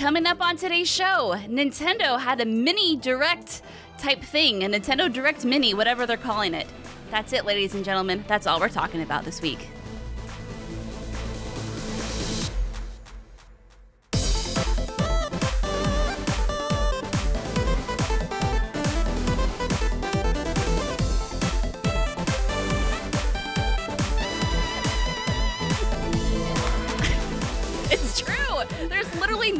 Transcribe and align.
Coming 0.00 0.24
up 0.24 0.40
on 0.40 0.56
today's 0.56 0.88
show, 0.88 1.34
Nintendo 1.46 2.18
had 2.18 2.40
a 2.40 2.46
mini 2.46 2.96
direct 2.96 3.60
type 3.98 4.22
thing, 4.22 4.64
a 4.64 4.66
Nintendo 4.66 5.12
Direct 5.12 5.44
Mini, 5.44 5.74
whatever 5.74 6.06
they're 6.06 6.16
calling 6.16 6.54
it. 6.54 6.66
That's 7.10 7.34
it, 7.34 7.44
ladies 7.44 7.74
and 7.74 7.84
gentlemen. 7.84 8.24
That's 8.26 8.46
all 8.46 8.60
we're 8.60 8.70
talking 8.70 9.02
about 9.02 9.26
this 9.26 9.42
week. 9.42 9.68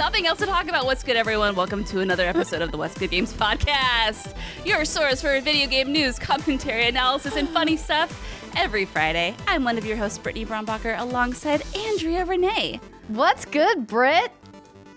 Nothing 0.01 0.27
else 0.27 0.39
to 0.39 0.47
talk 0.47 0.67
about. 0.67 0.87
What's 0.87 1.05
good, 1.05 1.17
everyone? 1.17 1.55
Welcome 1.55 1.85
to 1.85 2.01
another 2.01 2.25
episode 2.25 2.63
of 2.63 2.71
the 2.71 2.79
What's 2.79 2.97
Good 2.97 3.11
Games 3.11 3.35
podcast, 3.35 4.35
your 4.65 4.87
source 4.87 5.21
for 5.21 5.39
video 5.43 5.69
game 5.69 5.93
news, 5.93 6.19
commentary, 6.19 6.89
analysis, 6.89 7.37
and 7.37 7.47
funny 7.51 7.77
stuff. 7.77 8.51
Every 8.57 8.87
Friday, 8.87 9.37
I'm 9.47 9.63
one 9.63 9.77
of 9.77 9.85
your 9.85 9.99
hosts, 9.99 10.17
Brittany 10.17 10.47
Brombacher, 10.47 10.99
alongside 10.99 11.63
Andrea 11.77 12.25
Rene. 12.25 12.81
What's 13.09 13.45
good, 13.45 13.87
Britt? 13.87 14.33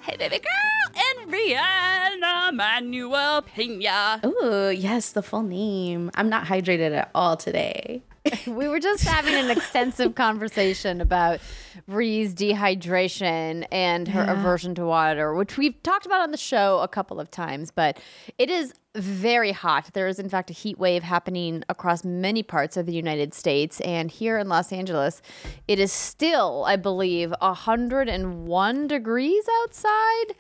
Hey, 0.04 0.16
baby 0.16 0.40
girl, 0.40 1.04
and 1.20 1.30
Rihanna 1.30 2.54
Manuel 2.56 3.42
Pena. 3.42 4.22
Ooh, 4.26 4.70
yes, 4.70 5.12
the 5.12 5.22
full 5.22 5.44
name. 5.44 6.12
I'm 6.16 6.30
not 6.30 6.46
hydrated 6.46 6.98
at 6.98 7.12
all 7.14 7.36
today. 7.36 8.04
We 8.48 8.68
were 8.68 8.80
just 8.80 9.04
having 9.04 9.34
an 9.34 9.50
extensive 9.50 10.16
conversation 10.16 11.02
about 11.02 11.40
Ree's 11.88 12.34
dehydration 12.34 13.66
and 13.72 14.08
her 14.08 14.24
aversion 14.24 14.76
to 14.76 14.86
water, 14.86 15.34
which 15.34 15.58
we've 15.58 15.82
talked 15.84 16.06
about 16.06 16.22
on 16.22 16.32
the 16.32 16.38
show 16.38 16.80
a 16.80 16.88
couple 16.88 17.20
of 17.20 17.30
times, 17.32 17.72
but 17.72 18.00
it 18.38 18.50
is 18.50 18.74
very 18.96 19.52
hot. 19.52 19.90
There 19.94 20.08
is, 20.08 20.20
in 20.20 20.30
fact, 20.30 20.50
a 20.50 20.54
heat 20.54 20.78
wave 20.78 21.04
happening 21.04 21.64
across 21.68 22.04
many 22.04 22.44
parts 22.44 22.78
of 22.78 22.86
the 22.86 22.94
United 22.94 23.34
States. 23.34 23.82
And 23.82 24.10
here 24.12 24.38
in 24.38 24.48
Los 24.48 24.72
Angeles, 24.72 25.22
it 25.68 25.80
is 25.80 25.92
still, 25.92 26.64
I 26.66 26.76
believe, 26.76 27.34
101 27.40 28.88
degrees 28.88 29.46
outside. 29.64 30.36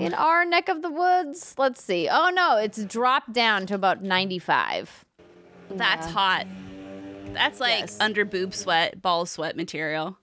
In 0.00 0.14
our 0.14 0.44
neck 0.44 0.68
of 0.68 0.82
the 0.82 0.90
woods, 0.90 1.54
let's 1.58 1.82
see. 1.82 2.08
Oh 2.10 2.30
no, 2.34 2.56
it's 2.56 2.84
dropped 2.84 3.32
down 3.32 3.66
to 3.66 3.74
about 3.74 4.02
95. 4.02 5.04
That's 5.70 6.06
hot. 6.06 6.46
That's 7.34 7.60
like 7.60 7.80
Yes. 7.80 7.96
under 8.00 8.24
boob 8.24 8.54
sweat, 8.54 9.02
ball 9.02 9.26
sweat 9.26 9.56
material. 9.56 10.16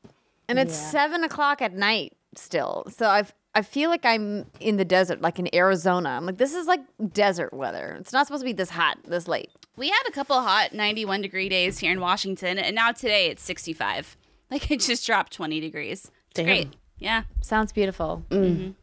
And 0.47 0.57
it's 0.59 0.75
seven 0.75 1.23
o'clock 1.23 1.61
at 1.61 1.73
night 1.73 2.13
still. 2.35 2.85
So 2.89 3.07
I've 3.07 3.33
I 3.53 3.61
feel 3.63 3.89
like 3.89 4.05
I'm 4.05 4.45
in 4.61 4.77
the 4.77 4.85
desert, 4.85 5.21
like 5.21 5.37
in 5.37 5.53
Arizona. 5.53 6.09
I'm 6.09 6.25
like, 6.25 6.37
this 6.37 6.53
is 6.55 6.67
like 6.67 6.79
desert 7.11 7.53
weather. 7.53 7.97
It's 7.99 8.13
not 8.13 8.25
supposed 8.25 8.41
to 8.41 8.45
be 8.45 8.53
this 8.53 8.69
hot 8.69 8.97
this 9.05 9.27
late. 9.27 9.49
We 9.75 9.89
had 9.89 10.03
a 10.07 10.11
couple 10.11 10.39
hot 10.41 10.73
91 10.73 11.21
degree 11.21 11.49
days 11.49 11.77
here 11.79 11.91
in 11.91 11.99
Washington, 11.99 12.57
and 12.57 12.75
now 12.75 12.91
today 12.91 13.27
it's 13.27 13.43
65. 13.43 14.17
Like 14.51 14.69
it 14.69 14.81
just 14.81 15.05
dropped 15.05 15.31
20 15.31 15.61
degrees. 15.61 16.11
It's 16.31 16.33
Damn. 16.33 16.45
great. 16.45 16.73
Yeah. 16.99 17.23
Sounds 17.39 17.71
beautiful. 17.71 18.25
Mm. 18.29 18.75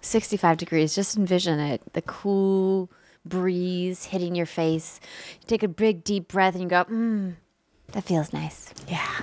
65 0.00 0.56
degrees. 0.58 0.94
Just 0.94 1.16
envision 1.16 1.58
it. 1.58 1.80
The 1.94 2.02
cool 2.02 2.90
breeze 3.28 4.04
hitting 4.04 4.34
your 4.34 4.46
face. 4.46 5.00
You 5.40 5.46
take 5.46 5.62
a 5.62 5.68
big 5.68 6.04
deep 6.04 6.28
breath 6.28 6.54
and 6.54 6.62
you 6.62 6.68
go, 6.68 6.84
mmm, 6.84 7.34
that 7.92 8.04
feels 8.04 8.32
nice. 8.32 8.72
Yeah. 8.88 9.20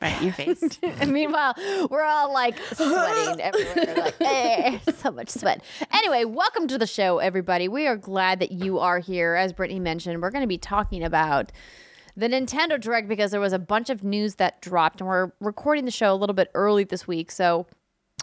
Right 0.00 0.16
in 0.18 0.24
your 0.24 0.32
face. 0.32 0.62
And 1.00 1.12
meanwhile, 1.12 1.54
we're 1.90 2.04
all 2.04 2.32
like 2.32 2.58
sweating 2.72 3.40
everywhere. 3.40 3.94
Like, 3.96 4.14
eh, 4.20 4.78
so 4.96 5.10
much 5.10 5.28
sweat. 5.28 5.62
Anyway, 5.92 6.24
welcome 6.24 6.68
to 6.68 6.78
the 6.78 6.86
show, 6.86 7.18
everybody. 7.18 7.68
We 7.68 7.86
are 7.86 7.96
glad 7.96 8.38
that 8.40 8.52
you 8.52 8.78
are 8.78 9.00
here. 9.00 9.34
As 9.34 9.52
Brittany 9.52 9.80
mentioned, 9.80 10.22
we're 10.22 10.30
going 10.30 10.42
to 10.42 10.48
be 10.48 10.58
talking 10.58 11.02
about 11.02 11.50
the 12.16 12.28
Nintendo 12.28 12.80
Direct 12.80 13.08
because 13.08 13.30
there 13.30 13.40
was 13.40 13.52
a 13.52 13.58
bunch 13.58 13.90
of 13.90 14.02
news 14.02 14.36
that 14.36 14.60
dropped, 14.60 15.00
and 15.00 15.08
we're 15.08 15.30
recording 15.40 15.84
the 15.84 15.90
show 15.90 16.12
a 16.12 16.16
little 16.16 16.34
bit 16.34 16.50
early 16.54 16.84
this 16.84 17.06
week. 17.06 17.30
So 17.30 17.66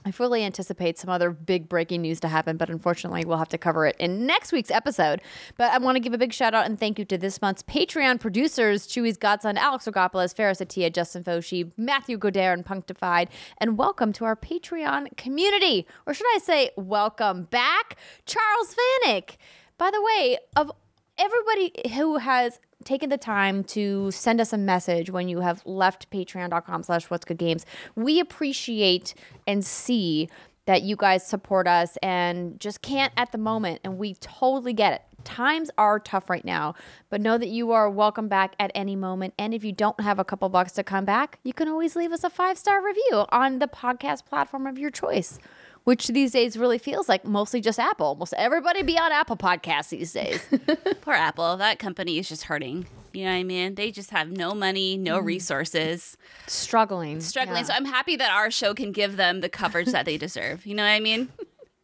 I 0.05 0.11
fully 0.11 0.43
anticipate 0.43 0.99
some 0.99 1.09
other 1.09 1.31
big 1.31 1.67
breaking 1.67 2.03
news 2.03 2.19
to 2.19 2.27
happen, 2.27 2.57
but 2.57 2.69
unfortunately, 2.69 3.25
we'll 3.25 3.39
have 3.39 3.49
to 3.49 3.57
cover 3.57 3.87
it 3.87 3.95
in 3.97 4.27
next 4.27 4.51
week's 4.51 4.69
episode. 4.69 5.19
But 5.57 5.71
I 5.71 5.79
want 5.79 5.95
to 5.95 5.99
give 5.99 6.13
a 6.13 6.17
big 6.19 6.31
shout 6.31 6.53
out 6.53 6.67
and 6.67 6.79
thank 6.79 6.99
you 6.99 7.05
to 7.05 7.17
this 7.17 7.41
month's 7.41 7.63
Patreon 7.63 8.19
producers 8.19 8.87
Chewy's 8.87 9.17
Godson, 9.17 9.57
Alex 9.57 9.85
Rogopoulos, 9.85 10.35
Ferris 10.35 10.59
Atia, 10.59 10.93
Justin 10.93 11.23
Foshi, 11.23 11.71
Matthew 11.75 12.19
Godair, 12.19 12.53
and 12.53 12.63
Punctified. 12.63 13.29
And 13.57 13.79
welcome 13.79 14.13
to 14.13 14.25
our 14.25 14.35
Patreon 14.35 15.17
community. 15.17 15.87
Or 16.05 16.13
should 16.13 16.27
I 16.35 16.37
say, 16.37 16.69
welcome 16.77 17.45
back, 17.45 17.97
Charles 18.27 18.75
Vanek. 18.75 19.37
By 19.79 19.89
the 19.89 20.01
way, 20.01 20.37
of 20.55 20.71
everybody 21.17 21.71
who 21.93 22.17
has 22.17 22.59
taken 22.83 23.09
the 23.09 23.17
time 23.17 23.63
to 23.63 24.11
send 24.11 24.41
us 24.41 24.51
a 24.51 24.57
message 24.57 25.09
when 25.09 25.29
you 25.29 25.39
have 25.39 25.61
left 25.65 26.09
patreon.com 26.09 26.83
slash 26.83 27.05
what's 27.05 27.25
good 27.25 27.37
games 27.37 27.65
we 27.95 28.19
appreciate 28.19 29.13
and 29.47 29.65
see 29.65 30.29
that 30.65 30.81
you 30.81 30.95
guys 30.95 31.25
support 31.25 31.67
us 31.67 31.97
and 32.01 32.59
just 32.59 32.81
can't 32.81 33.13
at 33.15 33.31
the 33.31 33.37
moment 33.37 33.79
and 33.83 33.97
we 33.97 34.15
totally 34.15 34.73
get 34.73 34.93
it. 34.93 35.01
Times 35.23 35.71
are 35.77 35.99
tough 35.99 36.29
right 36.29 36.45
now 36.45 36.75
but 37.09 37.21
know 37.21 37.37
that 37.37 37.49
you 37.49 37.71
are 37.71 37.89
welcome 37.89 38.27
back 38.27 38.53
at 38.59 38.71
any 38.75 38.95
moment 38.95 39.33
and 39.39 39.53
if 39.53 39.63
you 39.63 39.71
don't 39.71 39.99
have 40.01 40.19
a 40.19 40.25
couple 40.25 40.47
bucks 40.49 40.73
to 40.73 40.83
come 40.83 41.05
back 41.05 41.39
you 41.43 41.53
can 41.53 41.67
always 41.67 41.95
leave 41.95 42.11
us 42.11 42.23
a 42.23 42.29
five 42.29 42.57
star 42.57 42.85
review 42.85 43.25
on 43.29 43.59
the 43.59 43.67
podcast 43.67 44.25
platform 44.25 44.67
of 44.67 44.77
your 44.77 44.91
choice 44.91 45.39
which 45.85 46.07
these 46.07 46.31
days 46.31 46.57
really 46.57 46.77
feels 46.77 47.07
like 47.07 47.25
mostly 47.25 47.61
just 47.61 47.79
Apple. 47.79 48.07
Almost 48.07 48.33
everybody 48.33 48.83
be 48.83 48.99
on 48.99 49.11
Apple 49.11 49.37
Podcasts 49.37 49.89
these 49.89 50.11
days. 50.11 50.45
Poor 51.01 51.13
Apple. 51.13 51.57
That 51.57 51.79
company 51.79 52.17
is 52.19 52.27
just 52.27 52.43
hurting. 52.43 52.85
You 53.13 53.23
know 53.23 53.31
what 53.31 53.37
I 53.37 53.43
mean? 53.43 53.75
They 53.75 53.91
just 53.91 54.09
have 54.09 54.29
no 54.29 54.53
money, 54.53 54.97
no 54.97 55.21
mm. 55.21 55.25
resources, 55.25 56.17
Struggling. 56.47 57.21
struggling. 57.21 57.59
Yeah. 57.59 57.63
So 57.63 57.73
I'm 57.73 57.85
happy 57.85 58.17
that 58.17 58.29
our 58.31 58.51
show 58.51 58.73
can 58.73 58.91
give 58.91 59.15
them 59.15 59.39
the 59.39 59.47
coverage 59.47 59.87
that 59.87 60.05
they 60.05 60.17
deserve. 60.17 60.65
You 60.65 60.75
know 60.75 60.83
what 60.83 60.89
I 60.89 60.99
mean? 60.99 61.29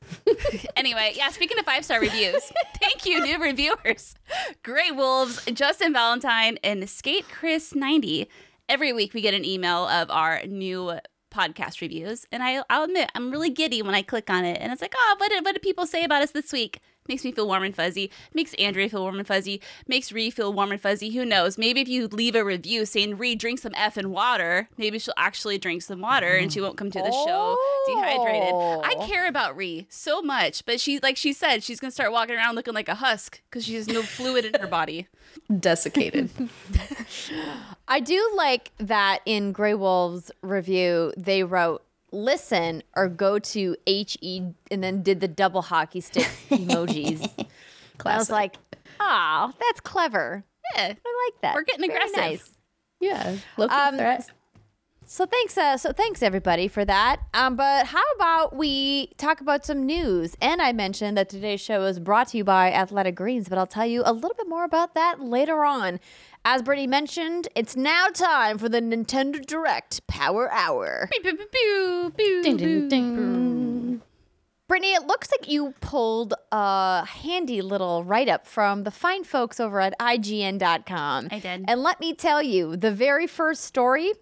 anyway, 0.75 1.13
yeah, 1.15 1.29
speaking 1.29 1.57
of 1.57 1.65
five 1.65 1.85
star 1.85 2.01
reviews, 2.01 2.51
thank 2.81 3.05
you, 3.05 3.21
new 3.21 3.39
reviewers. 3.39 4.15
Grey 4.63 4.91
Wolves, 4.91 5.45
Justin 5.53 5.93
Valentine, 5.93 6.57
and 6.63 6.89
Skate 6.89 7.25
Chris 7.29 7.73
90. 7.73 8.27
Every 8.67 8.91
week 8.91 9.13
we 9.13 9.21
get 9.21 9.33
an 9.33 9.45
email 9.45 9.87
of 9.87 10.09
our 10.09 10.41
new 10.45 10.99
podcast 11.31 11.81
reviews. 11.81 12.25
And 12.31 12.43
I, 12.43 12.61
I'll 12.69 12.83
admit, 12.83 13.09
I'm 13.15 13.31
really 13.31 13.49
giddy 13.49 13.81
when 13.81 13.95
I 13.95 14.01
click 14.01 14.29
on 14.29 14.45
it. 14.45 14.57
And 14.61 14.71
it's 14.71 14.81
like, 14.81 14.93
oh, 14.95 15.15
what 15.17 15.29
did, 15.29 15.43
what 15.45 15.53
did 15.53 15.61
people 15.61 15.87
say 15.87 16.03
about 16.03 16.21
us 16.21 16.31
this 16.31 16.51
week? 16.51 16.79
Makes 17.07 17.23
me 17.25 17.31
feel 17.31 17.47
warm 17.47 17.63
and 17.63 17.75
fuzzy. 17.75 18.11
Makes 18.33 18.53
Andrea 18.55 18.87
feel 18.87 19.01
warm 19.01 19.17
and 19.17 19.27
fuzzy. 19.27 19.59
Makes 19.87 20.11
Ree 20.11 20.29
feel 20.29 20.53
warm 20.53 20.71
and 20.71 20.79
fuzzy. 20.79 21.09
Who 21.15 21.25
knows? 21.25 21.57
Maybe 21.57 21.81
if 21.81 21.87
you 21.89 22.07
leave 22.07 22.35
a 22.35 22.45
review 22.45 22.85
saying 22.85 23.17
Ree 23.17 23.33
drink 23.33 23.57
some 23.59 23.71
effing 23.73 24.07
water, 24.07 24.69
maybe 24.77 24.99
she'll 24.99 25.15
actually 25.17 25.57
drink 25.57 25.81
some 25.81 25.99
water 25.99 26.35
and 26.35 26.53
she 26.53 26.61
won't 26.61 26.77
come 26.77 26.91
to 26.91 26.99
the 26.99 27.11
show 27.11 27.57
dehydrated. 27.87 28.53
I 28.53 28.93
Oh. 28.99 29.07
care 29.07 29.27
about 29.27 29.57
Ree 29.57 29.87
so 29.89 30.21
much, 30.21 30.63
but 30.65 30.79
she, 30.79 30.99
like 30.99 31.17
she 31.17 31.33
said, 31.33 31.63
she's 31.63 31.79
gonna 31.79 31.89
start 31.91 32.11
walking 32.11 32.35
around 32.35 32.53
looking 32.55 32.75
like 32.75 32.87
a 32.87 32.95
husk 32.95 33.41
because 33.49 33.65
she 33.65 33.73
has 33.75 33.87
no 33.87 34.03
fluid 34.03 34.45
in 34.45 34.53
her 34.61 34.67
body. 34.67 35.07
Desiccated. 35.59 36.29
I 37.91 37.99
do 37.99 38.31
like 38.35 38.71
that 38.77 39.19
in 39.25 39.51
Grey 39.51 39.73
Wolves 39.73 40.31
review, 40.41 41.11
they 41.17 41.43
wrote 41.43 41.83
listen 42.13 42.83
or 42.95 43.07
go 43.07 43.37
to 43.39 43.75
HE 43.85 44.43
and 44.71 44.83
then 44.83 45.01
did 45.01 45.19
the 45.19 45.27
double 45.27 45.61
hockey 45.61 45.99
stick 46.01 46.27
emojis. 46.49 47.29
I 48.05 48.17
was 48.17 48.29
like, 48.29 48.55
oh, 48.99 49.51
that's 49.59 49.81
clever. 49.81 50.43
Yeah, 50.75 50.93
I 51.05 51.27
like 51.27 51.41
that. 51.41 51.53
we're 51.55 51.63
getting 51.63 51.87
Very 51.89 51.99
aggressive. 51.99 52.17
nice. 52.17 52.51
yeah. 53.01 53.35
Key 53.57 53.63
Um, 53.63 53.97
threat. 53.97 54.31
So 55.05 55.25
thanks, 55.25 55.57
uh, 55.57 55.75
so 55.75 55.91
thanks 55.91 56.23
everybody 56.23 56.69
for 56.69 56.85
that. 56.85 57.17
Um, 57.33 57.57
but 57.57 57.87
how 57.87 58.01
about 58.15 58.55
we 58.55 59.07
talk 59.17 59.41
about 59.41 59.65
some 59.65 59.85
news? 59.85 60.37
And 60.41 60.61
I 60.61 60.71
mentioned 60.71 61.17
that 61.17 61.27
today's 61.27 61.59
show 61.59 61.83
is 61.83 61.99
brought 61.99 62.29
to 62.29 62.37
you 62.37 62.45
by 62.45 62.71
Athletic 62.71 63.15
Greens, 63.15 63.49
but 63.49 63.57
I'll 63.57 63.67
tell 63.67 63.85
you 63.85 64.03
a 64.05 64.13
little 64.13 64.35
bit 64.37 64.47
more 64.47 64.63
about 64.63 64.93
that 64.93 65.19
later 65.19 65.65
on. 65.65 65.99
As 66.43 66.63
Brittany 66.63 66.87
mentioned, 66.87 67.47
it's 67.55 67.75
now 67.75 68.07
time 68.07 68.57
for 68.57 68.67
the 68.67 68.81
Nintendo 68.81 69.45
Direct 69.45 70.05
Power 70.07 70.51
Hour. 70.51 71.07
Pew, 71.11 71.21
pew, 71.21 71.37
pew, 71.51 72.13
pew, 72.17 72.43
Ding, 72.43 72.57
pew. 72.57 72.89
ding, 72.89 72.89
ding. 72.89 74.01
Brittany, 74.67 74.93
it 74.93 75.05
looks 75.05 75.29
like 75.31 75.51
you 75.51 75.73
pulled 75.81 76.33
a 76.51 77.05
handy 77.05 77.61
little 77.61 78.03
write 78.03 78.29
up 78.29 78.47
from 78.47 78.85
the 78.85 78.91
fine 78.91 79.23
folks 79.23 79.59
over 79.59 79.79
at 79.81 79.93
IGN.com. 79.99 81.27
I 81.29 81.39
did. 81.39 81.65
And 81.67 81.83
let 81.83 81.99
me 81.99 82.13
tell 82.13 82.41
you, 82.41 82.75
the 82.75 82.91
very 82.91 83.27
first 83.27 83.63
story 83.63 84.13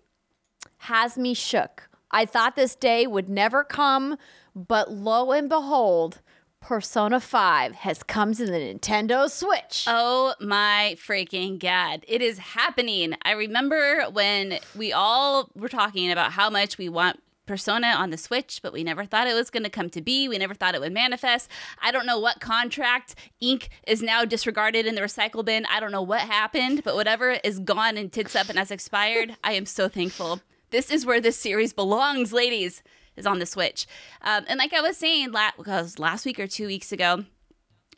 has 0.80 1.18
me 1.18 1.34
shook. 1.34 1.90
I 2.12 2.26
thought 2.26 2.56
this 2.56 2.76
day 2.76 3.06
would 3.08 3.30
never 3.30 3.64
come, 3.64 4.18
but 4.56 4.92
lo 4.92 5.32
and 5.32 5.48
behold, 5.48 6.20
Persona 6.62 7.20
5 7.20 7.74
has 7.74 8.04
come 8.04 8.34
to 8.34 8.46
the 8.46 8.52
Nintendo 8.52 9.30
Switch. 9.30 9.86
Oh 9.88 10.36
my 10.40 10.96
freaking 10.98 11.58
god. 11.58 12.04
It 12.08 12.22
is 12.22 12.38
happening. 12.38 13.16
I 13.24 13.32
remember 13.32 14.06
when 14.12 14.60
we 14.76 14.94
all 14.94 15.50
were 15.56 15.70
talking 15.70 16.12
about 16.12 16.34
how 16.34 16.50
much 16.50 16.78
we 16.78 16.90
want 16.90 17.24
Persona 17.48 17.88
on 17.88 18.12
the 18.12 18.18
Switch, 18.18 18.60
but 18.62 18.74
we 18.74 18.84
never 18.84 19.06
thought 19.06 19.28
it 19.28 19.34
was 19.34 19.50
going 19.50 19.64
to 19.64 19.70
come 19.72 19.90
to 19.90 20.02
be. 20.02 20.28
We 20.28 20.38
never 20.38 20.54
thought 20.54 20.76
it 20.76 20.82
would 20.82 20.94
manifest. 20.94 21.50
I 21.82 21.92
don't 21.92 22.06
know 22.06 22.20
what 22.20 22.40
contract 22.40 23.16
ink 23.40 23.70
is 23.88 24.04
now 24.04 24.24
disregarded 24.24 24.86
in 24.86 24.94
the 24.94 25.02
recycle 25.02 25.44
bin. 25.44 25.66
I 25.66 25.80
don't 25.80 25.92
know 25.92 26.04
what 26.04 26.22
happened, 26.22 26.84
but 26.84 26.94
whatever 26.94 27.38
is 27.44 27.58
gone 27.58 27.98
and 27.98 28.12
tits 28.12 28.36
up 28.36 28.50
and 28.50 28.60
has 28.60 28.70
expired, 28.70 29.36
I 29.44 29.54
am 29.54 29.66
so 29.66 29.90
thankful. 29.90 30.42
This 30.70 30.92
is 30.92 31.08
where 31.08 31.20
this 31.20 31.38
series 31.38 31.74
belongs, 31.74 32.32
ladies, 32.32 32.84
is 33.20 33.28
on 33.28 33.40
the 33.40 33.46
Switch. 33.46 33.86
Um, 34.22 34.46
and 34.48 34.58
like 34.58 34.74
I 34.74 34.82
was 34.82 34.98
saying, 34.98 35.32
la- 35.32 35.52
because 35.58 36.00
last 36.00 36.26
week 36.26 36.40
or 36.40 36.48
two 36.48 36.68
weeks 36.68 36.92
ago, 36.92 37.26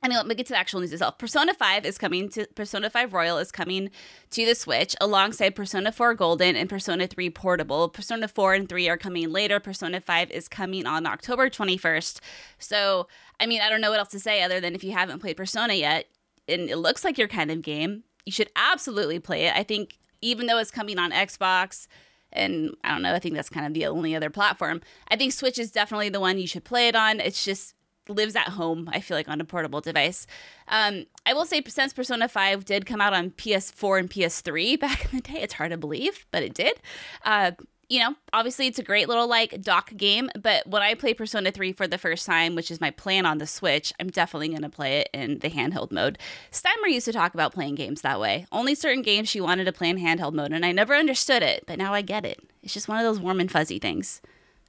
I 0.04 0.08
mean, 0.08 0.18
let 0.18 0.26
me 0.26 0.34
get 0.34 0.48
to 0.48 0.54
the 0.54 0.60
actual 0.60 0.80
news 0.80 0.94
itself. 0.94 1.20
Persona 1.20 1.54
5 1.54 1.86
is 1.86 2.00
coming 2.00 2.28
to 2.30 2.48
Persona 2.56 2.90
5 2.90 3.14
Royal 3.14 3.38
is 3.38 3.52
coming 3.52 3.92
to 4.32 4.46
the 4.46 4.56
Switch 4.56 4.96
alongside 5.00 5.56
Persona 5.56 5.92
4 5.92 6.16
Golden 6.16 6.56
and 6.56 6.68
Persona 6.68 7.06
3 7.06 7.30
Portable. 7.30 7.88
Persona 7.88 8.28
4 8.28 8.54
and 8.56 8.70
3 8.70 8.90
are 8.90 8.98
coming 8.98 9.30
later. 9.32 9.60
Persona 9.60 10.02
5 10.02 10.32
is 10.32 10.48
coming 10.48 10.88
on 10.88 11.06
October 11.06 11.52
21st. 11.52 12.20
So, 12.58 13.08
I 13.40 13.46
mean, 13.46 13.62
I 13.62 13.70
don't 13.70 13.80
know 13.82 13.92
what 13.92 14.00
else 14.00 14.10
to 14.10 14.20
say 14.20 14.42
other 14.42 14.60
than 14.60 14.74
if 14.74 14.84
you 14.84 14.94
haven't 14.94 15.20
played 15.20 15.38
Persona 15.38 15.76
yet, 15.76 16.08
and 16.48 16.68
it 16.68 16.78
looks 16.78 17.04
like 17.04 17.20
your 17.20 17.28
kind 17.28 17.52
of 17.52 17.62
game, 17.62 18.04
you 18.26 18.32
should 18.32 18.50
absolutely 18.56 19.20
play 19.20 19.46
it. 19.46 19.56
I 19.56 19.62
think 19.62 20.00
even 20.22 20.48
though 20.48 20.58
it's 20.58 20.72
coming 20.72 20.98
on 20.98 21.12
Xbox, 21.12 21.86
and 22.34 22.76
I 22.84 22.92
don't 22.92 23.02
know, 23.02 23.14
I 23.14 23.20
think 23.20 23.36
that's 23.36 23.50
kind 23.50 23.66
of 23.66 23.74
the 23.74 23.86
only 23.86 24.16
other 24.16 24.30
platform. 24.30 24.82
I 25.10 25.16
think 25.16 25.34
Switch 25.34 25.60
is 25.60 25.72
definitely 25.72 26.10
the 26.10 26.20
one 26.20 26.38
you 26.38 26.48
should 26.48 26.64
play 26.64 26.88
it 26.88 26.96
on. 26.96 27.20
It's 27.20 27.44
just 27.44 27.76
lives 28.10 28.36
at 28.36 28.50
home, 28.50 28.90
I 28.92 29.00
feel 29.00 29.16
like, 29.18 29.30
on 29.30 29.42
a 29.42 29.46
portable 29.46 29.82
device. 29.82 30.28
Um, 30.68 31.06
I 31.26 31.34
will 31.34 31.46
say, 31.46 31.62
since 31.68 31.94
Persona 31.94 32.28
5 32.28 32.66
did 32.66 32.86
come 32.86 33.02
out 33.02 33.14
on 33.14 33.32
PS4 33.32 34.00
and 34.00 34.10
PS3 34.10 34.80
back 34.80 35.06
in 35.06 35.18
the 35.18 35.22
day, 35.22 35.42
it's 35.42 35.54
hard 35.54 35.72
to 35.72 35.78
believe, 35.78 36.26
but 36.32 36.44
it 36.44 36.54
did. 36.54 36.80
Uh, 37.24 37.52
you 37.92 38.00
know, 38.00 38.16
obviously 38.32 38.68
it's 38.68 38.80
a 38.80 38.84
great 38.84 39.10
little 39.10 39.28
like 39.28 39.62
dock 39.62 39.94
game, 39.98 40.30
but 40.42 40.66
when 40.66 40.82
I 40.82 40.94
play 40.94 41.14
Persona 41.14 41.52
3 41.52 41.74
for 41.74 41.88
the 41.88 41.98
first 41.98 42.26
time, 42.26 42.56
which 42.56 42.72
is 42.72 42.80
my 42.80 42.90
plan 42.90 43.26
on 43.26 43.38
the 43.38 43.46
Switch, 43.46 43.92
I'm 44.00 44.08
definitely 44.10 44.48
going 44.48 44.62
to 44.62 44.70
play 44.70 45.00
it 45.00 45.10
in 45.14 45.40
the 45.40 45.50
handheld 45.50 45.92
mode. 45.92 46.18
Steimer 46.54 46.88
used 46.88 47.06
to 47.08 47.12
talk 47.12 47.34
about 47.34 47.54
playing 47.54 47.76
games 47.76 48.00
that 48.00 48.18
way. 48.18 48.46
Only 48.50 48.76
certain 48.76 49.02
games 49.02 49.28
she 49.28 49.42
wanted 49.42 49.66
to 49.66 49.74
play 49.74 49.90
in 49.90 49.98
handheld 49.98 50.32
mode, 50.32 50.54
and 50.54 50.66
I 50.66 50.72
never 50.72 50.96
understood 50.96 51.44
it, 51.44 51.66
but 51.68 51.78
now 51.78 51.94
I 51.94 52.02
get 52.02 52.26
it. 52.26 52.40
It's 52.64 52.74
just 52.74 52.88
one 52.88 52.98
of 52.98 53.04
those 53.04 53.20
warm 53.20 53.42
and 53.42 53.52
fuzzy 53.52 53.78
things. 53.78 54.22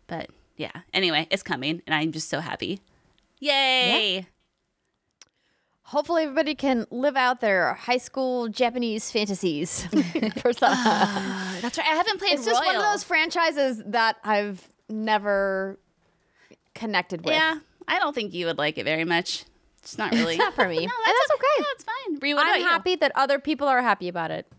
But 0.09 0.31
yeah, 0.57 0.73
anyway, 0.93 1.29
it's 1.31 1.45
coming, 1.45 1.81
and 1.87 1.95
I'm 1.95 2.11
just 2.11 2.29
so 2.29 2.41
happy. 2.41 2.81
Yay! 3.39 4.27
Hopefully, 5.93 6.23
everybody 6.23 6.55
can 6.55 6.87
live 6.91 7.17
out 7.17 7.43
their 7.43 7.75
high 7.75 7.99
school 7.99 8.49
Japanese 8.49 9.11
fantasies. 9.11 9.85
for 10.13 10.31
Persona. 10.41 10.75
Uh, 10.75 11.61
that's 11.61 11.77
right. 11.77 11.87
I 11.87 11.95
haven't 11.97 12.19
played 12.19 12.33
it's 12.33 12.47
just 12.47 12.65
one 12.65 12.75
of 12.75 12.81
those 12.83 13.05
franchises 13.05 13.83
that 13.89 14.17
I've 14.25 14.67
never 14.89 15.79
connected 16.75 17.27
with. 17.27 17.35
Yeah, 17.35 17.59
I 17.87 17.99
don't 17.99 18.15
think 18.15 18.33
you 18.33 18.47
would 18.47 18.57
like 18.57 18.79
it 18.79 18.85
very 18.85 19.05
much. 19.05 19.45
It's 19.83 19.99
not 19.99 20.13
really. 20.15 20.37
it's 20.37 20.39
Not 20.39 20.55
for 20.55 20.67
me. 20.67 20.77
No, 20.81 20.83
and 20.83 20.91
that's 21.07 21.31
okay. 21.35 21.47
Yeah, 21.59 21.65
that's 21.75 21.85
fine. 21.85 22.19
Ree, 22.23 22.35
I'm 22.39 22.63
happy 22.63 22.97
that 22.97 23.13
other 23.15 23.39
people 23.39 23.69
are 23.69 23.83
happy 23.83 24.09
about 24.09 24.31
it. 24.31 24.51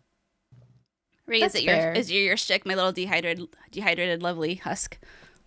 Ree, 1.26 1.38
is 1.38 1.42
That's 1.54 1.56
it 1.56 1.64
your 1.64 1.74
fair. 1.74 1.94
is 1.94 2.12
your 2.12 2.22
your 2.22 2.38
shtick, 2.38 2.64
my 2.64 2.76
little 2.76 2.92
dehydrated 2.92 3.48
dehydrated 3.72 4.22
lovely 4.22 4.54
husk? 4.56 5.00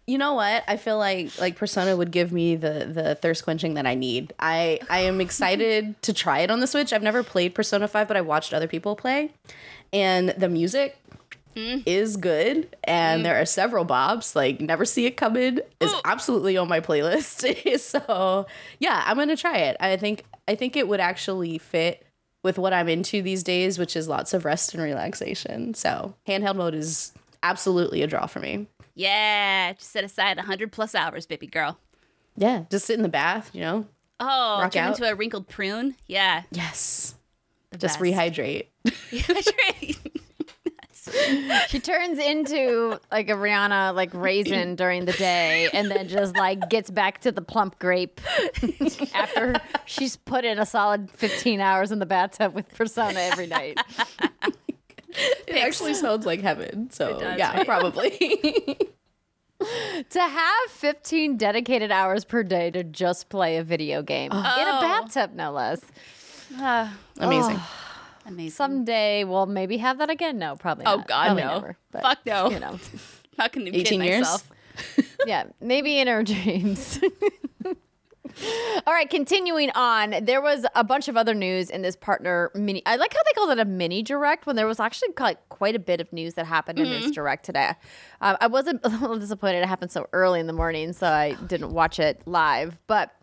You 0.07 0.19
know 0.19 0.35
what? 0.35 0.63
I 0.69 0.77
feel 0.77 0.99
like 0.99 1.39
like 1.41 1.57
Persona 1.57 1.97
would 1.97 2.13
give 2.13 2.33
me 2.33 2.55
the 2.55 2.89
the 2.93 3.15
thirst 3.17 3.45
quenching 3.45 3.75
that 3.75 3.87
I 3.87 3.95
need. 3.95 4.33
I 4.39 4.79
I 4.89 5.01
am 5.01 5.21
excited 5.21 6.01
to 6.03 6.13
try 6.13 6.41
it 6.41 6.51
on 6.51 6.61
the 6.61 6.67
Switch. 6.67 6.93
I've 6.93 7.03
never 7.03 7.23
played 7.23 7.55
Persona 7.55 7.89
5, 7.89 8.07
but 8.07 8.17
I 8.17 8.21
watched 8.21 8.55
other 8.55 8.69
people 8.69 8.95
play. 8.95 9.33
And 9.93 10.31
the 10.31 10.49
music 10.49 10.97
mm. 11.57 11.83
is 11.87 12.17
good 12.17 12.77
and 12.85 13.21
mm. 13.21 13.25
there 13.25 13.41
are 13.41 13.45
several 13.45 13.85
bobs 13.85 14.37
like 14.37 14.61
never 14.61 14.85
see 14.85 15.07
it 15.07 15.17
coming 15.17 15.59
is 15.81 15.93
absolutely 16.05 16.57
on 16.57 16.69
my 16.69 16.81
playlist 16.81 17.79
so 17.81 18.47
yeah 18.79 19.03
i'm 19.07 19.17
gonna 19.17 19.37
try 19.37 19.57
it 19.57 19.77
i 19.81 19.97
think 19.97 20.25
i 20.47 20.55
think 20.55 20.77
it 20.77 20.87
would 20.87 21.01
actually 21.01 21.59
fit 21.59 22.05
with 22.45 22.59
what 22.59 22.73
i'm 22.73 22.89
into 22.89 23.23
these 23.23 23.43
days 23.43 23.79
which 23.79 23.97
is 23.97 24.07
lots 24.07 24.35
of 24.35 24.45
rest 24.45 24.75
and 24.75 24.83
relaxation 24.83 25.75
so 25.75 26.15
handheld 26.29 26.57
mode 26.57 26.75
is 26.75 27.13
absolutely 27.43 28.03
a 28.03 28.07
draw 28.07 28.27
for 28.27 28.41
me 28.41 28.67
Yeah, 28.97 29.75
just 29.75 29.91
set 29.93 30.03
aside 30.05 30.39
hundred 30.41 30.73
plus 30.73 30.95
hours, 30.95 31.27
baby 31.27 31.47
girl. 31.47 31.79
Yeah, 32.37 32.65
just 32.71 32.87
sit 32.87 32.97
in 32.97 33.03
the 33.03 33.09
bath, 33.09 33.51
you 33.55 33.61
know. 33.61 33.87
Oh, 34.19 34.61
Rock 34.63 34.73
turn 34.73 34.85
out. 34.85 34.99
into 34.99 35.09
a 35.11 35.15
wrinkled 35.15 35.47
prune. 35.49 35.95
Yeah, 36.07 36.43
Yes. 36.51 37.15
the 37.71 37.79
Just 37.79 38.01
best. 38.01 38.11
rehydrate. 38.11 38.69
That's. 40.65 41.69
She 41.71 41.79
turns 41.79 42.19
into 42.19 42.99
like 43.13 43.29
a 43.29 43.35
Rihanna 43.35 43.95
like 43.95 44.13
raisin 44.13 44.75
during 44.75 45.05
the 45.05 45.13
day 45.13 45.69
and 45.73 45.89
then 45.91 46.09
just 46.09 46.35
like 46.37 46.69
gets 46.69 46.91
back 46.91 47.21
to 47.21 47.31
the 47.33 47.43
plump 47.43 47.79
grape 47.79 48.21
after 49.15 49.55
she's 49.85 50.17
put 50.17 50.45
in 50.45 50.59
a 50.59 50.67
solid 50.67 51.11
15 51.13 51.61
hours 51.61 51.93
in 51.93 52.01
the 52.01 52.07
bathtub 52.07 52.55
with 52.55 52.69
Persona 52.75 53.21
every 53.21 53.47
night. 53.47 53.79
It 55.47 55.57
actually 55.57 55.95
sounds 55.95 56.27
like 56.27 56.41
heaven. 56.43 56.91
So 56.91 57.19
does, 57.19 57.39
yeah, 57.39 57.63
probably. 57.65 58.11
to 60.11 60.21
have 60.21 60.71
15 60.71 61.37
dedicated 61.37 61.91
hours 61.91 62.25
per 62.25 62.43
day 62.43 62.71
to 62.73 62.85
just 62.85 63.29
play 63.29 63.57
a 63.57 63.65
video 63.65 64.03
game 64.03 64.31
oh. 64.33 64.39
in 64.39 64.69
a 64.69 64.77
Oh. 64.77 64.81
bathtub 64.81 65.35
no 65.35 65.53
less. 65.53 65.81
Amazing. 67.19 67.61
Amazing. 68.27 68.51
Someday 68.51 69.25
we'll 69.25 69.47
maybe 69.47 69.77
have 69.79 69.99
that 69.99 70.11
again. 70.11 70.39
No, 70.39 70.57
probably 70.57 70.85
oh 70.87 70.97
not. 70.97 71.07
God, 71.09 71.25
Probably 71.27 71.43
no. 71.45 71.55
never, 71.55 71.77
but, 71.93 72.03
Fuck 72.03 72.19
no. 72.27 72.51
You 72.51 72.61
know. 72.61 72.79
Not 73.39 73.53
gonna 73.53 73.71
kid 73.71 73.81
18 73.81 74.01
years? 74.03 74.21
myself. 74.21 74.51
yeah, 75.27 75.45
maybe 75.61 75.99
in 75.99 76.09
our 76.09 76.23
dreams. 76.23 76.99
All 78.87 78.93
right, 78.93 79.09
continuing 79.09 79.71
on. 79.75 80.25
There 80.25 80.41
was 80.41 80.67
a 80.75 80.85
bunch 80.85 81.09
of 81.09 81.17
other 81.17 81.35
news 81.35 81.71
in 81.71 81.83
this 81.83 81.97
partner 81.97 82.51
mini. 82.55 82.83
I 82.87 82.97
like 82.97 83.13
how 83.13 83.21
they 83.25 83.33
called 83.35 83.51
it 83.51 83.59
a 83.59 83.65
mini 83.65 84.03
direct 84.03 84.47
when 84.47 84.57
there 84.57 84.67
was 84.67 84.79
actually 84.79 85.09
like 85.19 85.49
quite 85.49 85.75
a 85.75 85.79
bit 85.79 86.01
of 86.01 86.13
news 86.13 86.35
that 86.35 86.47
happened 86.47 86.79
in 86.79 86.91
this 86.91 87.11
direct 87.11 87.45
today. 87.45 87.73
Um, 88.21 88.37
I 88.41 88.47
wasn't 88.47 88.81
a 88.85 88.89
little 88.89 89.19
disappointed 89.19 89.63
it 89.63 89.67
happened 89.67 89.91
so 89.91 90.07
early 90.13 90.41
in 90.41 90.47
the 90.47 90.53
morning, 90.53 90.93
so 90.93 91.07
I 91.07 91.35
didn't 91.47 91.73
watch 91.73 91.99
it 91.99 92.21
live. 92.27 92.79
But 92.87 93.16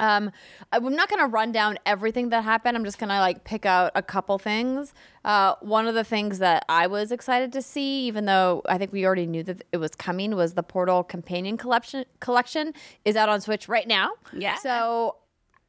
um, 0.00 0.30
I'm 0.72 0.94
not 0.94 1.08
going 1.08 1.20
to 1.20 1.26
run 1.26 1.52
down 1.52 1.78
everything 1.86 2.30
that 2.30 2.44
happened. 2.44 2.76
I'm 2.76 2.84
just 2.84 2.98
going 2.98 3.10
to 3.10 3.20
like 3.20 3.44
pick 3.44 3.66
out 3.66 3.92
a 3.94 4.02
couple 4.02 4.38
things. 4.38 4.92
Uh, 5.24 5.54
one 5.60 5.86
of 5.86 5.94
the 5.94 6.04
things 6.04 6.38
that 6.38 6.64
I 6.68 6.86
was 6.86 7.12
excited 7.12 7.52
to 7.52 7.62
see, 7.62 8.06
even 8.06 8.26
though 8.26 8.62
I 8.66 8.78
think 8.78 8.92
we 8.92 9.06
already 9.06 9.26
knew 9.26 9.42
that 9.44 9.64
it 9.72 9.78
was 9.78 9.94
coming, 9.94 10.34
was 10.34 10.54
the 10.54 10.62
Portal 10.62 11.02
Companion 11.04 11.56
Collection. 11.56 12.04
Collection 12.20 12.74
is 13.04 13.16
out 13.16 13.28
on 13.28 13.40
Switch 13.40 13.68
right 13.68 13.86
now. 13.86 14.12
Yeah. 14.32 14.56
So 14.56 15.16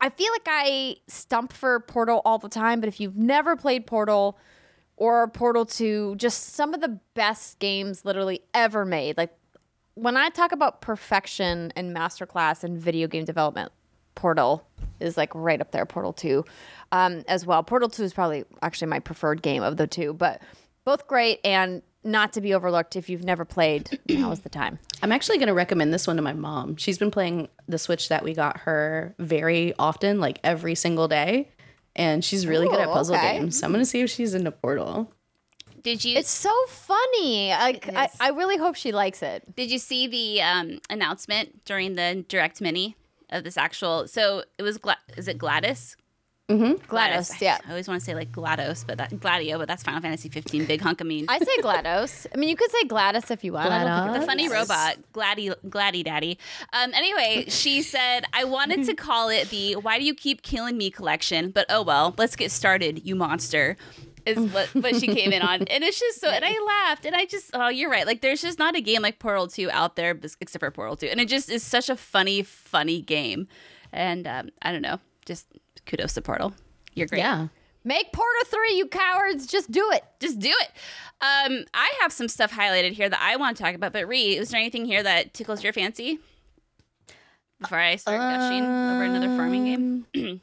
I 0.01 0.09
feel 0.09 0.31
like 0.31 0.47
I 0.47 0.97
stump 1.07 1.53
for 1.53 1.79
Portal 1.79 2.21
all 2.25 2.37
the 2.37 2.49
time, 2.49 2.79
but 2.79 2.87
if 2.87 2.99
you've 2.99 3.17
never 3.17 3.55
played 3.55 3.87
Portal 3.87 4.37
or 4.97 5.27
Portal 5.27 5.65
2, 5.65 6.15
just 6.15 6.53
some 6.53 6.73
of 6.73 6.81
the 6.81 6.99
best 7.13 7.59
games 7.59 8.05
literally 8.05 8.41
ever 8.53 8.85
made. 8.85 9.17
Like 9.17 9.33
when 9.95 10.17
I 10.17 10.29
talk 10.29 10.51
about 10.51 10.81
perfection 10.81 11.71
and 11.75 11.95
masterclass 11.95 12.63
in 12.63 12.77
video 12.77 13.07
game 13.07 13.25
development, 13.25 13.71
Portal 14.15 14.65
is 14.99 15.17
like 15.17 15.33
right 15.35 15.61
up 15.61 15.71
there. 15.71 15.85
Portal 15.85 16.13
2 16.13 16.43
um, 16.91 17.23
as 17.27 17.45
well. 17.45 17.63
Portal 17.63 17.89
2 17.89 18.03
is 18.03 18.13
probably 18.13 18.45
actually 18.61 18.87
my 18.87 18.99
preferred 18.99 19.41
game 19.41 19.63
of 19.63 19.77
the 19.77 19.87
two, 19.87 20.13
but 20.13 20.41
both 20.85 21.07
great 21.07 21.39
and 21.43 21.81
not 22.03 22.33
to 22.33 22.41
be 22.41 22.53
overlooked. 22.53 22.95
If 22.95 23.09
you've 23.09 23.23
never 23.23 23.43
played, 23.43 23.99
now 24.09 24.31
is 24.31 24.41
the 24.41 24.49
time. 24.49 24.79
I'm 25.01 25.11
actually 25.11 25.37
going 25.37 25.47
to 25.47 25.53
recommend 25.53 25.93
this 25.93 26.07
one 26.07 26.15
to 26.15 26.21
my 26.21 26.33
mom. 26.33 26.77
She's 26.77 26.97
been 26.97 27.11
playing 27.11 27.49
the 27.67 27.77
Switch 27.77 28.09
that 28.09 28.23
we 28.23 28.33
got 28.33 28.61
her 28.61 29.15
very 29.19 29.73
often, 29.77 30.19
like 30.19 30.39
every 30.43 30.75
single 30.75 31.07
day. 31.07 31.49
And 31.97 32.23
she's 32.23 32.45
really 32.45 32.67
good 32.67 32.79
at 32.79 32.89
puzzle 32.89 33.15
okay. 33.15 33.39
games. 33.39 33.59
So 33.59 33.65
I'm 33.65 33.71
going 33.71 33.81
to 33.81 33.89
see 33.89 34.01
if 34.01 34.09
she's 34.09 34.33
into 34.33 34.51
Portal. 34.51 35.11
Did 35.81 36.03
you 36.03 36.17
It's 36.17 36.29
so 36.29 36.51
funny. 36.67 37.51
Like 37.51 37.87
I. 37.95 38.09
I 38.19 38.29
really 38.29 38.57
hope 38.57 38.75
she 38.75 38.91
likes 38.91 39.21
it. 39.21 39.55
did 39.55 39.71
you 39.71 39.77
see 39.77 40.07
the 40.07 40.41
um, 40.41 40.79
announcement 40.89 41.63
during 41.63 41.93
the 41.93 42.25
direct 42.27 42.59
mini 42.59 42.97
of 43.35 43.43
this 43.43 43.57
actual? 43.57 44.07
So 44.07 44.43
it 44.57 44.63
was 44.63 44.77
Gla- 44.77 44.97
is 45.17 45.27
it 45.27 45.37
Gladys? 45.37 45.95
GLaDOS, 46.47 47.41
yeah. 47.41 47.57
I 47.65 47.69
always 47.69 47.87
want 47.87 47.99
to 48.01 48.05
say 48.05 48.13
like 48.13 48.31
GLaDOS, 48.31 48.85
but 48.85 48.99
that 48.99 49.19
Gladio, 49.19 49.57
but 49.57 49.67
that's 49.67 49.81
Final 49.81 49.99
Fantasy 49.99 50.29
15 50.29 50.65
big 50.65 50.79
hunk 50.79 51.01
of 51.01 51.07
mean. 51.07 51.25
I 51.27 51.39
say 51.39 51.57
GLaDOS. 51.57 52.27
I 52.33 52.37
mean, 52.37 52.49
you 52.49 52.55
could 52.55 52.69
say 52.69 52.83
Gladys 52.83 53.31
if 53.31 53.43
you 53.43 53.53
want. 53.53 53.71
I 53.71 54.19
the 54.19 54.25
funny 54.25 54.47
robot, 54.47 54.97
Gladdy, 55.11 55.51
Gladdy 55.67 56.03
Daddy. 56.03 56.37
Um, 56.71 56.93
anyway, 56.93 57.45
she 57.49 57.81
said, 57.93 58.25
I 58.31 58.43
wanted 58.43 58.85
to 58.85 58.93
call 58.93 59.29
it 59.29 59.49
the 59.49 59.75
Why 59.77 59.97
Do 59.97 60.05
You 60.05 60.13
Keep 60.13 60.43
Killing 60.43 60.77
Me 60.77 60.91
collection, 60.91 61.49
but 61.49 61.65
oh 61.69 61.81
well, 61.81 62.13
let's 62.17 62.35
get 62.35 62.51
started, 62.51 63.03
you 63.03 63.15
monster. 63.15 63.75
Is 64.25 64.37
what, 64.51 64.67
what 64.75 64.95
she 64.95 65.07
came 65.07 65.31
in 65.31 65.41
on. 65.41 65.63
And 65.63 65.83
it's 65.83 65.99
just 65.99 66.19
so, 66.19 66.29
and 66.29 66.43
I 66.43 66.57
laughed, 66.65 67.05
and 67.05 67.15
I 67.15 67.25
just, 67.25 67.51
oh, 67.53 67.69
you're 67.69 67.91
right. 67.91 68.07
Like, 68.07 68.21
there's 68.21 68.41
just 68.41 68.57
not 68.57 68.75
a 68.75 68.81
game 68.81 69.01
like 69.01 69.19
Portal 69.19 69.47
2 69.47 69.69
out 69.71 69.95
there, 69.95 70.17
except 70.41 70.59
for 70.59 70.71
Portal 70.71 70.95
2. 70.95 71.07
And 71.07 71.19
it 71.19 71.27
just 71.27 71.49
is 71.49 71.63
such 71.63 71.89
a 71.89 71.95
funny, 71.95 72.41
funny 72.41 73.01
game. 73.01 73.47
And 73.93 74.27
um, 74.27 74.49
I 74.61 74.71
don't 74.71 74.81
know, 74.81 74.99
just 75.25 75.47
kudos 75.85 76.13
to 76.13 76.21
Portal. 76.21 76.53
You're 76.93 77.07
great. 77.07 77.19
Yeah. 77.19 77.47
Make 77.83 78.11
Portal 78.13 78.41
3, 78.45 78.73
you 78.75 78.87
cowards. 78.87 79.45
Just 79.45 79.69
do 79.69 79.91
it. 79.91 80.03
just 80.19 80.39
do 80.39 80.49
it. 80.49 80.71
Um, 81.21 81.65
I 81.73 81.93
have 82.01 82.11
some 82.11 82.27
stuff 82.27 82.51
highlighted 82.51 82.93
here 82.93 83.07
that 83.07 83.19
I 83.21 83.35
want 83.35 83.57
to 83.57 83.63
talk 83.63 83.75
about. 83.75 83.93
But 83.93 84.07
Ree, 84.07 84.37
is 84.37 84.49
there 84.49 84.59
anything 84.59 84.85
here 84.85 85.03
that 85.03 85.33
tickles 85.33 85.63
your 85.63 85.71
fancy? 85.71 86.19
Before 87.61 87.77
I 87.77 87.95
start 87.95 88.19
gushing 88.19 88.63
over 88.63 89.03
another 89.03 89.27
farming 89.37 89.65
game, 89.65 90.05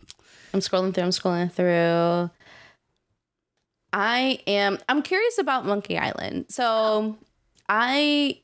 I'm 0.54 0.60
scrolling 0.60 0.94
through. 0.94 1.04
I'm 1.04 1.10
scrolling 1.10 1.52
through. 1.52 2.30
I 3.92 4.40
am. 4.46 4.78
I'm 4.88 5.02
curious 5.02 5.38
about 5.38 5.66
Monkey 5.66 5.98
Island. 5.98 6.46
So, 6.48 7.16
I 7.68 8.40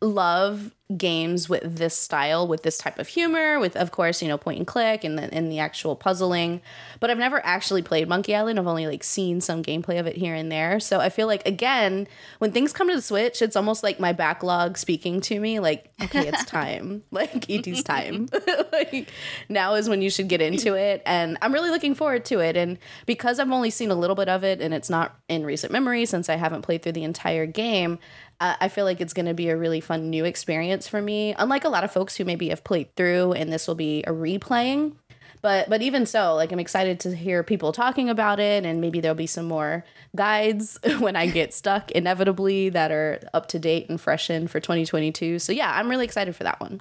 love 0.00 0.72
games 0.96 1.48
with 1.48 1.62
this 1.76 1.96
style, 1.96 2.46
with 2.46 2.62
this 2.62 2.78
type 2.78 2.98
of 2.98 3.08
humor, 3.08 3.58
with 3.58 3.76
of 3.76 3.90
course 3.90 4.22
you 4.22 4.28
know 4.28 4.38
point 4.38 4.58
and 4.58 4.66
click 4.66 5.04
and 5.04 5.18
the 5.18 5.32
and 5.32 5.50
the 5.50 5.58
actual 5.58 5.96
puzzling. 5.96 6.60
But 6.98 7.10
I've 7.10 7.18
never 7.18 7.44
actually 7.44 7.82
played 7.82 8.08
Monkey 8.08 8.34
Island. 8.34 8.58
I've 8.58 8.66
only 8.66 8.86
like 8.86 9.04
seen 9.04 9.40
some 9.40 9.62
gameplay 9.62 9.98
of 10.00 10.06
it 10.06 10.16
here 10.16 10.34
and 10.34 10.50
there. 10.50 10.80
So 10.80 11.00
I 11.00 11.08
feel 11.08 11.26
like 11.26 11.46
again, 11.46 12.08
when 12.38 12.52
things 12.52 12.72
come 12.72 12.88
to 12.88 12.94
the 12.94 13.02
Switch, 13.02 13.42
it's 13.42 13.56
almost 13.56 13.82
like 13.82 14.00
my 14.00 14.12
backlog 14.12 14.76
speaking 14.78 15.20
to 15.22 15.38
me. 15.38 15.60
Like, 15.60 15.92
okay, 16.02 16.26
it's 16.26 16.44
time. 16.50 17.02
like 17.10 17.48
ET's 17.48 17.82
time. 17.82 18.28
like 18.72 19.08
now 19.48 19.74
is 19.74 19.88
when 19.88 20.02
you 20.02 20.10
should 20.10 20.28
get 20.28 20.40
into 20.40 20.74
it, 20.74 21.02
and 21.06 21.38
I'm 21.42 21.52
really 21.52 21.70
looking 21.70 21.94
forward 21.94 22.24
to 22.26 22.40
it. 22.40 22.56
And 22.56 22.78
because 23.06 23.38
I've 23.38 23.50
only 23.50 23.70
seen 23.70 23.90
a 23.90 23.94
little 23.94 24.16
bit 24.16 24.28
of 24.28 24.44
it, 24.44 24.60
and 24.60 24.74
it's 24.74 24.90
not 24.90 25.16
in 25.28 25.44
recent 25.44 25.72
memory 25.72 26.06
since 26.06 26.28
I 26.28 26.36
haven't 26.36 26.62
played 26.62 26.82
through 26.82 26.92
the 26.92 27.04
entire 27.04 27.46
game. 27.46 27.98
Uh, 28.40 28.56
I 28.58 28.68
feel 28.68 28.86
like 28.86 29.02
it's 29.02 29.12
going 29.12 29.26
to 29.26 29.34
be 29.34 29.50
a 29.50 29.56
really 29.56 29.82
fun 29.82 30.08
new 30.08 30.24
experience 30.24 30.79
for 30.88 31.00
me. 31.02 31.34
Unlike 31.38 31.64
a 31.64 31.68
lot 31.68 31.84
of 31.84 31.92
folks 31.92 32.16
who 32.16 32.24
maybe 32.24 32.48
have 32.48 32.64
played 32.64 32.94
through, 32.96 33.32
and 33.32 33.52
this 33.52 33.66
will 33.66 33.74
be 33.74 34.02
a 34.04 34.12
replaying. 34.12 34.94
But 35.42 35.70
but 35.70 35.80
even 35.82 36.04
so, 36.06 36.34
like 36.34 36.52
I'm 36.52 36.60
excited 36.60 37.00
to 37.00 37.16
hear 37.16 37.42
people 37.42 37.72
talking 37.72 38.10
about 38.10 38.40
it, 38.40 38.64
and 38.66 38.80
maybe 38.80 39.00
there'll 39.00 39.14
be 39.14 39.26
some 39.26 39.46
more 39.46 39.84
guides 40.14 40.78
when 40.98 41.16
I 41.16 41.26
get 41.26 41.54
stuck 41.54 41.90
inevitably 41.92 42.68
that 42.70 42.90
are 42.90 43.20
up 43.32 43.46
to 43.48 43.58
date 43.58 43.88
and 43.88 44.00
fresh 44.00 44.28
in 44.28 44.48
for 44.48 44.60
2022. 44.60 45.38
So 45.38 45.52
yeah, 45.52 45.72
I'm 45.74 45.88
really 45.88 46.04
excited 46.04 46.36
for 46.36 46.44
that 46.44 46.60
one. 46.60 46.80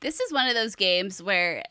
this 0.00 0.20
is 0.20 0.32
one 0.32 0.48
of 0.48 0.54
those 0.54 0.74
games 0.74 1.22
where, 1.22 1.62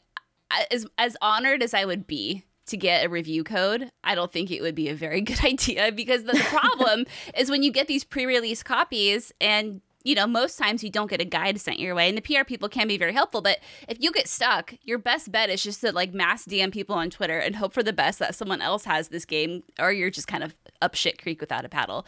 as 0.71 0.85
as 0.97 1.17
honored 1.21 1.61
as 1.61 1.73
I 1.73 1.85
would 1.85 2.07
be 2.07 2.45
to 2.67 2.77
get 2.77 3.05
a 3.05 3.09
review 3.09 3.43
code, 3.43 3.91
I 4.03 4.15
don't 4.15 4.31
think 4.31 4.49
it 4.49 4.61
would 4.61 4.75
be 4.75 4.89
a 4.89 4.95
very 4.95 5.21
good 5.29 5.43
idea 5.43 5.91
because 5.91 6.23
the, 6.23 6.33
the 6.33 6.39
problem 6.39 7.05
is 7.37 7.49
when 7.49 7.63
you 7.63 7.71
get 7.71 7.87
these 7.87 8.03
pre-release 8.03 8.63
copies 8.63 9.31
and 9.41 9.81
you 10.03 10.15
know, 10.15 10.27
most 10.27 10.57
times 10.57 10.83
you 10.83 10.89
don't 10.89 11.09
get 11.09 11.21
a 11.21 11.25
guide 11.25 11.59
sent 11.59 11.79
your 11.79 11.95
way, 11.95 12.09
and 12.09 12.17
the 12.17 12.21
PR 12.21 12.43
people 12.43 12.69
can 12.69 12.87
be 12.87 12.97
very 12.97 13.13
helpful. 13.13 13.41
But 13.41 13.59
if 13.87 13.97
you 14.01 14.11
get 14.11 14.27
stuck, 14.27 14.73
your 14.83 14.97
best 14.97 15.31
bet 15.31 15.49
is 15.49 15.63
just 15.63 15.81
to 15.81 15.91
like 15.91 16.13
mass 16.13 16.45
DM 16.45 16.71
people 16.71 16.95
on 16.95 17.09
Twitter 17.09 17.39
and 17.39 17.55
hope 17.55 17.73
for 17.73 17.83
the 17.83 17.93
best 17.93 18.19
that 18.19 18.35
someone 18.35 18.61
else 18.61 18.85
has 18.85 19.09
this 19.09 19.25
game, 19.25 19.63
or 19.79 19.91
you're 19.91 20.09
just 20.09 20.27
kind 20.27 20.43
of 20.43 20.55
up 20.81 20.95
shit 20.95 21.21
creek 21.21 21.39
without 21.39 21.65
a 21.65 21.69
paddle. 21.69 22.05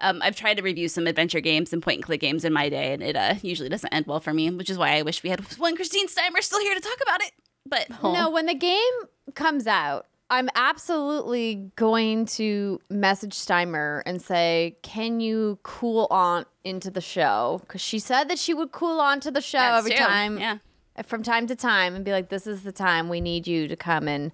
Um, 0.00 0.20
I've 0.22 0.36
tried 0.36 0.58
to 0.58 0.62
review 0.62 0.88
some 0.88 1.06
adventure 1.06 1.40
games 1.40 1.72
and 1.72 1.82
point 1.82 1.96
and 1.96 2.04
click 2.04 2.20
games 2.20 2.44
in 2.44 2.52
my 2.52 2.68
day, 2.68 2.92
and 2.92 3.02
it 3.02 3.16
uh, 3.16 3.34
usually 3.42 3.68
doesn't 3.68 3.92
end 3.92 4.06
well 4.06 4.20
for 4.20 4.32
me, 4.32 4.50
which 4.50 4.70
is 4.70 4.78
why 4.78 4.96
I 4.96 5.02
wish 5.02 5.22
we 5.22 5.30
had 5.30 5.40
one 5.58 5.74
Christine 5.74 6.06
Steimer 6.06 6.42
still 6.42 6.60
here 6.60 6.74
to 6.74 6.80
talk 6.80 6.98
about 7.02 7.22
it. 7.22 7.32
But 7.66 8.02
No, 8.02 8.30
when 8.30 8.46
the 8.46 8.54
game 8.54 8.92
comes 9.34 9.66
out, 9.66 10.06
I'm 10.30 10.48
absolutely 10.54 11.70
going 11.76 12.26
to 12.26 12.80
message 12.90 13.32
Steimer 13.34 14.02
and 14.04 14.20
say, 14.20 14.76
"Can 14.82 15.20
you 15.20 15.58
cool 15.62 16.06
on 16.10 16.44
into 16.64 16.90
the 16.90 17.00
show?" 17.00 17.58
Because 17.62 17.80
she 17.80 17.98
said 17.98 18.28
that 18.28 18.38
she 18.38 18.52
would 18.52 18.70
cool 18.72 19.00
on 19.00 19.20
to 19.20 19.30
the 19.30 19.40
show 19.40 19.58
That's 19.58 19.78
every 19.78 19.92
true. 19.92 20.04
time, 20.06 20.38
Yeah. 20.38 20.58
from 21.04 21.22
time 21.22 21.46
to 21.46 21.56
time, 21.56 21.94
and 21.94 22.04
be 22.04 22.12
like, 22.12 22.28
"This 22.28 22.46
is 22.46 22.62
the 22.62 22.72
time 22.72 23.08
we 23.08 23.20
need 23.22 23.46
you 23.46 23.68
to 23.68 23.76
come 23.76 24.06
and 24.06 24.32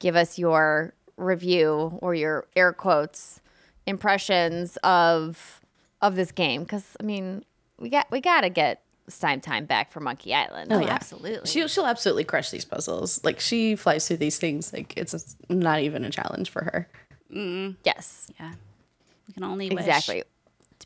give 0.00 0.16
us 0.16 0.38
your 0.38 0.94
review 1.16 1.98
or 2.02 2.14
your 2.14 2.48
air 2.56 2.72
quotes 2.72 3.40
impressions 3.86 4.76
of 4.82 5.60
of 6.00 6.16
this 6.16 6.32
game." 6.32 6.62
Because 6.64 6.96
I 6.98 7.04
mean, 7.04 7.44
we 7.78 7.88
got 7.88 8.10
we 8.10 8.20
got 8.20 8.40
to 8.40 8.48
get 8.50 8.82
Stein 9.08 9.40
time 9.40 9.66
back 9.66 9.90
for 9.90 10.00
Monkey 10.00 10.32
Island. 10.34 10.72
Oh, 10.72 10.78
yeah. 10.80 10.90
absolutely. 10.90 11.46
She'll 11.48 11.68
she'll 11.68 11.86
absolutely 11.86 12.24
crush 12.24 12.50
these 12.50 12.64
puzzles. 12.64 13.22
Like 13.24 13.40
she 13.40 13.76
flies 13.76 14.06
through 14.06 14.18
these 14.18 14.38
things 14.38 14.72
like 14.72 14.94
it's 14.96 15.36
not 15.48 15.80
even 15.80 16.04
a 16.04 16.10
challenge 16.10 16.50
for 16.50 16.62
her. 16.64 16.88
Yes, 17.84 18.30
yeah. 18.38 18.52
We 19.28 19.34
can 19.34 19.44
only 19.44 19.68
wish. 19.70 19.78
exactly. 19.78 20.22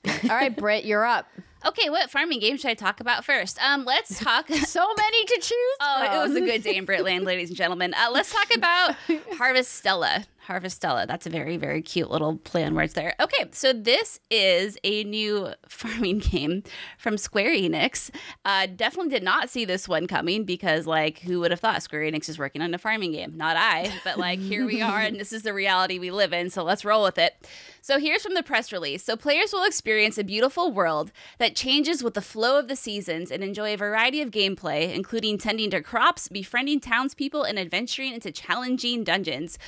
All 0.24 0.36
right, 0.36 0.54
Britt, 0.54 0.84
you're 0.84 1.04
up. 1.04 1.26
Okay, 1.66 1.88
what 1.88 2.10
farming 2.10 2.40
game 2.40 2.58
should 2.58 2.70
I 2.70 2.74
talk 2.74 3.00
about 3.00 3.24
first? 3.24 3.58
Um, 3.62 3.84
let's 3.86 4.18
talk. 4.22 4.48
So 4.64 4.86
many 4.96 5.24
to 5.24 5.34
choose. 5.40 5.76
Oh, 5.80 6.22
it 6.24 6.28
was 6.28 6.36
a 6.36 6.40
good 6.40 6.62
day 6.62 6.76
in 6.76 6.86
Britland, 6.86 7.24
ladies 7.24 7.48
and 7.48 7.56
gentlemen. 7.56 7.94
Uh, 7.94 8.10
let's 8.12 8.32
talk 8.32 8.54
about 8.54 8.96
Harvestella. 9.38 10.26
Harvestella. 10.46 11.06
That's 11.06 11.26
a 11.26 11.30
very, 11.30 11.56
very 11.56 11.82
cute 11.82 12.10
little 12.10 12.36
play 12.36 12.64
on 12.64 12.74
words 12.74 12.94
there. 12.94 13.14
Okay, 13.20 13.48
so 13.52 13.72
this 13.72 14.20
is 14.30 14.78
a 14.84 15.04
new 15.04 15.52
farming 15.68 16.18
game 16.18 16.62
from 16.98 17.18
Square 17.18 17.54
Enix. 17.54 18.10
Uh, 18.44 18.66
definitely 18.66 19.10
did 19.10 19.22
not 19.22 19.50
see 19.50 19.64
this 19.64 19.88
one 19.88 20.06
coming 20.06 20.44
because, 20.44 20.86
like, 20.86 21.20
who 21.20 21.40
would 21.40 21.50
have 21.50 21.60
thought 21.60 21.82
Square 21.82 22.02
Enix 22.02 22.28
is 22.28 22.38
working 22.38 22.62
on 22.62 22.74
a 22.74 22.78
farming 22.78 23.12
game? 23.12 23.36
Not 23.36 23.56
I, 23.56 23.92
but 24.04 24.18
like, 24.18 24.38
here 24.38 24.66
we 24.66 24.82
are, 24.82 25.00
and 25.00 25.18
this 25.18 25.32
is 25.32 25.42
the 25.42 25.54
reality 25.54 25.98
we 25.98 26.10
live 26.10 26.32
in, 26.32 26.50
so 26.50 26.62
let's 26.62 26.84
roll 26.84 27.02
with 27.02 27.18
it. 27.18 27.34
So 27.80 27.98
here's 27.98 28.22
from 28.22 28.32
the 28.32 28.42
press 28.42 28.72
release. 28.72 29.04
So 29.04 29.14
players 29.14 29.52
will 29.52 29.64
experience 29.64 30.16
a 30.16 30.24
beautiful 30.24 30.72
world 30.72 31.12
that 31.36 31.54
changes 31.54 32.02
with 32.02 32.14
the 32.14 32.22
flow 32.22 32.58
of 32.58 32.66
the 32.66 32.76
seasons 32.76 33.30
and 33.30 33.44
enjoy 33.44 33.74
a 33.74 33.76
variety 33.76 34.22
of 34.22 34.30
gameplay, 34.30 34.94
including 34.94 35.36
tending 35.36 35.68
to 35.70 35.82
crops, 35.82 36.28
befriending 36.28 36.80
townspeople, 36.80 37.42
and 37.42 37.58
adventuring 37.58 38.14
into 38.14 38.32
challenging 38.32 39.04
dungeons. 39.04 39.58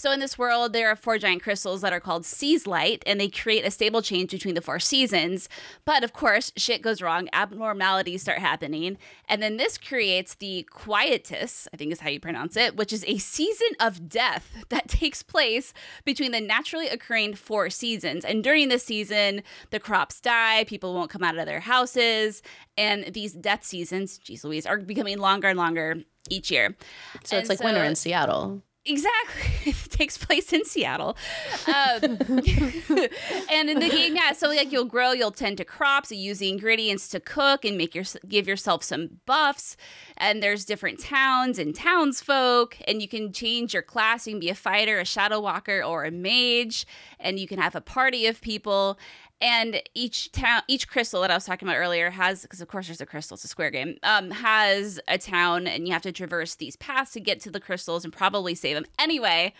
So 0.00 0.12
in 0.12 0.20
this 0.20 0.38
world, 0.38 0.72
there 0.72 0.88
are 0.88 0.96
four 0.96 1.18
giant 1.18 1.42
crystals 1.42 1.82
that 1.82 1.92
are 1.92 2.00
called 2.00 2.24
Seaslight, 2.24 3.02
and 3.04 3.20
they 3.20 3.28
create 3.28 3.66
a 3.66 3.70
stable 3.70 4.00
change 4.00 4.30
between 4.30 4.54
the 4.54 4.62
four 4.62 4.78
seasons. 4.78 5.46
But 5.84 6.02
of 6.02 6.14
course, 6.14 6.52
shit 6.56 6.80
goes 6.80 7.02
wrong, 7.02 7.28
abnormalities 7.34 8.22
start 8.22 8.38
happening, 8.38 8.96
and 9.28 9.42
then 9.42 9.58
this 9.58 9.76
creates 9.76 10.36
the 10.36 10.66
Quietus, 10.70 11.68
I 11.74 11.76
think 11.76 11.92
is 11.92 12.00
how 12.00 12.08
you 12.08 12.18
pronounce 12.18 12.56
it, 12.56 12.76
which 12.76 12.94
is 12.94 13.04
a 13.06 13.18
season 13.18 13.68
of 13.78 14.08
death 14.08 14.50
that 14.70 14.88
takes 14.88 15.22
place 15.22 15.74
between 16.06 16.32
the 16.32 16.40
naturally 16.40 16.88
occurring 16.88 17.34
four 17.34 17.68
seasons. 17.68 18.24
And 18.24 18.42
during 18.42 18.70
this 18.70 18.84
season, 18.84 19.42
the 19.68 19.80
crops 19.80 20.18
die, 20.18 20.64
people 20.64 20.94
won't 20.94 21.10
come 21.10 21.22
out 21.22 21.36
of 21.36 21.44
their 21.44 21.60
houses, 21.60 22.40
and 22.78 23.12
these 23.12 23.34
death 23.34 23.64
seasons, 23.64 24.16
geez 24.16 24.44
Louise, 24.44 24.64
are 24.64 24.78
becoming 24.78 25.18
longer 25.18 25.48
and 25.48 25.58
longer 25.58 25.96
each 26.30 26.50
year. 26.50 26.74
So 27.22 27.36
it's 27.36 27.50
And 27.50 27.58
like 27.58 27.62
winter 27.62 27.84
in 27.84 27.96
Seattle. 27.96 28.62
Exactly. 28.90 29.46
It 29.90 29.90
takes 29.90 30.16
place 30.16 30.54
in 30.54 30.64
Seattle. 30.64 31.18
Um, 31.66 32.02
and 32.02 33.68
in 33.68 33.78
the 33.78 33.90
game, 33.90 34.16
yeah, 34.16 34.32
so 34.32 34.48
like 34.48 34.72
you'll 34.72 34.86
grow, 34.86 35.12
you'll 35.12 35.30
tend 35.30 35.58
to 35.58 35.64
crops, 35.66 36.10
you 36.10 36.16
use 36.16 36.38
the 36.38 36.48
ingredients 36.48 37.08
to 37.08 37.20
cook 37.20 37.66
and 37.66 37.76
make 37.76 37.94
your 37.94 38.04
give 38.26 38.48
yourself 38.48 38.82
some 38.82 39.20
buffs. 39.26 39.76
And 40.16 40.42
there's 40.42 40.64
different 40.64 40.98
towns 40.98 41.58
and 41.58 41.74
townsfolk, 41.74 42.78
and 42.88 43.02
you 43.02 43.08
can 43.08 43.32
change 43.32 43.74
your 43.74 43.82
class. 43.82 44.26
You 44.26 44.32
can 44.32 44.40
be 44.40 44.48
a 44.48 44.54
fighter, 44.54 44.98
a 44.98 45.04
shadow 45.04 45.40
walker, 45.40 45.82
or 45.82 46.06
a 46.06 46.10
mage, 46.10 46.86
and 47.18 47.38
you 47.38 47.46
can 47.46 47.58
have 47.58 47.74
a 47.74 47.82
party 47.82 48.26
of 48.26 48.40
people. 48.40 48.98
And 49.40 49.82
each 49.94 50.32
town, 50.32 50.62
each 50.68 50.86
crystal 50.86 51.22
that 51.22 51.30
I 51.30 51.34
was 51.34 51.46
talking 51.46 51.66
about 51.66 51.78
earlier 51.78 52.10
has, 52.10 52.42
because 52.42 52.60
of 52.60 52.68
course 52.68 52.88
there's 52.88 53.00
a 53.00 53.06
crystal, 53.06 53.36
it's 53.36 53.44
a 53.44 53.48
square 53.48 53.70
game, 53.70 53.96
um, 54.02 54.30
has 54.30 55.00
a 55.08 55.16
town, 55.16 55.66
and 55.66 55.86
you 55.86 55.94
have 55.94 56.02
to 56.02 56.12
traverse 56.12 56.56
these 56.56 56.76
paths 56.76 57.12
to 57.12 57.20
get 57.20 57.40
to 57.40 57.50
the 57.50 57.60
crystals 57.60 58.04
and 58.04 58.12
probably 58.12 58.54
save 58.54 58.74
them. 58.74 58.84
Anyway, 58.98 59.54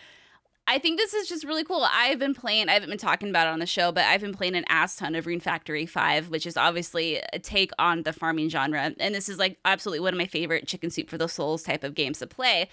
I 0.66 0.78
think 0.78 0.98
this 0.98 1.14
is 1.14 1.28
just 1.28 1.44
really 1.44 1.64
cool. 1.64 1.84
I've 1.90 2.18
been 2.18 2.34
playing, 2.34 2.68
I 2.68 2.74
haven't 2.74 2.90
been 2.90 2.98
talking 2.98 3.28
about 3.30 3.48
it 3.48 3.52
on 3.52 3.58
the 3.58 3.66
show, 3.66 3.90
but 3.90 4.04
I've 4.04 4.20
been 4.20 4.34
playing 4.34 4.54
an 4.54 4.64
ass 4.68 4.96
ton 4.96 5.14
of 5.14 5.26
Rune 5.26 5.40
Factory 5.40 5.86
5, 5.86 6.28
which 6.28 6.46
is 6.46 6.56
obviously 6.56 7.20
a 7.32 7.38
take 7.40 7.72
on 7.78 8.04
the 8.04 8.12
farming 8.12 8.50
genre. 8.50 8.92
And 9.00 9.14
this 9.14 9.28
is 9.28 9.38
like 9.38 9.58
absolutely 9.64 10.00
one 10.00 10.14
of 10.14 10.18
my 10.18 10.26
favorite 10.26 10.68
chicken 10.68 10.90
soup 10.90 11.08
for 11.08 11.18
the 11.18 11.26
souls 11.26 11.64
type 11.64 11.82
of 11.82 11.94
games 11.94 12.20
to 12.20 12.26
play. 12.26 12.68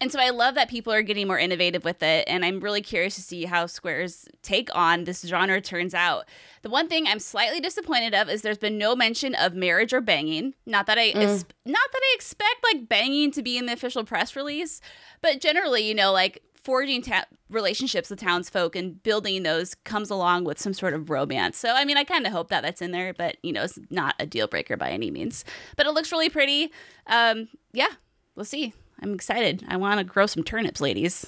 And 0.00 0.10
so 0.10 0.18
I 0.18 0.30
love 0.30 0.54
that 0.54 0.70
people 0.70 0.92
are 0.92 1.02
getting 1.02 1.26
more 1.26 1.38
innovative 1.38 1.84
with 1.84 2.02
it. 2.02 2.24
And 2.26 2.42
I'm 2.42 2.60
really 2.60 2.80
curious 2.80 3.16
to 3.16 3.20
see 3.20 3.44
how 3.44 3.66
Square's 3.66 4.26
take 4.42 4.74
on 4.74 5.04
this 5.04 5.20
genre 5.22 5.60
turns 5.60 5.92
out. 5.92 6.24
The 6.62 6.70
one 6.70 6.88
thing 6.88 7.06
I'm 7.06 7.18
slightly 7.18 7.60
disappointed 7.60 8.14
of 8.14 8.30
is 8.30 8.40
there's 8.40 8.56
been 8.56 8.78
no 8.78 8.96
mention 8.96 9.34
of 9.34 9.54
marriage 9.54 9.92
or 9.92 10.00
banging. 10.00 10.54
Not 10.64 10.86
that 10.86 10.98
I 10.98 11.12
mm. 11.12 11.44
not 11.66 11.88
that 11.92 12.00
I 12.02 12.14
expect 12.14 12.64
like 12.64 12.88
banging 12.88 13.30
to 13.32 13.42
be 13.42 13.58
in 13.58 13.66
the 13.66 13.74
official 13.74 14.04
press 14.04 14.34
release, 14.34 14.80
but 15.20 15.40
generally, 15.40 15.86
you 15.86 15.94
know, 15.94 16.12
like 16.12 16.42
forging 16.54 17.02
ta- 17.02 17.26
relationships 17.48 18.10
with 18.10 18.20
townsfolk 18.20 18.76
and 18.76 19.02
building 19.02 19.42
those 19.42 19.74
comes 19.74 20.10
along 20.10 20.44
with 20.44 20.58
some 20.58 20.74
sort 20.74 20.94
of 20.94 21.10
romance. 21.10 21.56
So, 21.56 21.74
I 21.74 21.84
mean, 21.84 21.96
I 21.96 22.04
kind 22.04 22.26
of 22.26 22.32
hope 22.32 22.48
that 22.48 22.62
that's 22.62 22.82
in 22.82 22.92
there, 22.92 23.12
but 23.12 23.36
you 23.42 23.52
know, 23.52 23.64
it's 23.64 23.78
not 23.90 24.14
a 24.18 24.26
deal 24.26 24.46
breaker 24.46 24.76
by 24.76 24.90
any 24.90 25.10
means. 25.10 25.44
But 25.76 25.86
it 25.86 25.92
looks 25.92 26.12
really 26.12 26.30
pretty. 26.30 26.72
Um, 27.06 27.48
yeah, 27.72 27.90
we'll 28.34 28.44
see. 28.44 28.72
I'm 29.02 29.14
excited. 29.14 29.64
I 29.68 29.76
want 29.76 29.98
to 29.98 30.04
grow 30.04 30.26
some 30.26 30.42
turnips, 30.42 30.80
ladies. 30.80 31.26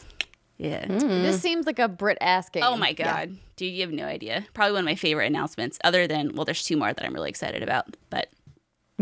Yeah. 0.58 0.86
Mm. 0.86 1.22
This 1.22 1.40
seems 1.40 1.66
like 1.66 1.78
a 1.78 1.88
Brit 1.88 2.18
ass 2.20 2.48
game. 2.48 2.62
Oh 2.62 2.76
my 2.76 2.92
god. 2.92 3.30
Yeah. 3.30 3.36
Dude, 3.56 3.74
you 3.74 3.80
have 3.82 3.92
no 3.92 4.04
idea. 4.04 4.46
Probably 4.54 4.72
one 4.72 4.80
of 4.80 4.86
my 4.86 4.94
favorite 4.94 5.26
announcements, 5.26 5.78
other 5.82 6.06
than 6.06 6.34
well, 6.34 6.44
there's 6.44 6.62
two 6.62 6.76
more 6.76 6.92
that 6.92 7.04
I'm 7.04 7.12
really 7.12 7.30
excited 7.30 7.62
about. 7.62 7.96
But 8.10 8.28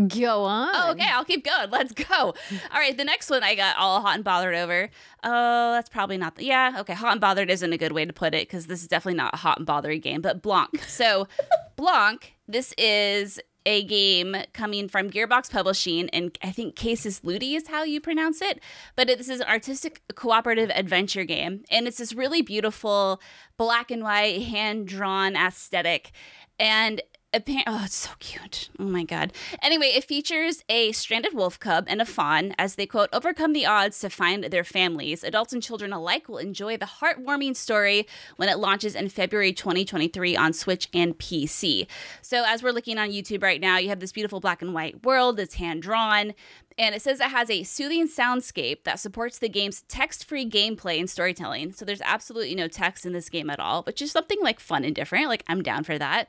Go 0.07 0.43
on. 0.45 0.69
Oh, 0.73 0.91
okay. 0.91 1.07
I'll 1.11 1.25
keep 1.25 1.45
going. 1.45 1.69
Let's 1.71 1.93
go. 1.93 2.13
All 2.15 2.33
right. 2.73 2.97
The 2.97 3.03
next 3.03 3.29
one 3.29 3.43
I 3.43 3.55
got 3.55 3.77
all 3.77 4.01
hot 4.01 4.15
and 4.15 4.23
bothered 4.23 4.55
over. 4.55 4.89
Oh, 5.23 5.71
that's 5.73 5.89
probably 5.89 6.17
not. 6.17 6.35
The, 6.35 6.45
yeah. 6.45 6.77
Okay. 6.79 6.93
Hot 6.93 7.11
and 7.11 7.21
bothered 7.21 7.49
isn't 7.49 7.73
a 7.73 7.77
good 7.77 7.91
way 7.91 8.05
to 8.05 8.13
put 8.13 8.33
it 8.33 8.47
because 8.47 8.67
this 8.67 8.81
is 8.81 8.87
definitely 8.87 9.17
not 9.17 9.33
a 9.33 9.37
hot 9.37 9.57
and 9.57 9.65
bothered 9.65 10.01
game, 10.01 10.21
but 10.21 10.41
Blanc. 10.41 10.81
So, 10.83 11.27
Blanc, 11.75 12.33
this 12.47 12.73
is 12.77 13.39
a 13.65 13.83
game 13.83 14.35
coming 14.53 14.87
from 14.87 15.09
Gearbox 15.09 15.51
Publishing, 15.51 16.09
and 16.09 16.37
I 16.43 16.51
think 16.51 16.75
Casus 16.75 17.23
Ludi 17.23 17.55
is 17.55 17.67
how 17.67 17.83
you 17.83 18.01
pronounce 18.01 18.41
it. 18.41 18.59
But 18.95 19.07
this 19.07 19.29
is 19.29 19.39
an 19.39 19.47
artistic 19.47 20.01
cooperative 20.15 20.71
adventure 20.73 21.23
game, 21.23 21.63
and 21.69 21.87
it's 21.87 21.97
this 21.97 22.13
really 22.13 22.41
beautiful 22.41 23.21
black 23.57 23.91
and 23.91 24.03
white 24.03 24.41
hand 24.43 24.87
drawn 24.87 25.35
aesthetic. 25.35 26.11
And 26.59 27.01
oh, 27.33 27.81
it's 27.85 27.95
so 27.95 28.11
cute. 28.19 28.69
Oh 28.77 28.83
my 28.83 29.03
god. 29.03 29.31
Anyway, 29.61 29.87
it 29.87 30.03
features 30.03 30.63
a 30.67 30.91
stranded 30.91 31.33
wolf 31.33 31.59
cub 31.59 31.85
and 31.87 32.01
a 32.01 32.05
fawn 32.05 32.53
as 32.57 32.75
they 32.75 32.85
quote 32.85 33.09
overcome 33.13 33.53
the 33.53 33.65
odds 33.65 33.99
to 33.99 34.09
find 34.09 34.43
their 34.45 34.63
families. 34.63 35.23
Adults 35.23 35.53
and 35.53 35.63
children 35.63 35.93
alike 35.93 36.27
will 36.27 36.37
enjoy 36.37 36.75
the 36.77 36.85
heartwarming 36.85 37.55
story 37.55 38.05
when 38.35 38.49
it 38.49 38.59
launches 38.59 38.95
in 38.95 39.09
February 39.09 39.53
2023 39.53 40.35
on 40.35 40.51
Switch 40.51 40.89
and 40.93 41.17
PC. 41.17 41.87
So, 42.21 42.43
as 42.45 42.61
we're 42.61 42.71
looking 42.71 42.97
on 42.97 43.09
YouTube 43.09 43.43
right 43.43 43.61
now, 43.61 43.77
you 43.77 43.89
have 43.89 43.99
this 43.99 44.11
beautiful 44.11 44.39
black 44.39 44.61
and 44.61 44.73
white 44.73 45.05
world 45.05 45.37
that's 45.37 45.55
hand 45.55 45.81
drawn. 45.81 46.33
And 46.77 46.95
it 46.95 47.01
says 47.01 47.19
it 47.19 47.29
has 47.29 47.49
a 47.49 47.63
soothing 47.63 48.07
soundscape 48.07 48.83
that 48.83 48.99
supports 48.99 49.37
the 49.37 49.49
game's 49.49 49.83
text 49.83 50.25
free 50.25 50.49
gameplay 50.49 50.99
and 50.99 51.09
storytelling. 51.09 51.73
So 51.73 51.85
there's 51.85 52.01
absolutely 52.01 52.55
no 52.55 52.67
text 52.67 53.05
in 53.05 53.13
this 53.13 53.29
game 53.29 53.49
at 53.49 53.59
all, 53.59 53.83
which 53.83 54.01
is 54.01 54.11
something 54.11 54.39
like 54.41 54.59
fun 54.59 54.83
and 54.83 54.95
different. 54.95 55.27
Like, 55.27 55.43
I'm 55.47 55.61
down 55.61 55.83
for 55.83 55.97
that. 55.97 56.27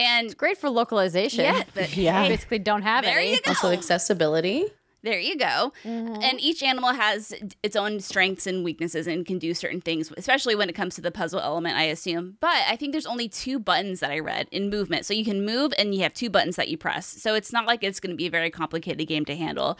And 0.00 0.26
it's 0.26 0.34
great 0.34 0.58
for 0.58 0.70
localization. 0.70 1.44
Yeah, 1.44 1.62
but 1.74 1.96
yeah. 1.96 2.22
Hey, 2.22 2.30
basically 2.30 2.58
don't 2.58 2.82
have 2.82 3.04
there 3.04 3.18
any. 3.18 3.32
You 3.32 3.40
go. 3.42 3.50
Also 3.50 3.70
accessibility. 3.70 4.66
There 5.02 5.18
you 5.18 5.38
go. 5.38 5.72
Mm-hmm. 5.82 6.22
And 6.22 6.40
each 6.40 6.62
animal 6.62 6.92
has 6.92 7.32
its 7.62 7.74
own 7.74 8.00
strengths 8.00 8.46
and 8.46 8.62
weaknesses 8.62 9.06
and 9.06 9.24
can 9.24 9.38
do 9.38 9.54
certain 9.54 9.80
things, 9.80 10.12
especially 10.16 10.54
when 10.54 10.68
it 10.68 10.74
comes 10.74 10.94
to 10.96 11.00
the 11.00 11.10
puzzle 11.10 11.40
element, 11.40 11.76
I 11.76 11.84
assume. 11.84 12.36
But 12.40 12.64
I 12.68 12.76
think 12.76 12.92
there's 12.92 13.06
only 13.06 13.28
two 13.28 13.58
buttons 13.58 14.00
that 14.00 14.10
I 14.10 14.18
read 14.18 14.48
in 14.50 14.68
movement. 14.68 15.06
So 15.06 15.14
you 15.14 15.24
can 15.24 15.44
move 15.44 15.72
and 15.78 15.94
you 15.94 16.02
have 16.02 16.12
two 16.12 16.28
buttons 16.28 16.56
that 16.56 16.68
you 16.68 16.76
press. 16.76 17.06
So 17.06 17.34
it's 17.34 17.52
not 17.52 17.66
like 17.66 17.82
it's 17.82 17.98
going 17.98 18.10
to 18.10 18.16
be 18.16 18.26
a 18.26 18.30
very 18.30 18.50
complicated 18.50 19.08
game 19.08 19.24
to 19.24 19.36
handle. 19.36 19.78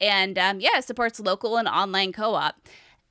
And 0.00 0.38
um, 0.38 0.60
yeah, 0.60 0.78
it 0.78 0.84
supports 0.84 1.20
local 1.20 1.58
and 1.58 1.68
online 1.68 2.12
co 2.12 2.34
op. 2.34 2.56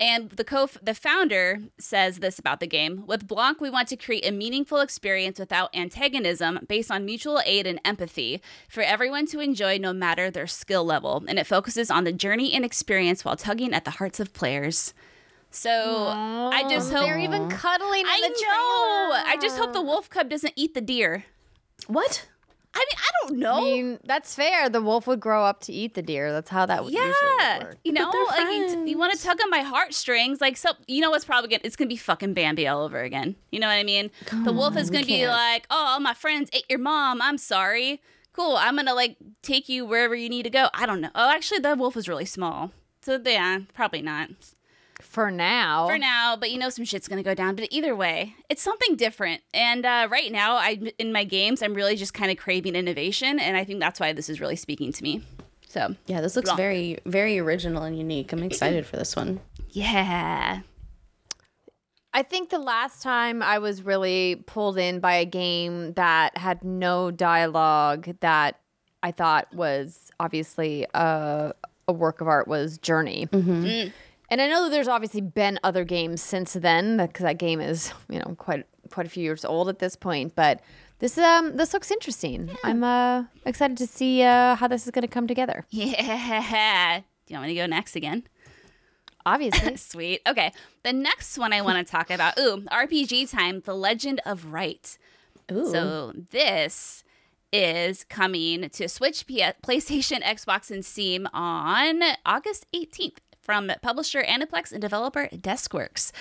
And 0.04 0.32
the 0.32 0.44
co 0.44 0.68
the 0.82 0.94
founder 0.94 1.60
says 1.80 2.20
this 2.20 2.38
about 2.38 2.60
the 2.60 2.68
game. 2.68 3.06
With 3.08 3.26
Blanc, 3.26 3.62
we 3.62 3.70
want 3.70 3.88
to 3.88 3.96
create 3.96 4.26
a 4.26 4.34
meaningful 4.34 4.82
experience 4.82 5.40
without 5.40 5.74
antagonism 5.74 6.60
based 6.68 6.92
on 6.92 7.06
mutual 7.06 7.40
aid 7.46 7.66
and 7.66 7.80
empathy 7.86 8.42
for 8.68 8.82
everyone 8.82 9.28
to 9.28 9.40
enjoy 9.40 9.78
no 9.78 9.94
matter 9.94 10.30
their 10.30 10.46
skill 10.46 10.84
level. 10.84 11.24
And 11.26 11.40
it 11.40 11.48
focuses 11.48 11.90
on 11.90 12.04
the 12.04 12.12
journey 12.12 12.52
and 12.52 12.66
experience 12.66 13.24
while 13.24 13.38
tugging 13.38 13.74
at 13.74 13.86
the 13.86 13.92
hearts 13.92 14.20
of 14.20 14.34
players. 14.34 14.94
So 15.52 15.70
Aww. 15.70 16.52
I 16.52 16.68
just 16.68 16.92
hope 16.92 17.06
they're 17.06 17.18
even 17.18 17.48
cuddling. 17.48 18.04
I 18.06 18.20
know. 18.20 18.34
Trailer. 18.36 19.24
I 19.26 19.38
just 19.42 19.58
hope 19.58 19.72
the 19.72 19.82
wolf 19.82 20.10
cub 20.10 20.30
doesn't 20.30 20.54
eat 20.58 20.74
the 20.74 20.82
deer. 20.82 21.24
What? 21.88 22.28
I 22.76 22.80
mean, 22.80 22.98
I 22.98 23.28
don't 23.28 23.40
know. 23.40 23.58
I 23.58 23.62
mean, 23.62 24.00
that's 24.04 24.34
fair. 24.34 24.68
The 24.70 24.82
wolf 24.82 25.06
would 25.08 25.20
grow 25.20 25.46
up 25.46 25.62
to 25.62 25.74
eat 25.74 25.94
the 25.94 26.02
deer. 26.02 26.32
That's 26.32 26.50
how 26.50 26.66
that 26.66 26.84
would 26.84 26.94
yeah. 26.94 27.06
usually 27.06 27.66
work. 27.66 27.78
You 27.84 27.94
know, 27.94 28.10
like 28.30 28.48
you, 28.48 28.86
you 28.88 28.98
want 28.98 29.14
to 29.14 29.24
tug 29.24 29.40
on 29.44 29.50
my 29.50 29.60
heartstrings. 29.60 30.42
Like, 30.42 30.58
so 30.58 30.72
you 30.88 31.02
know 31.02 31.12
what's 31.12 31.26
probably 31.26 31.50
gonna? 31.50 31.62
It's 31.64 31.76
gonna 31.76 31.90
be 31.90 31.98
fucking 31.98 32.34
Bambi 32.34 32.68
all 32.68 32.84
over 32.84 33.00
again. 33.02 33.36
You 33.52 33.60
know 33.60 33.68
what 33.68 33.74
I 33.74 33.84
mean? 33.84 34.10
Come 34.26 34.44
the 34.44 34.54
wolf 34.54 34.76
is 34.76 34.90
gonna 34.90 35.06
be 35.06 35.28
like, 35.28 35.68
"Oh, 35.70 36.00
my 36.00 36.14
friends 36.14 36.50
ate 36.54 36.66
your 36.70 36.80
mom. 36.80 37.22
I'm 37.22 37.38
sorry. 37.38 38.02
Cool. 38.34 38.56
I'm 38.56 38.76
gonna 38.76 38.96
like 38.96 39.18
take 39.44 39.70
you 39.70 39.86
wherever 39.86 40.16
you 40.16 40.30
need 40.30 40.44
to 40.44 40.50
go. 40.50 40.70
I 40.74 40.86
don't 40.86 41.02
know. 41.02 41.12
Oh, 41.14 41.30
actually, 41.30 41.60
the 41.60 41.76
wolf 41.76 41.96
is 41.96 42.10
really 42.10 42.26
small, 42.26 42.72
so 43.02 43.22
yeah, 43.24 43.60
probably 43.74 44.02
not. 44.02 44.30
For 45.14 45.30
now. 45.30 45.86
For 45.88 46.00
now, 46.00 46.36
but 46.36 46.50
you 46.50 46.58
know 46.58 46.70
some 46.70 46.86
shit's 46.86 47.08
gonna 47.08 47.22
go 47.22 47.36
down. 47.36 47.56
But 47.56 47.68
either 47.70 47.96
way, 47.96 48.36
it's 48.50 48.64
something 48.64 48.96
different. 48.96 49.44
And 49.54 49.86
uh, 49.86 50.08
right 50.10 50.32
now, 50.32 50.56
I 50.56 50.80
in 50.98 51.14
my 51.14 51.24
games, 51.24 51.62
I'm 51.62 51.76
really 51.76 51.96
just 51.96 52.16
kind 52.16 52.32
of 52.32 52.38
craving 52.38 52.76
innovation, 52.76 53.40
and 53.40 53.56
I 53.56 53.64
think 53.64 53.80
that's 53.80 54.00
why 54.00 54.12
this 54.14 54.28
is 54.28 54.42
really 54.42 54.56
speaking 54.56 54.92
to 54.92 55.04
me. 55.04 55.22
So 55.68 55.96
yeah, 56.08 56.20
this 56.20 56.36
looks 56.36 56.52
very 56.54 56.98
very 57.06 57.38
original 57.38 57.84
and 57.84 57.96
unique. 57.96 58.34
I'm 58.34 58.42
excited 58.42 58.88
for 58.88 58.98
this 58.98 59.16
one. 59.16 59.40
Yeah. 59.70 60.62
I 62.16 62.24
think 62.24 62.50
the 62.50 62.60
last 62.60 63.04
time 63.04 63.44
I 63.44 63.60
was 63.60 63.84
really 63.84 64.44
pulled 64.48 64.80
in 64.80 65.00
by 65.00 65.14
a 65.16 65.26
game 65.26 65.94
that 65.94 66.38
had 66.38 66.64
no 66.64 67.12
dialogue 67.12 68.16
that 68.20 68.60
I 69.04 69.12
thought 69.12 69.54
was 69.54 70.12
obviously 70.20 70.86
a, 70.94 71.54
a 71.88 71.94
work 71.94 72.22
of 72.22 72.28
art 72.28 72.48
was 72.48 72.78
Journey. 72.78 73.28
Mm-hmm. 73.32 73.66
Mm. 73.66 73.94
And 74.34 74.42
I 74.42 74.48
know 74.48 74.64
that 74.64 74.72
there's 74.72 74.88
obviously 74.88 75.22
been 75.22 75.60
other 75.64 75.84
games 75.84 76.20
since 76.20 76.54
then 76.54 76.98
because 76.98 77.22
that 77.22 77.38
game 77.38 77.62
is, 77.62 77.94
you 78.10 78.18
know, 78.18 78.34
quite 78.36 78.66
quite 78.90 79.06
a 79.06 79.10
few 79.10 79.22
years 79.22 79.46
old 79.46 79.70
at 79.70 79.78
this 79.78 79.96
point. 79.96 80.34
But 80.34 80.60
this 80.98 81.20
um 81.20 81.56
this 81.56 81.72
looks 81.72 81.92
interesting. 81.92 82.48
Yeah. 82.48 82.56
I'm 82.64 82.84
uh 82.84 83.26
excited 83.46 83.78
to 83.78 83.86
see 83.86 84.24
uh, 84.24 84.56
how 84.56 84.68
this 84.68 84.86
is 84.86 84.92
going 84.92 85.04
to 85.04 85.08
come 85.08 85.28
together. 85.28 85.68
Yeah. 85.70 87.02
Do 87.02 87.04
you 87.32 87.38
want 87.38 87.48
me 87.48 87.54
to 87.54 87.62
go 87.62 87.68
next 87.68 87.96
again? 87.96 88.24
Obviously. 89.24 89.76
Sweet. 89.78 90.22
Okay. 90.28 90.52
The 90.82 90.94
next 90.94 91.38
one 91.38 91.54
I 91.54 91.62
want 91.62 91.86
to 91.86 91.92
talk 91.92 92.10
about. 92.10 92.36
Ooh, 92.40 92.64
RPG 92.72 93.30
time. 93.30 93.62
The 93.64 93.76
Legend 93.76 94.20
of 94.26 94.52
Wright. 94.52 94.98
Ooh. 95.52 95.72
So 95.72 96.12
this 96.32 97.04
is 97.52 98.04
coming 98.06 98.68
to 98.68 98.90
Switch, 98.90 99.28
P- 99.28 99.46
PlayStation, 99.64 100.24
Xbox, 100.24 100.72
and 100.72 100.84
Steam 100.84 101.28
on 101.34 102.02
August 102.26 102.66
18th 102.74 103.18
from 103.44 103.72
publisher 103.82 104.24
Aniplex 104.24 104.72
and 104.72 104.82
developer 104.82 105.28
Deskworks. 105.34 106.12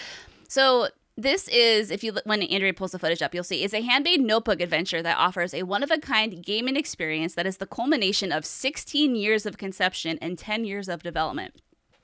So 0.49 0.89
this 1.17 1.49
is 1.49 1.91
if 1.91 2.03
you 2.03 2.17
when 2.25 2.43
Andrea 2.43 2.73
pulls 2.73 2.93
the 2.93 2.99
footage 2.99 3.23
up, 3.23 3.35
you'll 3.35 3.45
see 3.45 3.63
it's 3.63 3.75
a 3.75 3.83
handmade 3.83 4.21
notebook 4.21 4.61
adventure 4.61 5.03
that 5.03 5.17
offers 5.19 5.55
a 5.55 5.63
one 5.63 5.83
of 5.83 5.91
a 5.91 5.99
kind 5.99 6.43
gaming 6.45 6.77
experience 6.77 7.35
that 7.35 7.47
is 7.47 7.59
the 7.59 7.67
culmination 7.67 8.33
of 8.33 8.45
16 8.45 9.15
years 9.15 9.47
of 9.47 9.59
conception 9.59 10.19
and 10.21 10.39
10 10.39 10.65
years 10.65 10.89
of 10.89 11.03
development. 11.03 11.55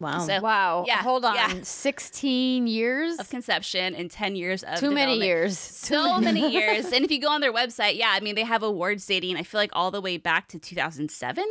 Wow. 0.01 0.21
So, 0.21 0.41
wow. 0.41 0.85
Yeah. 0.87 0.99
Hold 0.99 1.25
on. 1.25 1.35
Yeah. 1.35 1.55
16 1.63 2.67
years 2.69 3.19
of 3.19 3.29
conception 3.31 3.95
and 3.95 4.11
10 4.11 4.37
years 4.37 4.63
of 4.63 4.77
development. 4.77 4.91
Too 4.91 4.95
many 4.95 5.27
years. 5.27 5.59
So 5.59 6.21
many 6.21 6.53
years. 6.53 6.93
And 6.93 7.05
if 7.05 7.11
you 7.11 7.21
go 7.21 7.29
on 7.29 7.41
their 7.41 7.53
website, 7.53 7.97
yeah, 7.97 8.11
I 8.13 8.21
mean, 8.21 8.37
they 8.37 8.45
have 8.45 8.63
awards 8.63 9.05
dating, 9.07 9.37
I 9.37 9.43
feel 9.43 9.59
like 9.59 9.71
all 9.73 9.91
the 9.91 10.01
way 10.01 10.17
back 10.17 10.47
to 10.49 10.59
2007 10.59 11.45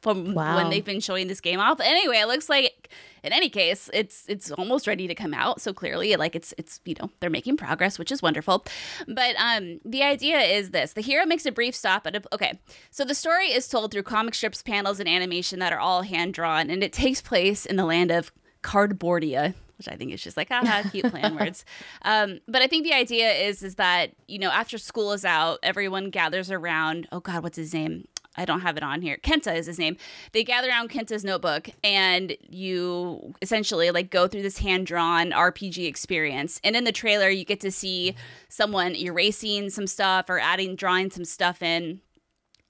from 0.00 0.32
wow. 0.32 0.56
when 0.56 0.70
they've 0.70 0.84
been 0.84 1.00
showing 1.00 1.28
this 1.28 1.42
game 1.42 1.60
off. 1.60 1.78
Anyway, 1.80 2.16
it 2.16 2.26
looks 2.26 2.48
like 2.48 2.88
in 3.22 3.32
any 3.32 3.48
case, 3.48 3.90
it's 3.92 4.24
it's 4.28 4.50
almost 4.52 4.86
ready 4.86 5.06
to 5.06 5.14
come 5.14 5.34
out. 5.34 5.60
So 5.60 5.72
clearly, 5.72 6.16
like 6.16 6.34
it's 6.34 6.54
it's 6.58 6.80
you 6.84 6.94
know 7.00 7.10
they're 7.20 7.30
making 7.30 7.56
progress, 7.56 7.98
which 7.98 8.12
is 8.12 8.22
wonderful. 8.22 8.64
But 9.06 9.36
um, 9.38 9.80
the 9.84 10.02
idea 10.02 10.40
is 10.40 10.70
this: 10.70 10.92
the 10.92 11.00
hero 11.00 11.26
makes 11.26 11.46
a 11.46 11.52
brief 11.52 11.74
stop 11.74 12.06
at 12.06 12.16
a 12.16 12.22
okay. 12.32 12.58
So 12.90 13.04
the 13.04 13.14
story 13.14 13.48
is 13.48 13.68
told 13.68 13.92
through 13.92 14.04
comic 14.04 14.34
strips, 14.34 14.62
panels, 14.62 15.00
and 15.00 15.08
animation 15.08 15.58
that 15.58 15.72
are 15.72 15.80
all 15.80 16.02
hand 16.02 16.34
drawn, 16.34 16.70
and 16.70 16.82
it 16.82 16.92
takes 16.92 17.20
place 17.20 17.66
in 17.66 17.76
the 17.76 17.84
land 17.84 18.10
of 18.10 18.32
Cardboardia, 18.62 19.54
which 19.78 19.88
I 19.88 19.96
think 19.96 20.12
is 20.12 20.22
just 20.22 20.36
like 20.36 20.48
haha, 20.48 20.88
cute 20.88 21.10
plan 21.10 21.34
words. 21.40 21.64
Um, 22.02 22.40
but 22.46 22.62
I 22.62 22.66
think 22.66 22.84
the 22.84 22.92
idea 22.92 23.32
is 23.32 23.62
is 23.62 23.76
that 23.76 24.12
you 24.26 24.38
know 24.38 24.50
after 24.50 24.78
school 24.78 25.12
is 25.12 25.24
out, 25.24 25.58
everyone 25.62 26.10
gathers 26.10 26.50
around. 26.50 27.08
Oh 27.12 27.20
God, 27.20 27.42
what's 27.42 27.56
his 27.56 27.74
name? 27.74 28.06
I 28.36 28.44
don't 28.44 28.60
have 28.60 28.76
it 28.76 28.82
on 28.82 29.02
here. 29.02 29.18
Kenta 29.22 29.56
is 29.56 29.66
his 29.66 29.78
name. 29.78 29.96
They 30.32 30.44
gather 30.44 30.68
around 30.68 30.90
Kenta's 30.90 31.24
notebook 31.24 31.68
and 31.82 32.36
you 32.48 33.34
essentially 33.42 33.90
like 33.90 34.10
go 34.10 34.28
through 34.28 34.42
this 34.42 34.58
hand 34.58 34.86
drawn 34.86 35.32
RPG 35.32 35.86
experience. 35.86 36.60
And 36.62 36.76
in 36.76 36.84
the 36.84 36.92
trailer, 36.92 37.28
you 37.28 37.44
get 37.44 37.60
to 37.60 37.72
see 37.72 38.14
someone 38.48 38.94
erasing 38.94 39.70
some 39.70 39.86
stuff 39.86 40.30
or 40.30 40.38
adding, 40.38 40.76
drawing 40.76 41.10
some 41.10 41.24
stuff 41.24 41.60
in. 41.60 42.00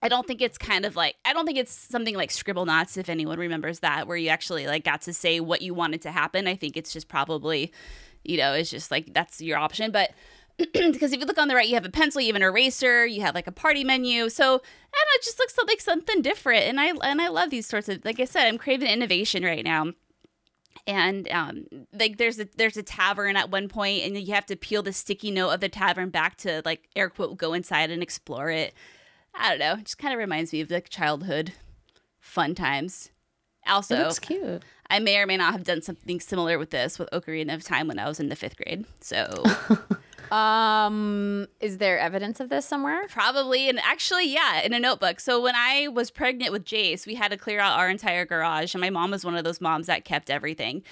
I 0.03 0.09
don't 0.09 0.27
think 0.27 0.41
it's 0.41 0.57
kind 0.57 0.87
of 0.87 0.97
like 0.97 1.17
I 1.27 1.35
don't 1.35 1.45
think 1.45 1.59
it's 1.59 1.73
something 1.73 2.17
like 2.17 2.31
Scribblenauts 2.31 2.97
if 2.97 3.11
anyone 3.11 3.39
remembers 3.39 3.81
that 3.81 4.07
where 4.07 4.17
you 4.17 4.31
actually 4.31 4.67
like 4.67 4.83
got 4.83 5.03
to 5.03 5.13
say 5.13 5.41
what 5.41 5.61
you 5.61 5.75
wanted 5.75 6.01
to 6.03 6.11
happen. 6.11 6.47
I 6.47 6.57
think 6.57 6.79
it's 6.79 6.91
just 6.93 7.09
probably 7.09 7.71
you 8.25 8.37
know, 8.37 8.53
it's 8.53 8.71
just 8.71 8.91
like 8.91 9.13
that's 9.13 9.41
your 9.41 9.59
option, 9.59 9.91
but 9.91 10.11
because 10.73 11.13
if 11.13 11.21
you 11.21 11.27
look 11.27 11.39
on 11.39 11.49
the 11.49 11.55
right, 11.55 11.69
you 11.69 11.75
have 11.75 11.85
a 11.85 11.91
pencil, 11.91 12.21
you 12.21 12.29
have 12.29 12.37
an 12.37 12.43
eraser, 12.43 13.07
you 13.07 13.21
have 13.23 13.35
like 13.35 13.47
a 13.47 13.53
party 13.53 13.85
menu. 13.85 14.29
So 14.29 14.45
I 14.45 14.49
don't 14.49 14.55
know, 14.57 15.17
it 15.17 15.23
just 15.23 15.39
looks 15.39 15.55
like 15.67 15.81
something 15.81 16.23
different. 16.23 16.65
And 16.65 16.81
I 16.81 16.89
and 17.03 17.21
I 17.21 17.29
love 17.29 17.51
these 17.51 17.67
sorts 17.67 17.89
of 17.89 18.05
like 18.05 18.21
I 18.21 18.25
said, 18.25 18.47
I'm 18.47 18.59
craving 18.59 18.89
innovation 18.89 19.45
right 19.45 19.65
now. 19.65 19.93
And 20.87 21.29
um, 21.31 21.67
like 21.93 22.17
there's 22.17 22.41
a 22.41 22.49
there's 22.57 22.77
a 22.77 22.83
tavern 22.83 23.37
at 23.37 23.51
one 23.51 23.69
point, 23.69 24.03
and 24.05 24.17
you 24.17 24.35
have 24.35 24.47
to 24.47 24.57
peel 24.57 24.83
the 24.83 24.93
sticky 24.93 25.31
note 25.31 25.51
of 25.51 25.61
the 25.61 25.69
tavern 25.69 26.11
back 26.11 26.37
to 26.39 26.63
like 26.65 26.89
air 26.97 27.11
quote 27.11 27.37
go 27.37 27.53
inside 27.53 27.91
and 27.91 28.03
explore 28.03 28.51
it. 28.51 28.75
I 29.35 29.51
don't 29.51 29.59
know, 29.59 29.75
it 29.75 29.85
just 29.85 29.99
kind 29.99 30.13
of 30.13 30.19
reminds 30.19 30.53
me 30.53 30.61
of 30.61 30.71
like 30.71 30.89
childhood 30.89 31.53
fun 32.19 32.55
times. 32.55 33.11
Also, 33.67 33.95
It 33.95 34.03
looks 34.05 34.19
cute. 34.19 34.63
I 34.89 34.99
may 34.99 35.19
or 35.19 35.27
may 35.27 35.37
not 35.37 35.53
have 35.53 35.65
done 35.65 35.83
something 35.83 36.19
similar 36.19 36.59
with 36.59 36.71
this 36.71 36.99
with 36.99 37.09
Ocarina 37.13 37.55
of 37.55 37.63
Time 37.63 37.87
when 37.87 37.99
I 37.99 38.09
was 38.09 38.19
in 38.19 38.29
the 38.29 38.37
fifth 38.37 38.57
grade. 38.57 38.87
So 39.01 39.45
Um, 40.33 41.47
is 41.61 41.79
there 41.79 41.99
evidence 41.99 42.41
of 42.41 42.49
this 42.49 42.67
somewhere? 42.67 43.07
Probably, 43.09 43.69
and 43.69 43.79
actually, 43.81 44.33
yeah, 44.33 44.61
in 44.63 44.73
a 44.73 44.81
notebook. 44.81 45.21
So 45.21 45.41
when 45.43 45.55
I 45.57 45.89
was 45.89 46.11
pregnant 46.11 46.53
with 46.53 46.65
Jace, 46.65 47.07
we 47.07 47.15
had 47.15 47.31
to 47.31 47.37
clear 47.37 47.61
out 47.61 47.79
our 47.79 47.89
entire 47.89 48.25
garage, 48.25 48.75
and 48.75 48.81
my 48.81 48.91
mom 48.91 49.11
was 49.11 49.25
one 49.25 49.37
of 49.37 49.45
those 49.45 49.61
moms 49.61 49.87
that 49.87 50.05
kept 50.05 50.31
everything. 50.31 50.83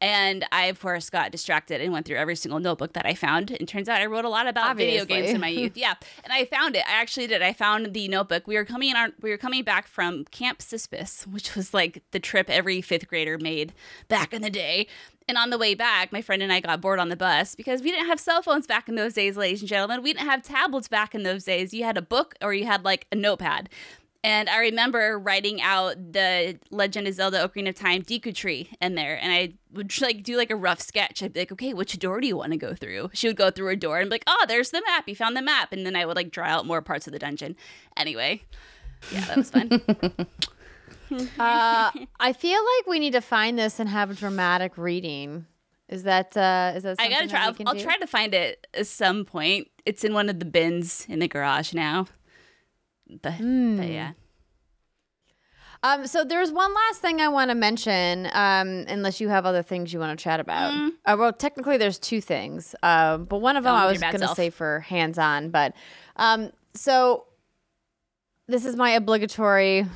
And 0.00 0.46
I, 0.52 0.66
of 0.66 0.80
course, 0.80 1.10
got 1.10 1.32
distracted 1.32 1.80
and 1.80 1.92
went 1.92 2.06
through 2.06 2.18
every 2.18 2.36
single 2.36 2.60
notebook 2.60 2.92
that 2.92 3.04
I 3.04 3.14
found. 3.14 3.50
And 3.50 3.66
turns 3.66 3.88
out 3.88 4.00
I 4.00 4.06
wrote 4.06 4.24
a 4.24 4.28
lot 4.28 4.46
about 4.46 4.76
video 4.76 5.04
games 5.04 5.30
in 5.30 5.40
my 5.40 5.48
youth. 5.48 5.72
Yeah, 5.78 5.94
and 6.24 6.32
I 6.32 6.44
found 6.44 6.76
it. 6.76 6.84
I 6.88 7.00
actually 7.00 7.26
did. 7.26 7.42
I 7.42 7.52
found 7.52 7.92
the 7.92 8.08
notebook. 8.08 8.46
We 8.46 8.54
were 8.56 8.64
coming 8.64 8.94
on. 8.94 9.12
We 9.20 9.30
were 9.30 9.36
coming 9.36 9.64
back 9.64 9.86
from 9.86 10.24
Camp 10.26 10.60
Sispis, 10.60 11.26
which 11.26 11.54
was 11.54 11.74
like 11.74 12.02
the 12.12 12.20
trip 12.20 12.48
every 12.48 12.80
fifth 12.80 13.06
grader 13.08 13.38
made 13.38 13.74
back 14.08 14.32
in 14.32 14.42
the 14.42 14.50
day. 14.50 14.86
And 15.28 15.36
on 15.36 15.50
the 15.50 15.58
way 15.58 15.74
back, 15.74 16.10
my 16.10 16.22
friend 16.22 16.42
and 16.42 16.50
I 16.50 16.60
got 16.60 16.80
bored 16.80 16.98
on 16.98 17.10
the 17.10 17.16
bus 17.16 17.54
because 17.54 17.82
we 17.82 17.90
didn't 17.90 18.06
have 18.06 18.18
cell 18.18 18.40
phones 18.40 18.66
back 18.66 18.88
in 18.88 18.94
those 18.94 19.12
days, 19.12 19.36
ladies 19.36 19.60
and 19.60 19.68
gentlemen. 19.68 20.02
We 20.02 20.14
didn't 20.14 20.26
have 20.26 20.42
tablets 20.42 20.88
back 20.88 21.14
in 21.14 21.22
those 21.22 21.44
days. 21.44 21.74
You 21.74 21.84
had 21.84 21.98
a 21.98 22.02
book 22.02 22.34
or 22.40 22.54
you 22.54 22.64
had 22.64 22.82
like 22.82 23.06
a 23.12 23.14
notepad. 23.14 23.68
And 24.24 24.48
I 24.48 24.58
remember 24.58 25.18
writing 25.18 25.60
out 25.60 26.12
the 26.12 26.58
Legend 26.70 27.06
of 27.06 27.14
Zelda 27.14 27.46
Ocarina 27.46 27.68
of 27.68 27.74
Time 27.76 28.02
Deku 28.02 28.34
Tree 28.34 28.70
in 28.80 28.94
there. 28.94 29.16
And 29.22 29.30
I 29.30 29.52
would 29.72 30.00
like 30.00 30.22
do 30.24 30.36
like 30.36 30.50
a 30.50 30.56
rough 30.56 30.80
sketch. 30.80 31.22
I'd 31.22 31.34
be 31.34 31.40
like, 31.40 31.52
okay, 31.52 31.72
which 31.72 31.96
door 31.98 32.20
do 32.20 32.26
you 32.26 32.36
want 32.36 32.52
to 32.52 32.58
go 32.58 32.74
through? 32.74 33.10
She 33.12 33.28
would 33.28 33.36
go 33.36 33.50
through 33.50 33.68
a 33.68 33.76
door 33.76 34.00
and 34.00 34.08
be 34.08 34.14
like, 34.14 34.24
oh, 34.26 34.44
there's 34.48 34.70
the 34.70 34.82
map. 34.86 35.08
You 35.08 35.14
found 35.14 35.36
the 35.36 35.42
map. 35.42 35.72
And 35.72 35.86
then 35.86 35.94
I 35.94 36.04
would 36.04 36.16
like 36.16 36.30
draw 36.30 36.46
out 36.46 36.66
more 36.66 36.82
parts 36.82 37.06
of 37.06 37.12
the 37.12 37.18
dungeon. 37.18 37.54
Anyway, 37.96 38.42
yeah, 39.12 39.20
that 39.26 39.36
was 39.36 39.50
fun. 39.50 39.80
Uh, 41.38 41.90
I 42.20 42.32
feel 42.32 42.58
like 42.60 42.86
we 42.86 42.98
need 42.98 43.12
to 43.12 43.20
find 43.20 43.58
this 43.58 43.78
and 43.80 43.88
have 43.88 44.10
a 44.10 44.14
dramatic 44.14 44.76
reading. 44.76 45.46
Is 45.88 46.02
that 46.02 46.36
uh 46.36 46.72
is 46.76 46.82
that 46.82 46.96
I 46.98 47.08
gotta 47.08 47.28
try. 47.28 47.44
I'll, 47.46 47.54
I'll 47.66 47.80
try 47.80 47.96
to 47.96 48.06
find 48.06 48.34
it 48.34 48.66
at 48.74 48.86
some 48.86 49.24
point. 49.24 49.68
It's 49.86 50.04
in 50.04 50.12
one 50.12 50.28
of 50.28 50.38
the 50.38 50.44
bins 50.44 51.06
in 51.08 51.18
the 51.20 51.28
garage 51.28 51.72
now. 51.72 52.06
But, 53.22 53.34
Hmm. 53.34 53.78
but 53.78 53.88
yeah. 53.88 54.12
Um, 55.82 56.06
so 56.08 56.24
there's 56.24 56.50
one 56.50 56.74
last 56.74 57.00
thing 57.00 57.20
I 57.20 57.28
want 57.28 57.50
to 57.50 57.54
mention, 57.54 58.26
um, 58.32 58.84
unless 58.88 59.20
you 59.20 59.28
have 59.28 59.46
other 59.46 59.62
things 59.62 59.92
you 59.92 60.00
want 60.00 60.18
to 60.18 60.22
chat 60.22 60.40
about. 60.40 60.72
Mm. 60.74 60.90
Uh, 61.06 61.16
well, 61.18 61.32
technically 61.32 61.76
there's 61.76 62.00
two 62.00 62.20
things, 62.20 62.74
um, 62.82 63.26
but 63.26 63.38
one 63.38 63.56
of 63.56 63.62
them 63.62 63.74
on 63.74 63.80
I 63.82 63.86
was 63.86 64.00
going 64.00 64.18
to 64.18 64.34
say 64.34 64.50
for 64.50 64.80
hands-on. 64.80 65.50
But 65.50 65.74
um, 66.16 66.50
so 66.74 67.26
this 68.48 68.64
is 68.64 68.74
my 68.74 68.90
obligatory. 68.90 69.86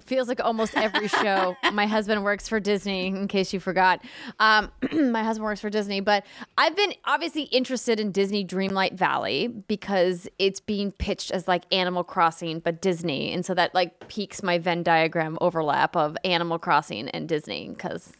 Feels 0.00 0.28
like 0.28 0.40
almost 0.42 0.76
every 0.76 1.08
show. 1.08 1.56
my 1.72 1.86
husband 1.86 2.24
works 2.24 2.48
for 2.48 2.60
Disney, 2.60 3.06
in 3.06 3.28
case 3.28 3.52
you 3.52 3.60
forgot. 3.60 4.04
Um, 4.38 4.70
my 4.92 5.22
husband 5.22 5.44
works 5.44 5.60
for 5.60 5.70
Disney, 5.70 6.00
but 6.00 6.24
I've 6.56 6.74
been 6.76 6.94
obviously 7.04 7.42
interested 7.44 8.00
in 8.00 8.12
Disney 8.12 8.44
Dreamlight 8.44 8.94
Valley 8.94 9.48
because 9.48 10.28
it's 10.38 10.60
being 10.60 10.92
pitched 10.92 11.30
as 11.30 11.46
like 11.46 11.64
Animal 11.72 12.04
Crossing, 12.04 12.60
but 12.60 12.80
Disney. 12.80 13.32
And 13.32 13.44
so 13.44 13.54
that 13.54 13.74
like 13.74 14.08
piques 14.08 14.42
my 14.42 14.58
Venn 14.58 14.82
diagram 14.82 15.38
overlap 15.40 15.96
of 15.96 16.16
Animal 16.24 16.58
Crossing 16.58 17.08
and 17.10 17.28
Disney 17.28 17.68
because 17.68 18.12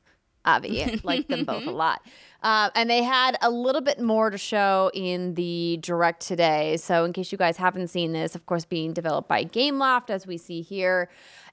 Avi 0.44 1.01
like 1.05 1.29
them 1.29 1.44
both 1.44 1.66
a 1.66 1.71
lot. 1.73 2.03
Uh, 2.42 2.70
and 2.77 2.88
they 2.88 3.03
had 3.03 3.37
a 3.42 3.51
little 3.51 3.81
bit 3.81 4.01
more 4.01 4.31
to 4.31 4.38
show 4.38 4.90
in 4.94 5.35
the 5.35 5.79
direct 5.83 6.20
today. 6.20 6.77
So, 6.77 7.05
in 7.05 7.12
case 7.12 7.33
you 7.33 7.38
guys 7.38 7.57
haven't 7.57 7.88
seen 7.88 8.12
this, 8.12 8.37
of 8.37 8.46
course, 8.46 8.64
being 8.64 8.92
developed 8.92 9.29
by 9.29 9.44
Gameloft, 9.44 10.11
as 10.11 10.27
we 10.27 10.37
see 10.37 10.62
here. 10.62 11.09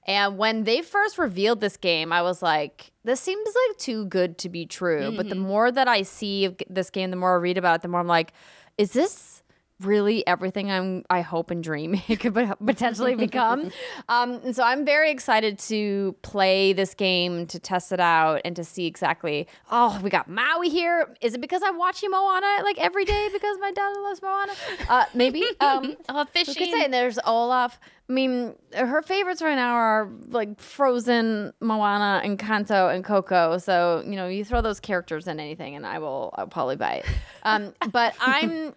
And 0.06 0.38
when 0.38 0.62
they 0.62 0.82
first 0.82 1.18
revealed 1.18 1.60
this 1.60 1.76
game, 1.76 2.12
I 2.12 2.22
was 2.22 2.40
like, 2.40 2.92
this 3.02 3.20
seems 3.20 3.48
like 3.68 3.78
too 3.78 4.04
good 4.04 4.38
to 4.38 4.48
be 4.48 4.64
true. 4.64 5.12
But 5.16 5.28
the 5.28 5.34
more 5.34 5.72
that 5.72 5.88
I 5.88 6.02
see 6.02 6.54
this 6.70 6.90
game, 6.90 7.10
the 7.10 7.16
more 7.16 7.32
I 7.32 7.38
read 7.38 7.58
about 7.58 7.76
it, 7.76 7.82
the 7.82 7.88
more 7.88 7.98
I'm 7.98 8.06
like, 8.06 8.32
is 8.78 8.92
this 8.92 9.35
really 9.80 10.26
everything 10.26 10.70
I'm 10.70 11.04
I 11.10 11.20
hope 11.20 11.50
and 11.50 11.62
dream 11.62 12.00
it 12.08 12.20
could 12.20 12.34
potentially 12.64 13.14
become. 13.26 13.70
um, 14.08 14.40
and 14.44 14.56
so 14.56 14.62
I'm 14.62 14.84
very 14.84 15.10
excited 15.10 15.58
to 15.60 16.14
play 16.22 16.72
this 16.72 16.94
game, 16.94 17.46
to 17.48 17.58
test 17.58 17.92
it 17.92 18.00
out, 18.00 18.40
and 18.44 18.56
to 18.56 18.64
see 18.64 18.86
exactly. 18.86 19.46
Oh, 19.70 19.98
we 20.02 20.10
got 20.10 20.28
Maui 20.28 20.68
here. 20.70 21.14
Is 21.20 21.34
it 21.34 21.40
because 21.40 21.62
I'm 21.64 21.78
watching 21.78 22.10
Moana 22.10 22.62
like 22.62 22.78
every 22.78 23.04
day 23.04 23.28
because 23.32 23.58
my 23.60 23.72
dad 23.72 23.92
loves 23.98 24.22
Moana? 24.22 24.52
Uh, 24.88 25.04
maybe. 25.14 25.42
Um, 25.60 25.96
Oh, 26.08 26.24
who 26.34 26.44
could 26.44 26.54
say? 26.54 26.84
And 26.84 26.92
there's 26.94 27.18
Olaf. 27.24 27.78
I 28.08 28.12
mean, 28.12 28.54
her 28.74 29.02
favorites 29.02 29.42
right 29.42 29.56
now 29.56 29.74
are 29.74 30.08
like 30.28 30.60
Frozen, 30.60 31.52
Moana, 31.60 32.22
Encanto 32.24 32.94
and 32.94 33.02
Coco. 33.04 33.58
So 33.58 34.02
you 34.06 34.14
know, 34.16 34.28
you 34.28 34.44
throw 34.44 34.60
those 34.60 34.78
characters 34.80 35.26
in 35.26 35.40
anything, 35.40 35.74
and 35.74 35.84
I 35.86 35.98
will. 35.98 36.32
I'll 36.36 36.46
probably 36.46 36.76
buy 36.76 36.96
it. 36.96 37.06
Um, 37.42 37.72
but 37.90 38.14
I'm, 38.20 38.74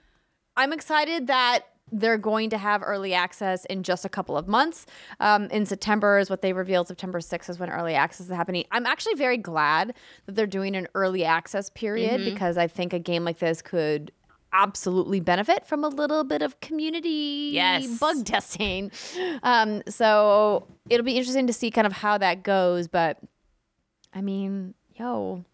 I'm 0.60 0.74
excited 0.74 1.28
that 1.28 1.62
they're 1.92 2.18
going 2.18 2.50
to 2.52 2.58
have 2.58 2.84
early 2.86 3.14
access 3.14 3.66
in 3.66 3.82
just 3.82 4.06
a 4.06 4.10
couple 4.10 4.38
of 4.38 4.48
months. 4.48 4.86
Um, 5.20 5.46
in 5.46 5.66
September 5.66 6.20
is 6.20 6.30
what 6.30 6.42
they 6.42 6.54
revealed. 6.54 6.88
September 6.88 7.20
6th 7.20 7.50
is 7.50 7.58
when 7.60 7.70
early 7.70 7.96
access 7.96 8.28
is 8.28 8.34
happening. 8.36 8.66
I'm 8.72 8.86
actually 8.86 9.16
very 9.16 9.38
glad 9.38 9.94
that 10.26 10.36
they're 10.36 10.46
doing 10.46 10.76
an 10.76 10.88
early 10.94 11.24
access 11.26 11.70
period 11.72 12.24
because 12.26 12.58
I 12.58 12.68
think 12.68 12.94
a 12.94 13.00
game 13.00 13.24
like 13.24 13.40
this 13.40 13.62
could 13.62 14.12
absolutely 14.52 15.20
benefit 15.20 15.66
from 15.66 15.84
a 15.84 15.88
little 15.88 16.24
bit 16.24 16.42
of 16.42 16.60
community 16.60 17.52
Yes. 17.54 17.98
bug 18.00 18.26
testing. 18.26 18.92
Um, 19.44 19.82
so 19.88 20.68
it'll 20.90 21.06
be 21.06 21.18
interesting 21.18 21.48
to 21.48 21.54
see 21.54 21.72
kind 21.72 21.88
of 21.88 21.94
how 21.94 22.18
that 22.18 22.44
goes. 22.44 22.88
But 22.88 23.18
I 24.14 24.22
mean, 24.22 24.74
yo, 24.96 25.46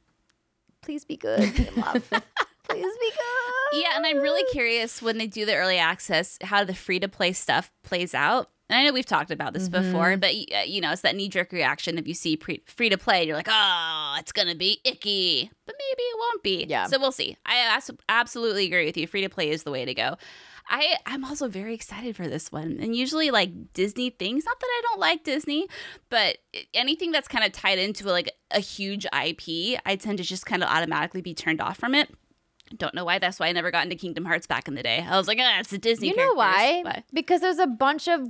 please 0.81 1.05
be 1.05 1.15
good. 1.17 1.75
Love. 1.77 2.09
please 2.67 2.97
be 2.99 3.11
good. 3.11 3.81
Yeah, 3.81 3.95
and 3.95 4.05
I'm 4.05 4.17
really 4.17 4.43
curious 4.51 5.01
when 5.01 5.17
they 5.17 5.27
do 5.27 5.45
the 5.45 5.55
early 5.55 5.77
access 5.77 6.37
how 6.41 6.63
the 6.63 6.73
free 6.75 6.99
to 6.99 7.07
play 7.07 7.33
stuff 7.33 7.71
plays 7.83 8.13
out. 8.13 8.49
And 8.69 8.79
I 8.79 8.83
know 8.83 8.93
we've 8.93 9.05
talked 9.05 9.29
about 9.31 9.53
this 9.53 9.69
Mm-hmm. 9.69 9.91
before, 9.91 10.17
but 10.17 10.31
uh, 10.31 10.61
you 10.65 10.81
know, 10.81 10.91
it's 10.91 11.01
that 11.01 11.15
knee 11.15 11.29
jerk 11.29 11.51
reaction 11.51 11.97
if 11.99 12.07
you 12.07 12.13
see 12.15 12.35
pre- 12.35 12.63
free 12.65 12.89
to 12.89 12.97
play, 12.97 13.25
you're 13.25 13.35
like, 13.35 13.47
oh, 13.49 14.15
it's 14.19 14.31
going 14.31 14.47
to 14.47 14.55
be 14.55 14.79
icky, 14.83 15.51
but 15.67 15.75
maybe 15.77 16.01
it 16.01 16.17
won't 16.19 16.43
be. 16.43 16.65
Yeah. 16.67 16.87
So 16.87 16.99
we'll 16.99 17.11
see. 17.11 17.37
I 17.45 17.79
absolutely 18.09 18.65
agree 18.65 18.85
with 18.85 18.97
you. 18.97 19.05
Free 19.07 19.21
to 19.21 19.29
play 19.29 19.49
is 19.49 19.63
the 19.63 19.71
way 19.71 19.85
to 19.85 19.93
go. 19.93 20.17
I, 20.67 20.95
I'm 21.05 21.23
also 21.23 21.47
very 21.47 21.75
excited 21.75 22.15
for 22.15 22.27
this 22.27 22.51
one. 22.51 22.79
And 22.81 22.95
usually, 22.95 23.29
like 23.29 23.51
Disney 23.73 24.09
things, 24.09 24.45
not 24.45 24.59
that 24.59 24.65
I 24.65 24.81
don't 24.89 24.99
like 24.99 25.23
Disney, 25.23 25.67
but 26.09 26.37
anything 26.73 27.11
that's 27.11 27.27
kind 27.27 27.45
of 27.45 27.51
tied 27.51 27.77
into 27.77 28.09
like 28.09 28.31
a 28.49 28.59
huge 28.59 29.05
IP, 29.05 29.79
I 29.85 29.95
tend 29.95 30.17
to 30.17 30.23
just 30.23 30.47
kind 30.47 30.63
of 30.63 30.69
automatically 30.69 31.21
be 31.21 31.35
turned 31.35 31.61
off 31.61 31.77
from 31.77 31.93
it. 31.93 32.09
Don't 32.77 32.93
know 32.95 33.05
why. 33.05 33.19
That's 33.19 33.39
why 33.39 33.47
I 33.47 33.51
never 33.51 33.71
got 33.71 33.83
into 33.83 33.95
Kingdom 33.95 34.25
Hearts 34.25 34.47
back 34.47 34.67
in 34.67 34.75
the 34.75 34.83
day. 34.83 35.05
I 35.07 35.17
was 35.17 35.27
like, 35.27 35.37
ah, 35.39 35.59
it's 35.59 35.71
a 35.73 35.77
Disney. 35.77 36.09
You 36.09 36.15
know 36.15 36.35
characters." 36.35 36.83
why? 36.83 37.03
Because 37.13 37.41
there's 37.41 37.59
a 37.59 37.67
bunch 37.67 38.07
of 38.07 38.27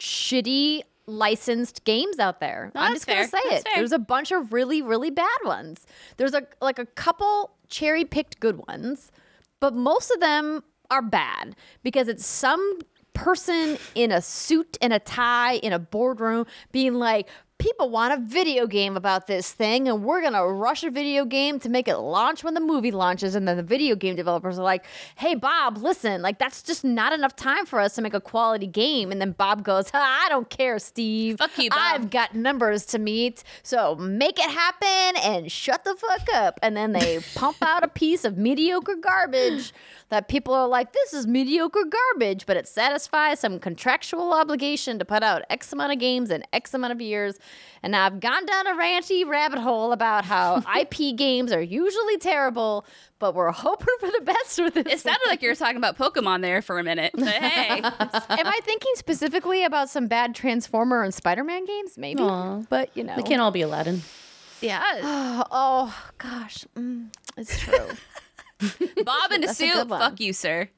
shitty 0.00 0.82
licensed 1.06 1.84
games 1.84 2.18
out 2.18 2.40
there. 2.40 2.72
No, 2.74 2.80
I'm 2.80 2.94
just 2.94 3.06
gonna 3.06 3.28
say 3.28 3.38
That's 3.44 3.60
it. 3.60 3.68
fair. 3.68 3.76
There's 3.76 3.92
a 3.92 3.98
bunch 3.98 4.32
of 4.32 4.52
really, 4.52 4.82
really 4.82 5.10
bad 5.10 5.38
ones. 5.44 5.86
There's 6.16 6.34
a 6.34 6.46
like 6.60 6.78
a 6.78 6.86
couple 6.86 7.52
cherry 7.68 8.04
picked 8.04 8.40
good 8.40 8.66
ones, 8.66 9.12
but 9.60 9.74
most 9.74 10.10
of 10.10 10.20
them 10.20 10.64
are 10.90 11.02
bad 11.02 11.54
because 11.82 12.08
it's 12.08 12.26
some 12.26 12.78
person 13.12 13.78
in 13.94 14.12
a 14.12 14.20
suit 14.20 14.76
and 14.82 14.92
a 14.92 14.98
tie 14.98 15.54
in 15.56 15.72
a 15.72 15.78
boardroom 15.78 16.46
being 16.72 16.94
like 16.94 17.28
people 17.58 17.90
want 17.90 18.12
a 18.12 18.18
video 18.18 18.66
game 18.66 18.96
about 18.96 19.26
this 19.26 19.52
thing, 19.52 19.88
and 19.88 20.04
we're 20.04 20.22
gonna 20.22 20.46
rush 20.46 20.84
a 20.84 20.90
video 20.90 21.24
game 21.24 21.58
to 21.60 21.68
make 21.68 21.88
it 21.88 21.96
launch 21.96 22.44
when 22.44 22.54
the 22.54 22.60
movie 22.60 22.90
launches. 22.90 23.34
And 23.34 23.46
then 23.46 23.56
the 23.56 23.62
video 23.62 23.96
game 23.96 24.16
developers 24.16 24.58
are 24.58 24.64
like, 24.64 24.84
hey, 25.16 25.34
Bob, 25.34 25.78
listen, 25.78 26.22
like 26.22 26.38
that's 26.38 26.62
just 26.62 26.84
not 26.84 27.12
enough 27.12 27.34
time 27.34 27.66
for 27.66 27.80
us 27.80 27.94
to 27.94 28.02
make 28.02 28.14
a 28.14 28.20
quality 28.20 28.66
game. 28.66 29.10
And 29.10 29.20
then 29.20 29.32
Bob 29.32 29.64
goes, 29.64 29.90
ha, 29.90 30.22
I 30.24 30.28
don't 30.28 30.48
care, 30.50 30.78
Steve. 30.78 31.38
Fuck 31.38 31.58
you, 31.58 31.70
Bob." 31.70 31.78
I've 31.80 32.10
got 32.10 32.34
numbers 32.34 32.84
to 32.86 32.98
meet, 32.98 33.42
so 33.62 33.94
make 33.96 34.38
it 34.38 34.50
happen 34.50 35.20
and 35.22 35.50
shut 35.50 35.84
the 35.84 35.94
fuck 35.94 36.28
up. 36.34 36.58
And 36.62 36.76
then 36.76 36.92
they 36.92 37.20
pump 37.34 37.58
out 37.62 37.84
a 37.84 37.88
piece 37.88 38.24
of 38.24 38.36
mediocre 38.36 38.96
garbage 38.96 39.72
that 40.08 40.28
people 40.28 40.54
are 40.54 40.68
like, 40.68 40.92
this 40.92 41.12
is 41.12 41.26
mediocre 41.26 41.84
garbage, 41.84 42.46
but 42.46 42.56
it 42.56 42.68
satisfies 42.68 43.40
some 43.40 43.58
contractual 43.58 44.32
obligation 44.32 44.98
to 44.98 45.04
put 45.04 45.22
out 45.22 45.42
X 45.50 45.72
amount 45.72 45.92
of 45.92 45.98
games 45.98 46.30
in 46.30 46.44
X 46.52 46.74
amount 46.74 46.92
of 46.92 47.00
years. 47.00 47.38
And 47.82 47.92
now 47.92 48.06
I've 48.06 48.20
gone 48.20 48.44
down 48.46 48.66
a 48.66 48.70
ranty 48.74 49.26
rabbit 49.26 49.58
hole 49.60 49.92
about 49.92 50.24
how 50.24 50.62
IP 50.80 51.14
games 51.16 51.52
are 51.52 51.60
usually 51.62 52.18
terrible, 52.18 52.84
but 53.18 53.34
we're 53.34 53.50
hoping 53.52 53.94
for 54.00 54.06
the 54.08 54.22
best 54.24 54.58
with 54.60 54.74
this. 54.74 54.86
It 54.86 55.00
sounded 55.00 55.26
like 55.28 55.42
you 55.42 55.48
were 55.48 55.54
talking 55.54 55.76
about 55.76 55.96
Pokemon 55.96 56.42
there 56.42 56.62
for 56.62 56.78
a 56.78 56.82
minute. 56.84 57.12
But 57.14 57.28
hey, 57.28 57.80
Am 57.82 58.46
I 58.46 58.60
thinking 58.64 58.92
specifically 58.96 59.64
about 59.64 59.88
some 59.90 60.08
bad 60.08 60.34
Transformer 60.34 61.02
and 61.02 61.14
Spider 61.14 61.44
Man 61.44 61.64
games? 61.64 61.96
Maybe. 61.96 62.22
Aw. 62.22 62.62
But, 62.68 62.90
you 62.96 63.04
know. 63.04 63.14
They 63.14 63.22
can't 63.22 63.40
all 63.40 63.50
be 63.52 63.62
Aladdin. 63.62 64.02
yeah, 64.60 64.82
Oh, 65.02 65.44
oh, 65.50 66.10
gosh. 66.18 66.64
Mm, 66.76 67.08
it's 67.36 67.58
true. 67.60 67.88
Bob 69.04 69.32
in 69.32 69.44
a 69.44 69.52
suit. 69.54 69.88
Fuck 69.88 70.18
you, 70.18 70.32
sir. 70.32 70.68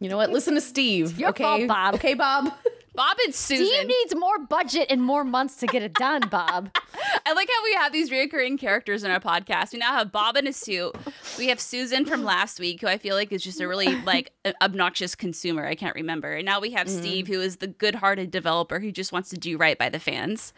You 0.00 0.08
know 0.08 0.16
what? 0.16 0.30
Listen 0.30 0.54
to 0.56 0.60
Steve. 0.60 1.18
Your 1.18 1.30
okay, 1.30 1.44
fault, 1.44 1.68
Bob. 1.68 1.94
Okay, 1.94 2.14
Bob. 2.14 2.52
Bob 2.94 3.16
and 3.24 3.34
Susan. 3.34 3.66
Steve 3.66 3.86
needs 3.86 4.14
more 4.16 4.38
budget 4.38 4.86
and 4.90 5.02
more 5.02 5.24
months 5.24 5.56
to 5.56 5.66
get 5.66 5.82
it 5.82 5.94
done, 5.94 6.22
Bob. 6.30 6.70
I 7.26 7.32
like 7.32 7.48
how 7.48 7.64
we 7.64 7.74
have 7.74 7.92
these 7.92 8.10
recurring 8.10 8.58
characters 8.58 9.04
in 9.04 9.10
our 9.10 9.20
podcast. 9.20 9.72
We 9.72 9.78
now 9.78 9.92
have 9.92 10.10
Bob 10.10 10.36
in 10.36 10.46
a 10.46 10.52
suit. 10.52 10.96
We 11.38 11.48
have 11.48 11.60
Susan 11.60 12.04
from 12.04 12.24
last 12.24 12.58
week, 12.58 12.80
who 12.80 12.88
I 12.88 12.98
feel 12.98 13.14
like 13.14 13.32
is 13.32 13.42
just 13.42 13.60
a 13.60 13.68
really 13.68 13.94
like 14.02 14.32
obnoxious 14.62 15.14
consumer. 15.14 15.66
I 15.66 15.74
can't 15.74 15.94
remember. 15.94 16.32
And 16.32 16.44
now 16.44 16.60
we 16.60 16.72
have 16.72 16.88
mm-hmm. 16.88 16.98
Steve, 16.98 17.26
who 17.28 17.40
is 17.40 17.56
the 17.56 17.68
good-hearted 17.68 18.30
developer 18.30 18.80
who 18.80 18.90
just 18.90 19.12
wants 19.12 19.30
to 19.30 19.38
do 19.38 19.56
right 19.56 19.78
by 19.78 19.88
the 19.88 20.00
fans. 20.00 20.52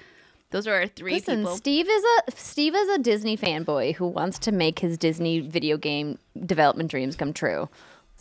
Those 0.51 0.67
are 0.67 0.75
our 0.75 0.87
three 0.87 1.15
Listen, 1.15 1.41
people. 1.41 1.57
Steve 1.57 1.89
is 1.89 2.05
a 2.05 2.33
Steve 2.33 2.75
is 2.75 2.89
a 2.91 2.99
Disney 2.99 3.39
fanboy 3.39 3.95
who 3.95 4.07
wants 4.07 4.39
to 4.41 4.53
make 4.53 4.79
his 4.79 4.99
Disney 4.99 5.41
video 5.41 5.79
game 5.79 6.19
development 6.45 6.91
dreams 6.91 7.17
come 7.17 7.33
true. 7.33 7.71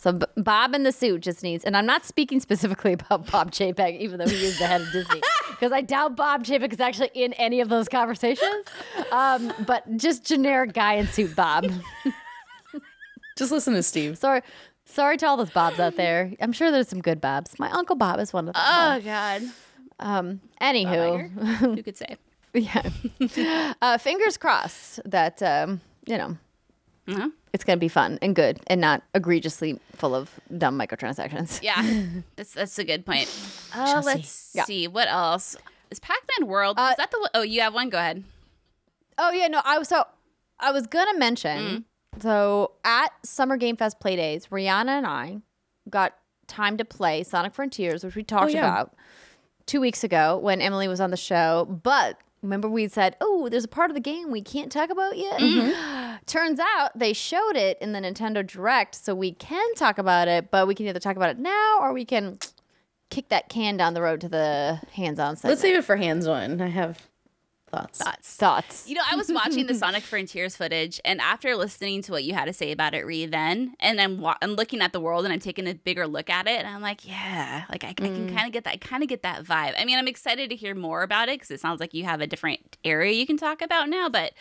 So 0.02 0.10
B- 0.14 0.26
Bob 0.36 0.74
in 0.74 0.82
the 0.82 0.90
suit 0.90 1.20
just 1.20 1.44
needs, 1.44 1.62
and 1.62 1.76
I'm 1.76 1.86
not 1.86 2.04
speaking 2.04 2.40
specifically 2.48 2.94
about 2.94 3.30
Bob 3.30 3.52
Chapek, 3.52 4.00
even 4.00 4.18
though 4.18 4.26
he 4.26 4.44
is 4.44 4.58
the 4.58 4.66
head 4.66 4.80
of 4.80 4.90
Disney, 4.90 5.22
because 5.50 5.70
I 5.70 5.80
doubt 5.80 6.16
Bob 6.16 6.44
Chapek 6.44 6.72
is 6.72 6.80
actually 6.80 7.10
in 7.14 7.32
any 7.34 7.60
of 7.60 7.68
those 7.68 7.88
conversations. 7.88 8.66
Um, 9.12 9.52
but 9.64 9.96
just 9.98 10.26
generic 10.26 10.72
guy 10.72 10.94
in 10.94 11.06
suit 11.06 11.36
Bob. 11.36 11.70
Just 13.38 13.50
listen 13.50 13.72
to 13.72 13.82
Steve. 13.82 14.18
sorry, 14.18 14.42
sorry 14.84 15.16
to 15.16 15.26
all 15.26 15.38
those 15.38 15.48
Bobs 15.50 15.80
out 15.80 15.96
there. 15.96 16.30
I'm 16.38 16.52
sure 16.52 16.70
there's 16.70 16.88
some 16.88 17.00
good 17.00 17.18
Bobs. 17.18 17.58
My 17.58 17.70
uncle 17.70 17.96
Bob 17.96 18.20
is 18.20 18.30
one 18.30 18.46
of 18.46 18.54
them. 18.54 18.62
oh 18.64 19.00
God, 19.00 19.42
um, 19.98 20.40
anywho, 20.60 21.30
who 21.58 21.82
could 21.82 21.96
say? 21.96 22.18
yeah. 22.52 23.72
uh, 23.80 23.96
fingers 23.96 24.36
crossed 24.36 25.00
that 25.06 25.42
um, 25.42 25.80
you 26.06 26.18
know 26.18 26.36
Uh-huh. 27.08 27.30
it's 27.52 27.64
going 27.64 27.76
to 27.76 27.80
be 27.80 27.88
fun 27.88 28.18
and 28.22 28.34
good 28.36 28.60
and 28.68 28.80
not 28.80 29.02
egregiously 29.14 29.80
full 29.96 30.14
of 30.14 30.30
dumb 30.56 30.78
microtransactions. 30.78 31.60
Yeah, 31.62 31.82
that's 32.36 32.54
that's 32.54 32.78
a 32.78 32.84
good 32.84 33.04
point. 33.04 33.28
Uh, 33.74 33.86
Chelsea. 33.86 34.06
let's 34.06 34.50
Yeah. 34.54 34.64
see 34.64 34.86
what 34.88 35.08
else 35.08 35.56
is 35.90 35.98
Pac-Man 35.98 36.48
World. 36.48 36.78
Uh, 36.78 36.88
is 36.92 36.96
that 36.98 37.10
the? 37.10 37.30
Oh, 37.34 37.42
you 37.42 37.60
have 37.60 37.74
one. 37.74 37.90
Go 37.90 37.98
ahead. 37.98 38.22
Oh 39.18 39.30
yeah, 39.32 39.48
no, 39.48 39.60
I 39.64 39.78
was 39.78 39.88
so 39.88 40.04
I 40.60 40.70
was 40.72 40.86
gonna 40.86 41.18
mention. 41.18 41.58
Mm. 41.58 41.84
So 42.22 42.72
at 42.84 43.10
Summer 43.24 43.56
Game 43.56 43.76
Fest 43.76 43.98
play 44.00 44.16
days, 44.16 44.46
Rihanna 44.46 44.88
and 44.88 45.06
I 45.06 45.38
got 45.90 46.14
time 46.46 46.76
to 46.76 46.84
play 46.84 47.22
Sonic 47.22 47.54
Frontiers, 47.54 48.04
which 48.04 48.14
we 48.14 48.22
talked 48.22 48.52
yeah. 48.52 48.60
about 48.60 48.94
two 49.66 49.80
weeks 49.80 50.04
ago 50.04 50.36
when 50.38 50.60
Emily 50.60 50.88
was 50.88 51.00
on 51.00 51.10
the 51.10 51.16
show. 51.16 51.66
But 51.82 52.18
remember, 52.42 52.68
we 52.68 52.88
said, 52.88 53.16
"Oh, 53.20 53.48
there's 53.48 53.64
a 53.64 53.68
part 53.68 53.90
of 53.90 53.94
the 53.94 54.00
game 54.00 54.30
we 54.30 54.42
can't 54.42 54.70
talk 54.70 54.90
about 54.90 55.16
yet." 55.16 55.40
Mm-hmm. 55.40 56.16
Turns 56.26 56.60
out 56.60 56.98
they 56.98 57.12
showed 57.12 57.56
it 57.56 57.78
in 57.80 57.92
the 57.92 58.00
Nintendo 58.00 58.46
Direct, 58.46 58.94
so 58.94 59.14
we 59.14 59.32
can 59.32 59.74
talk 59.74 59.98
about 59.98 60.28
it. 60.28 60.50
But 60.50 60.66
we 60.66 60.74
can 60.74 60.86
either 60.86 61.00
talk 61.00 61.16
about 61.16 61.30
it 61.30 61.38
now 61.38 61.78
or 61.80 61.92
we 61.92 62.04
can 62.04 62.38
kick 63.10 63.28
that 63.28 63.48
can 63.48 63.76
down 63.76 63.94
the 63.94 64.02
road 64.02 64.20
to 64.22 64.28
the 64.28 64.80
hands-on 64.94 65.36
segment. 65.36 65.50
Let's 65.50 65.60
save 65.60 65.76
it 65.76 65.84
for 65.84 65.96
hands 65.96 66.26
on. 66.26 66.60
I 66.60 66.68
have 66.68 67.08
thoughts. 67.72 67.98
Thoughts. 67.98 68.36
thoughts. 68.36 68.88
You 68.88 68.94
know, 68.94 69.02
I 69.10 69.16
was 69.16 69.32
watching 69.32 69.66
the 69.66 69.74
Sonic 69.82 70.02
Frontiers 70.02 70.54
footage, 70.56 71.00
and 71.04 71.20
after 71.20 71.56
listening 71.56 72.02
to 72.02 72.12
what 72.12 72.24
you 72.24 72.34
had 72.34 72.44
to 72.44 72.52
say 72.52 72.70
about 72.70 72.94
it, 72.94 73.06
Ree, 73.06 73.26
then, 73.26 73.74
and 73.80 74.00
I'm, 74.00 74.20
wa- 74.20 74.36
I'm 74.42 74.52
looking 74.52 74.80
at 74.80 74.92
the 74.92 75.00
world 75.00 75.24
and 75.24 75.32
I'm 75.32 75.40
taking 75.40 75.66
a 75.66 75.74
bigger 75.74 76.06
look 76.06 76.30
at 76.30 76.46
it, 76.46 76.58
and 76.58 76.68
I'm 76.68 76.82
like, 76.82 77.06
yeah, 77.08 77.64
like 77.70 77.84
I, 77.84 77.88
I 77.88 77.92
can 77.94 78.28
mm. 78.28 78.34
kind 78.34 78.46
of 78.46 78.52
get 78.52 78.64
that, 78.64 78.74
I 78.74 78.76
kind 78.76 79.02
of 79.02 79.08
get 79.08 79.22
that 79.22 79.44
vibe. 79.44 79.74
I 79.78 79.84
mean, 79.84 79.98
I'm 79.98 80.08
excited 80.08 80.50
to 80.50 80.56
hear 80.56 80.74
more 80.74 81.02
about 81.02 81.28
it 81.28 81.36
because 81.36 81.50
it 81.50 81.60
sounds 81.60 81.80
like 81.80 81.94
you 81.94 82.04
have 82.04 82.20
a 82.20 82.26
different 82.26 82.76
area 82.84 83.12
you 83.12 83.26
can 83.26 83.36
talk 83.36 83.62
about 83.62 83.88
now, 83.88 84.08
but. 84.08 84.32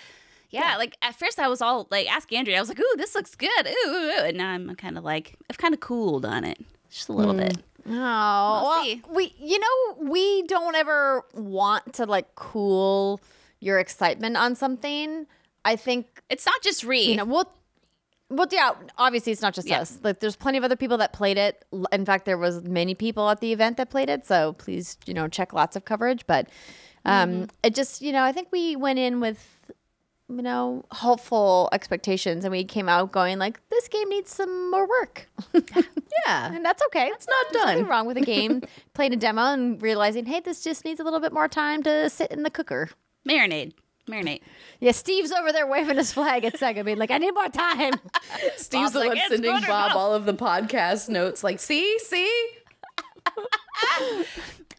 Yeah, 0.53 0.75
like 0.75 0.97
at 1.01 1.15
first 1.15 1.39
I 1.39 1.47
was 1.47 1.61
all 1.61 1.87
like, 1.91 2.13
ask 2.13 2.33
Andrea. 2.33 2.57
I 2.57 2.59
was 2.59 2.67
like, 2.67 2.77
"Ooh, 2.77 2.95
this 2.97 3.15
looks 3.15 3.35
good." 3.35 3.49
Ooh, 3.65 3.87
ooh, 3.87 3.93
ooh. 3.93 4.23
and 4.25 4.35
now 4.35 4.49
I'm 4.49 4.75
kind 4.75 4.97
of 4.97 5.03
like, 5.05 5.37
I've 5.49 5.57
kind 5.57 5.73
of 5.73 5.79
cooled 5.79 6.25
on 6.25 6.43
it 6.43 6.59
just 6.91 7.09
a 7.09 7.13
little 7.13 7.33
mm. 7.33 7.47
bit. 7.47 7.57
Oh, 7.87 7.91
well, 7.93 8.99
we 9.15 9.33
you 9.39 9.59
know 9.59 10.09
we 10.11 10.43
don't 10.43 10.75
ever 10.75 11.23
want 11.33 11.93
to 11.93 12.05
like 12.05 12.35
cool 12.35 13.19
your 13.59 13.79
excitement 13.79 14.37
on 14.37 14.55
something. 14.55 15.27
I 15.65 15.75
think 15.75 16.21
It's 16.29 16.45
not 16.45 16.61
just 16.63 16.83
Ree. 16.83 17.03
you 17.03 17.15
know 17.15 17.25
we'll. 17.25 17.51
Well, 18.33 18.47
yeah, 18.49 18.71
obviously 18.97 19.33
it's 19.33 19.41
not 19.41 19.53
just 19.53 19.67
Yeah. 19.67 19.81
us. 19.81 19.99
Like, 20.03 20.21
there's 20.21 20.37
plenty 20.37 20.57
of 20.57 20.63
other 20.63 20.77
people 20.77 20.97
that 20.99 21.11
played 21.11 21.37
it. 21.37 21.65
In 21.91 22.05
fact, 22.05 22.23
there 22.23 22.37
was 22.37 22.63
many 22.63 22.95
people 22.95 23.29
at 23.29 23.41
the 23.41 23.51
event 23.51 23.75
that 23.75 23.89
played 23.89 24.09
it. 24.09 24.25
So 24.25 24.53
please, 24.53 24.97
you 25.05 25.13
know, 25.13 25.27
check 25.27 25.51
lots 25.51 25.75
of 25.75 25.83
coverage. 25.83 26.25
But 26.27 26.47
um, 27.03 27.29
Mm-hmm. 27.29 27.43
it 27.63 27.75
just, 27.75 28.01
you 28.01 28.13
know, 28.13 28.23
I 28.23 28.31
think 28.31 28.47
we 28.49 28.77
went 28.77 28.99
in 28.99 29.19
with, 29.19 29.69
you 30.37 30.41
know, 30.43 30.85
hopeful 30.91 31.69
expectations, 31.71 32.43
and 32.45 32.51
we 32.51 32.63
came 32.63 32.87
out 32.89 33.11
going 33.11 33.37
like, 33.39 33.59
this 33.69 33.87
game 33.87 34.09
needs 34.09 34.31
some 34.33 34.71
more 34.71 34.87
work. 34.87 35.29
Yeah. 36.27 36.53
And 36.53 36.63
that's 36.63 36.83
okay. 36.87 37.07
It's 37.07 37.25
not 37.27 37.45
There's 37.51 37.65
nothing 37.65 37.79
done. 37.83 37.87
wrong 37.89 38.05
with 38.05 38.17
a 38.17 38.21
game. 38.21 38.61
Playing 38.93 39.13
a 39.13 39.15
demo 39.15 39.41
and 39.53 39.81
realizing, 39.81 40.25
hey, 40.25 40.39
this 40.41 40.61
just 40.63 40.83
needs 40.85 40.99
a 40.99 41.03
little 41.03 41.21
bit 41.21 41.31
more 41.33 41.47
time 41.47 41.81
to 41.83 42.09
sit 42.09 42.31
in 42.31 42.43
the 42.43 42.49
cooker. 42.51 42.89
marinade, 43.27 43.71
marinate. 44.09 44.41
Yeah, 44.81 44.91
Steve's 44.91 45.31
over 45.31 45.51
there 45.53 45.65
waving 45.65 45.95
his 45.97 46.11
flag 46.11 46.43
at 46.43 46.55
Sega, 46.55 46.83
being 46.85 46.97
like, 46.97 47.11
I 47.11 47.17
need 47.17 47.31
more 47.31 47.47
time. 47.47 47.93
Steve's 48.55 48.67
Bob's 48.69 48.93
the 48.93 48.99
like, 48.99 49.09
one 49.09 49.17
sending 49.29 49.51
Bob 49.51 49.63
enough." 49.63 49.95
all 49.95 50.13
of 50.13 50.25
the 50.25 50.33
podcast 50.33 51.07
notes, 51.09 51.43
like, 51.45 51.59
see, 51.59 51.97
see? 51.99 52.29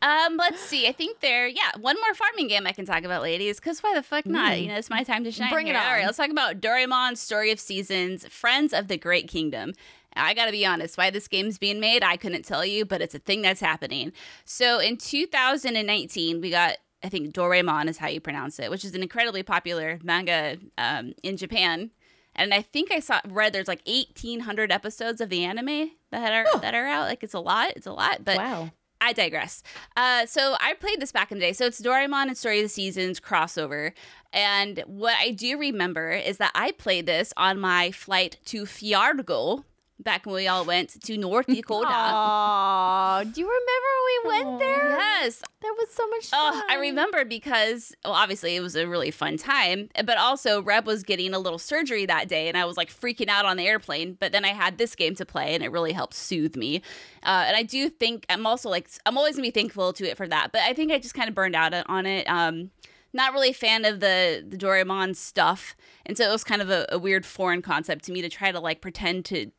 Um, 0.02 0.36
let's 0.36 0.60
see. 0.60 0.88
I 0.88 0.92
think 0.92 1.20
there, 1.20 1.46
yeah, 1.46 1.70
one 1.80 1.96
more 1.96 2.12
farming 2.14 2.48
game 2.48 2.66
I 2.66 2.72
can 2.72 2.84
talk 2.84 3.04
about, 3.04 3.22
ladies. 3.22 3.60
Because 3.60 3.80
why 3.82 3.94
the 3.94 4.02
fuck 4.02 4.26
not? 4.26 4.60
You 4.60 4.68
know, 4.68 4.74
it's 4.74 4.90
my 4.90 5.04
time 5.04 5.22
to 5.24 5.30
shine. 5.30 5.50
Bring 5.50 5.68
it 5.68 5.76
here. 5.76 5.80
All 5.80 5.92
right, 5.92 6.04
let's 6.04 6.16
talk 6.18 6.30
about 6.30 6.60
Doraemon: 6.60 7.16
Story 7.16 7.50
of 7.52 7.60
Seasons, 7.60 8.26
Friends 8.26 8.72
of 8.72 8.88
the 8.88 8.98
Great 8.98 9.28
Kingdom. 9.28 9.72
I 10.14 10.34
gotta 10.34 10.50
be 10.52 10.66
honest, 10.66 10.98
why 10.98 11.08
this 11.10 11.26
game's 11.26 11.56
being 11.56 11.80
made, 11.80 12.02
I 12.04 12.16
couldn't 12.18 12.44
tell 12.44 12.66
you, 12.66 12.84
but 12.84 13.00
it's 13.00 13.14
a 13.14 13.18
thing 13.18 13.40
that's 13.40 13.62
happening. 13.62 14.12
So 14.44 14.78
in 14.78 14.96
2019, 14.98 16.40
we 16.40 16.50
got. 16.50 16.76
I 17.04 17.08
think 17.08 17.34
Doraemon 17.34 17.88
is 17.88 17.98
how 17.98 18.06
you 18.08 18.20
pronounce 18.20 18.60
it, 18.60 18.70
which 18.70 18.84
is 18.84 18.94
an 18.94 19.02
incredibly 19.02 19.42
popular 19.42 19.98
manga 20.04 20.58
um, 20.78 21.14
in 21.24 21.36
Japan. 21.36 21.90
And 22.36 22.54
I 22.54 22.62
think 22.62 22.92
I 22.92 23.00
saw 23.00 23.20
read 23.28 23.52
there's 23.52 23.66
like 23.68 23.82
1,800 23.86 24.70
episodes 24.70 25.20
of 25.20 25.28
the 25.28 25.44
anime 25.44 25.90
that 26.10 26.32
are 26.32 26.60
that 26.60 26.74
are 26.74 26.86
out. 26.86 27.08
Like 27.08 27.22
it's 27.24 27.34
a 27.34 27.40
lot. 27.40 27.72
It's 27.76 27.86
a 27.86 27.92
lot. 27.92 28.24
But 28.24 28.36
Wow. 28.38 28.70
I 29.02 29.12
digress. 29.12 29.62
Uh, 29.96 30.26
so 30.26 30.54
I 30.60 30.74
played 30.74 31.00
this 31.00 31.10
back 31.10 31.32
in 31.32 31.38
the 31.38 31.44
day. 31.46 31.52
So 31.52 31.66
it's 31.66 31.80
Doraemon 31.80 32.28
and 32.28 32.38
Story 32.38 32.60
of 32.60 32.64
the 32.66 32.68
Seasons 32.68 33.18
crossover. 33.18 33.92
And 34.32 34.82
what 34.86 35.16
I 35.18 35.32
do 35.32 35.58
remember 35.58 36.12
is 36.12 36.38
that 36.38 36.52
I 36.54 36.70
played 36.70 37.06
this 37.06 37.34
on 37.36 37.58
my 37.58 37.90
flight 37.90 38.38
to 38.46 38.64
Fargo 38.64 39.64
back 40.02 40.26
when 40.26 40.34
we 40.34 40.48
all 40.48 40.64
went 40.64 41.00
to 41.02 41.16
North 41.16 41.46
Dakota. 41.54 41.88
Oh, 41.90 43.22
do 43.32 43.40
you 43.40 43.46
remember 43.46 43.88
when 43.98 44.06
we 44.06 44.28
went 44.28 44.58
there? 44.60 44.88
Yes. 44.98 45.42
That 45.62 45.74
was 45.78 45.90
so 45.90 46.06
much 46.08 46.26
fun. 46.26 46.54
Oh, 46.54 46.62
I 46.68 46.76
remember 46.76 47.24
because, 47.24 47.94
well, 48.04 48.14
obviously 48.14 48.56
it 48.56 48.60
was 48.60 48.74
a 48.74 48.86
really 48.86 49.10
fun 49.12 49.36
time, 49.36 49.88
but 50.04 50.18
also 50.18 50.60
Reb 50.62 50.86
was 50.86 51.02
getting 51.04 51.34
a 51.34 51.38
little 51.38 51.58
surgery 51.58 52.04
that 52.06 52.28
day, 52.28 52.48
and 52.48 52.58
I 52.58 52.64
was 52.64 52.76
like 52.76 52.90
freaking 52.90 53.28
out 53.28 53.44
on 53.44 53.56
the 53.56 53.66
airplane. 53.66 54.16
But 54.18 54.32
then 54.32 54.44
I 54.44 54.48
had 54.48 54.78
this 54.78 54.94
game 54.96 55.14
to 55.16 55.24
play, 55.24 55.54
and 55.54 55.62
it 55.62 55.70
really 55.70 55.92
helped 55.92 56.14
soothe 56.14 56.56
me. 56.56 56.82
Uh, 57.22 57.44
and 57.46 57.56
I 57.56 57.62
do 57.62 57.88
think 57.88 58.26
I'm 58.28 58.46
also 58.46 58.68
like 58.68 58.90
I'm 59.06 59.16
always 59.16 59.36
gonna 59.36 59.46
be 59.46 59.50
thankful 59.52 59.92
to 59.92 60.08
it 60.08 60.16
for 60.16 60.26
that. 60.28 60.50
But 60.52 60.62
I 60.62 60.74
think 60.74 60.90
I 60.90 60.98
just 60.98 61.14
kind 61.14 61.28
of 61.28 61.34
burned 61.34 61.54
out 61.54 61.72
on 61.88 62.06
it. 62.06 62.28
Um, 62.28 62.70
not 63.12 63.32
really 63.32 63.50
a 63.50 63.54
fan 63.54 63.84
of 63.84 64.00
the 64.00 64.44
the 64.46 64.56
Doraemon 64.56 65.14
stuff, 65.14 65.76
and 66.04 66.16
so 66.16 66.24
it 66.24 66.32
was 66.32 66.44
kind 66.44 66.62
of 66.62 66.70
a, 66.70 66.86
a 66.90 66.98
weird 66.98 67.24
foreign 67.24 67.62
concept 67.62 68.04
to 68.06 68.12
me 68.12 68.22
to 68.22 68.28
try 68.28 68.50
to 68.50 68.58
like 68.58 68.80
pretend 68.80 69.24
to 69.26 69.52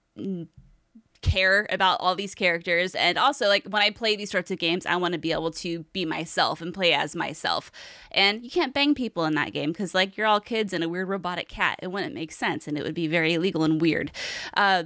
care 1.23 1.65
about 1.69 1.99
all 2.01 2.13
these 2.13 2.35
characters. 2.35 2.93
And 2.93 3.17
also, 3.17 3.47
like 3.47 3.65
when 3.65 3.81
I 3.81 3.89
play 3.89 4.15
these 4.15 4.29
sorts 4.29 4.51
of 4.51 4.59
games, 4.59 4.85
I 4.85 4.97
want 4.97 5.13
to 5.13 5.17
be 5.17 5.31
able 5.31 5.51
to 5.51 5.79
be 5.93 6.05
myself 6.05 6.61
and 6.61 6.73
play 6.73 6.93
as 6.93 7.15
myself. 7.15 7.71
And 8.11 8.43
you 8.43 8.51
can't 8.51 8.73
bang 8.73 8.93
people 8.93 9.25
in 9.25 9.33
that 9.35 9.53
game 9.53 9.71
because, 9.71 9.95
like, 9.95 10.15
you're 10.17 10.27
all 10.27 10.39
kids 10.39 10.73
and 10.73 10.83
a 10.83 10.89
weird 10.89 11.09
robotic 11.09 11.47
cat. 11.47 11.79
It 11.81 11.87
wouldn't 11.87 12.13
make 12.13 12.31
sense 12.31 12.67
and 12.67 12.77
it 12.77 12.83
would 12.83 12.93
be 12.93 13.07
very 13.07 13.33
illegal 13.33 13.63
and 13.63 13.81
weird. 13.81 14.11
Uh, 14.55 14.83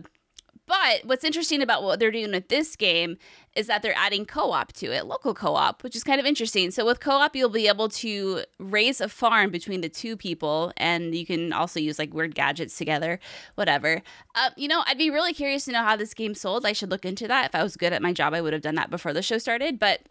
but 0.67 1.05
what's 1.05 1.23
interesting 1.23 1.61
about 1.61 1.81
what 1.81 1.99
they're 1.99 2.11
doing 2.11 2.31
with 2.31 2.49
this 2.49 2.75
game 2.75 3.17
is 3.57 3.67
that 3.67 3.81
they're 3.81 3.97
adding 3.97 4.25
co 4.25 4.51
op 4.51 4.71
to 4.73 4.85
it, 4.87 5.07
local 5.07 5.33
co 5.33 5.55
op, 5.55 5.83
which 5.83 5.95
is 5.95 6.03
kind 6.03 6.19
of 6.19 6.25
interesting. 6.25 6.71
So, 6.71 6.85
with 6.85 6.99
co 6.99 7.11
op, 7.11 7.35
you'll 7.35 7.49
be 7.49 7.67
able 7.67 7.89
to 7.89 8.43
raise 8.59 9.01
a 9.01 9.09
farm 9.09 9.49
between 9.49 9.81
the 9.81 9.89
two 9.89 10.15
people, 10.15 10.71
and 10.77 11.15
you 11.15 11.25
can 11.25 11.51
also 11.51 11.79
use 11.79 11.97
like 11.97 12.13
weird 12.13 12.35
gadgets 12.35 12.77
together, 12.77 13.19
whatever. 13.55 14.03
Uh, 14.35 14.51
you 14.55 14.67
know, 14.67 14.83
I'd 14.85 14.97
be 14.97 15.09
really 15.09 15.33
curious 15.33 15.65
to 15.65 15.71
know 15.71 15.83
how 15.83 15.95
this 15.95 16.13
game 16.13 16.35
sold. 16.35 16.65
I 16.65 16.73
should 16.73 16.91
look 16.91 17.05
into 17.05 17.27
that. 17.27 17.47
If 17.47 17.55
I 17.55 17.63
was 17.63 17.75
good 17.75 17.93
at 17.93 18.01
my 18.01 18.13
job, 18.13 18.33
I 18.33 18.41
would 18.41 18.53
have 18.53 18.61
done 18.61 18.75
that 18.75 18.91
before 18.91 19.13
the 19.13 19.23
show 19.23 19.39
started. 19.39 19.79
But 19.79 20.01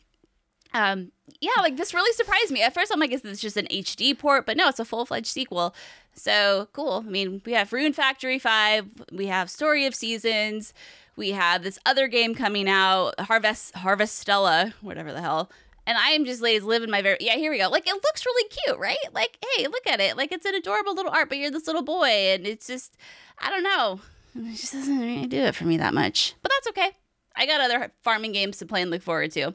um, 0.75 1.13
yeah, 1.41 1.51
like 1.59 1.77
this 1.77 1.95
really 1.95 2.13
surprised 2.13 2.51
me. 2.51 2.63
At 2.63 2.75
first, 2.75 2.93
I'm 2.93 3.01
like, 3.01 3.13
is 3.13 3.23
this 3.23 3.41
just 3.41 3.57
an 3.57 3.67
HD 3.71 4.19
port? 4.19 4.45
But 4.45 4.57
no, 4.57 4.69
it's 4.69 4.81
a 4.81 4.85
full 4.85 5.07
fledged 5.07 5.27
sequel. 5.29 5.75
So 6.15 6.69
cool. 6.73 7.05
I 7.07 7.11
mean, 7.11 7.43
we 7.45 7.53
have 7.53 7.73
Rune 7.73 7.93
Factory 7.93 8.39
5, 8.39 8.87
we 9.13 9.27
have 9.27 9.51
Story 9.51 9.87
of 9.87 9.95
Seasons, 9.95 10.73
we 11.17 11.31
have 11.31 11.63
this 11.63 11.79
other 11.87 12.09
game 12.09 12.35
coming 12.35 12.69
out, 12.69 13.19
Harvest 13.21 13.75
Harvestella, 13.75 14.73
whatever 14.81 15.13
the 15.13 15.21
hell. 15.21 15.51
And 15.87 15.97
I 15.97 16.11
am 16.11 16.25
just 16.25 16.43
like 16.43 16.63
living 16.63 16.91
my 16.91 17.01
very 17.01 17.17
yeah, 17.21 17.37
here 17.37 17.51
we 17.51 17.59
go. 17.59 17.69
Like 17.69 17.87
it 17.87 17.95
looks 17.95 18.27
really 18.27 18.49
cute, 18.49 18.79
right? 18.79 18.97
Like, 19.13 19.39
hey, 19.57 19.67
look 19.67 19.87
at 19.87 20.01
it. 20.01 20.17
Like 20.17 20.33
it's 20.33 20.45
an 20.45 20.55
adorable 20.55 20.95
little 20.95 21.13
art, 21.13 21.29
but 21.29 21.39
you're 21.39 21.51
this 21.51 21.67
little 21.67 21.83
boy, 21.83 22.07
and 22.07 22.47
it's 22.47 22.67
just 22.67 22.97
I 23.39 23.51
don't 23.51 23.63
know. 23.63 24.01
It 24.35 24.57
just 24.57 24.73
doesn't 24.73 24.99
really 24.99 25.27
do 25.27 25.39
it 25.39 25.55
for 25.55 25.65
me 25.65 25.77
that 25.79 25.95
much. 25.95 26.35
But 26.43 26.53
that's 26.53 26.69
okay. 26.69 26.97
I 27.37 27.47
got 27.47 27.61
other 27.61 27.93
farming 28.03 28.33
games 28.33 28.59
to 28.59 28.67
play 28.67 28.83
and 28.83 28.91
look 28.91 29.03
forward 29.03 29.31
to. 29.33 29.55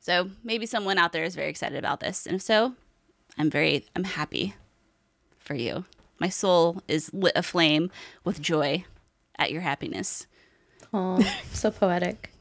So 0.00 0.30
maybe 0.42 0.66
someone 0.66 0.98
out 0.98 1.12
there 1.12 1.24
is 1.24 1.34
very 1.34 1.50
excited 1.50 1.78
about 1.78 2.00
this. 2.00 2.26
And 2.26 2.36
if 2.36 2.42
so, 2.42 2.74
I'm 3.38 3.50
very 3.50 3.86
I'm 3.94 4.04
happy 4.04 4.54
for 5.38 5.54
you. 5.54 5.84
My 6.18 6.28
soul 6.28 6.82
is 6.88 7.12
lit 7.12 7.32
aflame 7.36 7.90
with 8.24 8.40
joy 8.40 8.84
at 9.38 9.52
your 9.52 9.60
happiness. 9.60 10.26
Oh, 10.92 11.20
so 11.52 11.70
poetic. 11.70 12.32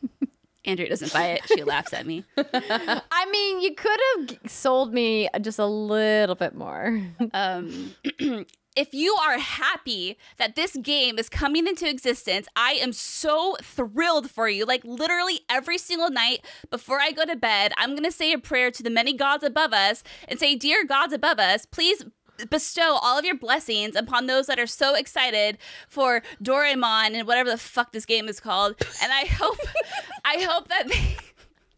Andrea 0.65 0.89
doesn't 0.89 1.13
buy 1.13 1.27
it. 1.27 1.41
She 1.47 1.63
laughs 1.63 1.93
at 1.93 2.05
me. 2.05 2.25
I 2.37 3.29
mean, 3.31 3.61
you 3.61 3.75
could 3.75 3.99
have 4.17 4.51
sold 4.51 4.93
me 4.93 5.29
just 5.41 5.59
a 5.59 5.65
little 5.65 6.35
bit 6.35 6.55
more. 6.55 7.01
Um, 7.33 7.95
if 8.75 8.93
you 8.93 9.15
are 9.15 9.37
happy 9.37 10.17
that 10.37 10.55
this 10.55 10.75
game 10.75 11.17
is 11.17 11.29
coming 11.29 11.67
into 11.67 11.87
existence, 11.89 12.47
I 12.55 12.71
am 12.73 12.93
so 12.93 13.55
thrilled 13.61 14.29
for 14.29 14.49
you. 14.49 14.65
Like, 14.65 14.83
literally 14.83 15.41
every 15.49 15.77
single 15.77 16.09
night 16.09 16.45
before 16.69 16.99
I 16.99 17.11
go 17.11 17.25
to 17.25 17.35
bed, 17.35 17.71
I'm 17.77 17.91
going 17.91 18.03
to 18.03 18.11
say 18.11 18.33
a 18.33 18.39
prayer 18.39 18.71
to 18.71 18.83
the 18.83 18.89
many 18.89 19.13
gods 19.13 19.43
above 19.43 19.71
us 19.73 20.03
and 20.27 20.39
say, 20.39 20.55
Dear 20.55 20.83
gods 20.83 21.13
above 21.13 21.39
us, 21.39 21.65
please 21.65 22.03
bestow 22.49 22.97
all 23.01 23.17
of 23.17 23.25
your 23.25 23.35
blessings 23.37 23.95
upon 23.95 24.27
those 24.27 24.47
that 24.47 24.59
are 24.59 24.67
so 24.67 24.95
excited 24.95 25.57
for 25.87 26.21
Doraemon 26.43 27.13
and 27.13 27.27
whatever 27.27 27.49
the 27.49 27.57
fuck 27.57 27.91
this 27.91 28.05
game 28.05 28.27
is 28.27 28.39
called. 28.39 28.75
And 29.01 29.11
I 29.11 29.25
hope, 29.25 29.57
I 30.25 30.41
hope 30.41 30.67
that 30.69 30.87
they. 30.87 31.17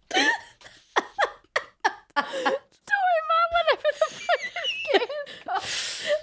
Doraemon, 2.18 3.48
whatever 3.52 3.88
the 4.00 4.16
fuck 4.16 4.40
this 4.42 4.92
game 4.92 5.02
is 5.26 5.44
called. 5.46 5.64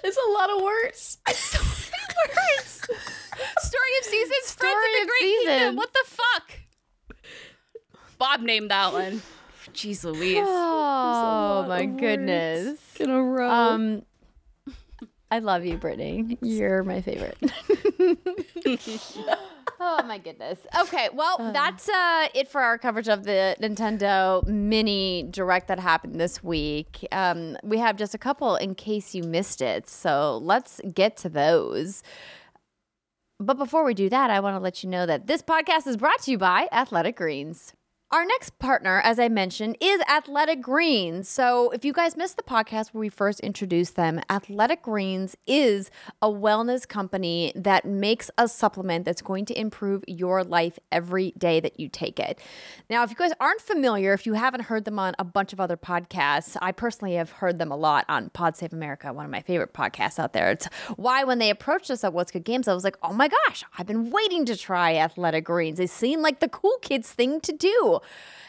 It's 0.05 0.17
a 0.17 0.31
lot 0.33 0.51
of 0.51 0.63
words. 0.63 1.19
so 1.33 1.59
many 1.59 2.59
words. 2.59 2.81
Story 3.59 3.99
of 3.99 4.05
Seasons, 4.05 4.47
Story 4.47 4.73
Friends 4.73 4.87
of 4.87 4.93
the 4.93 5.03
of 5.03 5.09
Great 5.09 5.21
Kingdom. 5.21 5.59
Seasons. 5.59 5.77
What 5.77 5.93
the 5.93 6.05
fuck? 6.07 6.53
Bob 8.19 8.41
named 8.41 8.71
that 8.71 8.93
one. 8.93 9.23
Jeez 9.73 10.05
Louise. 10.05 10.47
Oh 11.57 11.67
my 11.69 11.87
goodness. 11.87 12.79
In 12.99 13.11
a 13.11 13.23
row. 13.23 13.49
Um, 13.49 14.03
I 15.35 15.41
love 15.41 15.65
you, 15.65 15.77
Brittany. 15.79 16.39
You're 16.43 16.85
my 16.85 17.01
favorite. 17.01 17.37
oh 19.81 20.03
my 20.05 20.17
goodness. 20.23 20.61
Okay, 20.83 21.09
well, 21.13 21.51
that's 21.53 21.89
uh, 21.89 22.29
it 22.37 22.47
for 22.47 22.61
our 22.61 22.79
coverage 22.79 23.09
of 23.09 23.25
the 23.25 23.57
Nintendo 23.61 24.47
Mini 24.47 25.25
Direct 25.25 25.67
that 25.67 25.81
happened 25.81 26.21
this 26.21 26.45
week. 26.45 27.05
Um, 27.11 27.57
we 27.65 27.79
have 27.79 27.97
just 27.97 28.15
a 28.15 28.19
couple 28.19 28.55
in 28.55 28.77
case 28.77 29.13
you 29.13 29.25
missed 29.25 29.61
it, 29.61 29.89
so 29.89 30.39
let's 30.41 30.81
get 30.95 31.17
to 31.17 31.29
those. 31.29 32.05
But 33.41 33.59
before 33.59 33.83
we 33.83 33.93
do 33.93 34.09
that, 34.11 34.31
I 34.31 34.39
want 34.39 34.55
to 34.55 34.61
let 34.61 34.85
you 34.85 34.89
know 34.89 35.05
that 35.05 35.27
this 35.27 35.43
podcast 35.43 35.89
is 35.89 35.97
brought 35.97 36.23
to 36.23 36.31
you 36.31 36.39
by 36.39 36.69
Athletic 36.71 37.17
Greens. 37.17 37.73
Our 38.11 38.25
next 38.25 38.61
partner, 38.61 39.01
as 39.01 39.19
I 39.19 39.29
mentioned, 39.29 39.77
is 39.81 40.01
Athletic 40.03 40.61
Greens. 40.61 41.29
So, 41.29 41.71
if 41.71 41.85
you 41.85 41.93
guys 41.93 42.17
missed 42.17 42.37
the 42.37 42.45
podcast 42.45 42.93
where 42.93 43.01
we 43.01 43.09
first 43.09 43.41
introduced 43.41 43.97
them, 43.97 44.21
Athletic 44.31 44.83
Greens 44.83 45.35
is 45.49 45.91
a 46.23 46.29
wellness 46.29 46.87
company 46.87 47.51
that 47.57 47.85
makes 47.85 48.31
a 48.39 48.47
supplement 48.47 49.05
that's 49.05 49.23
going 49.23 49.47
to 49.47 49.59
improve 49.59 50.05
your 50.07 50.45
life 50.45 50.79
every 50.93 51.33
day 51.39 51.59
that 51.59 51.81
you 51.81 51.89
take 51.89 52.21
it. 52.21 52.39
Now, 52.89 53.03
if 53.03 53.11
you 53.11 53.17
guys 53.17 53.33
aren't 53.41 53.63
familiar, 53.63 54.13
if 54.13 54.27
you 54.27 54.35
haven't 54.35 54.65
heard 54.65 54.85
them 54.85 54.99
on 54.99 55.15
a 55.19 55.25
bunch 55.25 55.53
of 55.53 55.59
other 55.59 55.77
podcasts, 55.77 56.57
I 56.63 56.71
personally 56.71 57.15
have 57.15 57.31
heard 57.31 57.59
them 57.59 57.73
a 57.73 57.77
lot 57.77 58.05
on 58.09 58.29
Pod 58.31 58.57
Save 58.57 58.73
America, 58.75 59.13
one 59.13 59.25
of 59.25 59.31
my 59.33 59.41
favorite 59.41 59.73
podcasts 59.73 60.21
out 60.21 60.35
there. 60.35 60.53
It's 60.53 60.67
why 60.97 61.25
when 61.25 61.41
they 61.41 61.51
approached 61.51 61.91
us 61.91 62.05
at 62.05 62.13
What's 62.13 62.31
Good 62.31 62.45
Games, 62.45 62.69
I 62.69 62.75
was 62.75 62.85
like, 62.85 62.99
oh 63.03 63.13
my 63.13 63.29
gosh, 63.29 63.65
I've 63.77 63.87
been 63.87 64.11
waiting 64.11 64.45
to 64.45 64.57
try 64.57 64.95
Athletic 64.95 65.45
Greens. 65.45 65.79
They 65.79 65.87
seem 65.89 66.23
like 66.23 66.39
the 66.39 66.49
cool 66.49 66.77
kids 66.81 67.11
thing 67.11 67.41
to 67.41 67.51
do. 67.51 67.94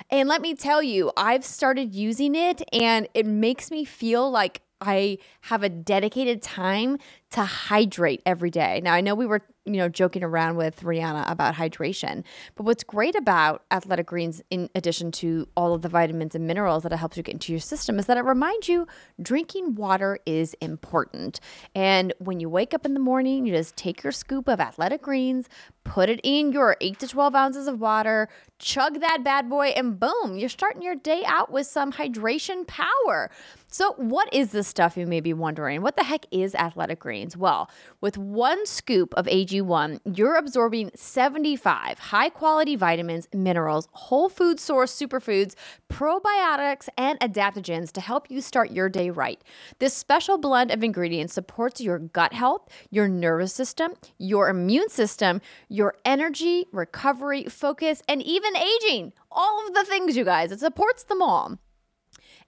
And 0.10 0.30
let 0.30 0.42
me 0.42 0.56
tell 0.56 0.84
you, 0.84 1.12
I've 1.18 1.46
started 1.46 1.94
using 1.94 2.36
it 2.36 2.62
and 2.74 3.08
it 3.14 3.26
makes 3.26 3.72
me 3.72 3.86
feel 3.86 4.30
like 4.30 4.62
I 4.82 5.18
have 5.42 5.64
a 5.64 5.70
dedicated 5.70 6.42
time 6.42 7.00
to 7.32 7.44
hydrate 7.44 8.22
every 8.26 8.52
day. 8.52 8.82
Now, 8.84 8.94
I 8.94 9.02
know 9.02 9.16
we 9.16 9.26
were, 9.26 9.42
you 9.66 9.78
know, 9.78 9.90
joking 9.90 10.24
around 10.24 10.58
with 10.58 10.82
Rihanna 10.82 11.30
about 11.30 11.56
hydration, 11.56 12.24
but 12.56 12.64
what's 12.64 12.84
great 12.84 13.16
about 13.16 13.64
Athletic 13.72 14.06
Greens, 14.06 14.42
in 14.50 14.70
addition 14.76 15.12
to 15.14 15.48
all 15.58 15.74
of 15.74 15.82
the 15.82 15.90
vitamins 15.90 16.36
and 16.36 16.46
minerals 16.46 16.84
that 16.84 16.92
it 16.92 16.98
helps 16.98 17.18
you 17.18 17.24
get 17.24 17.34
into 17.34 17.52
your 17.52 17.60
system, 17.60 17.98
is 17.98 18.06
that 18.06 18.18
it 18.18 18.26
reminds 18.26 18.70
you 18.70 18.88
drinking 19.22 19.76
water 19.76 20.20
is 20.26 20.54
important. 20.62 21.40
And 21.74 22.14
when 22.20 22.40
you 22.40 22.50
wake 22.50 22.74
up 22.74 22.86
in 22.86 22.94
the 22.94 23.00
morning, 23.00 23.46
you 23.46 23.54
just 23.54 23.76
take 23.76 24.04
your 24.04 24.12
scoop 24.12 24.48
of 24.48 24.60
Athletic 24.60 25.02
Greens, 25.02 25.50
put 25.84 26.10
it 26.10 26.20
in 26.24 26.52
your 26.52 26.78
8 26.82 27.00
to 27.00 27.08
12 27.08 27.36
ounces 27.36 27.68
of 27.68 27.80
water, 27.80 28.30
chug 28.60 29.00
that 29.02 29.24
bad 29.24 29.50
boy, 29.50 29.68
and 29.68 30.00
boom, 30.00 30.38
you're 30.38 30.50
starting 30.50 30.82
your 30.82 30.96
day 30.96 31.24
out 31.26 31.52
with 31.52 31.68
some 31.68 31.94
hydration 31.94 32.68
power. 32.68 33.32
So, 33.78 33.92
what 33.98 34.34
is 34.34 34.54
this 34.54 34.70
stuff, 34.70 34.96
you 34.96 35.06
may 35.06 35.20
be 35.20 35.34
wondering? 35.34 35.82
What 35.82 35.98
the 35.98 36.06
heck 36.06 36.26
is 36.32 36.56
Athletic 36.56 37.00
Greens? 37.00 37.36
Well, 37.36 37.70
with 38.00 38.18
one 38.18 38.66
scoop 38.66 39.14
of 39.16 39.26
AG1, 39.26 40.00
you're 40.16 40.38
absorbing 40.38 40.92
75 40.96 42.00
high 42.00 42.30
quality 42.30 42.78
vitamins, 42.78 43.28
minerals, 43.34 43.90
whole 43.92 44.30
food 44.30 44.62
source 44.62 44.98
superfoods, 44.98 45.56
probiotics, 45.92 46.88
and 46.98 47.20
adaptogens 47.20 47.92
to 47.92 48.00
help 48.00 48.32
you 48.32 48.40
start 48.40 48.72
your 48.72 48.88
day 48.88 49.10
right. 49.10 49.42
This 49.80 49.94
special 49.94 50.38
blend 50.38 50.72
of 50.72 50.82
ingredients 50.82 51.34
supports 51.34 51.82
your 51.82 52.00
gut 52.00 52.32
health, 52.32 52.70
your 52.92 53.10
nervous 53.10 53.54
system, 53.54 53.96
your 54.18 54.48
immune 54.48 54.88
system, 54.88 55.42
your 55.68 55.96
energy, 56.06 56.66
recovery, 56.72 57.44
focus, 57.44 58.02
and 58.08 58.24
even 58.24 58.56
aging. 58.56 59.12
All 59.30 59.68
of 59.68 59.74
the 59.74 59.84
things, 59.84 60.16
you 60.16 60.24
guys. 60.24 60.54
It 60.54 60.62
supports 60.62 61.04
them 61.04 61.22
all. 61.22 61.60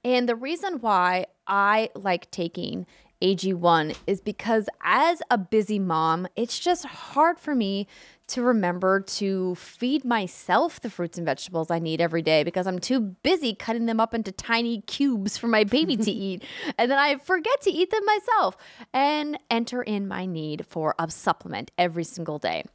And 0.03 0.27
the 0.27 0.35
reason 0.35 0.79
why 0.79 1.25
I 1.47 1.89
like 1.95 2.29
taking 2.31 2.85
AG1 3.21 3.95
is 4.05 4.21
because 4.21 4.69
as 4.83 5.21
a 5.29 5.37
busy 5.37 5.79
mom, 5.79 6.27
it's 6.35 6.59
just 6.59 6.85
hard 6.85 7.39
for 7.39 7.55
me 7.55 7.87
to 8.27 8.41
remember 8.41 8.99
to 8.99 9.55
feed 9.55 10.03
myself 10.03 10.81
the 10.81 10.89
fruits 10.89 11.17
and 11.17 11.25
vegetables 11.25 11.71
I 11.71 11.79
need 11.79 12.01
every 12.01 12.21
day 12.21 12.43
because 12.43 12.67
I'm 12.67 12.77
too 12.77 12.99
busy 12.99 13.55
cutting 13.55 13.85
them 13.85 14.01
up 14.01 14.13
into 14.13 14.33
tiny 14.33 14.81
cubes 14.81 15.37
for 15.37 15.47
my 15.47 15.63
baby 15.63 15.95
to 15.95 16.11
eat. 16.11 16.43
And 16.77 16.91
then 16.91 16.99
I 16.99 17.17
forget 17.17 17.61
to 17.61 17.71
eat 17.71 17.89
them 17.89 18.05
myself 18.05 18.57
and 18.93 19.39
enter 19.49 19.81
in 19.81 20.07
my 20.07 20.25
need 20.25 20.65
for 20.65 20.93
a 20.99 21.09
supplement 21.09 21.71
every 21.77 22.03
single 22.03 22.37
day. 22.37 22.65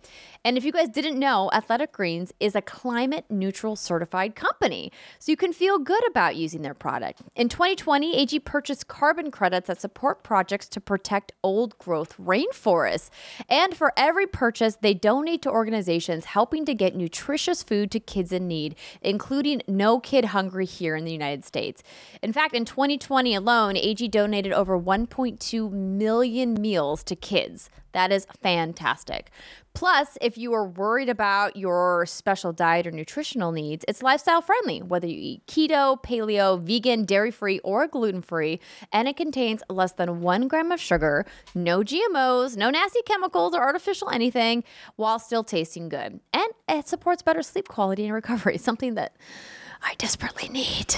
And 0.45 0.59
if 0.59 0.65
you 0.65 0.73
guys 0.73 0.89
didn't 0.89 1.19
know, 1.19 1.51
Athletic 1.53 1.93
Greens 1.93 2.33
is 2.41 2.57
a 2.57 2.63
climate 2.63 3.25
neutral 3.31 3.77
certified 3.77 4.35
company. 4.35 4.91
So 5.21 5.31
you 5.31 5.37
can 5.37 5.53
feel 5.53 5.79
good 5.79 6.05
about 6.09 6.35
using 6.35 6.63
their 6.63 6.75
product. 6.75 7.23
In 7.37 7.49
2020, 7.49 8.17
AG 8.17 8.41
purchased 8.41 8.89
carbon 8.89 9.31
credits 9.31 9.69
that 9.69 9.81
support 9.81 10.25
projects 10.25 10.69
to 10.71 10.81
protect 10.81 11.33
old 11.45 11.79
growth 11.79 12.17
rainforests. 12.17 13.11
And 13.49 13.77
for 13.77 13.93
every 13.97 14.27
purchase, 14.27 14.77
they 14.81 14.95
donate 14.95 15.43
to 15.43 15.51
organizations 15.51 16.25
helping 16.25 16.65
to 16.65 16.75
get 16.75 16.97
nutritious 16.97 17.63
food 17.63 17.93
to 17.93 18.01
kids 18.01 18.33
in 18.33 18.49
need, 18.49 18.75
including 19.01 19.63
No 19.69 20.01
Kid 20.01 20.27
Hungry 20.27 20.67
here 20.67 20.97
in 20.97 21.05
the 21.05 21.13
United 21.13 21.45
States. 21.45 21.85
In 22.21 22.33
fact, 22.33 22.55
in 22.55 22.65
2020 22.65 23.35
alone, 23.35 23.77
AG 23.77 24.09
donated 24.09 24.53
over 24.53 24.79
1.2 24.79 25.71
million 25.71 26.55
meals 26.55 27.05
to 27.05 27.15
kids. 27.15 27.71
That 27.93 28.13
is 28.13 28.27
fantastic. 28.43 29.31
Plus, 29.75 30.19
if 30.21 30.37
you 30.37 30.53
are 30.53 30.67
worried 30.67 31.09
about 31.09 31.57
your 31.57 32.05
special 32.07 32.53
diet 32.53 32.87
or 32.87 32.91
nutritional 32.91 33.53
needs, 33.53 33.85
it's 33.89 34.03
lifestyle 34.03 34.43
friendly, 34.43 34.83
whether 34.83 35.07
you 35.07 35.17
eat 35.19 35.47
keto, 35.47 36.03
paleo, 36.03 36.61
vegan, 36.61 37.05
dairy 37.05 37.31
free, 37.31 37.59
or 37.61 37.87
gluten 37.87 38.21
free. 38.21 38.61
And 38.93 39.09
it 39.09 39.17
contains 39.17 39.63
less 39.71 39.93
than 39.93 40.21
one 40.21 40.49
gram 40.49 40.73
of 40.73 40.81
sugar, 40.81 41.25
no 41.55 41.81
GMOs, 41.83 42.57
no 42.57 42.71
nasty 42.71 43.01
chemicals 43.07 43.55
or 43.55 43.63
artificial 43.63 44.11
anything, 44.11 44.65
while 44.97 45.19
still 45.19 45.45
tasting 45.45 45.89
good. 45.89 46.21
And 46.33 46.49
it 46.69 46.89
supports 46.89 47.23
better 47.23 47.43
sleep 47.43 47.69
quality 47.69 48.05
and 48.05 48.15
recovery, 48.15 48.59
something 48.59 48.95
that 48.95 49.17
I 49.83 49.95
desperately 49.95 50.49
need. 50.49 50.95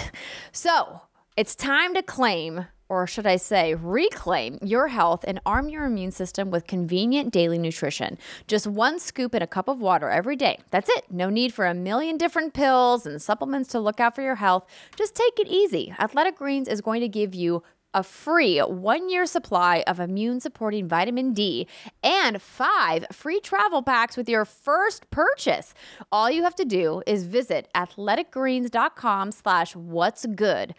So 0.53 1.03
it's 1.37 1.55
time 1.55 1.95
to 1.95 2.03
claim 2.03 2.67
or 2.89 3.07
should 3.07 3.27
I 3.27 3.37
say, 3.37 3.75
reclaim 3.75 4.59
your 4.63 4.89
health 4.89 5.25
and 5.27 5.41
arm 5.47 5.69
your 5.69 5.85
immune 5.85 6.11
system 6.11 6.51
with 6.51 6.67
convenient 6.67 7.33
daily 7.33 7.59
nutrition. 7.59 8.19
Just 8.47 8.67
one 8.67 8.99
scoop 8.99 9.35
in 9.35 9.43
a 9.43 9.47
cup 9.47 9.69
of 9.69 9.81
water 9.81 10.11
every 10.11 10.37
day. 10.37 10.59
That's 10.71 10.91
it. 10.91 11.05
No 11.11 11.31
need 11.31 11.55
for 11.55 11.67
a 11.67 11.75
million 11.75 12.19
different 12.19 12.55
pills 12.55 13.07
and 13.07 13.21
supplements 13.21 13.71
to 13.71 13.81
look 13.81 14.01
out 14.01 14.15
for 14.15 14.23
your 14.23 14.37
health. 14.37 14.67
Just 14.97 15.15
take 15.15 15.39
it 15.39 15.49
easy. 15.49 15.95
Athletic 15.99 16.37
Greens 16.37 16.69
is 16.69 16.81
going 16.81 17.01
to 17.01 17.09
give 17.09 17.35
you 17.35 17.63
a 17.95 18.03
free 18.03 18.59
one 18.59 19.09
year 19.09 19.25
supply 19.25 19.85
of 19.87 20.01
immune 20.01 20.41
supporting 20.41 20.89
vitamin 20.89 21.33
D 21.33 21.69
and 22.03 22.43
five 22.43 23.07
free 23.13 23.41
travel 23.41 23.83
packs 23.83 24.17
with 24.17 24.29
your 24.29 24.45
first 24.45 25.09
purchase. 25.11 25.73
All 26.11 26.29
you 26.29 26.43
have 26.43 26.57
to 26.57 26.65
do 26.65 27.03
is 27.07 27.25
visit 27.25 27.69
athleticgreens.com 27.75 29.31
slash 29.31 29.77
what's 29.77 30.27
good. 30.27 30.75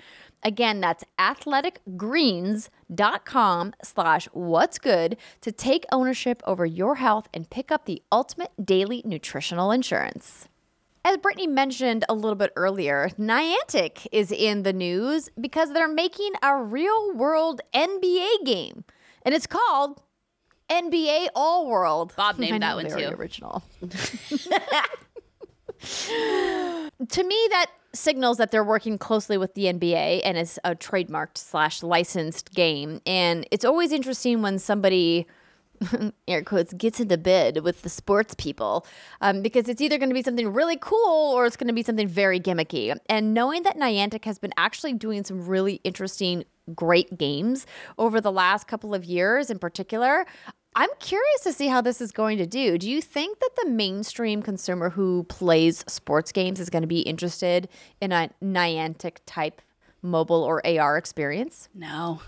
Again, 0.46 0.80
that's 0.80 1.04
athleticgreens.com 1.18 3.74
slash 3.84 4.30
what's 4.32 4.78
good 4.78 5.18
to 5.42 5.52
take 5.52 5.86
ownership 5.92 6.44
over 6.46 6.68
your 6.68 6.96
health 6.96 7.28
and 7.34 7.50
pick 7.50 7.72
up 7.72 7.86
the 7.86 8.04
ultimate 8.12 8.52
daily 8.64 9.02
nutritional 9.04 9.72
insurance. 9.72 10.48
As 11.04 11.18
Brittany 11.18 11.48
mentioned 11.48 12.06
a 12.08 12.14
little 12.14 12.36
bit 12.36 12.54
earlier, 12.56 13.10
Niantic 13.20 14.06
is 14.12 14.32
in 14.32 14.62
the 14.62 14.74
news 14.74 15.30
because 15.40 15.74
they're 15.74 15.88
making 15.88 16.34
a 16.44 16.56
real 16.58 17.16
world 17.16 17.62
NBA 17.74 18.46
game. 18.46 18.84
And 19.24 19.34
it's 19.34 19.48
called 19.48 20.04
NBA 20.70 21.30
All 21.34 21.66
World. 21.68 22.14
Bob 22.16 22.38
named 22.38 22.62
that 22.62 22.76
one 22.76 22.88
too. 22.88 23.16
Original. 23.16 23.64
to 23.82 23.88
me, 27.24 27.48
that 27.50 27.72
signals 27.96 28.38
that 28.38 28.52
they're 28.52 28.64
working 28.64 28.98
closely 28.98 29.38
with 29.38 29.54
the 29.54 29.66
NBA 29.66 30.22
and 30.24 30.38
it's 30.38 30.60
a 30.64 30.76
trademarked 30.76 31.38
slash 31.38 31.82
licensed 31.82 32.54
game. 32.54 33.02
And 33.06 33.48
it's 33.52 33.66
always 33.66 33.92
interesting 33.92 34.42
when 34.42 34.60
somebody 34.60 35.28
air 36.28 36.44
quotes 36.44 36.74
gets 36.74 37.00
into 37.00 37.18
bed 37.18 37.64
with 37.64 37.82
the 37.82 37.90
sports 37.90 38.36
people 38.36 38.86
um, 39.22 39.42
because 39.42 39.68
it's 39.68 39.82
either 39.82 39.98
going 39.98 40.10
to 40.10 40.14
be 40.14 40.24
something 40.24 40.52
really 40.52 40.78
cool 40.80 41.34
or 41.34 41.46
it's 41.46 41.58
going 41.58 41.68
to 41.68 41.74
be 41.74 41.84
something 41.84 42.08
very 42.08 42.40
gimmicky. 42.40 42.98
And 43.08 43.34
knowing 43.34 43.64
that 43.64 43.78
Niantic 43.78 44.26
has 44.26 44.40
been 44.40 44.54
actually 44.58 44.94
doing 44.94 45.24
some 45.24 45.46
really 45.46 45.82
interesting, 45.84 46.46
great 46.74 47.18
games 47.18 47.66
over 47.98 48.22
the 48.22 48.32
last 48.32 48.68
couple 48.68 48.94
of 48.94 49.06
years 49.06 49.50
in 49.50 49.60
particular, 49.60 50.26
I'm 50.78 50.90
curious 51.00 51.42
to 51.44 51.54
see 51.54 51.68
how 51.68 51.80
this 51.80 52.02
is 52.02 52.12
going 52.12 52.38
to 52.38 52.46
do. 52.46 52.78
Do 52.78 52.90
you 52.90 53.02
think 53.02 53.40
that 53.40 53.52
the 53.64 53.70
mainstream 53.70 54.42
consumer 54.42 54.90
who 54.90 55.24
plays 55.24 55.86
sports 55.88 56.34
games 56.34 56.60
is 56.60 56.70
going 56.70 56.84
to 56.84 56.88
be 56.88 57.00
interested 57.00 57.70
in 58.02 58.12
a 58.12 58.30
Niantic 58.44 59.18
type 59.26 59.62
mobile 60.02 60.44
or 60.44 60.62
AR 60.68 60.98
experience? 60.98 61.70
No. 61.74 62.22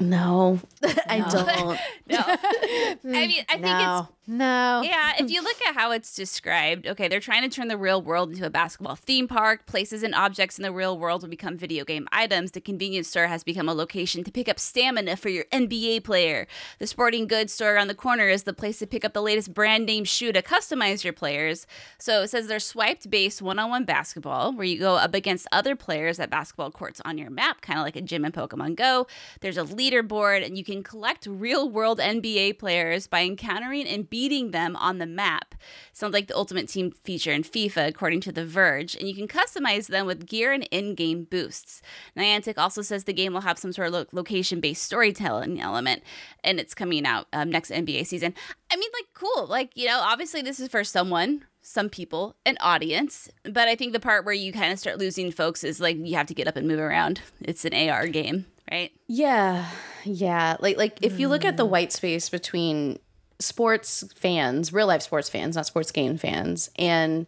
No, 0.00 0.60
I 1.08 1.20
don't. 1.20 1.78
No. 2.06 2.18
I 2.18 3.26
mean, 3.26 3.44
I 3.48 3.54
think 3.54 3.62
it's 3.62 3.62
No. 3.62 4.08
No. 4.30 4.82
Yeah, 4.84 5.14
if 5.18 5.30
you 5.30 5.42
look 5.42 5.56
at 5.62 5.74
how 5.74 5.90
it's 5.90 6.14
described, 6.14 6.86
okay, 6.86 7.08
they're 7.08 7.18
trying 7.18 7.48
to 7.48 7.48
turn 7.48 7.68
the 7.68 7.78
real 7.78 8.02
world 8.02 8.30
into 8.30 8.44
a 8.44 8.50
basketball 8.50 8.94
theme 8.94 9.26
park. 9.26 9.64
Places 9.64 10.02
and 10.02 10.14
objects 10.14 10.58
in 10.58 10.64
the 10.64 10.70
real 10.70 10.98
world 10.98 11.22
will 11.22 11.30
become 11.30 11.56
video 11.56 11.82
game 11.82 12.06
items. 12.12 12.50
The 12.50 12.60
convenience 12.60 13.08
store 13.08 13.28
has 13.28 13.42
become 13.42 13.70
a 13.70 13.72
location 13.72 14.22
to 14.24 14.30
pick 14.30 14.46
up 14.46 14.58
stamina 14.58 15.16
for 15.16 15.30
your 15.30 15.46
NBA 15.50 16.04
player. 16.04 16.46
The 16.78 16.86
sporting 16.86 17.26
goods 17.26 17.54
store 17.54 17.74
around 17.74 17.88
the 17.88 17.94
corner 17.94 18.28
is 18.28 18.42
the 18.42 18.52
place 18.52 18.78
to 18.80 18.86
pick 18.86 19.02
up 19.02 19.14
the 19.14 19.22
latest 19.22 19.54
brand 19.54 19.86
name 19.86 20.04
shoe 20.04 20.30
to 20.32 20.42
customize 20.42 21.04
your 21.04 21.14
players. 21.14 21.66
So 21.98 22.20
it 22.20 22.28
says 22.28 22.48
they're 22.48 22.60
swiped 22.60 23.08
based 23.08 23.40
one 23.40 23.58
on 23.58 23.70
one 23.70 23.86
basketball, 23.86 24.52
where 24.52 24.66
you 24.66 24.78
go 24.78 24.96
up 24.96 25.14
against 25.14 25.48
other 25.52 25.74
players 25.74 26.20
at 26.20 26.28
basketball 26.28 26.70
courts 26.70 27.00
on 27.02 27.16
your 27.16 27.30
map, 27.30 27.62
kind 27.62 27.78
of 27.78 27.82
like 27.82 27.96
a 27.96 28.02
gym 28.02 28.26
in 28.26 28.32
Pokemon 28.32 28.76
Go. 28.76 29.06
There's 29.40 29.56
a 29.56 29.64
leaderboard, 29.64 30.44
and 30.44 30.58
you 30.58 30.64
can 30.64 30.82
collect 30.82 31.26
real 31.26 31.70
world 31.70 31.98
NBA 31.98 32.58
players 32.58 33.06
by 33.06 33.22
encountering 33.22 33.86
and 33.86 34.10
beating 34.10 34.17
them 34.50 34.74
on 34.76 34.98
the 34.98 35.06
map. 35.06 35.54
Sounds 35.92 36.12
like 36.12 36.26
the 36.26 36.36
Ultimate 36.36 36.68
Team 36.68 36.90
feature 36.90 37.32
in 37.32 37.42
FIFA, 37.42 37.86
according 37.86 38.20
to 38.22 38.32
The 38.32 38.44
Verge, 38.44 38.96
and 38.96 39.08
you 39.08 39.14
can 39.14 39.28
customize 39.28 39.86
them 39.86 40.06
with 40.06 40.26
gear 40.26 40.52
and 40.52 40.64
in 40.70 40.94
game 40.94 41.24
boosts. 41.24 41.82
Niantic 42.16 42.54
also 42.56 42.82
says 42.82 43.04
the 43.04 43.12
game 43.12 43.32
will 43.32 43.42
have 43.42 43.58
some 43.58 43.72
sort 43.72 43.88
of 43.88 43.94
lo- 43.94 44.06
location 44.12 44.60
based 44.60 44.82
storytelling 44.82 45.60
element, 45.60 46.02
and 46.42 46.58
it's 46.58 46.74
coming 46.74 47.06
out 47.06 47.26
um, 47.32 47.50
next 47.50 47.70
NBA 47.70 48.06
season. 48.06 48.34
I 48.70 48.76
mean, 48.76 48.90
like, 48.92 49.06
cool. 49.14 49.46
Like, 49.46 49.76
you 49.76 49.86
know, 49.86 50.00
obviously 50.00 50.42
this 50.42 50.58
is 50.60 50.68
for 50.68 50.84
someone. 50.84 51.44
Some 51.60 51.90
people, 51.90 52.34
an 52.46 52.56
audience, 52.60 53.28
but 53.44 53.68
I 53.68 53.74
think 53.74 53.92
the 53.92 54.00
part 54.00 54.24
where 54.24 54.32
you 54.32 54.52
kind 54.52 54.72
of 54.72 54.78
start 54.78 54.98
losing 54.98 55.30
folks 55.30 55.62
is 55.62 55.80
like 55.80 55.98
you 55.98 56.16
have 56.16 56.26
to 56.28 56.34
get 56.34 56.48
up 56.48 56.56
and 56.56 56.66
move 56.66 56.80
around. 56.80 57.20
It's 57.42 57.64
an 57.66 57.74
AR 57.74 58.06
game, 58.06 58.46
right? 58.70 58.90
Yeah, 59.06 59.68
yeah. 60.04 60.56
Like 60.60 60.78
like 60.78 60.98
if 61.02 61.20
you 61.20 61.28
look 61.28 61.44
at 61.44 61.58
the 61.58 61.66
white 61.66 61.92
space 61.92 62.30
between 62.30 62.98
sports 63.40 64.04
fans, 64.16 64.72
real 64.72 64.86
life 64.86 65.02
sports 65.02 65.28
fans, 65.28 65.56
not 65.56 65.66
sports 65.66 65.90
game 65.90 66.16
fans, 66.16 66.70
and 66.76 67.26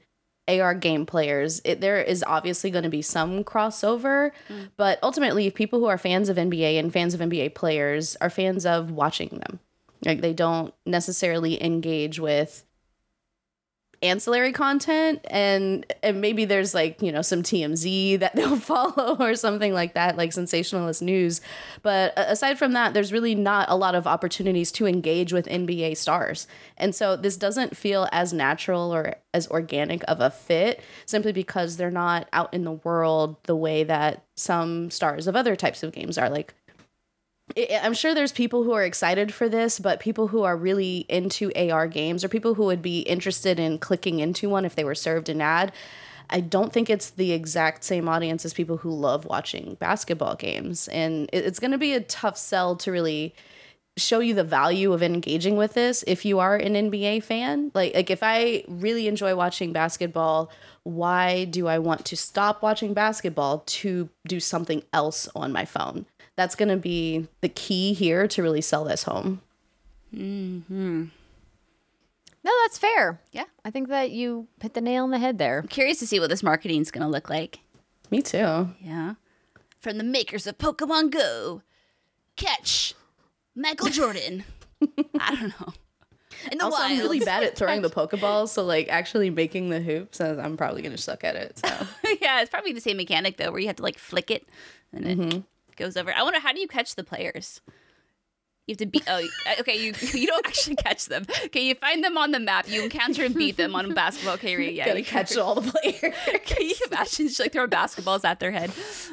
AR 0.49 0.75
game 0.75 1.07
players, 1.07 1.61
it, 1.65 1.81
there 1.81 2.01
is 2.01 2.25
obviously 2.27 2.71
going 2.71 2.85
to 2.85 2.91
be 2.91 3.03
some 3.03 3.45
crossover. 3.45 4.33
Mm. 4.49 4.71
But 4.77 4.99
ultimately, 5.03 5.47
if 5.47 5.55
people 5.55 5.79
who 5.79 5.87
are 5.87 5.99
fans 5.99 6.29
of 6.29 6.37
NBA 6.37 6.79
and 6.79 6.93
fans 6.93 7.15
of 7.15 7.21
NBA 7.21 7.55
players 7.55 8.17
are 8.21 8.31
fans 8.31 8.67
of 8.67 8.91
watching 8.91 9.29
them, 9.29 9.61
like 10.05 10.21
they 10.21 10.33
don't 10.33 10.75
necessarily 10.85 11.63
engage 11.63 12.19
with 12.19 12.65
ancillary 14.03 14.53
content 14.53 15.21
and 15.31 15.85
and 16.03 16.23
maybe 16.23 16.47
there's 16.47 16.73
like 16.73 17.03
you 17.03 17.13
know 17.13 17.21
some 17.21 17.43
TMZ 17.43 18.19
that 18.21 18.35
they'll 18.37 18.57
follow 18.57 19.17
or 19.21 19.35
something 19.35 19.75
like 19.75 19.95
that 19.95 20.17
like 20.17 20.33
sensationalist 20.33 21.03
news. 21.03 21.41
But 21.83 22.15
aside 22.17 22.59
from 22.59 22.73
that 22.73 22.95
there's 22.95 23.13
really 23.13 23.35
not 23.35 23.69
a 23.69 23.77
lot 23.77 23.95
of 23.95 24.07
opportunities 24.07 24.73
to 24.73 24.87
engage 24.87 25.33
with 25.33 25.47
NBA 25.47 25.97
stars. 25.97 26.47
And 26.77 26.95
so 26.95 27.17
this 27.17 27.37
doesn't 27.37 27.77
feel 27.77 28.09
as 28.11 28.33
natural 28.33 28.95
or 28.95 29.17
as 29.35 29.47
organic 29.49 30.03
of 30.09 30.21
a 30.21 30.31
fit 30.31 30.83
simply 31.07 31.33
because 31.33 31.77
they're 31.77 31.91
not 31.91 32.29
out 32.33 32.53
in 32.55 32.65
the 32.65 32.73
world 32.73 33.37
the 33.45 33.57
way 33.57 33.85
that 33.85 34.25
some 34.35 34.91
stars 34.91 35.27
of 35.27 35.37
other 35.37 35.55
types 35.55 35.83
of 35.83 35.93
games 35.93 36.17
are. 36.17 36.31
Like 36.31 36.55
I'm 37.57 37.95
sure 37.95 38.15
there's 38.15 38.33
people 38.33 38.65
who 38.65 38.73
are 38.73 38.85
excited 38.85 39.35
for 39.35 39.49
this, 39.49 39.79
but 39.79 40.01
people 40.01 40.29
who 40.29 40.43
are 40.43 40.57
really 40.57 41.05
into 41.09 41.53
AR 41.55 41.89
games 41.89 42.25
or 42.25 42.29
people 42.29 42.55
who 42.55 42.65
would 42.65 42.83
be 42.83 43.01
interested 43.01 43.59
in 43.59 43.79
clicking 43.79 44.21
into 44.21 44.49
one 44.49 44.65
if 44.65 44.75
they 44.77 44.85
were 44.85 44.95
served 44.95 45.29
an 45.29 45.41
ad, 45.41 45.73
I 46.31 46.41
don't 46.41 46.73
think 46.73 46.89
it's 46.89 47.11
the 47.11 47.33
exact 47.33 47.83
same 47.83 48.09
audience 48.09 48.45
as 48.45 48.55
people 48.55 48.79
who 48.79 48.91
love 48.91 49.25
watching 49.25 49.77
basketball 49.81 50.37
games. 50.37 50.87
And 50.89 51.29
it's 51.33 51.59
going 51.59 51.73
to 51.73 51.79
be 51.79 51.93
a 51.93 52.01
tough 52.01 52.39
sell 52.39 52.77
to 52.77 52.93
really 52.93 53.35
show 53.97 54.21
you 54.21 54.35
the 54.35 54.45
value 54.45 54.93
of 54.93 55.03
engaging 55.03 55.57
with 55.57 55.75
this 55.75 56.05
if 56.07 56.25
you 56.25 56.39
are 56.39 56.57
an 56.57 56.75
NBA 56.75 57.25
fan. 57.25 57.73
Like 57.75 57.95
like 57.95 58.11
if 58.11 58.23
I 58.23 58.65
really 58.69 59.09
enjoy 59.09 59.35
watching 59.35 59.73
basketball, 59.73 60.51
why 60.85 61.45
do 61.45 61.67
I 61.67 61.79
want 61.79 62.05
to 62.07 62.17
stop 62.17 62.63
watching 62.63 62.95
basketball 62.95 63.65
to 63.67 64.09
do 64.27 64.41
something 64.41 64.83
else 64.93 65.29
on 65.35 65.53
my 65.53 65.65
phone? 65.65 66.07
That's 66.41 66.55
going 66.55 66.71
to 66.71 66.79
be 66.79 67.29
the 67.43 67.51
key 67.51 67.93
here 67.93 68.27
to 68.29 68.43
really 68.43 68.63
sell 68.63 68.83
this 68.85 69.03
home. 69.03 69.43
Hmm. 70.11 71.05
No, 72.43 72.53
that's 72.63 72.79
fair. 72.79 73.21
Yeah. 73.31 73.45
I 73.63 73.71
think 73.71 73.89
that 73.91 74.11
you 74.11 74.49
hit 74.59 74.73
the 74.73 74.81
nail 74.81 75.05
on 75.05 75.11
the 75.11 75.19
head 75.19 75.37
there. 75.37 75.59
I'm 75.59 75.69
curious 75.69 75.99
to 75.99 76.07
see 76.07 76.19
what 76.19 76.31
this 76.31 76.43
marketing 76.43 76.81
is 76.81 76.91
going 76.91 77.03
to 77.03 77.11
look 77.13 77.29
like. 77.29 77.59
Me 78.11 78.23
too. 78.23 78.71
Yeah. 78.81 79.17
From 79.83 79.99
the 79.99 80.03
makers 80.03 80.47
of 80.47 80.57
Pokemon 80.57 81.11
Go, 81.11 81.61
catch 82.37 82.95
Michael 83.55 83.91
Jordan. 83.91 84.45
I 85.21 85.35
don't 85.35 85.61
know. 85.61 85.75
In 86.51 86.57
the 86.57 86.65
Also, 86.65 86.79
wild. 86.79 86.93
I'm 86.93 86.99
really 87.01 87.21
bad 87.21 87.43
at 87.43 87.55
throwing 87.55 87.83
the 87.83 87.91
Pokeballs, 87.95 88.49
so 88.49 88.65
like 88.65 88.89
actually 88.89 89.29
making 89.29 89.69
the 89.69 89.83
hoops, 89.83 90.23
uh, 90.23 90.41
I'm 90.43 90.57
probably 90.57 90.81
going 90.81 90.97
to 90.97 91.03
suck 91.03 91.23
at 91.23 91.37
it. 91.37 91.59
So. 91.59 91.69
yeah, 92.23 92.41
it's 92.41 92.49
probably 92.49 92.73
the 92.73 92.81
same 92.81 92.97
mechanic 92.97 93.37
though, 93.37 93.51
where 93.51 93.61
you 93.61 93.67
have 93.67 93.77
to 93.77 93.83
like 93.83 93.99
flick 93.99 94.31
it 94.31 94.49
and 94.91 95.07
it 95.07 95.43
goes 95.81 95.97
over. 95.97 96.13
I 96.15 96.23
wonder 96.23 96.39
how 96.41 96.53
do 96.53 96.61
you 96.61 96.69
catch 96.69 96.95
the 96.95 97.03
players? 97.05 97.61
You 98.67 98.75
have 98.75 98.79
to 98.79 98.87
beat. 98.87 99.03
Oh, 99.09 99.27
okay. 99.61 99.77
You 99.85 99.93
you 100.21 100.27
don't 100.29 100.47
actually 100.47 100.77
catch 100.77 101.07
them. 101.07 101.25
Okay, 101.47 101.63
you 101.67 101.75
find 101.75 102.05
them 102.05 102.17
on 102.17 102.31
the 102.31 102.39
map. 102.39 102.69
You 102.69 102.85
encounter 102.85 103.25
and 103.25 103.35
beat 103.35 103.57
them 103.57 103.75
on 103.75 103.91
a 103.91 103.95
basketball. 104.03 104.37
Right, 104.37 104.73
yeah. 104.73 104.85
Gotta 104.87 105.01
you 105.01 105.05
catch 105.05 105.37
all 105.37 105.57
the 105.61 105.73
players. 105.83 106.15
Can 106.47 106.63
you 106.69 106.75
imagine 106.87 107.27
just 107.29 107.41
like 107.41 107.53
throwing 107.53 107.71
basketballs 107.71 108.25
at 108.25 108.39
their 108.39 108.53
head? 108.53 108.71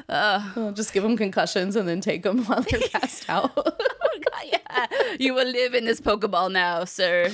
Uh, 0.07 0.72
Just 0.74 0.93
give 0.93 1.01
them 1.01 1.18
concussions 1.18 1.76
and 1.76 1.88
then 1.88 2.01
take 2.01 2.22
them 2.22 2.43
while 2.45 2.61
they're 2.61 2.82
passed 2.91 3.28
out. 3.30 3.51
oh 3.57 4.20
God, 4.32 4.89
you 5.20 5.34
will 5.34 5.47
live 5.49 5.74
in 5.74 5.86
this 5.86 5.99
Pokeball 6.01 6.51
now, 6.51 6.84
sir. 6.86 7.32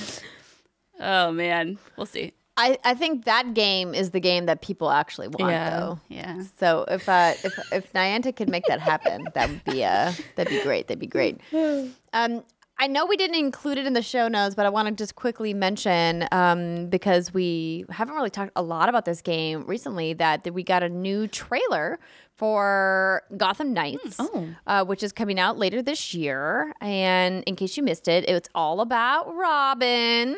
Oh 1.00 1.30
man, 1.32 1.78
we'll 1.96 2.06
see. 2.06 2.32
I, 2.56 2.78
I 2.84 2.94
think 2.94 3.24
that 3.24 3.54
game 3.54 3.94
is 3.94 4.10
the 4.10 4.20
game 4.20 4.46
that 4.46 4.60
people 4.62 4.90
actually 4.90 5.28
want 5.28 5.50
Yeah. 5.52 5.70
though. 5.70 5.98
Yeah. 6.08 6.42
So 6.58 6.84
if 6.88 7.08
uh, 7.08 7.34
if 7.42 7.58
if 7.72 7.92
Niantic 7.92 8.36
could 8.36 8.48
make 8.48 8.64
that 8.66 8.80
happen, 8.80 9.26
that 9.34 9.48
would 9.48 9.64
be 9.64 9.84
uh 9.84 10.12
that'd 10.36 10.50
be 10.52 10.62
great. 10.62 10.86
That'd 10.88 11.00
be 11.00 11.06
great. 11.06 11.40
Um, 12.12 12.44
I 12.76 12.88
know 12.88 13.06
we 13.06 13.16
didn't 13.16 13.36
include 13.36 13.78
it 13.78 13.86
in 13.86 13.92
the 13.92 14.02
show 14.02 14.26
notes, 14.26 14.56
but 14.56 14.66
I 14.66 14.68
want 14.68 14.88
to 14.88 14.94
just 14.94 15.14
quickly 15.14 15.54
mention 15.54 16.26
um, 16.32 16.88
because 16.88 17.32
we 17.32 17.84
haven't 17.88 18.16
really 18.16 18.30
talked 18.30 18.50
a 18.56 18.62
lot 18.62 18.88
about 18.88 19.04
this 19.04 19.22
game 19.22 19.64
recently 19.64 20.12
that, 20.14 20.42
that 20.42 20.52
we 20.54 20.64
got 20.64 20.82
a 20.82 20.88
new 20.88 21.28
trailer 21.28 22.00
for 22.36 23.22
Gotham 23.36 23.72
Knights, 23.74 24.18
uh, 24.66 24.84
which 24.84 25.04
is 25.04 25.12
coming 25.12 25.38
out 25.38 25.56
later 25.56 25.82
this 25.82 26.14
year. 26.14 26.72
And 26.80 27.44
in 27.44 27.54
case 27.54 27.76
you 27.76 27.84
missed 27.84 28.08
it, 28.08 28.28
it's 28.28 28.48
all 28.56 28.80
about 28.80 29.32
Robin. 29.32 30.36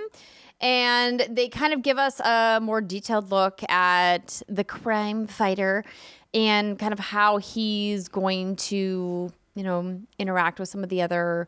And 0.60 1.26
they 1.28 1.48
kind 1.48 1.72
of 1.72 1.82
give 1.82 1.98
us 1.98 2.20
a 2.20 2.58
more 2.62 2.80
detailed 2.80 3.30
look 3.30 3.62
at 3.68 4.42
the 4.48 4.64
crime 4.64 5.26
fighter 5.26 5.84
and 6.32 6.78
kind 6.78 6.92
of 6.92 6.98
how 6.98 7.36
he's 7.38 8.08
going 8.08 8.56
to, 8.56 9.30
you 9.54 9.62
know, 9.62 10.00
interact 10.18 10.58
with 10.58 10.68
some 10.68 10.82
of 10.82 10.88
the 10.88 11.02
other 11.02 11.46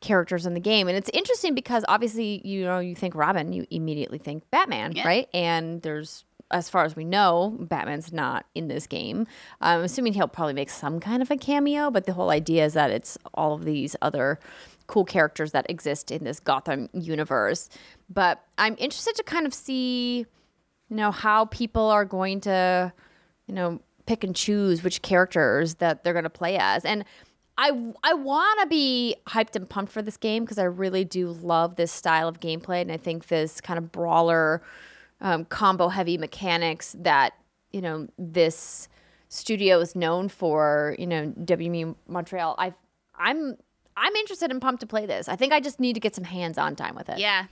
characters 0.00 0.46
in 0.46 0.54
the 0.54 0.60
game. 0.60 0.88
And 0.88 0.96
it's 0.96 1.10
interesting 1.10 1.54
because 1.54 1.84
obviously, 1.88 2.40
you 2.46 2.64
know, 2.64 2.78
you 2.78 2.94
think 2.94 3.14
Robin, 3.14 3.52
you 3.52 3.66
immediately 3.70 4.18
think 4.18 4.50
Batman, 4.50 4.94
right? 5.04 5.28
And 5.32 5.82
there's 5.82 6.24
as 6.50 6.68
far 6.68 6.84
as 6.84 6.96
we 6.96 7.04
know, 7.04 7.56
Batman's 7.60 8.12
not 8.12 8.44
in 8.54 8.68
this 8.68 8.86
game. 8.86 9.26
I'm 9.60 9.82
assuming 9.82 10.14
he'll 10.14 10.26
probably 10.26 10.54
make 10.54 10.70
some 10.70 10.98
kind 10.98 11.22
of 11.22 11.30
a 11.30 11.36
cameo, 11.36 11.90
but 11.90 12.06
the 12.06 12.12
whole 12.12 12.30
idea 12.30 12.64
is 12.64 12.72
that 12.74 12.90
it's 12.90 13.16
all 13.34 13.54
of 13.54 13.64
these 13.64 13.94
other 14.02 14.40
cool 14.88 15.04
characters 15.04 15.52
that 15.52 15.70
exist 15.70 16.10
in 16.10 16.24
this 16.24 16.40
Gotham 16.40 16.88
universe. 16.92 17.68
But 18.12 18.44
I'm 18.58 18.74
interested 18.78 19.14
to 19.16 19.22
kind 19.22 19.46
of 19.46 19.54
see, 19.54 20.26
you 20.88 20.96
know, 20.96 21.12
how 21.12 21.44
people 21.46 21.86
are 21.86 22.04
going 22.04 22.40
to, 22.42 22.92
you 23.46 23.54
know, 23.54 23.80
pick 24.06 24.24
and 24.24 24.34
choose 24.34 24.82
which 24.82 25.02
characters 25.02 25.76
that 25.76 26.02
they're 26.02 26.12
going 26.12 26.24
to 26.24 26.30
play 26.30 26.58
as. 26.58 26.84
And 26.84 27.04
I 27.56 27.92
I 28.02 28.14
want 28.14 28.60
to 28.60 28.66
be 28.66 29.16
hyped 29.28 29.54
and 29.54 29.68
pumped 29.68 29.92
for 29.92 30.02
this 30.02 30.16
game 30.16 30.44
because 30.44 30.58
I 30.58 30.64
really 30.64 31.04
do 31.04 31.28
love 31.28 31.76
this 31.76 31.92
style 31.92 32.26
of 32.26 32.40
gameplay, 32.40 32.80
and 32.80 32.90
I 32.90 32.96
think 32.96 33.28
this 33.28 33.60
kind 33.60 33.78
of 33.78 33.92
brawler, 33.92 34.62
um, 35.20 35.44
combo 35.44 35.88
heavy 35.88 36.16
mechanics 36.16 36.96
that 36.98 37.34
you 37.70 37.82
know 37.82 38.08
this 38.18 38.88
studio 39.28 39.78
is 39.80 39.94
known 39.94 40.28
for. 40.30 40.96
You 40.98 41.06
know, 41.06 41.34
WB 41.38 41.94
Montreal. 42.08 42.54
I 42.58 42.72
I'm 43.14 43.56
I'm 43.94 44.16
interested 44.16 44.50
and 44.50 44.62
pumped 44.62 44.80
to 44.80 44.86
play 44.86 45.04
this. 45.04 45.28
I 45.28 45.36
think 45.36 45.52
I 45.52 45.60
just 45.60 45.78
need 45.78 45.92
to 45.92 46.00
get 46.00 46.14
some 46.14 46.24
hands 46.24 46.56
on 46.56 46.74
time 46.74 46.94
with 46.94 47.10
it. 47.10 47.18
Yeah. 47.18 47.44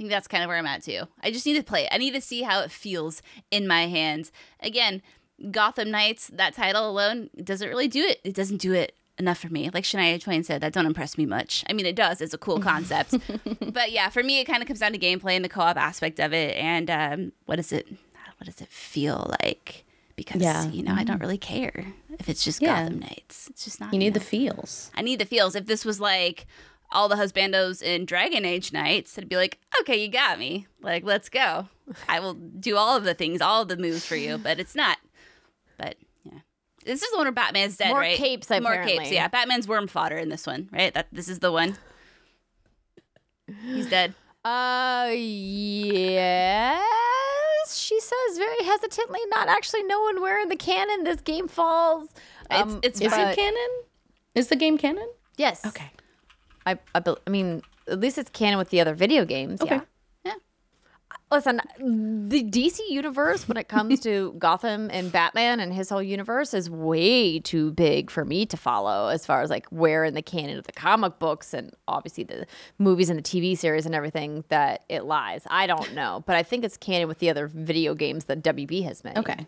I 0.00 0.02
think 0.02 0.10
that's 0.12 0.28
kind 0.28 0.42
of 0.42 0.48
where 0.48 0.56
I'm 0.56 0.64
at 0.64 0.82
too. 0.82 1.02
I 1.22 1.30
just 1.30 1.44
need 1.44 1.56
to 1.56 1.62
play 1.62 1.82
it. 1.82 1.90
I 1.92 1.98
need 1.98 2.14
to 2.14 2.22
see 2.22 2.40
how 2.40 2.60
it 2.62 2.70
feels 2.70 3.20
in 3.50 3.68
my 3.68 3.86
hands. 3.86 4.32
Again, 4.60 5.02
Gotham 5.50 5.90
Knights, 5.90 6.28
that 6.28 6.54
title 6.54 6.88
alone, 6.88 7.28
doesn't 7.44 7.68
really 7.68 7.86
do 7.86 8.00
it. 8.00 8.18
It 8.24 8.34
doesn't 8.34 8.56
do 8.62 8.72
it 8.72 8.94
enough 9.18 9.36
for 9.36 9.50
me. 9.50 9.68
Like 9.68 9.84
Shania 9.84 10.18
Twain 10.18 10.42
said, 10.42 10.62
that 10.62 10.72
don't 10.72 10.86
impress 10.86 11.18
me 11.18 11.26
much. 11.26 11.64
I 11.68 11.74
mean, 11.74 11.84
it 11.84 11.96
does. 11.96 12.22
It's 12.22 12.32
a 12.32 12.38
cool 12.38 12.60
concept. 12.70 13.14
but 13.60 13.92
yeah, 13.92 14.08
for 14.08 14.22
me, 14.22 14.40
it 14.40 14.46
kind 14.46 14.62
of 14.62 14.66
comes 14.68 14.80
down 14.80 14.92
to 14.92 14.98
gameplay 14.98 15.32
and 15.32 15.44
the 15.44 15.50
co-op 15.50 15.76
aspect 15.76 16.18
of 16.18 16.32
it. 16.32 16.56
And 16.56 16.88
um, 16.90 17.32
what 17.44 17.56
does 17.56 17.70
it, 17.70 17.86
what 18.38 18.46
does 18.46 18.62
it 18.62 18.68
feel 18.68 19.30
like? 19.42 19.84
Because, 20.16 20.40
Yeah. 20.40 20.66
you 20.70 20.82
know, 20.82 20.94
I 20.94 21.04
don't 21.04 21.20
really 21.20 21.36
care 21.36 21.92
if 22.18 22.26
it's 22.30 22.42
just 22.42 22.62
Yeah. 22.62 22.84
Gotham 22.84 23.00
Knights. 23.00 23.48
It's 23.50 23.64
just 23.66 23.80
not 23.80 23.92
You 23.92 23.98
need 23.98 24.14
the 24.14 24.20
feels. 24.20 24.90
I 24.94 25.02
need 25.02 25.18
the 25.18 25.26
feels. 25.26 25.54
If 25.54 25.66
this 25.66 25.84
was 25.84 26.00
like 26.00 26.46
all 26.92 27.08
the 27.08 27.16
husbandos 27.16 27.82
in 27.82 28.04
Dragon 28.04 28.44
Age 28.44 28.72
Knights, 28.72 29.16
it'd 29.18 29.28
be 29.30 29.36
like, 29.36 29.58
okay, 29.80 30.00
you 30.02 30.08
got 30.08 30.38
me. 30.38 30.66
Like, 30.80 31.04
let's 31.04 31.28
go. 31.28 31.68
I 32.08 32.20
will 32.20 32.34
do 32.34 32.76
all 32.76 32.96
of 32.96 33.04
the 33.04 33.14
things, 33.14 33.40
all 33.40 33.62
of 33.62 33.68
the 33.68 33.76
moves 33.76 34.04
for 34.04 34.16
you, 34.16 34.38
but 34.38 34.58
it's 34.60 34.74
not. 34.74 34.98
But 35.78 35.96
yeah. 36.24 36.40
This 36.84 37.02
is 37.02 37.10
the 37.10 37.16
one 37.16 37.26
where 37.26 37.32
Batman's 37.32 37.76
dead, 37.76 37.90
More 37.90 38.00
right? 38.00 38.16
capes, 38.16 38.48
More 38.50 38.58
apparently. 38.60 38.98
capes, 38.98 39.10
yeah. 39.12 39.28
Batman's 39.28 39.66
worm 39.68 39.86
fodder 39.88 40.16
in 40.16 40.28
this 40.28 40.46
one, 40.46 40.68
right? 40.72 40.92
That 40.94 41.08
this 41.12 41.28
is 41.28 41.38
the 41.40 41.52
one. 41.52 41.76
He's 43.64 43.88
dead. 43.88 44.14
Uh, 44.44 45.10
yes. 45.10 46.86
She 47.76 48.00
says 48.00 48.38
very 48.38 48.64
hesitantly, 48.64 49.20
not 49.28 49.48
actually 49.48 49.82
knowing 49.84 50.20
where 50.20 50.40
in 50.40 50.48
the 50.48 50.56
canon 50.56 51.04
this 51.04 51.20
game 51.20 51.46
falls. 51.48 52.10
It's- 52.50 52.62
Um, 52.62 52.80
it's 52.82 53.00
Is 53.00 53.12
fine. 53.12 53.26
but- 53.26 53.32
it 53.32 53.36
canon? 53.36 53.70
Is 54.34 54.48
the 54.48 54.56
game 54.56 54.78
canon? 54.78 55.08
Yes. 55.36 55.64
Okay. 55.66 55.90
I, 56.66 56.78
I, 56.94 57.00
bel- 57.00 57.18
I 57.26 57.30
mean, 57.30 57.62
at 57.88 58.00
least 58.00 58.18
it's 58.18 58.30
canon 58.30 58.58
with 58.58 58.70
the 58.70 58.80
other 58.80 58.94
video 58.94 59.24
games. 59.24 59.60
Okay. 59.60 59.76
Yeah. 59.76 59.80
Yeah. 60.24 60.34
Listen, 61.32 61.60
the 61.78 62.42
DC 62.42 62.78
universe, 62.88 63.46
when 63.48 63.56
it 63.56 63.68
comes 63.68 64.00
to 64.04 64.34
Gotham 64.38 64.90
and 64.92 65.10
Batman 65.12 65.60
and 65.60 65.72
his 65.72 65.88
whole 65.88 66.02
universe, 66.02 66.54
is 66.54 66.68
way 66.68 67.38
too 67.38 67.72
big 67.72 68.10
for 68.10 68.24
me 68.24 68.46
to 68.46 68.56
follow 68.56 69.08
as 69.08 69.24
far 69.24 69.42
as 69.42 69.50
like 69.50 69.66
where 69.68 70.04
in 70.04 70.14
the 70.14 70.22
canon 70.22 70.58
of 70.58 70.66
the 70.66 70.72
comic 70.72 71.18
books 71.18 71.54
and 71.54 71.72
obviously 71.88 72.24
the 72.24 72.46
movies 72.78 73.10
and 73.10 73.18
the 73.18 73.22
TV 73.22 73.56
series 73.56 73.86
and 73.86 73.94
everything 73.94 74.44
that 74.48 74.84
it 74.88 75.04
lies. 75.04 75.42
I 75.48 75.66
don't 75.66 75.94
know, 75.94 76.22
but 76.26 76.36
I 76.36 76.42
think 76.42 76.64
it's 76.64 76.76
canon 76.76 77.08
with 77.08 77.18
the 77.18 77.30
other 77.30 77.46
video 77.46 77.94
games 77.94 78.24
that 78.24 78.42
WB 78.42 78.84
has 78.84 79.04
made. 79.04 79.18
Okay. 79.18 79.46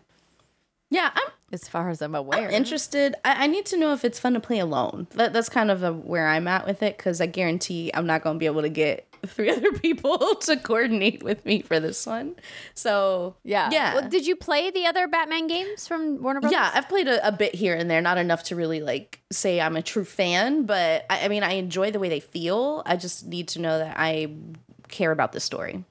Yeah, 0.93 1.09
I'm 1.13 1.29
As 1.51 1.67
far 1.67 1.89
as 1.89 2.01
I'm 2.01 2.13
aware. 2.15 2.47
I'm 2.47 2.53
interested. 2.53 3.15
I, 3.25 3.43
I 3.45 3.47
need 3.47 3.65
to 3.67 3.77
know 3.77 3.93
if 3.93 4.05
it's 4.05 4.19
fun 4.19 4.33
to 4.33 4.39
play 4.39 4.59
alone. 4.59 5.07
That, 5.11 5.33
that's 5.33 5.49
kind 5.49 5.71
of 5.71 5.81
a, 5.83 5.91
where 5.91 6.27
I'm 6.27 6.47
at 6.47 6.65
with 6.67 6.83
it 6.83 6.97
because 6.97 7.19
I 7.19 7.25
guarantee 7.25 7.91
I'm 7.93 8.05
not 8.05 8.21
going 8.23 8.35
to 8.35 8.39
be 8.39 8.45
able 8.45 8.61
to 8.61 8.69
get 8.69 9.07
three 9.25 9.49
other 9.49 9.71
people 9.71 10.35
to 10.41 10.57
coordinate 10.57 11.23
with 11.23 11.45
me 11.45 11.61
for 11.61 11.79
this 11.79 12.05
one. 12.05 12.35
So 12.73 13.35
yeah. 13.43 13.69
yeah, 13.71 13.95
Well, 13.95 14.09
did 14.09 14.27
you 14.27 14.35
play 14.35 14.69
the 14.71 14.85
other 14.85 15.07
Batman 15.07 15.47
games 15.47 15.87
from 15.87 16.21
Warner 16.21 16.41
Brothers? 16.41 16.55
yeah. 16.55 16.71
I've 16.73 16.89
played 16.89 17.07
a, 17.07 17.27
a 17.27 17.31
bit 17.31 17.55
here 17.55 17.75
and 17.75 17.89
there, 17.89 18.01
not 18.01 18.17
enough 18.17 18.43
to 18.45 18.55
really 18.55 18.81
like 18.81 19.19
say 19.31 19.59
I'm 19.61 19.75
a 19.75 19.81
true 19.81 20.05
fan. 20.05 20.65
But 20.65 21.05
I, 21.09 21.25
I 21.25 21.27
mean, 21.27 21.43
I 21.43 21.53
enjoy 21.53 21.89
the 21.91 21.99
way 21.99 22.09
they 22.09 22.19
feel. 22.19 22.83
I 22.85 22.97
just 22.97 23.25
need 23.25 23.47
to 23.49 23.59
know 23.59 23.79
that 23.79 23.95
I 23.97 24.31
care 24.89 25.11
about 25.11 25.31
the 25.31 25.39
story. 25.39 25.85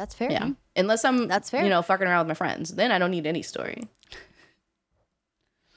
That's 0.00 0.14
fair. 0.14 0.32
Yeah, 0.32 0.48
unless 0.76 1.04
I'm 1.04 1.28
That's 1.28 1.50
fair. 1.50 1.62
You 1.62 1.68
know, 1.68 1.82
fucking 1.82 2.06
around 2.06 2.20
with 2.20 2.28
my 2.28 2.34
friends, 2.34 2.70
then 2.70 2.90
I 2.90 2.98
don't 2.98 3.10
need 3.10 3.26
any 3.26 3.42
story. 3.42 3.82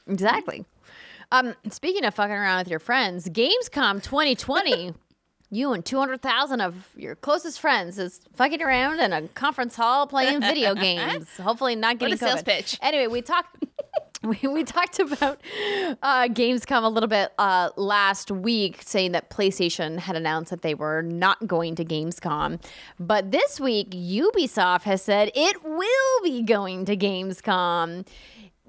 Exactly. 0.08 0.64
Um, 1.30 1.56
speaking 1.70 2.06
of 2.06 2.14
fucking 2.16 2.34
around 2.34 2.60
with 2.60 2.70
your 2.70 2.80
friends, 2.80 3.28
Gamescom 3.28 4.02
2020, 4.02 4.94
you 5.52 5.74
and 5.74 5.84
200,000 5.84 6.62
of 6.62 6.88
your 6.96 7.16
closest 7.16 7.60
friends 7.60 8.00
is 8.00 8.22
fucking 8.34 8.62
around 8.62 9.02
in 9.02 9.12
a 9.12 9.28
conference 9.30 9.76
hall 9.76 10.08
playing 10.08 10.40
video 10.40 10.74
games. 10.88 11.28
Hopefully 11.36 11.76
not 11.76 11.98
getting 11.98 12.14
a 12.14 12.18
sales 12.18 12.44
pitch. 12.44 12.80
Anyway, 12.82 13.08
we 13.08 13.22
talked 13.22 13.58
we, 14.42 14.48
we 14.48 14.64
talked 14.64 15.00
about 15.00 15.42
uh, 16.02 16.28
Gamescom 16.30 16.84
a 16.84 16.88
little 16.88 17.10
bit 17.10 17.34
uh, 17.38 17.72
last 17.76 18.32
week, 18.32 18.82
saying 18.82 19.12
that 19.12 19.30
PlayStation 19.30 20.00
had 20.00 20.16
announced 20.16 20.50
that 20.50 20.62
they 20.62 20.74
were 20.74 21.02
not 21.02 21.46
going 21.46 21.76
to 21.76 21.84
Gamescom. 21.84 22.62
But 23.00 23.32
this 23.32 23.60
week, 23.60 23.90
Ubisoft 23.92 24.84
has 24.84 25.02
said 25.02 25.30
it 25.36 25.64
will 25.64 26.24
be 26.24 26.42
going 26.42 26.86
to 26.86 26.96
Gamescom 26.96 28.08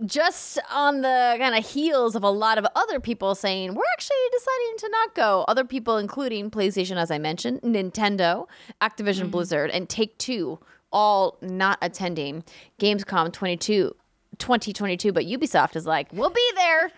just 0.05 0.59
on 0.73 1.03
the 1.03 1.37
kind 1.39 1.55
of 1.55 1.65
heels 1.65 2.17
of 2.17 2.25
a 2.25 2.31
lot 2.31 2.59
of 2.59 2.67
other 2.75 2.99
people 2.99 3.37
saying 3.37 3.75
we're 3.75 3.85
actually 3.93 4.17
deciding 4.33 4.79
to 4.79 4.89
not 4.91 5.15
go. 5.15 5.45
Other 5.47 5.65
people, 5.65 5.99
including 5.99 6.51
PlayStation, 6.51 6.97
as 6.97 7.13
I 7.13 7.19
mentioned, 7.19 7.61
Nintendo, 7.63 8.49
Activision 8.83 9.31
Blizzard, 9.31 9.71
and 9.71 9.89
Take 9.89 10.19
Two, 10.19 10.59
all 10.93 11.39
not 11.41 11.79
attending 11.81 12.43
Gamescom 12.81 13.33
22, 13.33 13.95
2022. 14.39 15.13
But 15.13 15.25
Ubisoft 15.25 15.77
is 15.77 15.87
like, 15.87 16.13
we'll 16.13 16.31
be 16.31 16.51
there. 16.55 16.91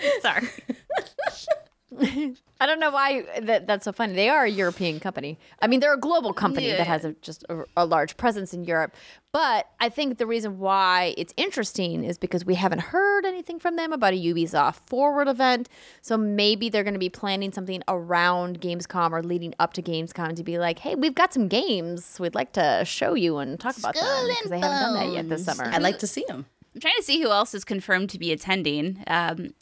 Sorry. 0.20 0.48
I 1.98 2.66
don't 2.66 2.78
know 2.78 2.90
why 2.90 3.24
that, 3.42 3.66
that's 3.66 3.84
so 3.84 3.92
funny. 3.92 4.12
They 4.14 4.28
are 4.28 4.44
a 4.44 4.50
European 4.50 5.00
company. 5.00 5.38
I 5.60 5.66
mean, 5.66 5.80
they're 5.80 5.94
a 5.94 5.98
global 5.98 6.32
company 6.32 6.68
Yeah. 6.68 6.76
that 6.76 6.86
has 6.86 7.04
a, 7.04 7.12
just 7.22 7.44
a, 7.48 7.64
a 7.76 7.84
large 7.84 8.16
presence 8.16 8.54
in 8.54 8.64
Europe. 8.64 8.94
But 9.32 9.68
I 9.80 9.88
think 9.88 10.18
the 10.18 10.26
reason 10.26 10.58
why 10.58 11.14
it's 11.16 11.32
interesting 11.36 12.04
is 12.04 12.16
because 12.18 12.44
we 12.44 12.54
haven't 12.54 12.80
heard 12.80 13.24
anything 13.24 13.58
from 13.58 13.76
them 13.76 13.92
about 13.92 14.12
a 14.12 14.16
Ubisoft 14.16 14.76
Forward 14.86 15.26
event. 15.28 15.68
So 16.00 16.16
maybe 16.16 16.68
they're 16.68 16.84
going 16.84 16.94
to 16.94 17.00
be 17.00 17.08
planning 17.08 17.52
something 17.52 17.82
around 17.88 18.60
Gamescom 18.60 19.10
or 19.12 19.22
leading 19.22 19.54
up 19.58 19.72
to 19.74 19.82
Gamescom 19.82 20.36
to 20.36 20.44
be 20.44 20.58
like, 20.58 20.78
hey, 20.80 20.94
we've 20.94 21.14
got 21.14 21.32
some 21.32 21.48
games 21.48 22.18
we'd 22.20 22.34
like 22.34 22.52
to 22.52 22.84
show 22.84 23.14
you 23.14 23.38
and 23.38 23.58
talk 23.58 23.76
about 23.78 23.94
them 23.94 24.28
because 24.28 24.50
they 24.50 24.60
haven't 24.60 24.78
done 24.80 24.94
that 24.94 25.12
yet 25.12 25.28
this 25.28 25.44
summer. 25.44 25.64
I'd 25.64 25.82
like 25.82 25.98
to 26.00 26.06
see 26.06 26.24
them. 26.28 26.46
I'm 26.74 26.80
trying 26.80 26.96
to 26.96 27.02
see 27.02 27.20
who 27.20 27.30
else 27.30 27.52
is 27.52 27.64
confirmed 27.64 28.10
to 28.10 28.18
be 28.18 28.30
attending. 28.30 29.02
Um. 29.08 29.54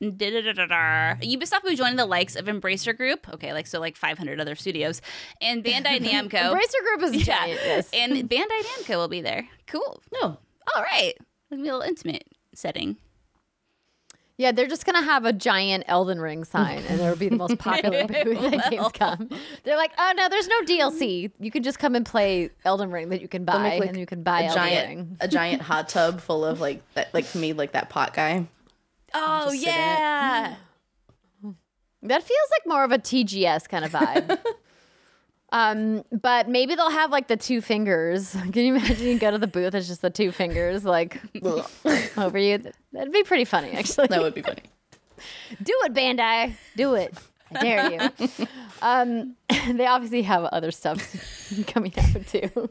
Ubisoft 0.00 1.62
will 1.62 1.70
be 1.70 1.76
joining 1.76 1.96
the 1.96 2.06
likes 2.06 2.36
of 2.36 2.46
Embracer 2.46 2.96
Group. 2.96 3.28
Okay, 3.34 3.52
like 3.52 3.66
so, 3.66 3.80
like 3.80 3.96
500 3.96 4.40
other 4.40 4.54
studios, 4.54 5.02
and 5.40 5.62
Bandai 5.62 5.98
Namco. 6.00 6.30
Embracer 6.30 6.82
Group 6.84 7.02
is 7.02 7.14
yeah, 7.26 7.36
giant. 7.38 7.60
Yes. 7.64 7.90
and 7.92 8.12
Bandai 8.28 8.62
Namco 8.62 8.96
will 8.96 9.08
be 9.08 9.20
there. 9.20 9.48
Cool. 9.66 10.02
No, 10.12 10.38
All 10.74 10.82
right, 10.82 11.14
it'll 11.50 11.62
a 11.62 11.64
little 11.64 11.80
intimate 11.82 12.24
setting. 12.54 12.96
Yeah, 14.38 14.52
they're 14.52 14.68
just 14.68 14.86
gonna 14.86 15.02
have 15.02 15.26
a 15.26 15.34
giant 15.34 15.84
Elden 15.86 16.18
Ring 16.18 16.44
sign, 16.44 16.82
and 16.88 16.98
it'll 16.98 17.14
be 17.14 17.28
the 17.28 17.36
most 17.36 17.58
popular 17.58 18.06
booth 18.06 18.38
at 18.42 18.72
Gamescom. 18.72 19.30
They're 19.64 19.76
like, 19.76 19.92
oh 19.98 20.14
no, 20.16 20.30
there's 20.30 20.48
no 20.48 20.62
DLC. 20.62 21.30
You 21.38 21.50
can 21.50 21.62
just 21.62 21.78
come 21.78 21.94
and 21.94 22.06
play 22.06 22.48
Elden 22.64 22.90
Ring 22.90 23.10
that 23.10 23.20
you 23.20 23.28
can 23.28 23.44
buy, 23.44 23.62
Make, 23.62 23.80
like, 23.80 23.88
and 23.90 23.98
you 23.98 24.06
can 24.06 24.22
buy 24.22 24.40
a 24.40 24.44
Elden 24.44 24.54
giant 24.56 24.88
Ring. 24.88 25.16
a 25.20 25.28
giant 25.28 25.60
hot 25.60 25.90
tub 25.90 26.22
full 26.22 26.42
of 26.46 26.58
like 26.58 26.80
that 26.94 27.12
like 27.12 27.34
made 27.34 27.58
like 27.58 27.72
that 27.72 27.90
pot 27.90 28.14
guy. 28.14 28.46
Oh 29.14 29.50
Just 29.50 29.60
sit 29.64 29.68
in 29.68 29.74
it. 29.74 29.76
yeah. 29.76 30.54
That 32.02 32.22
feels 32.22 32.48
like 32.52 32.66
more 32.66 32.82
of 32.84 32.92
a 32.92 32.98
TGS 32.98 33.68
kind 33.68 33.84
of 33.84 33.92
vibe. 33.92 34.38
um, 35.52 36.02
but 36.10 36.48
maybe 36.48 36.74
they'll 36.74 36.88
have 36.90 37.10
like 37.10 37.28
the 37.28 37.36
two 37.36 37.60
fingers. 37.60 38.30
Can 38.52 38.54
you 38.54 38.74
imagine 38.76 39.06
you 39.06 39.18
go 39.18 39.30
to 39.30 39.36
the 39.38 39.46
booth, 39.46 39.74
it's 39.74 39.86
just 39.88 40.00
the 40.00 40.08
two 40.10 40.32
fingers 40.32 40.84
like 40.84 41.20
over 42.16 42.38
you? 42.38 42.58
That'd 42.92 43.12
be 43.12 43.22
pretty 43.24 43.44
funny, 43.44 43.72
actually. 43.72 44.06
That 44.06 44.22
would 44.22 44.32
be 44.34 44.42
funny. 44.42 44.62
Do 45.62 45.74
it, 45.84 45.92
Bandai. 45.92 46.54
Do 46.76 46.94
it. 46.94 47.12
I 47.54 47.60
dare 47.62 47.90
you. 47.92 48.28
um, 48.80 49.36
they 49.76 49.84
obviously 49.86 50.22
have 50.22 50.44
other 50.44 50.70
stuff 50.70 50.98
coming 51.66 51.92
out 51.98 52.26
too, 52.28 52.70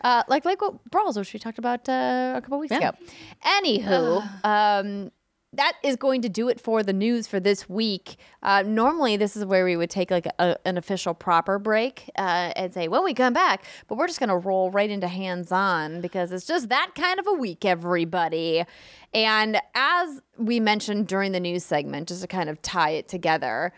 uh, 0.00 0.22
like 0.28 0.46
like 0.46 0.62
what 0.62 0.82
Brawls, 0.90 1.16
which 1.18 1.34
we 1.34 1.38
talked 1.38 1.58
about 1.58 1.86
uh, 1.86 2.32
a 2.36 2.40
couple 2.40 2.58
weeks 2.58 2.72
Yeah. 2.72 2.88
ago. 2.88 2.98
Anywho, 3.44 4.44
um, 4.44 5.12
that 5.56 5.74
is 5.82 5.96
going 5.96 6.22
to 6.22 6.28
do 6.28 6.48
it 6.48 6.60
for 6.60 6.82
the 6.82 6.92
news 6.92 7.26
for 7.26 7.40
this 7.40 7.68
week. 7.68 8.16
Uh, 8.42 8.62
normally, 8.66 9.16
this 9.16 9.36
is 9.36 9.44
where 9.44 9.64
we 9.64 9.76
would 9.76 9.90
take 9.90 10.10
like 10.10 10.26
a, 10.38 10.56
an 10.64 10.78
official 10.78 11.14
proper 11.14 11.58
break 11.58 12.10
uh, 12.16 12.52
and 12.56 12.72
say, 12.72 12.88
"When 12.88 13.04
we 13.04 13.14
come 13.14 13.32
back," 13.32 13.64
but 13.88 13.98
we're 13.98 14.06
just 14.06 14.20
going 14.20 14.28
to 14.28 14.36
roll 14.36 14.70
right 14.70 14.90
into 14.90 15.08
hands-on 15.08 16.00
because 16.00 16.32
it's 16.32 16.46
just 16.46 16.68
that 16.68 16.92
kind 16.94 17.18
of 17.18 17.26
a 17.26 17.32
week, 17.34 17.64
everybody. 17.64 18.64
And 19.12 19.60
as 19.74 20.20
we 20.36 20.60
mentioned 20.60 21.06
during 21.06 21.32
the 21.32 21.40
news 21.40 21.64
segment, 21.64 22.08
just 22.08 22.22
to 22.22 22.26
kind 22.26 22.48
of 22.48 22.60
tie 22.62 22.90
it 22.90 23.08
together, 23.08 23.72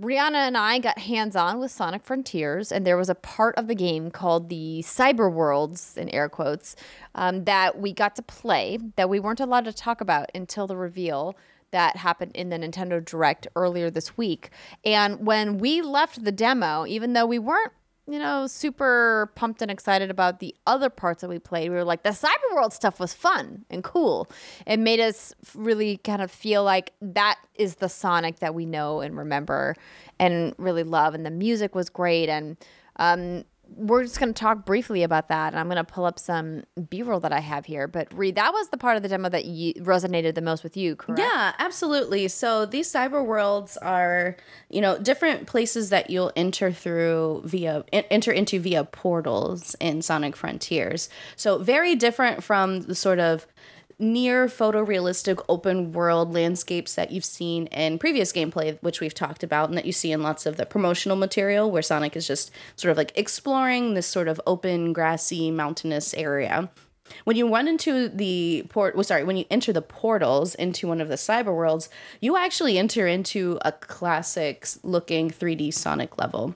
Rihanna 0.00 0.36
and 0.36 0.56
I 0.56 0.78
got 0.78 1.00
hands 1.00 1.36
on 1.36 1.60
with 1.60 1.70
Sonic 1.70 2.02
Frontiers, 2.02 2.72
and 2.72 2.86
there 2.86 2.96
was 2.96 3.10
a 3.10 3.14
part 3.14 3.54
of 3.56 3.68
the 3.68 3.74
game 3.74 4.10
called 4.10 4.48
the 4.48 4.80
Cyber 4.82 5.30
Worlds, 5.30 5.98
in 5.98 6.08
air 6.08 6.30
quotes, 6.30 6.76
um, 7.14 7.44
that 7.44 7.78
we 7.78 7.92
got 7.92 8.16
to 8.16 8.22
play 8.22 8.78
that 8.96 9.10
we 9.10 9.20
weren't 9.20 9.40
allowed 9.40 9.66
to 9.66 9.72
talk 9.72 10.00
about 10.00 10.30
until 10.34 10.66
the 10.66 10.78
reveal 10.78 11.36
that 11.72 11.96
happened 11.96 12.32
in 12.34 12.48
the 12.48 12.58
Nintendo 12.58 13.04
Direct 13.04 13.46
earlier 13.54 13.90
this 13.90 14.16
week. 14.16 14.50
And 14.82 15.26
when 15.26 15.58
we 15.58 15.82
left 15.82 16.24
the 16.24 16.32
demo, 16.32 16.86
even 16.86 17.12
though 17.12 17.26
we 17.26 17.38
weren't 17.38 17.72
you 18.06 18.18
know, 18.18 18.46
super 18.46 19.30
pumped 19.36 19.62
and 19.62 19.70
excited 19.70 20.10
about 20.10 20.40
the 20.40 20.54
other 20.66 20.90
parts 20.90 21.20
that 21.20 21.28
we 21.28 21.38
played. 21.38 21.70
We 21.70 21.76
were 21.76 21.84
like, 21.84 22.02
the 22.02 22.10
Cyber 22.10 22.54
World 22.54 22.72
stuff 22.72 22.98
was 22.98 23.14
fun 23.14 23.64
and 23.70 23.84
cool. 23.84 24.28
It 24.66 24.78
made 24.78 24.98
us 24.98 25.32
really 25.54 25.98
kind 25.98 26.20
of 26.20 26.30
feel 26.30 26.64
like 26.64 26.92
that 27.00 27.38
is 27.54 27.76
the 27.76 27.88
Sonic 27.88 28.40
that 28.40 28.54
we 28.54 28.66
know 28.66 29.00
and 29.00 29.16
remember 29.16 29.76
and 30.18 30.52
really 30.58 30.82
love. 30.82 31.14
And 31.14 31.24
the 31.24 31.30
music 31.30 31.74
was 31.74 31.88
great. 31.88 32.28
And 32.28 32.56
um, 32.96 33.44
we're 33.76 34.04
just 34.04 34.18
going 34.18 34.32
to 34.32 34.38
talk 34.38 34.64
briefly 34.64 35.02
about 35.02 35.28
that. 35.28 35.52
And 35.52 35.60
I'm 35.60 35.66
going 35.66 35.76
to 35.76 35.84
pull 35.84 36.04
up 36.04 36.18
some 36.18 36.64
B 36.88 37.02
roll 37.02 37.20
that 37.20 37.32
I 37.32 37.40
have 37.40 37.64
here. 37.66 37.88
But 37.88 38.12
Reed, 38.16 38.36
that 38.36 38.52
was 38.52 38.68
the 38.68 38.76
part 38.76 38.96
of 38.96 39.02
the 39.02 39.08
demo 39.08 39.28
that 39.28 39.44
you, 39.44 39.74
resonated 39.74 40.34
the 40.34 40.40
most 40.42 40.62
with 40.62 40.76
you, 40.76 40.96
correct? 40.96 41.20
Yeah, 41.20 41.52
absolutely. 41.58 42.28
So 42.28 42.66
these 42.66 42.92
cyber 42.92 43.24
worlds 43.24 43.76
are, 43.78 44.36
you 44.68 44.80
know, 44.80 44.98
different 44.98 45.46
places 45.46 45.90
that 45.90 46.10
you'll 46.10 46.32
enter 46.36 46.72
through 46.72 47.42
via 47.44 47.84
enter 47.92 48.32
into 48.32 48.60
via 48.60 48.84
portals 48.84 49.74
in 49.80 50.02
Sonic 50.02 50.36
Frontiers. 50.36 51.08
So 51.36 51.58
very 51.58 51.94
different 51.94 52.42
from 52.42 52.82
the 52.82 52.94
sort 52.94 53.18
of 53.18 53.46
near 53.98 54.46
photorealistic 54.46 55.44
open 55.48 55.92
world 55.92 56.32
landscapes 56.32 56.94
that 56.94 57.10
you've 57.10 57.24
seen 57.24 57.66
in 57.68 57.98
previous 57.98 58.32
gameplay 58.32 58.78
which 58.82 59.00
we've 59.00 59.14
talked 59.14 59.42
about 59.42 59.68
and 59.68 59.78
that 59.78 59.86
you 59.86 59.92
see 59.92 60.12
in 60.12 60.22
lots 60.22 60.46
of 60.46 60.56
the 60.56 60.66
promotional 60.66 61.16
material 61.16 61.70
where 61.70 61.82
Sonic 61.82 62.16
is 62.16 62.26
just 62.26 62.50
sort 62.76 62.90
of 62.90 62.96
like 62.96 63.12
exploring 63.16 63.94
this 63.94 64.06
sort 64.06 64.28
of 64.28 64.40
open 64.46 64.92
grassy 64.92 65.50
mountainous 65.50 66.14
area. 66.14 66.70
When 67.24 67.36
you 67.36 67.52
run 67.52 67.68
into 67.68 68.08
the 68.08 68.64
port 68.68 68.94
well, 68.94 69.04
sorry 69.04 69.24
when 69.24 69.36
you 69.36 69.44
enter 69.50 69.72
the 69.72 69.82
portals 69.82 70.54
into 70.54 70.88
one 70.88 71.00
of 71.00 71.08
the 71.08 71.16
cyber 71.16 71.54
worlds 71.54 71.88
you 72.20 72.36
actually 72.36 72.78
enter 72.78 73.06
into 73.06 73.58
a 73.64 73.72
classic 73.72 74.66
looking 74.82 75.30
3d 75.30 75.74
sonic 75.74 76.18
level 76.18 76.54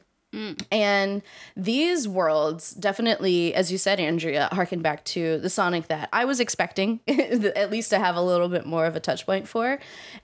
and 0.70 1.22
these 1.57 2.07
worlds 2.07 2.72
definitely, 2.72 3.55
as 3.55 3.72
you 3.72 3.78
said, 3.78 3.99
Andrea, 3.99 4.49
harken 4.53 4.82
back 4.82 5.05
to 5.07 5.39
the 5.39 5.49
Sonic 5.49 5.89
that 5.89 6.09
I 6.12 6.24
was 6.24 6.41
expecting, 6.41 7.01
at 7.09 7.70
least 7.70 7.91
to 7.91 7.99
have 7.99 8.16
a 8.16 8.22
little 8.22 8.49
bit 8.49 8.66
more 8.66 8.87
of 8.87 8.97
a 8.97 9.01
touch 9.01 9.24
point 9.24 9.49
for. 9.49 9.78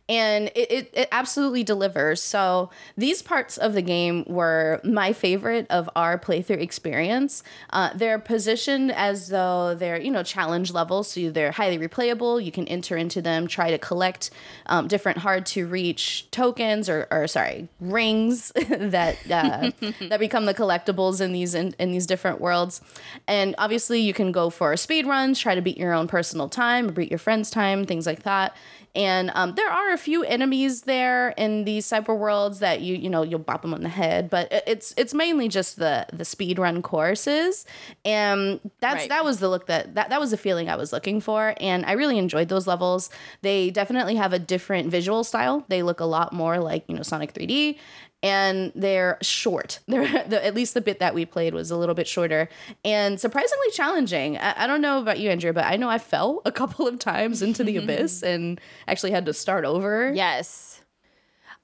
And 0.08 0.48
it, 0.54 0.70
it, 0.70 0.90
it 0.92 1.08
absolutely 1.12 1.64
delivers. 1.64 2.20
So 2.22 2.70
these 2.96 3.22
parts 3.22 3.56
of 3.56 3.72
the 3.72 3.82
game 3.82 4.24
were 4.26 4.80
my 4.84 5.12
favorite 5.12 5.66
of 5.70 5.88
our 5.96 6.18
playthrough 6.18 6.60
experience. 6.60 7.42
Uh, 7.70 7.90
they're 7.94 8.18
positioned 8.18 8.92
as 8.92 9.28
though 9.28 9.74
they're, 9.74 10.00
you 10.00 10.10
know, 10.10 10.22
challenge 10.22 10.72
levels. 10.72 11.08
So 11.12 11.30
they're 11.30 11.52
highly 11.52 11.78
replayable. 11.78 12.44
You 12.44 12.52
can 12.52 12.68
enter 12.68 12.96
into 12.96 13.22
them, 13.22 13.46
try 13.46 13.70
to 13.70 13.78
collect 13.78 14.30
um, 14.66 14.88
different 14.88 15.18
hard 15.18 15.46
to 15.46 15.66
reach 15.66 16.30
tokens 16.30 16.88
or, 16.88 17.06
or 17.10 17.26
sorry, 17.26 17.68
rings 17.80 18.52
that 18.68 19.16
uh, 19.30 19.70
that 20.08 20.20
become 20.20 20.46
the 20.46 20.54
collectibles 20.54 21.20
in 21.20 21.32
these 21.32 21.54
in, 21.54 21.74
in 21.78 21.92
these 21.92 22.06
different 22.06 22.40
worlds. 22.40 22.80
And 23.26 23.54
obviously, 23.58 24.00
you 24.00 24.14
can 24.14 24.32
go 24.32 24.50
for 24.50 24.76
speed 24.76 25.06
runs, 25.06 25.38
try 25.38 25.54
to 25.54 25.62
beat 25.62 25.76
your 25.78 25.92
own 25.92 26.08
personal 26.08 26.48
time, 26.48 26.88
beat 26.88 27.10
your 27.10 27.18
friend's 27.18 27.50
time, 27.50 27.84
things 27.84 28.06
like 28.06 28.22
that. 28.24 28.56
And 28.94 29.30
um, 29.34 29.54
there 29.54 29.70
are 29.70 29.92
a 29.94 29.96
few 29.96 30.22
enemies 30.22 30.82
there 30.82 31.30
in 31.38 31.64
these 31.64 31.86
cyber 31.86 32.14
worlds 32.14 32.58
that 32.58 32.82
you 32.82 32.94
you 32.94 33.08
know 33.08 33.22
you'll 33.22 33.38
bop 33.38 33.62
them 33.62 33.72
on 33.72 33.80
the 33.82 33.88
head, 33.88 34.28
but 34.28 34.48
it's 34.66 34.92
it's 34.98 35.14
mainly 35.14 35.48
just 35.48 35.78
the 35.78 36.06
the 36.12 36.26
speed 36.26 36.58
run 36.58 36.82
courses, 36.82 37.64
and 38.04 38.60
that's 38.80 38.94
Right. 38.96 39.08
that 39.08 39.24
was 39.24 39.38
the 39.38 39.48
look 39.48 39.66
that, 39.68 39.94
that 39.94 40.10
that 40.10 40.20
was 40.20 40.30
the 40.30 40.36
feeling 40.36 40.68
I 40.68 40.76
was 40.76 40.92
looking 40.92 41.22
for, 41.22 41.54
and 41.58 41.86
I 41.86 41.92
really 41.92 42.18
enjoyed 42.18 42.48
those 42.50 42.66
levels. 42.66 43.08
They 43.40 43.70
definitely 43.70 44.16
have 44.16 44.34
a 44.34 44.38
different 44.38 44.90
visual 44.90 45.24
style. 45.24 45.64
They 45.68 45.82
look 45.82 46.00
a 46.00 46.04
lot 46.04 46.34
more 46.34 46.58
like 46.58 46.84
you 46.86 46.94
know 46.94 47.02
Sonic 47.02 47.32
3D, 47.32 47.78
and 48.22 48.72
they're 48.74 49.18
short. 49.20 49.80
They're 49.88 50.24
the, 50.24 50.44
at 50.44 50.54
least 50.54 50.74
the 50.74 50.80
bit 50.80 51.00
that 51.00 51.14
we 51.14 51.26
played 51.26 51.54
was 51.54 51.70
a 51.70 51.76
little 51.76 51.94
bit 51.94 52.06
shorter 52.06 52.48
and 52.84 53.20
surprisingly 53.20 53.70
challenging. 53.72 54.38
I, 54.38 54.64
I 54.64 54.66
don't 54.66 54.80
know 54.80 55.00
about 55.00 55.18
you, 55.18 55.30
Andrea, 55.30 55.52
but 55.52 55.64
I 55.64 55.76
know 55.76 55.88
I 55.88 55.98
fell 55.98 56.40
a 56.44 56.52
couple 56.62 56.86
of 56.86 56.98
times 56.98 57.42
into 57.42 57.64
the 57.64 57.76
abyss 57.78 58.22
and 58.22 58.60
actually 58.86 59.10
had 59.10 59.26
to 59.26 59.32
start 59.32 59.64
over. 59.64 60.12
Yes. 60.14 60.82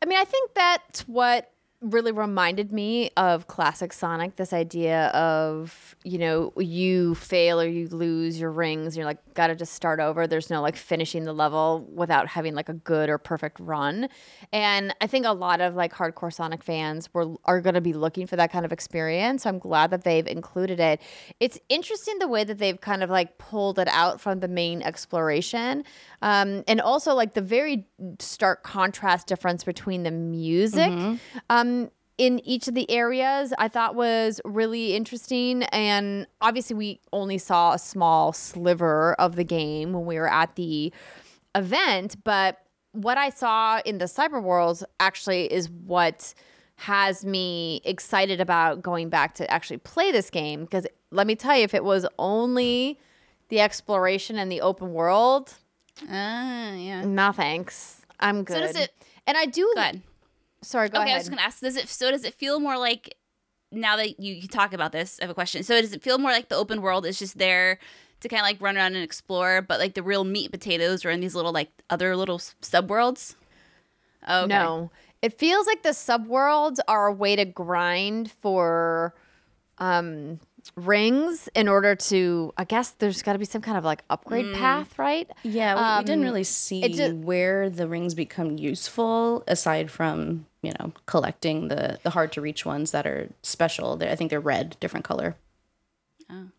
I 0.02 0.06
mean, 0.06 0.18
I 0.18 0.24
think 0.24 0.54
that's 0.54 1.02
what 1.08 1.52
really 1.80 2.10
reminded 2.10 2.72
me 2.72 3.10
of 3.16 3.46
classic 3.46 3.92
Sonic 3.92 4.34
this 4.34 4.52
idea 4.52 5.06
of, 5.08 5.94
you 6.02 6.18
know, 6.18 6.52
you 6.56 7.14
fail 7.14 7.60
or 7.60 7.68
you 7.68 7.86
lose 7.88 8.40
your 8.40 8.50
rings, 8.50 8.96
you're 8.96 9.06
like, 9.06 9.18
gotta 9.34 9.54
just 9.54 9.74
start 9.74 10.00
over. 10.00 10.26
There's 10.26 10.50
no 10.50 10.60
like 10.60 10.74
finishing 10.74 11.22
the 11.22 11.32
level 11.32 11.88
without 11.94 12.26
having 12.26 12.54
like 12.54 12.68
a 12.68 12.74
good 12.74 13.08
or 13.08 13.18
perfect 13.18 13.60
run. 13.60 14.08
And 14.52 14.92
I 15.00 15.06
think 15.06 15.24
a 15.24 15.32
lot 15.32 15.60
of 15.60 15.76
like 15.76 15.92
hardcore 15.92 16.32
Sonic 16.32 16.64
fans 16.64 17.08
were 17.14 17.34
are 17.44 17.60
gonna 17.60 17.80
be 17.80 17.92
looking 17.92 18.26
for 18.26 18.34
that 18.34 18.50
kind 18.50 18.64
of 18.64 18.72
experience. 18.72 19.44
So 19.44 19.50
I'm 19.50 19.60
glad 19.60 19.90
that 19.90 20.02
they've 20.02 20.26
included 20.26 20.80
it. 20.80 21.00
It's 21.38 21.60
interesting 21.68 22.18
the 22.18 22.28
way 22.28 22.42
that 22.42 22.58
they've 22.58 22.80
kind 22.80 23.04
of 23.04 23.10
like 23.10 23.38
pulled 23.38 23.78
it 23.78 23.88
out 23.88 24.20
from 24.20 24.40
the 24.40 24.48
main 24.48 24.82
exploration. 24.82 25.84
Um, 26.22 26.64
and 26.66 26.80
also 26.80 27.14
like 27.14 27.34
the 27.34 27.40
very 27.40 27.86
stark 28.18 28.64
contrast 28.64 29.28
difference 29.28 29.62
between 29.62 30.02
the 30.02 30.10
music 30.10 30.90
um, 31.50 31.77
in 32.18 32.40
each 32.46 32.68
of 32.68 32.74
the 32.74 32.90
areas 32.90 33.54
I 33.58 33.68
thought 33.68 33.94
was 33.94 34.40
really 34.44 34.94
interesting. 34.94 35.62
And 35.64 36.26
obviously, 36.40 36.74
we 36.76 37.00
only 37.12 37.38
saw 37.38 37.72
a 37.74 37.78
small 37.78 38.32
sliver 38.32 39.14
of 39.14 39.36
the 39.36 39.44
game 39.44 39.92
when 39.92 40.04
we 40.04 40.18
were 40.18 40.28
at 40.30 40.56
the 40.56 40.92
event, 41.54 42.16
but 42.24 42.58
what 42.92 43.16
I 43.18 43.30
saw 43.30 43.80
in 43.84 43.98
the 43.98 44.06
cyber 44.06 44.42
worlds 44.42 44.82
actually 45.00 45.52
is 45.52 45.70
what 45.70 46.34
has 46.76 47.24
me 47.24 47.80
excited 47.84 48.40
about 48.40 48.82
going 48.82 49.08
back 49.08 49.34
to 49.34 49.50
actually 49.50 49.78
play 49.78 50.12
this 50.12 50.30
game 50.30 50.62
because 50.64 50.86
let 51.10 51.26
me 51.26 51.34
tell 51.34 51.56
you 51.56 51.64
if 51.64 51.74
it 51.74 51.82
was 51.82 52.06
only 52.20 52.98
the 53.48 53.58
exploration 53.60 54.38
and 54.38 54.50
the 54.50 54.60
open 54.60 54.92
world 54.92 55.54
Ah, 56.08 56.72
yeah. 56.74 57.04
no 57.04 57.32
thanks 57.32 58.02
i'm 58.20 58.44
good 58.44 58.54
So 58.54 58.60
does 58.60 58.76
it- 58.76 58.92
and 59.26 59.36
i 59.36 59.44
do 59.46 59.68
Go 59.74 59.80
ahead. 59.80 60.02
Sorry 60.62 60.88
go 60.88 61.00
okay, 61.00 61.12
I 61.12 61.14
was 61.14 61.22
just 61.24 61.30
gonna 61.30 61.42
ask. 61.42 61.60
Does 61.60 61.76
it 61.76 61.88
so? 61.88 62.10
Does 62.10 62.24
it 62.24 62.34
feel 62.34 62.60
more 62.60 62.78
like 62.78 63.16
now 63.70 63.96
that 63.96 64.18
you, 64.20 64.34
you 64.34 64.48
talk 64.48 64.72
about 64.72 64.92
this? 64.92 65.18
I 65.20 65.24
have 65.24 65.30
a 65.30 65.34
question. 65.34 65.62
So 65.62 65.80
does 65.80 65.92
it 65.92 66.02
feel 66.02 66.18
more 66.18 66.30
like 66.32 66.48
the 66.48 66.56
open 66.56 66.80
world 66.82 67.04
is 67.06 67.18
just 67.18 67.38
there 67.38 67.78
to 68.20 68.28
kind 68.28 68.40
of 68.40 68.44
like 68.44 68.60
run 68.60 68.76
around 68.76 68.94
and 68.94 69.04
explore, 69.04 69.62
but 69.62 69.78
like 69.78 69.94
the 69.94 70.02
real 70.02 70.24
meat 70.24 70.46
and 70.46 70.52
potatoes 70.52 71.04
are 71.04 71.10
in 71.10 71.20
these 71.20 71.34
little 71.34 71.52
like 71.52 71.70
other 71.90 72.16
little 72.16 72.40
sub 72.60 72.90
worlds? 72.90 73.36
Oh 74.26 74.40
okay. 74.44 74.48
No. 74.48 74.90
It 75.20 75.38
feels 75.38 75.66
like 75.66 75.82
the 75.82 75.90
subworlds 75.90 76.78
are 76.88 77.06
a 77.08 77.12
way 77.12 77.36
to 77.36 77.44
grind 77.44 78.30
for 78.30 79.14
um 79.78 80.40
rings 80.76 81.48
in 81.54 81.68
order 81.68 81.94
to. 81.94 82.52
I 82.56 82.64
guess 82.64 82.90
there's 82.92 83.22
got 83.22 83.34
to 83.34 83.38
be 83.38 83.44
some 83.44 83.62
kind 83.62 83.78
of 83.78 83.84
like 83.84 84.02
upgrade 84.10 84.52
path, 84.54 84.98
right? 84.98 85.30
Yeah, 85.42 85.74
we, 85.74 86.00
we 86.02 86.04
didn't 86.04 86.20
Um, 86.20 86.24
really 86.24 86.44
see 86.44 86.82
it 86.82 86.92
ju- 86.94 87.16
where 87.16 87.70
the 87.70 87.86
rings 87.88 88.14
become 88.14 88.58
useful 88.58 89.44
aside 89.46 89.90
from 89.90 90.46
you 90.62 90.72
know 90.78 90.92
collecting 91.06 91.68
the 91.68 91.98
the 92.02 92.10
hard 92.10 92.32
to 92.32 92.40
reach 92.40 92.64
ones 92.64 92.90
that 92.90 93.06
are 93.06 93.28
special. 93.42 93.96
They're, 93.96 94.10
I 94.10 94.14
think 94.14 94.30
they're 94.30 94.40
red, 94.40 94.76
different 94.80 95.04
color. 95.04 95.36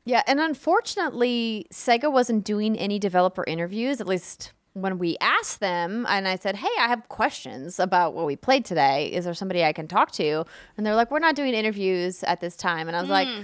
Yeah, 0.03 0.23
and 0.25 0.39
unfortunately, 0.39 1.67
Sega 1.71 2.11
wasn't 2.11 2.43
doing 2.43 2.75
any 2.75 2.97
developer 2.97 3.43
interviews, 3.45 4.01
at 4.01 4.07
least 4.07 4.51
when 4.73 4.97
we 4.97 5.17
asked 5.21 5.59
them. 5.59 6.05
And 6.09 6.27
I 6.27 6.37
said, 6.37 6.55
Hey, 6.55 6.69
I 6.79 6.87
have 6.87 7.07
questions 7.09 7.79
about 7.79 8.13
what 8.13 8.25
we 8.25 8.35
played 8.35 8.65
today. 8.65 9.07
Is 9.07 9.25
there 9.25 9.33
somebody 9.33 9.63
I 9.63 9.73
can 9.73 9.87
talk 9.87 10.11
to? 10.13 10.45
And 10.77 10.85
they're 10.85 10.95
like, 10.95 11.11
We're 11.11 11.19
not 11.19 11.35
doing 11.35 11.53
interviews 11.53 12.23
at 12.23 12.41
this 12.41 12.55
time. 12.55 12.87
And 12.87 12.97
I 12.97 13.01
was 13.01 13.09
like, 13.09 13.27
uh, 13.27 13.43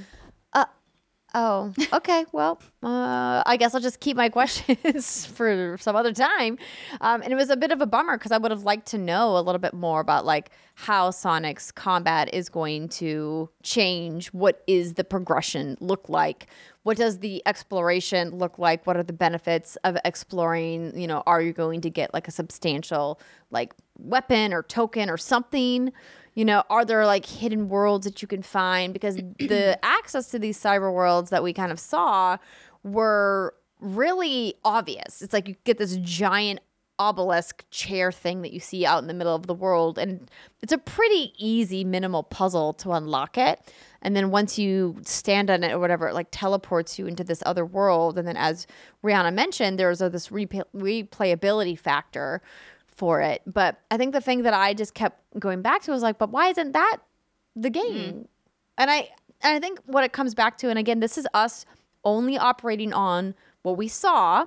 Oh, 1.38 1.74
okay. 1.92 2.26
Well, 2.32 2.62
uh, 2.82 3.44
I 3.46 3.58
guess 3.58 3.76
I'll 3.76 3.82
just 3.82 4.00
keep 4.00 4.16
my 4.16 4.30
questions 4.40 5.26
for 5.26 5.78
some 5.82 5.94
other 5.94 6.14
time. 6.14 6.58
Um, 7.02 7.22
and 7.22 7.34
it 7.34 7.36
was 7.36 7.50
a 7.50 7.58
bit 7.58 7.72
of 7.74 7.82
a 7.82 7.86
bummer 7.86 8.18
because 8.18 8.32
I 8.32 8.38
would 8.38 8.52
have 8.52 8.64
liked 8.64 8.88
to 8.88 8.98
know 8.98 9.38
a 9.38 9.42
little 9.42 9.60
bit 9.60 9.74
more 9.74 10.00
about 10.00 10.26
like 10.26 10.52
how 10.76 11.12
Sonic's 11.12 11.74
combat 11.74 12.34
is 12.34 12.48
going 12.48 12.88
to 12.90 13.50
change. 13.64 14.28
What 14.28 14.64
is 14.66 14.94
the 14.94 15.04
progression 15.04 15.76
look 15.82 16.08
like? 16.08 16.48
What 16.84 16.96
does 16.96 17.20
the 17.20 17.42
exploration 17.46 18.30
look 18.38 18.58
like? 18.58 18.88
What 18.88 18.96
are 18.96 19.04
the 19.04 19.12
benefits 19.12 19.76
of 19.84 19.98
exploring? 20.06 20.98
You 20.98 21.08
know, 21.08 21.22
are 21.26 21.42
you 21.42 21.52
going 21.52 21.82
to 21.82 21.90
get 21.90 22.14
like 22.14 22.30
a 22.30 22.32
substantial 22.32 23.20
like 23.52 23.74
weapon 23.98 24.54
or 24.54 24.64
token 24.64 25.10
or 25.10 25.18
something? 25.18 25.92
You 26.36 26.46
know, 26.46 26.64
are 26.70 26.86
there 26.86 27.06
like 27.06 27.26
hidden 27.26 27.70
worlds 27.70 28.06
that 28.06 28.22
you 28.22 28.28
can 28.28 28.44
find? 28.44 28.94
Because 28.94 29.16
the 29.16 29.80
access 29.84 30.28
to 30.28 30.40
these 30.40 30.62
cyber 30.62 30.94
worlds 30.94 31.30
that 31.32 31.42
we 31.42 31.54
kind 31.54 31.72
of 31.72 31.80
saw 31.80 32.38
were 32.84 33.56
really 33.80 34.56
obvious. 34.64 35.22
It's 35.22 35.34
like 35.34 35.48
you 35.48 35.56
get 35.64 35.78
this 35.78 35.98
giant 35.98 36.60
obelisk 36.98 37.66
chair 37.72 38.12
thing 38.12 38.42
that 38.42 38.54
you 38.54 38.60
see 38.60 38.86
out 38.86 39.02
in 39.02 39.08
the 39.08 39.14
middle 39.14 39.36
of 39.36 39.48
the 39.48 39.54
world, 39.54 39.98
and 39.98 40.30
it's 40.62 40.72
a 40.72 40.78
pretty 40.78 41.34
easy, 41.38 41.84
minimal 41.84 42.24
puzzle 42.24 42.74
to 42.74 42.92
unlock 42.92 43.38
it. 43.38 43.60
And 44.02 44.16
then 44.16 44.30
once 44.32 44.58
you 44.60 44.98
stand 45.04 45.50
on 45.50 45.64
it 45.64 45.72
or 45.72 45.80
whatever, 45.80 46.08
it 46.08 46.14
like 46.14 46.28
teleports 46.32 47.00
you 47.00 47.08
into 47.08 47.24
this 47.24 47.42
other 47.46 47.66
world. 47.66 48.18
And 48.18 48.28
then, 48.28 48.38
as 48.38 48.68
Rihanna 49.04 49.34
mentioned, 49.34 49.80
there's 49.80 50.02
a, 50.02 50.10
this 50.10 50.30
replay- 50.30 50.64
replayability 50.76 51.78
factor 51.78 52.42
for 52.96 53.22
it. 53.22 53.41
But 53.46 53.80
I 53.91 53.98
think 53.98 54.14
the 54.14 54.22
thing 54.22 54.43
that 54.43 54.54
I 54.54 54.74
just 54.74 54.93
kept 54.93 55.22
going 55.39 55.62
back 55.62 55.84
to 55.84 55.91
was 55.91 56.02
like, 56.02 56.18
but 56.18 56.32
why 56.32 56.50
isn't 56.50 56.72
that 56.72 56.98
the 57.56 57.70
mm-hmm. 57.70 57.93
game? 57.93 58.28
And 58.78 58.89
I 58.89 59.10
and 59.41 59.56
I 59.56 59.60
think 59.60 59.80
what 59.86 60.04
it 60.04 60.14
comes 60.14 60.34
back 60.34 60.58
to, 60.60 60.70
and 60.70 60.80
again, 60.80 61.00
this 61.00 61.18
is 61.18 61.28
us 61.34 61.66
only 62.04 62.38
operating 62.38 62.93
on 62.93 63.36
what 63.64 63.78
we 63.78 63.88
saw. 63.88 64.46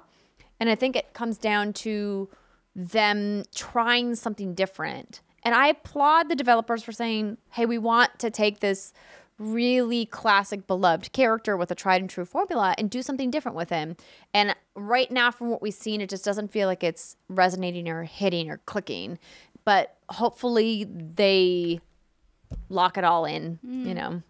And 0.60 0.68
I 0.68 0.74
think 0.74 0.96
it 0.96 1.12
comes 1.12 1.38
down 1.38 1.72
to 1.74 2.28
them 2.74 3.44
trying 3.54 4.14
something 4.14 4.54
different. 4.54 5.20
And 5.42 5.54
I 5.54 5.68
applaud 5.68 6.28
the 6.28 6.36
developers 6.36 6.82
for 6.82 6.92
saying, 6.92 7.38
hey, 7.50 7.66
we 7.66 7.78
want 7.78 8.18
to 8.18 8.30
take 8.30 8.60
this 8.60 8.92
really 9.38 10.04
classic, 10.06 10.66
beloved 10.66 11.12
character 11.12 11.56
with 11.56 11.70
a 11.70 11.74
tried 11.74 12.00
and 12.00 12.10
true 12.10 12.24
formula 12.24 12.74
and 12.76 12.90
do 12.90 13.02
something 13.02 13.30
different 13.30 13.56
with 13.56 13.70
him. 13.70 13.96
And 14.34 14.54
right 14.74 15.10
now, 15.10 15.30
from 15.30 15.48
what 15.48 15.62
we've 15.62 15.74
seen, 15.74 16.00
it 16.00 16.10
just 16.10 16.24
doesn't 16.24 16.50
feel 16.52 16.66
like 16.66 16.82
it's 16.82 17.16
resonating 17.28 17.88
or 17.88 18.04
hitting 18.04 18.50
or 18.50 18.60
clicking. 18.66 19.18
But 19.64 19.96
hopefully, 20.08 20.86
they 20.88 21.80
lock 22.68 22.98
it 22.98 23.04
all 23.04 23.24
in, 23.24 23.58
you 23.62 23.92
mm. 23.92 23.94
know, 23.94 24.22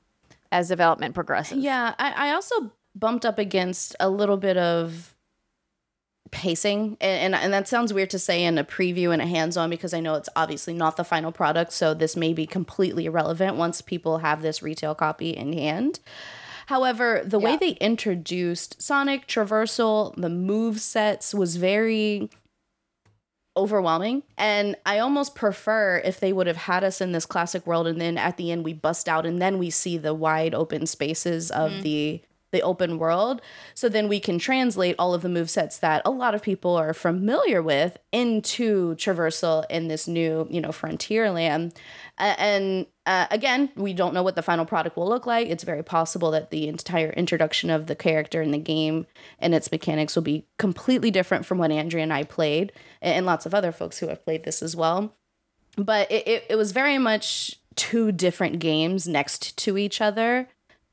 as 0.53 0.69
development 0.69 1.15
progresses. 1.15 1.59
Yeah, 1.59 1.95
I, 1.99 2.29
I 2.29 2.33
also 2.33 2.73
bumped 2.95 3.25
up 3.25 3.39
against 3.39 3.95
a 4.01 4.11
little 4.11 4.37
bit 4.37 4.57
of 4.57 5.15
pacing 6.31 6.97
and, 7.01 7.35
and 7.35 7.35
and 7.35 7.53
that 7.53 7.69
sounds 7.69 7.93
weird 7.93 8.11
to 8.11 8.19
say 8.19 8.45
in 8.45 8.59
a 8.59 8.65
preview 8.65 9.13
and 9.13 9.23
a 9.23 9.27
hands-on 9.27 9.71
because 9.71 9.95
I 9.95 10.01
know 10.01 10.15
it's 10.15 10.29
obviously 10.37 10.75
not 10.75 10.97
the 10.97 11.05
final 11.05 11.33
product 11.33 11.73
so 11.73 11.95
this 11.95 12.17
may 12.17 12.33
be 12.33 12.47
completely 12.47 13.07
irrelevant 13.07 13.57
once 13.57 13.81
people 13.81 14.19
have 14.19 14.43
this 14.43 14.63
retail 14.63 14.95
copy 14.95 15.31
in 15.31 15.53
hand. 15.53 16.01
However, 16.67 17.23
the 17.25 17.39
way 17.39 17.57
they 17.57 17.71
introduced 17.81 18.83
Sonic 18.83 19.27
traversal, 19.27 20.15
the 20.17 20.29
move 20.29 20.83
sets 20.83 21.33
was 21.33 21.57
very 21.57 22.29
overwhelming. 23.59 24.23
And 24.39 24.77
I 24.87 25.01
almost 25.01 25.35
prefer 25.35 26.01
if 26.05 26.21
they 26.21 26.33
would 26.33 26.47
have 26.47 26.57
had 26.57 26.85
us 26.85 27.01
in 27.01 27.13
this 27.13 27.27
classic 27.27 27.67
world 27.67 27.87
and 27.87 28.01
then 28.01 28.17
at 28.17 28.37
the 28.37 28.53
end 28.53 28.65
we 28.65 28.73
bust 28.73 29.09
out 29.09 29.27
and 29.27 29.43
then 29.43 29.59
we 29.59 29.69
see 29.69 29.99
the 29.99 30.15
wide 30.15 30.55
open 30.55 30.87
spaces 30.87 31.51
of 31.51 31.73
mm. 31.73 31.83
the 31.83 32.23
the 32.51 32.63
open 32.63 32.99
world. 32.99 33.43
So 33.75 33.89
then 33.89 34.09
we 34.09 34.21
can 34.21 34.39
translate 34.39 34.97
all 34.99 35.15
of 35.15 35.23
the 35.23 35.29
move 35.29 35.51
sets 35.51 35.79
that 35.79 36.03
a 36.05 36.11
lot 36.11 36.35
of 36.35 36.43
people 36.43 36.77
are 36.77 36.95
familiar 36.95 37.63
with 37.63 37.99
into 38.11 38.95
traversal 38.95 39.65
in 39.69 39.89
this 39.89 40.09
new, 40.09 40.47
you 40.51 40.61
know, 40.61 40.73
frontier 40.73 41.31
land. 41.31 41.75
And 42.17 42.87
uh, 43.07 43.27
again, 43.31 43.71
we 43.77 43.93
don't 43.93 44.15
know 44.15 44.23
what 44.23 44.35
the 44.35 44.43
final 44.43 44.65
product 44.65 44.97
will 44.97 45.09
look 45.09 45.27
like. 45.27 45.49
It's 45.49 45.65
very 45.65 45.85
possible 45.85 46.31
that 46.33 46.51
the 46.51 46.69
entire 46.69 47.11
introduction 47.11 47.71
of 47.71 47.87
the 47.87 47.95
character 47.95 48.43
in 48.43 48.51
the 48.51 48.59
game 48.59 49.07
and 49.39 49.55
its 49.55 49.71
mechanics 49.71 50.17
will 50.17 50.23
be 50.23 50.47
completely 50.59 51.11
different 51.11 51.47
from 51.47 51.59
what 51.59 51.71
Andrea 51.71 52.03
and 52.03 52.13
I 52.13 52.25
played, 52.25 52.73
and 53.01 53.25
lots 53.25 53.47
of 53.47 53.55
other 53.55 53.73
folks 53.73 53.99
who 53.99 54.09
have 54.09 54.25
played 54.25 54.45
this 54.45 54.63
as 54.63 54.75
well. 54.75 55.15
But 55.77 56.11
it, 56.11 56.27
it, 56.27 56.47
it 56.51 56.57
was 56.57 56.73
very 56.73 56.99
much 56.99 57.61
two 57.77 58.11
different 58.11 58.59
games 58.59 59.07
next 59.07 59.57
to 59.59 59.79
each 59.79 60.01
other, 60.01 60.49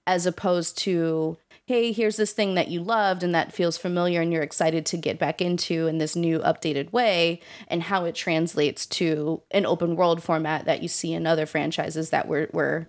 as 0.05 0.27
opposed 0.27 0.77
to 0.77 1.37
hey, 1.65 1.91
here's 1.91 2.17
this 2.17 2.31
thing 2.31 2.53
that 2.53 2.67
you 2.67 2.81
loved 2.81 3.23
and 3.23 3.33
that 3.33 3.53
feels 3.53 3.77
familiar 3.77 4.21
and 4.21 4.31
you're 4.31 4.43
excited 4.43 4.85
to 4.85 4.97
get 4.97 5.17
back 5.17 5.41
into 5.41 5.87
in 5.87 5.97
this 5.97 6.15
new 6.15 6.39
updated 6.39 6.91
way, 6.91 7.39
and 7.67 7.83
how 7.83 8.05
it 8.05 8.13
translates 8.15 8.85
to 8.85 9.41
an 9.51 9.65
open 9.65 9.95
world 9.95 10.21
format 10.21 10.65
that 10.65 10.83
you 10.83 10.87
see 10.87 11.13
in 11.13 11.25
other 11.25 11.45
franchises 11.45 12.11
that 12.11 12.27
we're, 12.27 12.47
we're 12.53 12.87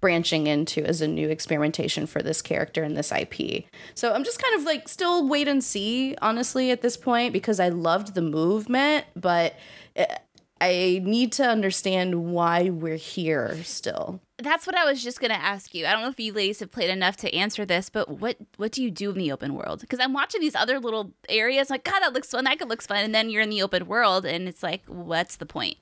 branching 0.00 0.46
into 0.46 0.84
as 0.84 1.00
a 1.00 1.08
new 1.08 1.28
experimentation 1.28 2.06
for 2.06 2.22
this 2.22 2.40
character 2.42 2.82
and 2.82 2.96
this 2.96 3.12
IP. 3.12 3.64
So 3.94 4.12
I'm 4.12 4.24
just 4.24 4.42
kind 4.42 4.54
of 4.54 4.64
like 4.64 4.88
still 4.88 5.28
wait 5.28 5.48
and 5.48 5.62
see, 5.62 6.16
honestly, 6.22 6.70
at 6.70 6.82
this 6.82 6.96
point, 6.96 7.32
because 7.32 7.60
I 7.60 7.68
loved 7.68 8.14
the 8.14 8.22
movement, 8.22 9.04
but 9.14 9.54
eh, 9.96 10.16
I 10.60 11.00
need 11.02 11.32
to 11.32 11.44
understand 11.44 12.32
why 12.32 12.68
we're 12.68 12.96
here 12.96 13.62
still. 13.64 14.20
That's 14.38 14.66
what 14.66 14.76
I 14.76 14.84
was 14.84 15.02
just 15.02 15.20
gonna 15.20 15.34
ask 15.34 15.74
you. 15.74 15.86
I 15.86 15.92
don't 15.92 16.02
know 16.02 16.08
if 16.08 16.20
you 16.20 16.32
ladies 16.32 16.60
have 16.60 16.70
played 16.70 16.90
enough 16.90 17.16
to 17.18 17.34
answer 17.34 17.64
this, 17.64 17.88
but 17.88 18.20
what 18.20 18.36
what 18.56 18.72
do 18.72 18.82
you 18.82 18.90
do 18.90 19.10
in 19.10 19.18
the 19.18 19.32
open 19.32 19.54
world? 19.54 19.80
Because 19.80 20.00
I'm 20.00 20.12
watching 20.12 20.40
these 20.40 20.54
other 20.54 20.78
little 20.78 21.12
areas, 21.28 21.70
like 21.70 21.84
God, 21.84 22.00
that 22.00 22.12
looks 22.12 22.30
fun. 22.30 22.44
That 22.44 22.58
could 22.58 22.68
looks 22.68 22.86
fun, 22.86 22.98
and 22.98 23.14
then 23.14 23.30
you're 23.30 23.42
in 23.42 23.50
the 23.50 23.62
open 23.62 23.86
world, 23.86 24.26
and 24.26 24.48
it's 24.48 24.62
like, 24.62 24.82
what's 24.86 25.36
the 25.36 25.46
point? 25.46 25.78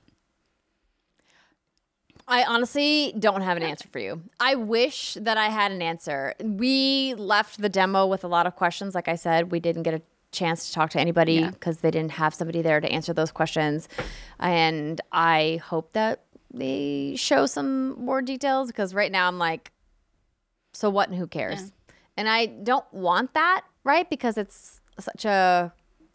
I 2.29 2.43
honestly 2.43 3.13
don't 3.17 3.41
have 3.41 3.57
an 3.57 3.63
answer 3.63 3.87
for 3.87 3.97
you. 3.97 4.21
I 4.39 4.53
wish 4.53 5.15
that 5.19 5.35
I 5.35 5.49
had 5.49 5.71
an 5.71 5.81
answer. 5.81 6.35
We 6.39 7.15
left 7.15 7.59
the 7.59 7.69
demo 7.69 8.05
with 8.05 8.23
a 8.23 8.27
lot 8.27 8.45
of 8.45 8.55
questions. 8.55 8.93
Like 8.93 9.07
I 9.07 9.15
said, 9.15 9.51
we 9.51 9.59
didn't 9.59 9.81
get 9.83 9.95
a 9.95 10.01
chance 10.31 10.67
to 10.67 10.73
talk 10.73 10.91
to 10.91 10.99
anybody 10.99 11.45
because 11.47 11.79
they 11.79 11.91
didn't 11.91 12.11
have 12.11 12.33
somebody 12.33 12.61
there 12.61 12.79
to 12.79 12.89
answer 12.89 13.13
those 13.13 13.31
questions. 13.31 13.89
And 14.39 15.01
I 15.11 15.61
hope 15.63 15.93
that 15.93 16.23
they 16.53 17.15
show 17.17 17.45
some 17.45 18.03
more 18.03 18.21
details 18.21 18.67
because 18.67 18.93
right 18.93 19.11
now 19.11 19.27
I'm 19.27 19.37
like, 19.37 19.71
so 20.73 20.89
what 20.89 21.09
and 21.09 21.17
who 21.17 21.27
cares? 21.27 21.71
And 22.15 22.29
I 22.29 22.47
don't 22.47 22.85
want 22.93 23.33
that, 23.33 23.61
right? 23.83 24.09
Because 24.09 24.37
it's 24.37 24.81
such 24.99 25.25
a 25.25 25.73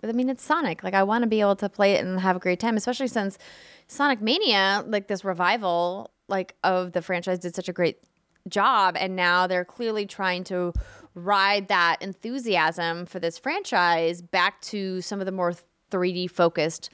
I 0.09 0.13
mean, 0.13 0.29
it's 0.29 0.43
Sonic. 0.43 0.83
Like, 0.83 0.95
I 0.95 1.03
want 1.03 1.23
to 1.23 1.29
be 1.29 1.41
able 1.41 1.57
to 1.57 1.69
play 1.69 1.95
it 1.95 2.05
and 2.05 2.21
have 2.21 2.37
a 2.37 2.39
great 2.39 2.61
time, 2.61 2.77
especially 2.77 3.09
since 3.09 3.39
Sonic 3.87 4.21
Mania, 4.21 4.85
like 4.87 5.09
this 5.09 5.25
revival, 5.25 6.11
like 6.29 6.55
of 6.63 6.93
the 6.93 7.03
franchise, 7.03 7.39
did 7.39 7.55
such 7.55 7.69
a 7.69 7.73
great 7.73 7.99
job, 8.49 8.97
and 8.99 9.17
now 9.17 9.47
they're 9.47 9.65
clearly 9.65 10.07
trying 10.07 10.45
to 10.45 10.73
ride 11.15 11.69
that 11.69 11.99
enthusiasm 12.01 13.07
for 13.07 13.19
this 13.21 13.39
franchise 13.39 14.21
back 14.23 14.61
to 14.63 15.01
some 15.01 15.21
of 15.21 15.27
the 15.27 15.33
more 15.33 15.55
3D 15.91 16.31
focused 16.31 16.91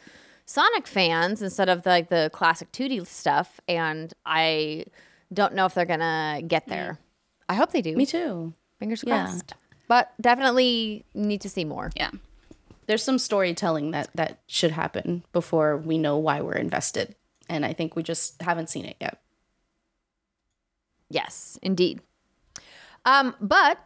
Sonic 0.46 0.86
fans 0.88 1.42
instead 1.42 1.68
of 1.68 1.82
the, 1.84 1.90
like 1.90 2.08
the 2.08 2.28
classic 2.32 2.72
2D 2.72 3.06
stuff. 3.06 3.60
And 3.68 4.12
I 4.26 4.84
don't 5.32 5.54
know 5.54 5.64
if 5.64 5.74
they're 5.74 5.84
gonna 5.84 6.40
get 6.46 6.66
there. 6.66 6.98
I 7.48 7.54
hope 7.54 7.70
they 7.70 7.82
do. 7.82 7.94
Me 7.96 8.04
too. 8.04 8.52
Fingers 8.80 9.04
Yeah. 9.06 9.26
crossed. 9.26 9.54
But 9.86 10.12
definitely 10.20 11.04
need 11.14 11.40
to 11.42 11.48
see 11.48 11.64
more. 11.64 11.90
Yeah. 11.96 12.10
There's 12.86 13.02
some 13.04 13.18
storytelling 13.18 13.92
that 13.92 14.10
that 14.16 14.40
should 14.48 14.72
happen 14.72 15.22
before 15.32 15.76
we 15.76 15.98
know 15.98 16.16
why 16.18 16.40
we're 16.40 16.54
invested. 16.54 17.14
And 17.48 17.64
I 17.64 17.72
think 17.72 17.94
we 17.94 18.02
just 18.02 18.42
haven't 18.42 18.70
seen 18.70 18.84
it 18.84 18.96
yet. 19.00 19.20
Yes, 21.08 21.58
indeed. 21.62 22.00
Um, 23.04 23.34
but 23.40 23.78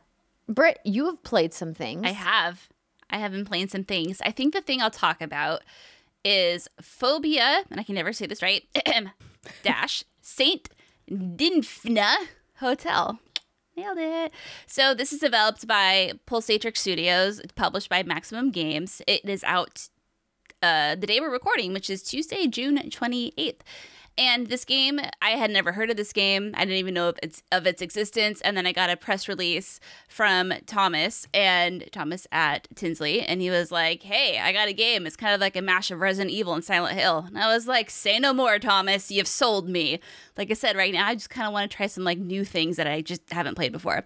Britt, 0.48 0.78
you 0.84 1.06
have 1.06 1.22
played 1.22 1.54
some 1.54 1.74
things. 1.74 2.02
I 2.04 2.12
have. 2.12 2.68
I 3.10 3.18
have 3.18 3.32
been 3.32 3.44
playing 3.44 3.68
some 3.68 3.84
things. 3.84 4.20
I 4.24 4.30
think 4.30 4.52
the 4.54 4.60
thing 4.60 4.80
I'll 4.80 4.90
talk 4.90 5.20
about 5.20 5.62
is 6.24 6.68
Phobia, 6.80 7.64
and 7.70 7.78
I 7.78 7.82
can 7.82 7.94
never 7.94 8.12
say 8.12 8.26
this 8.26 8.42
right, 8.42 8.64
dash, 9.62 10.04
Saint 10.22 10.68
Dinfna 11.10 12.14
Hotel. 12.56 13.18
Nailed 13.76 13.98
it. 13.98 14.32
So 14.66 14.94
this 14.94 15.12
is 15.12 15.20
developed 15.20 15.66
by 15.66 16.12
Pulsatrix 16.26 16.78
Studios, 16.78 17.40
published 17.56 17.88
by 17.88 18.02
Maximum 18.04 18.50
Games. 18.50 19.02
It 19.06 19.24
is 19.28 19.42
out 19.44 19.88
uh, 20.62 20.94
the 20.94 21.06
day 21.06 21.20
we're 21.20 21.30
recording, 21.30 21.72
which 21.72 21.90
is 21.90 22.02
Tuesday, 22.02 22.46
June 22.46 22.78
28th. 22.78 23.60
And 24.16 24.46
this 24.46 24.64
game, 24.64 25.00
I 25.20 25.30
had 25.30 25.50
never 25.50 25.72
heard 25.72 25.90
of 25.90 25.96
this 25.96 26.12
game. 26.12 26.52
I 26.54 26.60
didn't 26.60 26.78
even 26.78 26.94
know 26.94 27.08
of 27.08 27.18
its 27.20 27.42
of 27.50 27.66
its 27.66 27.82
existence. 27.82 28.40
And 28.42 28.56
then 28.56 28.64
I 28.64 28.72
got 28.72 28.88
a 28.88 28.96
press 28.96 29.26
release 29.26 29.80
from 30.06 30.52
Thomas 30.66 31.26
and 31.34 31.88
Thomas 31.90 32.26
at 32.30 32.68
Tinsley, 32.76 33.22
and 33.22 33.40
he 33.40 33.50
was 33.50 33.72
like, 33.72 34.02
"Hey, 34.04 34.38
I 34.38 34.52
got 34.52 34.68
a 34.68 34.72
game. 34.72 35.04
It's 35.04 35.16
kind 35.16 35.34
of 35.34 35.40
like 35.40 35.56
a 35.56 35.62
mash 35.62 35.90
of 35.90 36.00
Resident 36.00 36.30
Evil 36.30 36.54
and 36.54 36.64
Silent 36.64 36.96
Hill." 36.96 37.24
And 37.26 37.38
I 37.38 37.52
was 37.52 37.66
like, 37.66 37.90
"Say 37.90 38.20
no 38.20 38.32
more, 38.32 38.60
Thomas. 38.60 39.10
You've 39.10 39.26
sold 39.26 39.68
me." 39.68 39.98
Like 40.36 40.50
I 40.50 40.54
said, 40.54 40.76
right 40.76 40.92
now 40.92 41.08
I 41.08 41.14
just 41.14 41.30
kind 41.30 41.48
of 41.48 41.52
want 41.52 41.68
to 41.68 41.76
try 41.76 41.86
some 41.86 42.04
like 42.04 42.18
new 42.18 42.44
things 42.44 42.76
that 42.76 42.86
I 42.86 43.00
just 43.00 43.32
haven't 43.32 43.56
played 43.56 43.72
before. 43.72 44.04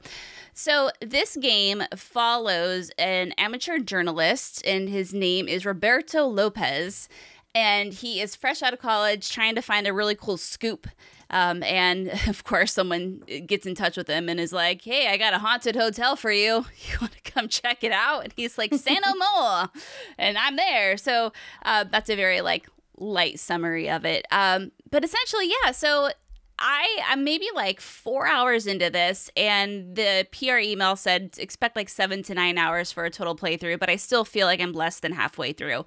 So 0.55 0.91
this 1.01 1.37
game 1.37 1.85
follows 1.95 2.91
an 2.99 3.33
amateur 3.33 3.79
journalist, 3.79 4.67
and 4.67 4.89
his 4.89 5.13
name 5.13 5.47
is 5.49 5.67
Roberto 5.67 6.25
Lopez 6.27 7.09
and 7.55 7.93
he 7.93 8.21
is 8.21 8.37
fresh 8.37 8.63
out 8.63 8.73
of 8.73 8.79
college 8.79 9.31
trying 9.31 9.55
to 9.55 9.63
find 9.63 9.87
a 9.87 9.93
really 9.93 10.15
cool 10.15 10.37
scoop. 10.37 10.87
Um, 11.31 11.63
and 11.63 12.09
of 12.29 12.45
course, 12.45 12.73
someone 12.73 13.23
gets 13.47 13.67
in 13.67 13.75
touch 13.75 13.97
with 13.97 14.09
him 14.09 14.29
and 14.29 14.41
is 14.41 14.53
like, 14.53 14.83
Hey, 14.83 15.09
I 15.09 15.17
got 15.17 15.35
a 15.35 15.39
haunted 15.39 15.77
hotel 15.77 16.17
for 16.17 16.33
you. 16.33 16.65
You 16.91 16.99
want 17.01 17.13
to 17.13 17.31
come 17.33 17.49
check 17.49 17.85
it 17.85 17.93
out? 17.93 18.25
And 18.25 18.33
he's 18.37 18.57
like, 18.59 18.73
Say 18.75 18.99
no 19.05 19.15
more. 19.37 19.69
and 20.19 20.39
I'm 20.39 20.57
there. 20.57 20.97
So 20.97 21.33
uh, 21.65 21.85
that's 21.91 22.09
a 22.09 22.17
very 22.17 22.41
like 22.41 22.67
light 22.97 23.39
summary 23.39 23.89
of 23.91 24.05
it. 24.05 24.25
Um, 24.31 24.73
but 24.91 25.05
essentially, 25.05 25.51
yeah. 25.65 25.73
So 25.73 26.11
I 26.59 27.03
I'm 27.07 27.25
maybe 27.25 27.47
like 27.55 27.81
four 27.81 28.27
hours 28.27 28.67
into 28.67 28.91
this, 28.91 29.31
and 29.37 29.95
the 29.95 30.27
PR 30.33 30.59
email 30.59 30.97
said 30.97 31.37
expect 31.39 31.77
like 31.77 31.89
seven 31.89 32.23
to 32.25 32.35
nine 32.35 32.59
hours 32.59 32.91
for 32.91 33.05
a 33.05 33.11
total 33.11 33.37
playthrough, 33.37 33.79
but 33.79 33.89
I 33.89 33.97
still 33.97 34.25
feel 34.25 34.47
like 34.47 34.61
I'm 34.61 34.73
less 34.73 35.01
than 35.01 35.13
halfway 35.13 35.53
through. 35.53 35.85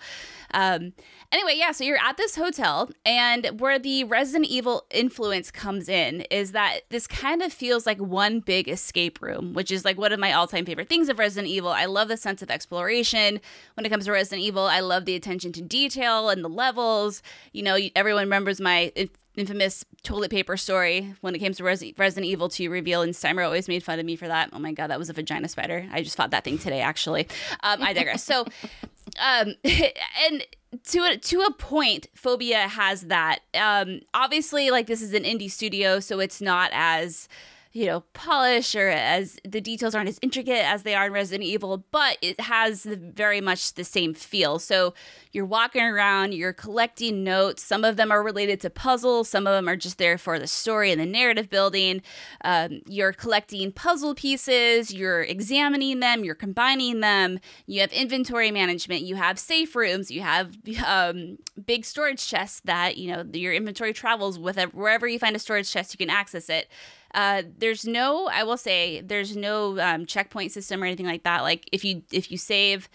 Um, 0.54 0.94
anyway, 1.32 1.56
yeah, 1.58 1.72
so 1.72 1.84
you're 1.84 1.98
at 1.98 2.18
this 2.18 2.36
hotel, 2.36 2.90
and 3.06 3.60
where 3.60 3.80
the 3.80 4.06
Resident 4.06 4.46
Evil 4.50 4.86
influence 4.92 5.52
comes 5.52 5.90
in 5.90 6.22
is 6.32 6.54
that 6.54 6.82
this 6.90 7.06
kind 7.06 7.42
of 7.42 7.52
feels 7.52 7.86
like 7.86 8.00
one 8.00 8.40
big 8.40 8.70
escape 8.70 9.22
room, 9.22 9.54
which 9.54 9.72
is 9.72 9.84
like 9.84 9.98
one 9.98 10.14
of 10.14 10.20
my 10.20 10.32
all 10.32 10.48
time 10.48 10.66
favorite 10.66 10.90
things 10.90 11.10
of 11.10 11.20
Resident 11.20 11.52
Evil. 11.52 11.72
I 11.72 11.86
love 11.86 12.08
the 12.08 12.18
sense 12.18 12.42
of 12.42 12.50
exploration 12.50 13.42
when 13.74 13.86
it 13.86 13.90
comes 13.90 14.06
to 14.06 14.12
Resident 14.14 14.42
Evil. 14.42 14.64
I 14.64 14.80
love 14.80 15.04
the 15.04 15.16
attention 15.16 15.52
to 15.54 15.62
detail 15.62 16.30
and 16.30 16.44
the 16.44 16.50
levels. 16.50 17.22
You 17.52 17.64
know, 17.64 17.78
everyone 17.96 18.24
remembers 18.24 18.62
my 18.62 18.94
infamous 19.36 19.86
toilet 20.04 20.32
paper 20.32 20.58
story 20.58 21.16
when 21.22 21.34
it 21.36 21.40
came 21.40 21.54
to 21.54 21.64
Res- 21.64 21.94
Resident 21.98 22.26
Evil 22.26 22.50
2 22.50 22.70
reveal, 22.70 23.02
and 23.02 23.14
Steimer 23.14 23.46
always 23.46 23.68
made 23.68 23.84
fun 23.84 24.00
of 24.00 24.06
me 24.06 24.16
for 24.16 24.28
that. 24.28 24.50
Oh 24.54 24.60
my 24.60 24.74
god, 24.74 24.88
that 24.88 25.00
was 25.00 25.10
a 25.10 25.14
vagina 25.14 25.48
spider. 25.48 25.88
I 25.92 26.02
just 26.02 26.18
fought 26.18 26.32
that 26.32 26.44
thing 26.44 26.58
today, 26.58 26.82
actually. 26.82 27.28
Um, 27.64 27.82
I 27.82 27.94
digress. 27.94 28.24
So, 28.24 28.42
um, 29.20 29.56
and 29.64 30.46
to 30.86 31.00
a, 31.00 31.18
to 31.18 31.42
a 31.42 31.54
point, 31.54 32.08
Phobia 32.16 32.68
has 32.68 33.04
that. 33.04 33.40
Um, 33.54 34.02
obviously, 34.14 34.70
like 34.72 34.88
this 34.88 35.02
is 35.02 35.14
an 35.14 35.24
indie 35.24 35.52
studio, 35.52 36.00
so 36.00 36.20
it's 36.20 36.42
not 36.42 36.72
as 36.74 37.28
you 37.74 37.86
know, 37.86 38.02
polish 38.14 38.76
or 38.76 38.90
as 38.90 39.40
the 39.48 39.62
details 39.62 39.96
aren't 39.96 40.10
as 40.10 40.20
intricate 40.22 40.66
as 40.66 40.84
they 40.84 40.94
are 40.94 41.06
in 41.06 41.14
Resident 41.14 41.44
Evil, 41.44 41.86
but 41.92 42.18
it 42.22 42.40
has 42.42 42.84
very 42.84 43.40
much 43.40 43.76
the 43.76 43.86
same 43.86 44.14
feel. 44.14 44.60
So 44.60 44.94
you're 45.32 45.46
walking 45.46 45.82
around, 45.82 46.34
you're 46.34 46.52
collecting 46.52 47.24
notes. 47.24 47.64
Some 47.64 47.86
of 47.86 47.96
them 47.96 48.12
are 48.12 48.22
related 48.22 48.60
to 48.62 48.70
puzzles, 48.70 49.30
some 49.30 49.48
of 49.48 49.54
them 49.54 49.70
are 49.70 49.78
just 49.78 49.98
there 49.98 50.18
for 50.18 50.38
the 50.38 50.48
story 50.48 50.92
and 50.92 51.00
the 51.00 51.06
narrative 51.06 51.50
building. 51.50 52.02
Um, 52.44 52.82
you're 52.88 53.14
collecting 53.14 53.72
puzzle 53.72 54.16
pieces, 54.16 54.94
you're 54.94 55.22
examining 55.22 56.02
them, 56.02 56.26
you're 56.26 56.36
combining 56.36 57.00
them. 57.00 57.40
You 57.68 57.80
have 57.82 57.94
inventory 57.94 58.52
management, 58.52 59.04
you 59.04 59.16
have 59.16 59.40
safe 59.40 59.78
rooms, 59.78 60.12
you 60.12 60.22
have 60.22 60.58
um, 60.86 61.38
big 61.66 61.86
storage 61.86 62.28
chests 62.28 62.60
that, 62.66 62.98
you 62.98 63.14
know, 63.14 63.26
your 63.32 63.54
inventory 63.54 63.94
travels 63.94 64.38
with. 64.38 64.60
Wherever 64.74 65.08
you 65.08 65.20
find 65.20 65.38
a 65.38 65.40
storage 65.40 65.72
chest, 65.72 65.94
you 65.94 65.98
can 65.98 66.10
access 66.10 66.50
it. 66.50 66.70
Uh, 67.14 67.44
there's 67.58 67.86
no, 67.86 68.28
I 68.28 68.44
will 68.44 68.58
say, 68.58 69.02
there's 69.02 69.36
no 69.36 69.80
um, 69.80 70.06
checkpoint 70.06 70.52
system 70.52 70.82
or 70.82 70.86
anything 70.86 71.06
like 71.06 71.24
that. 71.24 71.42
Like 71.42 71.68
if 71.72 71.84
you 71.84 72.04
if 72.12 72.32
you 72.32 72.38
save 72.38 72.90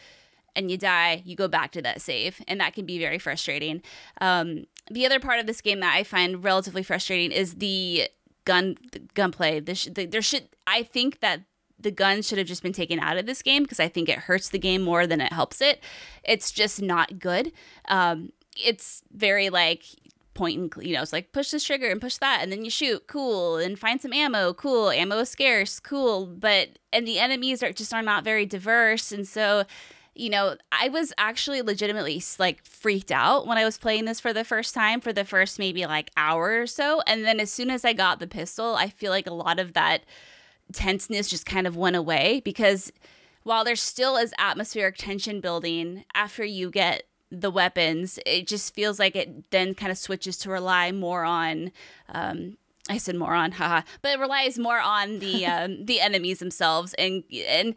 and 0.55 0.71
you 0.71 0.79
die, 0.79 1.23
you 1.25 1.37
go 1.37 1.49
back 1.49 1.73
to 1.73 1.83
that 1.83 2.01
save, 2.01 2.41
and 2.49 2.61
that 2.61 2.75
can 2.75 2.87
be 2.87 2.99
very 2.99 3.19
frustrating. 3.19 3.83
Um, 4.21 4.65
the 4.91 5.05
other 5.05 5.21
part 5.21 5.39
of 5.39 5.47
this 5.47 5.61
game 5.61 5.81
that 5.81 5.95
I 5.95 6.03
find 6.03 6.43
relatively 6.43 6.83
frustrating 6.83 7.31
is 7.31 7.57
the 7.57 8.09
gun 8.45 8.77
the 8.93 9.01
gunplay. 9.15 9.61
This 9.61 9.85
the, 9.85 10.07
there 10.07 10.23
should 10.23 10.49
I 10.67 10.83
think 10.83 11.21
that 11.21 11.43
the 11.79 11.91
guns 11.91 12.27
should 12.27 12.39
have 12.39 12.47
just 12.47 12.63
been 12.63 12.73
taken 12.73 12.99
out 12.99 13.19
of 13.19 13.27
this 13.27 13.43
game 13.43 13.63
because 13.63 13.81
I 13.81 13.89
think 13.89 14.09
it 14.09 14.21
hurts 14.21 14.49
the 14.49 14.59
game 14.59 14.83
more 14.83 15.07
than 15.07 15.21
it 15.21 15.33
helps 15.33 15.61
it. 15.61 15.83
It's 16.25 16.51
just 16.51 16.81
not 16.81 17.19
good. 17.19 17.53
Um, 17.89 18.33
it's 18.57 19.03
very 19.13 19.51
like 19.51 19.85
point 20.37 20.77
and 20.77 20.87
you 20.87 20.95
know 20.95 21.03
it's 21.03 21.13
like 21.13 21.33
push 21.33 21.51
this 21.51 21.65
trigger 21.65 21.89
and 21.89 22.01
push 22.01 22.19
that 22.19 22.41
and 22.43 22.53
then 22.53 22.65
you 22.65 22.71
shoot 22.71 23.07
cool 23.07 23.57
and 23.57 23.79
find 23.79 24.01
some 24.01 24.13
ammo 24.13 24.53
cool 24.53 24.91
ammo 24.91 25.19
is 25.19 25.31
scarce 25.31 25.81
cool 25.81 26.27
but 26.27 26.79
and 26.93 27.07
the 27.09 27.19
enemies 27.19 27.63
are 27.63 27.73
just 27.73 27.93
are 27.93 28.03
not 28.03 28.23
very 28.23 28.47
diverse 28.47 29.11
and 29.11 29.27
so 29.27 29.65
you 30.15 30.29
know 30.29 30.57
i 30.71 30.89
was 30.89 31.13
actually 31.19 31.63
legitimately 31.63 32.23
like 32.39 32.65
freaked 32.65 33.11
out 33.11 33.47
when 33.47 33.59
i 33.59 33.65
was 33.65 33.79
playing 33.79 34.05
this 34.05 34.21
for 34.21 34.33
the 34.33 34.45
first 34.45 34.75
time 34.75 35.01
for 35.01 35.13
the 35.13 35.25
first 35.25 35.59
maybe 35.59 35.87
like 35.87 36.11
hour 36.17 36.61
or 36.61 36.67
so 36.67 37.01
and 37.07 37.25
then 37.25 37.41
as 37.41 37.51
soon 37.51 37.71
as 37.71 37.85
i 37.85 37.93
got 37.93 38.21
the 38.21 38.27
pistol 38.27 38.77
i 38.77 38.89
feel 38.89 39.11
like 39.11 39.27
a 39.27 39.35
lot 39.35 39.59
of 39.59 39.73
that 39.73 40.05
tenseness 40.73 41.29
just 41.29 41.47
kind 41.47 41.67
of 41.67 41.77
went 41.77 41.97
away 41.97 42.41
because 42.45 42.93
while 43.43 43.65
there 43.65 43.77
still 43.77 44.17
is 44.17 44.35
atmospheric 44.39 44.97
tension 44.97 45.41
building 45.41 46.05
after 46.15 46.45
you 46.45 46.71
get 46.71 47.05
the 47.31 47.51
weapons, 47.51 48.19
it 48.25 48.47
just 48.47 48.75
feels 48.75 48.99
like 48.99 49.17
it 49.17 49.51
then 49.51 49.75
kind 49.75 49.91
of 49.91 49.99
switches 49.99 50.37
to 50.39 50.51
rely 50.51 50.93
more 50.93 51.25
on. 51.25 51.73
Um, 52.09 52.57
I 52.89 52.99
said 52.99 53.17
more 53.17 53.35
on, 53.35 53.53
haha, 53.53 53.83
but 54.01 54.13
it 54.13 54.21
relies 54.21 54.59
more 54.59 54.79
on 54.79 55.19
the 55.19 55.47
um, 55.47 55.85
the 55.85 56.01
enemies 56.01 56.39
themselves, 56.39 56.95
and 56.95 57.25
and 57.33 57.75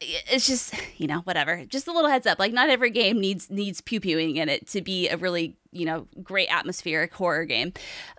it's 0.00 0.46
just 0.46 0.74
you 0.96 1.06
know 1.06 1.20
whatever. 1.20 1.64
Just 1.66 1.88
a 1.88 1.92
little 1.92 2.10
heads 2.10 2.26
up, 2.26 2.38
like 2.38 2.52
not 2.52 2.70
every 2.70 2.90
game 2.90 3.20
needs 3.20 3.50
needs 3.50 3.80
pew 3.80 4.00
pewing 4.00 4.36
in 4.36 4.48
it 4.48 4.66
to 4.68 4.80
be 4.80 5.08
a 5.08 5.16
really 5.16 5.56
you 5.70 5.84
know 5.84 6.06
great 6.22 6.48
atmospheric 6.48 7.12
horror 7.14 7.44
game, 7.44 7.72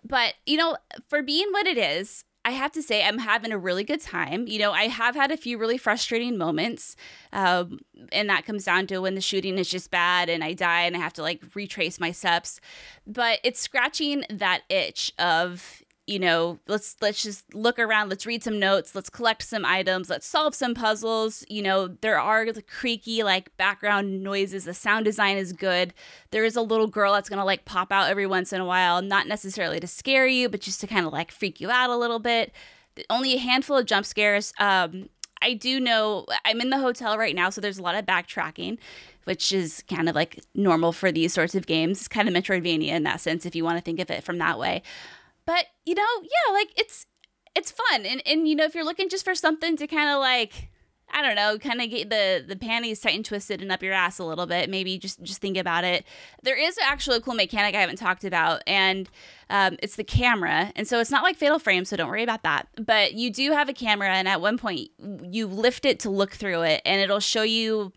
but 0.03 0.35
you 0.45 0.57
know 0.57 0.77
for 1.07 1.21
being 1.21 1.47
what 1.51 1.67
it 1.67 1.77
is, 1.77 2.25
I 2.49 2.53
have 2.53 2.71
to 2.71 2.81
say, 2.81 3.03
I'm 3.03 3.19
having 3.19 3.51
a 3.51 3.59
really 3.59 3.83
good 3.83 4.01
time. 4.01 4.47
You 4.47 4.57
know, 4.57 4.71
I 4.71 4.87
have 4.87 5.13
had 5.13 5.29
a 5.29 5.37
few 5.37 5.59
really 5.59 5.77
frustrating 5.77 6.35
moments. 6.35 6.95
Um, 7.31 7.81
and 8.11 8.27
that 8.27 8.43
comes 8.43 8.65
down 8.65 8.87
to 8.87 8.97
when 9.01 9.13
the 9.13 9.21
shooting 9.21 9.59
is 9.59 9.69
just 9.69 9.91
bad 9.91 10.29
and 10.29 10.43
I 10.43 10.53
die 10.53 10.81
and 10.81 10.95
I 10.95 10.99
have 10.99 11.13
to 11.13 11.21
like 11.21 11.43
retrace 11.53 11.99
my 11.99 12.11
steps. 12.11 12.59
But 13.05 13.39
it's 13.43 13.59
scratching 13.59 14.23
that 14.31 14.63
itch 14.67 15.13
of, 15.19 15.83
you 16.09 16.17
know, 16.17 16.57
let's 16.67 16.95
let's 17.01 17.21
just 17.21 17.53
look 17.53 17.77
around, 17.77 18.09
let's 18.09 18.25
read 18.25 18.43
some 18.43 18.57
notes, 18.57 18.95
let's 18.95 19.11
collect 19.11 19.43
some 19.43 19.63
items, 19.63 20.09
let's 20.09 20.25
solve 20.25 20.55
some 20.55 20.73
puzzles. 20.73 21.45
You 21.47 21.61
know, 21.61 21.87
there 21.87 22.19
are 22.19 22.51
the 22.51 22.63
creaky 22.63 23.21
like 23.21 23.55
background 23.57 24.23
noises, 24.23 24.65
the 24.65 24.73
sound 24.73 25.05
design 25.05 25.37
is 25.37 25.53
good. 25.53 25.93
There 26.31 26.43
is 26.43 26.55
a 26.55 26.63
little 26.63 26.87
girl 26.87 27.13
that's 27.13 27.29
gonna 27.29 27.45
like 27.45 27.63
pop 27.63 27.91
out 27.91 28.09
every 28.09 28.25
once 28.25 28.51
in 28.51 28.59
a 28.59 28.65
while, 28.65 29.03
not 29.03 29.27
necessarily 29.27 29.79
to 29.81 29.85
scare 29.85 30.25
you, 30.25 30.49
but 30.49 30.61
just 30.61 30.81
to 30.81 30.87
kind 30.87 31.05
of 31.05 31.13
like 31.13 31.31
freak 31.31 31.61
you 31.61 31.69
out 31.69 31.91
a 31.91 31.95
little 31.95 32.19
bit. 32.19 32.53
Only 33.11 33.35
a 33.35 33.37
handful 33.37 33.77
of 33.77 33.85
jump 33.85 34.07
scares. 34.07 34.51
Um, 34.57 35.09
I 35.43 35.53
do 35.53 35.79
know 35.79 36.25
I'm 36.43 36.59
in 36.59 36.71
the 36.71 36.79
hotel 36.79 37.19
right 37.19 37.35
now, 37.35 37.51
so 37.51 37.61
there's 37.61 37.77
a 37.77 37.83
lot 37.83 37.93
of 37.93 38.07
backtracking, 38.07 38.79
which 39.25 39.51
is 39.51 39.83
kind 39.87 40.09
of 40.09 40.15
like 40.15 40.43
normal 40.55 40.91
for 40.91 41.11
these 41.11 41.33
sorts 41.33 41.53
of 41.53 41.67
games. 41.67 41.99
It's 41.99 42.07
kind 42.07 42.27
of 42.27 42.33
Metroidvania 42.33 42.89
in 42.89 43.03
that 43.03 43.21
sense, 43.21 43.45
if 43.45 43.55
you 43.55 43.63
want 43.63 43.77
to 43.77 43.83
think 43.83 43.99
of 43.99 44.09
it 44.09 44.23
from 44.23 44.39
that 44.39 44.57
way. 44.57 44.81
But 45.49 45.65
you 45.83 45.95
know, 45.95 46.05
yeah, 46.21 46.53
like 46.53 46.69
it's 46.77 47.07
it's 47.55 47.71
fun, 47.71 48.05
and 48.05 48.21
and 48.27 48.47
you 48.47 48.55
know, 48.55 48.65
if 48.65 48.75
you're 48.75 48.85
looking 48.85 49.09
just 49.09 49.25
for 49.25 49.33
something 49.33 49.75
to 49.77 49.87
kind 49.87 50.07
of 50.07 50.19
like 50.19 50.69
I 51.11 51.23
don't 51.23 51.33
know, 51.33 51.57
kind 51.57 51.81
of 51.81 51.89
get 51.89 52.11
the 52.11 52.45
the 52.47 52.55
panties 52.55 52.99
tight 52.99 53.15
and 53.15 53.25
twisted 53.25 53.59
and 53.59 53.71
up 53.71 53.81
your 53.81 53.93
ass 53.93 54.19
a 54.19 54.23
little 54.23 54.45
bit. 54.45 54.69
Maybe 54.69 54.99
just 54.99 55.23
just 55.23 55.41
think 55.41 55.57
about 55.57 55.85
it. 55.85 56.05
There 56.43 56.55
is 56.55 56.77
actually 56.77 57.17
a 57.17 57.21
cool 57.21 57.33
mechanic 57.33 57.73
I 57.73 57.81
haven't 57.81 57.95
talked 57.95 58.25
about, 58.25 58.61
and 58.67 59.09
um, 59.49 59.77
it's 59.81 59.95
the 59.95 60.03
camera. 60.03 60.71
And 60.75 60.87
so 60.87 60.99
it's 60.99 61.09
not 61.09 61.23
like 61.23 61.35
Fatal 61.35 61.57
Frame, 61.57 61.83
so 61.83 61.97
don't 61.97 62.09
worry 62.09 62.21
about 62.21 62.43
that. 62.43 62.67
But 62.85 63.15
you 63.15 63.33
do 63.33 63.51
have 63.51 63.69
a 63.69 63.73
camera, 63.73 64.09
and 64.09 64.27
at 64.27 64.41
one 64.41 64.59
point 64.59 64.91
you 64.99 65.47
lift 65.47 65.83
it 65.83 65.99
to 66.01 66.11
look 66.11 66.33
through 66.33 66.61
it, 66.61 66.83
and 66.85 67.01
it'll 67.01 67.19
show 67.19 67.41
you 67.41 67.91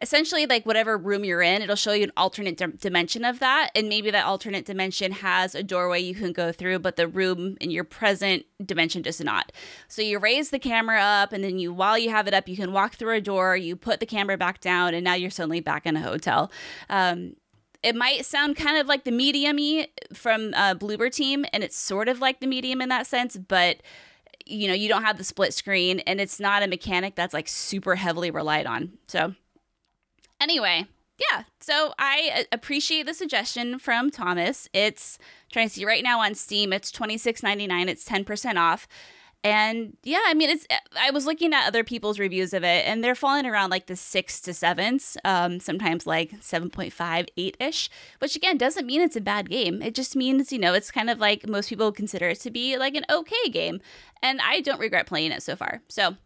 essentially 0.00 0.46
like 0.46 0.64
whatever 0.64 0.96
room 0.96 1.24
you're 1.24 1.42
in 1.42 1.62
it'll 1.62 1.76
show 1.76 1.92
you 1.92 2.04
an 2.04 2.12
alternate 2.16 2.56
di- 2.56 2.66
dimension 2.78 3.24
of 3.24 3.38
that 3.38 3.70
and 3.74 3.88
maybe 3.88 4.10
that 4.10 4.24
alternate 4.24 4.64
dimension 4.64 5.12
has 5.12 5.54
a 5.54 5.62
doorway 5.62 6.00
you 6.00 6.14
can 6.14 6.32
go 6.32 6.52
through 6.52 6.78
but 6.78 6.96
the 6.96 7.08
room 7.08 7.56
in 7.60 7.70
your 7.70 7.84
present 7.84 8.44
dimension 8.64 9.02
does 9.02 9.20
not 9.20 9.52
so 9.88 10.02
you 10.02 10.18
raise 10.18 10.50
the 10.50 10.58
camera 10.58 11.00
up 11.00 11.32
and 11.32 11.42
then 11.42 11.58
you 11.58 11.72
while 11.72 11.98
you 11.98 12.10
have 12.10 12.26
it 12.28 12.34
up 12.34 12.48
you 12.48 12.56
can 12.56 12.72
walk 12.72 12.94
through 12.94 13.16
a 13.16 13.20
door 13.20 13.56
you 13.56 13.74
put 13.74 14.00
the 14.00 14.06
camera 14.06 14.36
back 14.36 14.60
down 14.60 14.94
and 14.94 15.04
now 15.04 15.14
you're 15.14 15.30
suddenly 15.30 15.60
back 15.60 15.86
in 15.86 15.96
a 15.96 16.02
hotel 16.02 16.50
um, 16.88 17.34
it 17.82 17.94
might 17.94 18.26
sound 18.26 18.56
kind 18.56 18.76
of 18.78 18.86
like 18.86 19.04
the 19.04 19.12
medium 19.12 19.56
from 20.12 20.52
uh, 20.54 20.74
Bloober 20.74 21.12
Team, 21.12 21.44
and 21.52 21.62
it's 21.62 21.76
sort 21.76 22.08
of 22.08 22.20
like 22.20 22.40
the 22.40 22.46
medium 22.46 22.80
in 22.80 22.88
that 22.88 23.06
sense, 23.06 23.36
but 23.36 23.78
you 24.48 24.66
know, 24.66 24.74
you 24.74 24.88
don't 24.88 25.04
have 25.04 25.18
the 25.18 25.24
split 25.24 25.52
screen 25.52 26.00
and 26.00 26.20
it's 26.20 26.40
not 26.40 26.62
a 26.62 26.66
mechanic 26.66 27.14
that's 27.14 27.34
like 27.34 27.46
super 27.46 27.96
heavily 27.96 28.30
relied 28.30 28.66
on. 28.66 28.92
So, 29.06 29.34
anyway, 30.40 30.86
yeah. 31.18 31.44
So 31.60 31.94
I 31.98 32.46
appreciate 32.52 33.06
the 33.06 33.14
suggestion 33.14 33.78
from 33.78 34.10
Thomas. 34.10 34.68
It's 34.72 35.18
trying 35.50 35.68
to 35.68 35.74
see 35.74 35.84
right 35.84 36.04
now 36.04 36.20
on 36.20 36.34
Steam, 36.34 36.72
it's 36.72 36.90
twenty 36.90 37.18
six 37.18 37.42
ninety 37.42 37.66
nine. 37.66 37.88
It's 37.88 38.08
10% 38.08 38.56
off. 38.56 38.86
And 39.44 39.96
yeah, 40.02 40.22
I 40.26 40.34
mean, 40.34 40.50
it's. 40.50 40.66
I 40.98 41.12
was 41.12 41.24
looking 41.24 41.54
at 41.54 41.66
other 41.66 41.84
people's 41.84 42.18
reviews 42.18 42.52
of 42.52 42.64
it, 42.64 42.86
and 42.86 43.04
they're 43.04 43.14
falling 43.14 43.46
around 43.46 43.70
like 43.70 43.86
the 43.86 43.94
six 43.94 44.40
to 44.42 44.52
sevens, 44.52 45.16
um, 45.24 45.60
sometimes 45.60 46.08
like 46.08 46.32
7.5, 46.40 47.28
8 47.36 47.56
ish, 47.60 47.88
which 48.18 48.34
again 48.34 48.58
doesn't 48.58 48.86
mean 48.86 49.00
it's 49.00 49.14
a 49.14 49.20
bad 49.20 49.48
game. 49.48 49.80
It 49.80 49.94
just 49.94 50.16
means, 50.16 50.52
you 50.52 50.58
know, 50.58 50.74
it's 50.74 50.90
kind 50.90 51.08
of 51.08 51.20
like 51.20 51.48
most 51.48 51.68
people 51.68 51.92
consider 51.92 52.30
it 52.30 52.40
to 52.40 52.50
be 52.50 52.76
like 52.76 52.96
an 52.96 53.04
okay 53.08 53.48
game. 53.48 53.80
And 54.22 54.40
I 54.40 54.60
don't 54.60 54.80
regret 54.80 55.06
playing 55.06 55.30
it 55.30 55.42
so 55.44 55.54
far. 55.54 55.82
So 55.88 56.16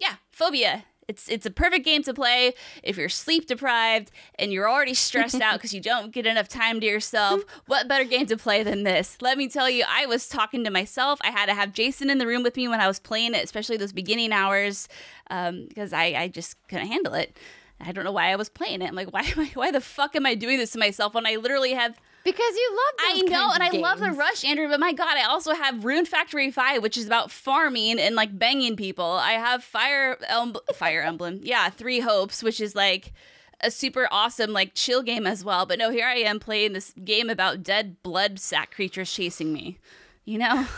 yeah, 0.00 0.16
Phobia 0.32 0.84
it's 1.08 1.28
it's 1.28 1.46
a 1.46 1.50
perfect 1.50 1.84
game 1.84 2.02
to 2.02 2.12
play 2.12 2.54
if 2.82 2.96
you're 2.96 3.08
sleep 3.08 3.46
deprived 3.46 4.10
and 4.38 4.52
you're 4.52 4.68
already 4.68 4.94
stressed 4.94 5.40
out 5.40 5.54
because 5.56 5.72
you 5.72 5.80
don't 5.80 6.12
get 6.12 6.26
enough 6.26 6.48
time 6.48 6.80
to 6.80 6.86
yourself. 6.86 7.42
What 7.66 7.88
better 7.88 8.04
game 8.04 8.26
to 8.26 8.36
play 8.36 8.62
than 8.62 8.84
this? 8.84 9.18
Let 9.20 9.38
me 9.38 9.48
tell 9.48 9.68
you, 9.68 9.84
I 9.88 10.06
was 10.06 10.28
talking 10.28 10.62
to 10.64 10.70
myself. 10.70 11.18
I 11.22 11.30
had 11.30 11.46
to 11.46 11.54
have 11.54 11.72
Jason 11.72 12.10
in 12.10 12.18
the 12.18 12.26
room 12.26 12.42
with 12.42 12.56
me 12.56 12.68
when 12.68 12.80
I 12.80 12.86
was 12.86 12.98
playing 12.98 13.34
it, 13.34 13.42
especially 13.42 13.76
those 13.76 13.92
beginning 13.92 14.32
hours, 14.32 14.88
because 15.28 15.92
um, 15.92 15.98
I 15.98 16.14
I 16.16 16.28
just 16.28 16.56
couldn't 16.68 16.86
handle 16.88 17.14
it. 17.14 17.36
I 17.80 17.92
don't 17.92 18.04
know 18.04 18.12
why 18.12 18.30
I 18.30 18.36
was 18.36 18.48
playing 18.48 18.82
it. 18.82 18.88
I'm 18.88 18.94
like, 18.94 19.12
why 19.12 19.20
am 19.20 19.40
I, 19.40 19.50
why 19.54 19.70
the 19.70 19.80
fuck 19.80 20.16
am 20.16 20.26
I 20.26 20.34
doing 20.34 20.58
this 20.58 20.72
to 20.72 20.78
myself 20.78 21.14
when 21.14 21.26
I 21.26 21.36
literally 21.36 21.72
have 21.72 21.98
because 22.26 22.56
you 22.56 22.70
love 22.72 22.94
I 22.98 23.22
know, 23.22 23.50
and 23.54 23.62
I 23.62 23.70
games. 23.70 23.82
love 23.82 24.00
the 24.00 24.10
rush, 24.10 24.44
Andrew. 24.44 24.68
But 24.68 24.80
my 24.80 24.92
God, 24.92 25.16
I 25.16 25.22
also 25.22 25.54
have 25.54 25.84
Rune 25.84 26.04
Factory 26.04 26.50
Five, 26.50 26.82
which 26.82 26.96
is 26.96 27.06
about 27.06 27.30
farming 27.30 28.00
and 28.00 28.16
like 28.16 28.36
banging 28.36 28.76
people. 28.76 29.12
I 29.12 29.32
have 29.32 29.62
Fire 29.62 30.18
Emblem, 30.28 30.64
Fire 30.74 31.02
Emblem, 31.02 31.40
yeah, 31.42 31.70
Three 31.70 32.00
Hopes, 32.00 32.42
which 32.42 32.60
is 32.60 32.74
like 32.74 33.12
a 33.60 33.70
super 33.70 34.08
awesome 34.10 34.52
like 34.52 34.74
chill 34.74 35.02
game 35.02 35.26
as 35.26 35.44
well. 35.44 35.66
But 35.66 35.78
no, 35.78 35.90
here 35.90 36.06
I 36.06 36.16
am 36.16 36.40
playing 36.40 36.72
this 36.72 36.92
game 37.04 37.30
about 37.30 37.62
dead 37.62 38.02
blood 38.02 38.40
sack 38.40 38.72
creatures 38.74 39.10
chasing 39.12 39.52
me. 39.52 39.78
You 40.24 40.38
know. 40.38 40.66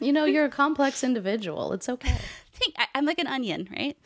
You 0.00 0.12
know, 0.12 0.24
you're 0.24 0.44
a 0.44 0.50
complex 0.50 1.04
individual. 1.04 1.72
It's 1.72 1.88
okay. 1.88 2.10
I 2.54 2.56
think 2.56 2.74
I, 2.76 2.86
am 2.98 3.06
like 3.06 3.20
an 3.20 3.28
onion, 3.28 3.68
right? 3.70 3.96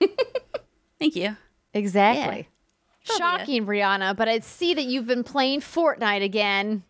Thank 0.98 1.14
you. 1.14 1.36
Exactly. 1.74 2.48
Shocking, 3.16 3.66
Brianna, 3.66 4.16
but 4.16 4.28
I 4.28 4.40
see 4.40 4.74
that 4.74 4.84
you've 4.84 5.06
been 5.06 5.24
playing 5.24 5.60
Fortnite 5.60 6.22
again. 6.22 6.82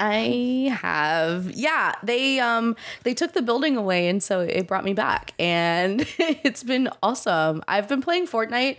I 0.00 0.76
have. 0.80 1.50
Yeah, 1.50 1.92
they 2.02 2.38
um 2.38 2.76
they 3.02 3.14
took 3.14 3.32
the 3.32 3.42
building 3.42 3.76
away 3.76 4.08
and 4.08 4.22
so 4.22 4.40
it 4.40 4.68
brought 4.68 4.84
me 4.84 4.94
back 4.94 5.34
and 5.38 6.06
it's 6.18 6.62
been 6.62 6.88
awesome. 7.02 7.62
I've 7.66 7.88
been 7.88 8.00
playing 8.00 8.26
Fortnite. 8.26 8.76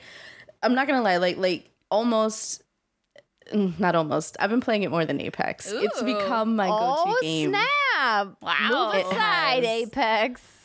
I'm 0.64 0.76
not 0.76 0.88
going 0.88 0.98
to 0.98 1.04
lie, 1.04 1.18
like 1.18 1.38
like 1.38 1.70
almost 1.92 2.64
mm, 3.54 3.78
not 3.80 3.96
almost. 3.96 4.38
I've 4.40 4.50
been 4.50 4.62
playing 4.62 4.84
it 4.84 4.92
more 4.92 5.06
than 5.06 5.20
Apex. 5.20 5.72
Ooh. 5.72 5.82
It's 5.82 6.02
become 6.02 6.56
my 6.56 6.68
go-to 6.68 7.12
oh, 7.12 7.20
game. 7.22 7.50
snap. 7.50 8.38
Wow. 8.42 8.92
Move 8.94 9.06
aside, 9.06 9.64
Apex 9.66 10.59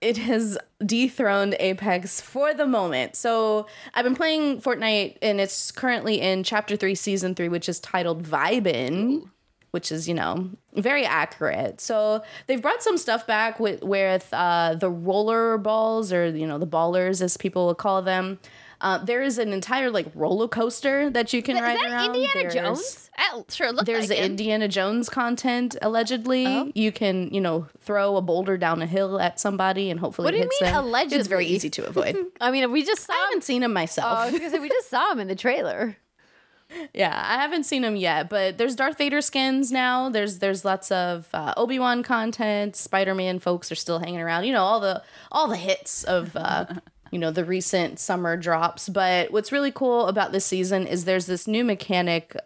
it 0.00 0.16
has 0.16 0.56
dethroned 0.84 1.56
Apex 1.60 2.20
for 2.20 2.54
the 2.54 2.66
moment. 2.66 3.16
So 3.16 3.66
I've 3.94 4.04
been 4.04 4.16
playing 4.16 4.60
Fortnite 4.60 5.18
and 5.20 5.40
it's 5.40 5.70
currently 5.70 6.20
in 6.20 6.42
chapter 6.42 6.76
three, 6.76 6.94
season 6.94 7.34
three, 7.34 7.48
which 7.48 7.68
is 7.68 7.80
titled 7.80 8.22
Vibin, 8.22 9.28
which 9.72 9.92
is, 9.92 10.08
you 10.08 10.14
know, 10.14 10.50
very 10.74 11.04
accurate. 11.04 11.80
So 11.80 12.22
they've 12.46 12.62
brought 12.62 12.82
some 12.82 12.96
stuff 12.96 13.26
back 13.26 13.60
with 13.60 13.82
with 13.82 14.28
uh, 14.32 14.74
the 14.74 14.90
roller 14.90 15.58
balls 15.58 16.12
or, 16.12 16.28
you 16.28 16.46
know, 16.46 16.58
the 16.58 16.66
ballers 16.66 17.20
as 17.20 17.36
people 17.36 17.66
would 17.66 17.78
call 17.78 18.00
them. 18.02 18.38
Uh, 18.80 18.98
there 18.98 19.20
is 19.20 19.38
an 19.38 19.52
entire 19.52 19.90
like 19.90 20.06
roller 20.14 20.48
coaster 20.48 21.10
that 21.10 21.32
you 21.32 21.42
can 21.42 21.56
is 21.56 21.62
ride 21.62 21.76
that 21.76 21.90
around. 21.90 22.06
Indiana 22.06 22.30
there's, 22.34 22.54
Jones? 22.54 23.10
That 23.16 23.52
sure 23.52 23.72
looks 23.72 23.84
There's 23.84 24.08
like 24.08 24.18
Indiana 24.18 24.68
Jones 24.68 25.10
content 25.10 25.76
allegedly. 25.82 26.46
Oh. 26.46 26.72
You 26.74 26.90
can 26.90 27.32
you 27.32 27.40
know 27.40 27.66
throw 27.80 28.16
a 28.16 28.22
boulder 28.22 28.56
down 28.56 28.80
a 28.80 28.86
hill 28.86 29.20
at 29.20 29.38
somebody 29.38 29.90
and 29.90 30.00
hopefully 30.00 30.24
what 30.24 30.30
do 30.32 30.38
you 30.38 30.48
mean 30.60 30.72
them. 30.72 30.84
allegedly? 30.84 31.18
It's 31.18 31.28
very 31.28 31.46
easy 31.46 31.68
to 31.70 31.86
avoid. 31.86 32.16
I 32.40 32.50
mean, 32.50 32.70
we 32.72 32.82
just 32.82 33.02
saw. 33.06 33.12
I 33.12 33.16
haven't 33.26 33.44
seen 33.44 33.62
him 33.62 33.72
myself. 33.72 34.28
Oh, 34.28 34.32
because 34.32 34.52
we 34.54 34.68
just 34.68 34.88
saw 34.88 35.12
him 35.12 35.20
in 35.20 35.28
the 35.28 35.36
trailer. 35.36 35.96
Yeah, 36.94 37.12
I 37.12 37.34
haven't 37.42 37.64
seen 37.64 37.82
him 37.82 37.96
yet, 37.96 38.28
but 38.28 38.56
there's 38.56 38.76
Darth 38.76 38.96
Vader 38.96 39.20
skins 39.20 39.72
now. 39.72 40.08
There's 40.08 40.38
there's 40.38 40.64
lots 40.64 40.92
of 40.92 41.28
uh, 41.34 41.52
Obi 41.56 41.80
Wan 41.80 42.04
content. 42.04 42.76
Spider 42.76 43.12
Man 43.12 43.40
folks 43.40 43.72
are 43.72 43.74
still 43.74 43.98
hanging 43.98 44.20
around. 44.20 44.44
You 44.44 44.52
know 44.52 44.62
all 44.62 44.78
the 44.78 45.02
all 45.32 45.48
the 45.48 45.56
hits 45.56 46.04
of 46.04 46.36
uh, 46.36 46.66
you 47.10 47.18
know, 47.18 47.30
the 47.30 47.44
recent 47.44 47.98
summer 47.98 48.36
drops. 48.36 48.88
But 48.88 49.32
what's 49.32 49.52
really 49.52 49.72
cool 49.72 50.06
about 50.06 50.32
this 50.32 50.44
season 50.44 50.86
is 50.86 51.04
there's 51.04 51.26
this 51.26 51.46
new 51.46 51.64
mechanic 51.64 52.36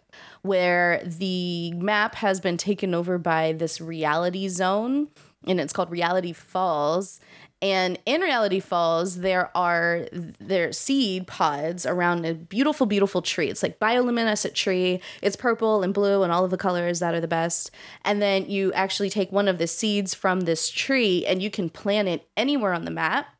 where 0.41 1.01
the 1.05 1.71
map 1.73 2.15
has 2.15 2.39
been 2.39 2.57
taken 2.57 2.93
over 2.93 3.17
by 3.17 3.53
this 3.53 3.79
reality 3.79 4.47
zone 4.47 5.09
and 5.47 5.59
it's 5.59 5.73
called 5.73 5.91
Reality 5.91 6.33
Falls. 6.33 7.19
And 7.61 7.97
in 8.05 8.21
Reality 8.21 8.59
Falls, 8.59 9.19
there 9.19 9.55
are 9.55 10.07
there 10.11 10.71
seed 10.71 11.25
pods 11.25 11.85
around 11.85 12.25
a 12.25 12.33
beautiful, 12.33 12.85
beautiful 12.85 13.21
tree. 13.21 13.49
It's 13.49 13.63
like 13.63 13.79
bioluminescent 13.79 14.53
tree. 14.53 15.01
It's 15.21 15.35
purple 15.35 15.81
and 15.81 15.93
blue 15.93 16.23
and 16.23 16.31
all 16.31 16.43
of 16.43 16.51
the 16.51 16.57
colors 16.57 16.99
that 16.99 17.15
are 17.15 17.21
the 17.21 17.27
best. 17.27 17.71
And 18.03 18.21
then 18.21 18.49
you 18.49 18.73
actually 18.73 19.09
take 19.09 19.31
one 19.31 19.47
of 19.47 19.57
the 19.57 19.67
seeds 19.67 20.13
from 20.13 20.41
this 20.41 20.69
tree 20.69 21.25
and 21.25 21.41
you 21.41 21.49
can 21.49 21.69
plant 21.69 22.07
it 22.07 22.27
anywhere 22.35 22.73
on 22.73 22.85
the 22.85 22.91
map 22.91 23.34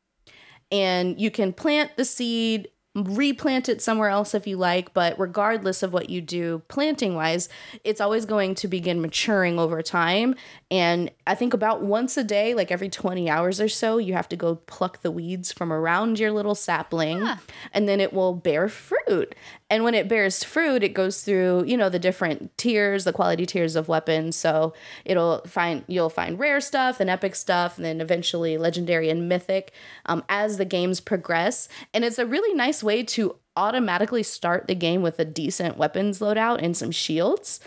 and 0.72 1.20
you 1.20 1.32
can 1.32 1.54
plant 1.54 1.92
the 1.98 2.06
seed 2.06 2.70
replant 2.96 3.68
it 3.68 3.82
somewhere 3.82 4.08
else 4.08 4.34
if 4.34 4.48
you 4.48 4.56
like, 4.56 4.94
but 4.94 5.20
regardless 5.20 5.84
of 5.84 5.92
what 5.92 6.10
you 6.10 6.22
do 6.22 6.62
planting 6.70 7.14
wise, 7.14 7.50
it's 7.84 8.00
always 8.00 8.26
going 8.26 8.56
to 8.56 8.70
begin 8.70 9.02
maturing 9.02 9.60
over 9.60 9.82
time. 9.82 10.34
And 10.72 11.12
I 11.28 11.36
think 11.36 11.54
about 11.54 11.84
once 11.84 12.16
a 12.16 12.24
day, 12.24 12.54
like 12.54 12.72
every 12.72 12.90
20 12.90 13.30
hours 13.30 13.60
or 13.60 13.68
so, 13.68 13.98
you 13.98 14.14
have 14.14 14.30
to 14.30 14.38
go 14.38 14.56
pluck 14.56 15.02
the 15.02 15.12
weeds 15.12 15.52
from 15.52 15.74
around 15.74 16.20
your 16.20 16.32
little 16.32 16.56
sapling 16.56 17.20
yeah. 17.20 17.38
and 17.74 17.88
then 17.88 18.00
it 18.00 18.14
will 18.14 18.34
bear 18.34 18.70
fruit. 18.70 19.36
And 19.76 19.84
when 19.84 19.94
it 19.94 20.08
bears 20.08 20.42
fruit, 20.42 20.84
it 20.84 20.94
goes 20.94 21.22
through, 21.22 21.66
you 21.66 21.76
know, 21.76 21.90
the 21.90 22.00
different 22.00 22.58
tiers, 22.58 23.04
the 23.04 23.12
quality 23.12 23.46
tiers 23.46 23.76
of 23.76 23.90
weapons. 23.90 24.38
So 24.38 24.74
it'll 25.04 25.42
find, 25.46 25.84
you'll 25.88 26.10
find 26.10 26.40
rare 26.40 26.62
stuff 26.62 27.02
and 27.02 27.10
epic 27.10 27.36
stuff, 27.36 27.76
and 27.76 27.84
then 27.84 28.00
eventually 28.00 28.58
legendary 28.58 29.10
and 29.10 29.28
mythic 29.28 29.74
um, 30.06 30.24
as 30.30 30.58
the 30.58 30.64
games 30.64 31.02
progress. 31.02 31.68
And 31.94 32.06
it's 32.06 32.18
a 32.18 32.26
really 32.26 32.56
nice 32.56 32.84
way 32.84 33.04
to 33.04 33.36
automatically 33.58 34.24
start 34.24 34.68
the 34.68 34.76
game 34.76 35.02
with 35.02 35.20
a 35.20 35.26
decent 35.26 35.76
weapons 35.76 36.20
loadout 36.20 36.64
and 36.64 36.78
some 36.78 36.92
shields. 36.92 37.60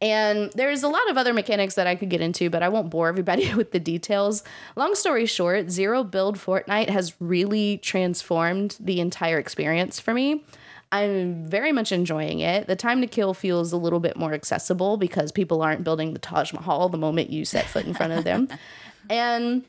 And 0.00 0.52
there's 0.54 0.84
a 0.84 0.88
lot 0.88 1.10
of 1.10 1.18
other 1.18 1.34
mechanics 1.34 1.74
that 1.74 1.88
I 1.88 1.96
could 1.96 2.10
get 2.10 2.20
into, 2.20 2.48
but 2.48 2.62
I 2.62 2.68
won't 2.68 2.90
bore 2.90 3.08
everybody 3.08 3.52
with 3.56 3.72
the 3.72 3.80
details. 3.80 4.44
Long 4.76 4.94
story 4.94 5.26
short, 5.26 5.70
Zero 5.70 6.04
Build 6.04 6.38
Fortnite 6.38 6.90
has 6.90 7.20
really 7.20 7.78
transformed 7.78 8.76
the 8.78 9.00
entire 9.00 9.40
experience 9.40 9.98
for 9.98 10.14
me. 10.14 10.44
I'm 10.92 11.44
very 11.44 11.72
much 11.72 11.92
enjoying 11.92 12.40
it. 12.40 12.66
The 12.66 12.76
time 12.76 13.00
to 13.00 13.06
kill 13.06 13.34
feels 13.34 13.72
a 13.72 13.76
little 13.76 14.00
bit 14.00 14.16
more 14.16 14.32
accessible 14.32 14.96
because 14.96 15.32
people 15.32 15.62
aren't 15.62 15.84
building 15.84 16.12
the 16.12 16.18
Taj 16.18 16.52
Mahal 16.52 16.88
the 16.88 16.98
moment 16.98 17.30
you 17.30 17.44
set 17.44 17.66
foot 17.66 17.86
in 17.86 17.94
front 17.94 18.12
of 18.12 18.24
them. 18.24 18.48
and 19.10 19.64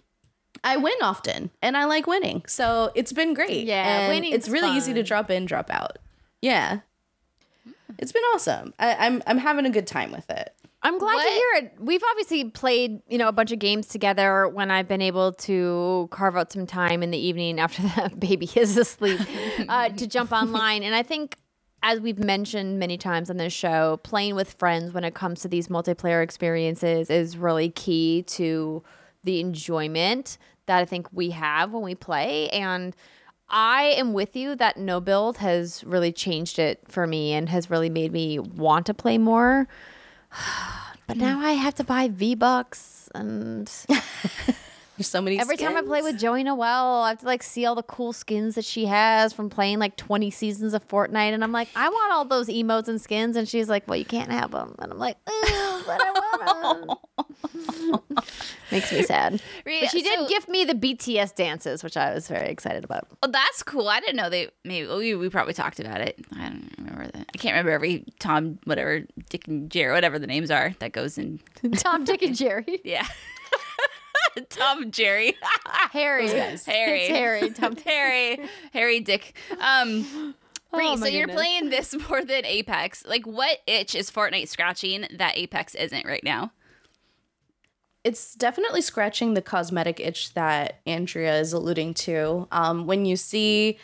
I 0.63 0.77
win 0.77 0.93
often 1.01 1.49
and 1.61 1.75
I 1.75 1.85
like 1.85 2.07
winning. 2.07 2.43
So 2.47 2.91
it's 2.95 3.13
been 3.13 3.33
great. 3.33 3.65
Yeah, 3.65 4.09
winning. 4.09 4.33
It's 4.33 4.49
really 4.49 4.69
fun. 4.69 4.77
easy 4.77 4.93
to 4.93 5.03
drop 5.03 5.31
in, 5.31 5.45
drop 5.45 5.69
out. 5.69 5.97
Yeah. 6.41 6.79
It's 7.97 8.11
been 8.11 8.23
awesome. 8.35 8.73
I, 8.77 8.95
I'm 8.95 9.23
I'm 9.25 9.39
having 9.39 9.65
a 9.65 9.69
good 9.69 9.87
time 9.87 10.11
with 10.11 10.29
it. 10.29 10.53
I'm 10.87 10.99
glad 10.99 11.15
what? 11.15 11.23
to 11.23 11.29
hear 11.29 11.53
it. 11.55 11.73
We've 11.79 12.01
obviously 12.11 12.45
played, 12.45 13.01
you 13.09 13.17
know, 13.17 13.27
a 13.27 13.33
bunch 13.33 13.51
of 13.51 13.59
games 13.59 13.87
together 13.87 14.47
when 14.47 14.71
I've 14.71 14.87
been 14.87 15.01
able 15.01 15.33
to 15.33 16.07
carve 16.11 16.37
out 16.37 16.53
some 16.53 16.65
time 16.65 17.03
in 17.03 17.11
the 17.11 17.17
evening 17.17 17.59
after 17.59 17.81
the 18.09 18.15
baby 18.17 18.49
is 18.55 18.77
asleep 18.77 19.19
uh, 19.67 19.89
to 19.89 20.07
jump 20.07 20.31
online. 20.31 20.83
And 20.83 20.95
I 20.95 21.03
think, 21.03 21.35
as 21.83 21.99
we've 21.99 22.19
mentioned 22.19 22.79
many 22.79 22.97
times 22.97 23.29
on 23.29 23.35
this 23.35 23.51
show, 23.51 23.97
playing 24.03 24.35
with 24.35 24.53
friends 24.53 24.93
when 24.93 25.03
it 25.03 25.13
comes 25.13 25.41
to 25.41 25.49
these 25.49 25.67
multiplayer 25.67 26.23
experiences 26.23 27.09
is 27.09 27.37
really 27.37 27.69
key 27.69 28.23
to 28.27 28.81
the 29.25 29.41
enjoyment 29.41 30.37
that 30.67 30.79
I 30.79 30.85
think 30.85 31.07
we 31.11 31.31
have 31.31 31.73
when 31.73 31.83
we 31.83 31.95
play. 31.95 32.47
And 32.49 32.95
I 33.49 33.93
am 33.97 34.13
with 34.13 34.37
you 34.37 34.55
that 34.55 34.77
no 34.77 35.01
build 35.01 35.37
has 35.39 35.83
really 35.83 36.13
changed 36.13 36.59
it 36.59 36.79
for 36.87 37.05
me 37.05 37.33
and 37.33 37.49
has 37.49 37.69
really 37.69 37.89
made 37.89 38.13
me 38.13 38.39
want 38.39 38.85
to 38.85 38.93
play 38.93 39.17
more. 39.17 39.67
But 41.07 41.17
now 41.17 41.39
I 41.39 41.51
have 41.51 41.75
to 41.75 41.83
buy 41.83 42.09
V 42.09 42.35
Bucks 42.35 43.09
and 43.15 43.71
There's 44.97 45.07
so 45.07 45.21
many. 45.21 45.39
Every 45.39 45.57
skins. 45.57 45.73
time 45.73 45.77
I 45.77 45.85
play 45.87 46.01
with 46.01 46.19
Joey 46.19 46.43
Noelle, 46.43 47.03
I 47.03 47.09
have 47.09 47.19
to 47.19 47.25
like 47.25 47.43
see 47.43 47.65
all 47.65 47.75
the 47.75 47.83
cool 47.83 48.13
skins 48.13 48.55
that 48.55 48.65
she 48.65 48.85
has 48.87 49.31
from 49.33 49.49
playing 49.49 49.77
like 49.79 49.95
20 49.95 50.31
seasons 50.31 50.73
of 50.73 50.87
Fortnite, 50.87 51.33
and 51.33 51.43
I'm 51.43 51.51
like, 51.51 51.69
I 51.75 51.87
want 51.89 52.13
all 52.13 52.25
those 52.25 52.47
emotes 52.47 52.87
and 52.87 52.99
skins, 52.99 53.35
and 53.35 53.47
she's 53.47 53.69
like, 53.69 53.87
Well, 53.87 53.97
you 53.97 54.05
can't 54.05 54.31
have 54.31 54.51
them, 54.51 54.75
and 54.79 54.91
I'm 54.91 54.97
like, 54.97 55.17
what 55.25 56.01
I 56.01 56.11
want. 56.51 56.87
them. 56.87 56.97
Makes 58.71 58.91
me 58.91 59.01
sad. 59.03 59.41
But 59.63 59.89
she 59.91 60.01
did 60.01 60.19
So- 60.19 60.27
gift 60.27 60.49
me 60.49 60.65
the 60.65 60.73
BTS 60.73 61.35
dances, 61.35 61.83
which 61.83 61.95
I 61.95 62.13
was 62.13 62.27
very 62.27 62.49
excited 62.49 62.83
about. 62.83 63.07
Oh, 63.23 63.27
that's 63.27 63.63
cool. 63.63 63.87
I 63.87 63.99
didn't 63.99 64.17
know 64.17 64.29
they. 64.29 64.49
Maybe 64.65 64.87
we, 64.87 65.15
we 65.15 65.29
probably 65.29 65.53
talked 65.53 65.79
about 65.79 66.01
it. 66.01 66.19
I 66.35 66.49
don't 66.49 66.73
remember 66.77 67.05
that. 67.05 67.27
I 67.33 67.37
can't 67.37 67.53
remember 67.53 67.71
every 67.71 68.03
Tom, 68.19 68.59
whatever 68.65 69.03
Dick 69.29 69.47
and 69.47 69.69
Jerry, 69.71 69.93
whatever 69.93 70.19
the 70.19 70.27
names 70.27 70.51
are 70.51 70.73
that 70.79 70.91
goes 70.91 71.17
in. 71.17 71.39
Tom, 71.75 72.03
Dick, 72.03 72.21
and 72.23 72.35
Jerry. 72.35 72.81
Yeah, 72.83 73.07
Tom 74.49 74.91
Jerry, 74.91 75.35
Harry. 75.91 76.27
Harry, 76.27 76.53
It's 76.53 76.65
Harry. 76.65 77.49
Tom, 77.55 77.75
Harry, 77.77 78.39
Harry, 78.73 78.99
Dick. 78.99 79.35
Um, 79.59 80.35
Bree, 80.71 80.87
Oh, 80.89 80.95
so 80.97 81.05
you're 81.05 81.27
goodness. 81.27 81.35
playing 81.41 81.69
this 81.69 81.95
more 82.09 82.23
than 82.25 82.45
Apex. 82.45 83.05
Like, 83.05 83.25
what 83.25 83.59
itch 83.67 83.95
is 83.95 84.11
Fortnite 84.11 84.47
scratching 84.49 85.05
that 85.17 85.37
Apex 85.37 85.75
isn't 85.75 86.05
right 86.05 86.23
now? 86.23 86.51
it's 88.03 88.35
definitely 88.35 88.79
scratching 88.79 89.33
the 89.33 89.41
cosmetic 89.41 89.99
itch 89.99 90.33
that 90.33 90.79
Andrea 90.85 91.39
is 91.41 91.51
alluding 91.51 91.93
to. 91.93 92.47
Um, 92.53 92.87
when 92.87 93.03
you 93.03 93.17
see, 93.17 93.77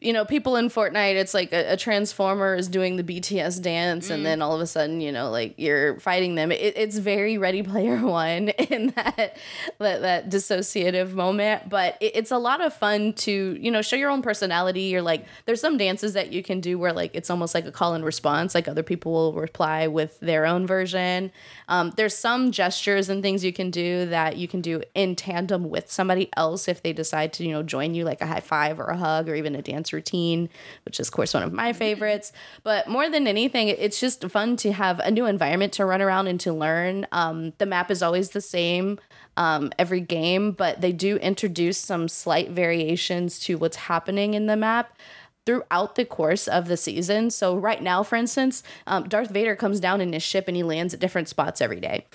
you 0.00 0.12
know, 0.12 0.24
people 0.24 0.54
in 0.54 0.68
Fortnite, 0.68 1.16
it's 1.16 1.34
like 1.34 1.52
a, 1.52 1.72
a 1.72 1.76
transformer 1.76 2.54
is 2.54 2.68
doing 2.68 2.96
the 2.96 3.02
BTS 3.02 3.60
dance, 3.60 4.10
and 4.10 4.24
then 4.24 4.40
all 4.40 4.54
of 4.54 4.60
a 4.60 4.66
sudden, 4.66 5.00
you 5.00 5.10
know, 5.10 5.30
like 5.30 5.54
you're 5.56 5.98
fighting 5.98 6.36
them. 6.36 6.52
It, 6.52 6.76
it's 6.76 6.98
very 6.98 7.36
Ready 7.36 7.62
Player 7.64 7.96
One 8.06 8.48
in 8.50 8.88
that 8.90 9.36
that, 9.78 10.00
that 10.02 10.30
dissociative 10.30 11.14
moment, 11.14 11.68
but 11.68 11.96
it, 12.00 12.12
it's 12.14 12.30
a 12.30 12.38
lot 12.38 12.60
of 12.60 12.72
fun 12.72 13.12
to 13.14 13.58
you 13.60 13.70
know 13.72 13.82
show 13.82 13.96
your 13.96 14.10
own 14.10 14.22
personality. 14.22 14.82
You're 14.82 15.02
like, 15.02 15.26
there's 15.46 15.60
some 15.60 15.76
dances 15.76 16.12
that 16.12 16.32
you 16.32 16.44
can 16.44 16.60
do 16.60 16.78
where 16.78 16.92
like 16.92 17.10
it's 17.14 17.28
almost 17.28 17.52
like 17.54 17.66
a 17.66 17.72
call 17.72 17.94
and 17.94 18.04
response, 18.04 18.54
like 18.54 18.68
other 18.68 18.84
people 18.84 19.12
will 19.12 19.32
reply 19.32 19.88
with 19.88 20.20
their 20.20 20.46
own 20.46 20.64
version. 20.64 21.32
Um, 21.66 21.92
there's 21.96 22.16
some 22.16 22.52
gestures 22.52 23.08
and 23.08 23.20
things 23.20 23.44
you 23.44 23.52
can 23.52 23.70
do 23.70 24.06
that 24.06 24.36
you 24.36 24.46
can 24.46 24.60
do 24.60 24.80
in 24.94 25.16
tandem 25.16 25.68
with 25.68 25.90
somebody 25.90 26.30
else 26.36 26.68
if 26.68 26.82
they 26.82 26.92
decide 26.92 27.32
to, 27.34 27.44
you 27.44 27.52
know, 27.52 27.62
join 27.64 27.94
you, 27.94 28.04
like 28.04 28.20
a 28.20 28.26
high 28.26 28.40
five 28.40 28.78
or 28.78 28.86
a 28.86 28.96
hug 28.96 29.28
or 29.28 29.34
even 29.34 29.54
a 29.56 29.62
dance 29.62 29.87
routine, 29.92 30.48
which 30.84 31.00
is, 31.00 31.08
of 31.08 31.12
course, 31.12 31.34
one 31.34 31.42
of 31.42 31.52
my 31.52 31.72
favorites. 31.72 32.32
But 32.62 32.88
more 32.88 33.08
than 33.08 33.26
anything, 33.26 33.68
it's 33.68 34.00
just 34.00 34.24
fun 34.28 34.56
to 34.58 34.72
have 34.72 34.98
a 35.00 35.10
new 35.10 35.26
environment 35.26 35.72
to 35.74 35.84
run 35.84 36.02
around 36.02 36.26
and 36.26 36.40
to 36.40 36.52
learn. 36.52 37.06
Um, 37.12 37.52
the 37.58 37.66
map 37.66 37.90
is 37.90 38.02
always 38.02 38.30
the 38.30 38.40
same 38.40 38.98
um, 39.36 39.72
every 39.78 40.00
game, 40.00 40.52
but 40.52 40.80
they 40.80 40.92
do 40.92 41.16
introduce 41.16 41.78
some 41.78 42.08
slight 42.08 42.50
variations 42.50 43.38
to 43.40 43.56
what's 43.56 43.76
happening 43.76 44.34
in 44.34 44.46
the 44.46 44.56
map 44.56 44.98
throughout 45.46 45.94
the 45.94 46.04
course 46.04 46.46
of 46.46 46.68
the 46.68 46.76
season. 46.76 47.30
So 47.30 47.56
right 47.56 47.82
now, 47.82 48.02
for 48.02 48.16
instance, 48.16 48.62
um, 48.86 49.08
Darth 49.08 49.30
Vader 49.30 49.56
comes 49.56 49.80
down 49.80 50.02
in 50.02 50.12
his 50.12 50.22
ship 50.22 50.44
and 50.46 50.56
he 50.56 50.62
lands 50.62 50.92
at 50.92 51.00
different 51.00 51.28
spots 51.28 51.62
every 51.62 51.80
day. 51.80 52.06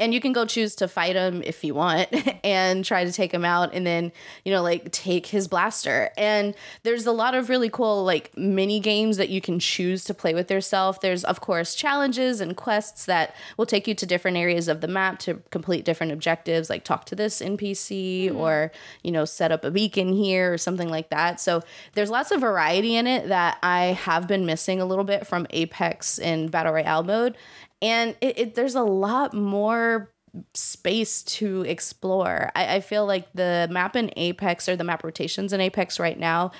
And 0.00 0.12
you 0.12 0.20
can 0.20 0.32
go 0.32 0.44
choose 0.44 0.74
to 0.76 0.88
fight 0.88 1.14
him 1.14 1.42
if 1.44 1.62
you 1.62 1.72
want 1.72 2.08
and 2.44 2.84
try 2.84 3.04
to 3.04 3.12
take 3.12 3.32
him 3.32 3.44
out 3.44 3.72
and 3.72 3.86
then, 3.86 4.10
you 4.44 4.52
know, 4.52 4.60
like 4.60 4.90
take 4.90 5.26
his 5.26 5.46
blaster. 5.46 6.10
And 6.18 6.54
there's 6.82 7.06
a 7.06 7.12
lot 7.12 7.34
of 7.36 7.48
really 7.48 7.70
cool 7.70 8.04
like 8.04 8.36
mini 8.36 8.80
games 8.80 9.16
that 9.16 9.28
you 9.28 9.40
can 9.40 9.60
choose 9.60 10.02
to 10.04 10.14
play 10.14 10.34
with 10.34 10.50
yourself. 10.50 11.00
There's 11.00 11.22
of 11.22 11.40
course 11.40 11.76
challenges 11.76 12.40
and 12.40 12.56
quests 12.56 13.06
that 13.06 13.36
will 13.56 13.64
take 13.64 13.86
you 13.86 13.94
to 13.94 14.06
different 14.06 14.36
areas 14.36 14.66
of 14.66 14.80
the 14.80 14.88
map 14.88 15.20
to 15.20 15.40
complete 15.50 15.84
different 15.84 16.12
objectives, 16.12 16.68
like 16.68 16.82
talk 16.82 17.04
to 17.06 17.14
this 17.14 17.40
NPC 17.40 18.26
mm-hmm. 18.26 18.36
or, 18.36 18.72
you 19.04 19.12
know, 19.12 19.24
set 19.24 19.52
up 19.52 19.64
a 19.64 19.70
beacon 19.70 20.12
here 20.12 20.52
or 20.52 20.58
something 20.58 20.88
like 20.88 21.10
that. 21.10 21.40
So 21.40 21.62
there's 21.94 22.10
lots 22.10 22.32
of 22.32 22.40
variety 22.40 22.96
in 22.96 23.06
it 23.06 23.28
that 23.28 23.58
I 23.62 23.86
have 23.86 24.26
been 24.26 24.46
missing 24.46 24.80
a 24.80 24.84
little 24.84 25.04
bit 25.04 25.28
from 25.28 25.46
Apex 25.50 26.18
in 26.18 26.48
Battle 26.48 26.72
Royale 26.72 27.04
mode 27.04 27.36
and 27.82 28.16
it, 28.20 28.38
it 28.38 28.54
there's 28.54 28.74
a 28.74 28.82
lot 28.82 29.34
more 29.34 30.10
space 30.54 31.22
to 31.22 31.62
explore. 31.62 32.50
I, 32.54 32.76
I 32.76 32.80
feel 32.80 33.06
like 33.06 33.32
the 33.32 33.68
map 33.70 33.96
in 33.96 34.10
Apex 34.16 34.68
or 34.68 34.76
the 34.76 34.84
map 34.84 35.02
rotations 35.04 35.52
in 35.52 35.60
Apex 35.60 35.98
right 35.98 36.18
now. 36.18 36.52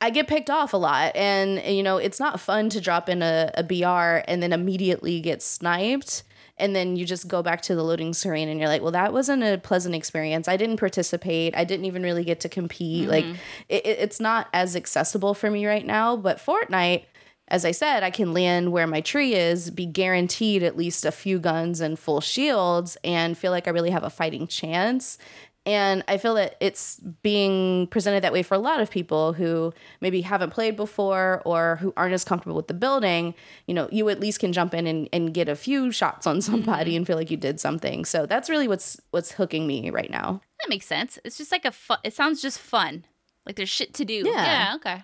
I 0.00 0.10
get 0.10 0.28
picked 0.28 0.50
off 0.50 0.74
a 0.74 0.76
lot, 0.76 1.16
and 1.16 1.62
you 1.74 1.82
know 1.82 1.96
it's 1.96 2.20
not 2.20 2.38
fun 2.38 2.68
to 2.70 2.80
drop 2.80 3.08
in 3.08 3.22
a, 3.22 3.50
a 3.54 3.62
BR 3.62 4.22
and 4.30 4.42
then 4.42 4.52
immediately 4.52 5.20
get 5.20 5.42
sniped, 5.42 6.22
and 6.58 6.76
then 6.76 6.96
you 6.96 7.06
just 7.06 7.28
go 7.28 7.42
back 7.42 7.62
to 7.62 7.74
the 7.74 7.82
loading 7.82 8.12
screen, 8.12 8.50
and 8.50 8.60
you're 8.60 8.68
like, 8.68 8.82
"Well, 8.82 8.92
that 8.92 9.14
wasn't 9.14 9.42
a 9.42 9.56
pleasant 9.56 9.94
experience. 9.94 10.48
I 10.48 10.58
didn't 10.58 10.76
participate. 10.76 11.56
I 11.56 11.64
didn't 11.64 11.86
even 11.86 12.02
really 12.02 12.24
get 12.24 12.40
to 12.40 12.48
compete. 12.50 13.08
Like, 13.08 13.24
mm-hmm. 13.24 13.36
it, 13.70 13.86
it- 13.86 13.98
it's 14.00 14.20
not 14.20 14.48
as 14.52 14.76
accessible 14.76 15.32
for 15.32 15.50
me 15.50 15.64
right 15.66 15.86
now." 15.86 16.14
But 16.14 16.36
Fortnite, 16.38 17.04
as 17.48 17.64
I 17.64 17.70
said, 17.70 18.02
I 18.02 18.10
can 18.10 18.34
land 18.34 18.72
where 18.72 18.86
my 18.86 19.00
tree 19.00 19.34
is, 19.34 19.70
be 19.70 19.86
guaranteed 19.86 20.62
at 20.62 20.76
least 20.76 21.04
a 21.04 21.12
few 21.12 21.38
guns 21.38 21.80
and 21.80 21.98
full 21.98 22.20
shields, 22.20 22.96
and 23.04 23.38
feel 23.38 23.52
like 23.52 23.68
I 23.68 23.70
really 23.70 23.90
have 23.90 24.04
a 24.04 24.10
fighting 24.10 24.46
chance. 24.46 25.18
And 25.64 26.04
I 26.06 26.16
feel 26.18 26.34
that 26.34 26.56
it's 26.60 27.00
being 27.22 27.88
presented 27.88 28.22
that 28.22 28.32
way 28.32 28.44
for 28.44 28.54
a 28.54 28.58
lot 28.58 28.80
of 28.80 28.88
people 28.88 29.32
who 29.32 29.74
maybe 30.00 30.20
haven't 30.20 30.50
played 30.50 30.76
before 30.76 31.42
or 31.44 31.76
who 31.80 31.92
aren't 31.96 32.14
as 32.14 32.22
comfortable 32.24 32.54
with 32.54 32.68
the 32.68 32.74
building. 32.74 33.34
You 33.66 33.74
know, 33.74 33.88
you 33.90 34.08
at 34.08 34.20
least 34.20 34.38
can 34.38 34.52
jump 34.52 34.74
in 34.74 34.86
and, 34.86 35.08
and 35.12 35.34
get 35.34 35.48
a 35.48 35.56
few 35.56 35.90
shots 35.90 36.24
on 36.24 36.36
mm-hmm. 36.36 36.52
somebody 36.52 36.94
and 36.94 37.04
feel 37.04 37.16
like 37.16 37.32
you 37.32 37.36
did 37.36 37.58
something. 37.58 38.04
So 38.04 38.26
that's 38.26 38.48
really 38.48 38.68
what's 38.68 39.00
what's 39.10 39.32
hooking 39.32 39.66
me 39.66 39.90
right 39.90 40.10
now. 40.10 40.40
That 40.60 40.68
makes 40.68 40.86
sense. 40.86 41.18
It's 41.24 41.36
just 41.36 41.50
like 41.50 41.64
a 41.64 41.72
fun. 41.72 41.98
It 42.04 42.14
sounds 42.14 42.40
just 42.40 42.60
fun. 42.60 43.04
Like 43.44 43.56
there's 43.56 43.68
shit 43.68 43.92
to 43.94 44.04
do. 44.04 44.22
Yeah. 44.24 44.32
Yeah. 44.32 44.72
Okay. 44.76 45.02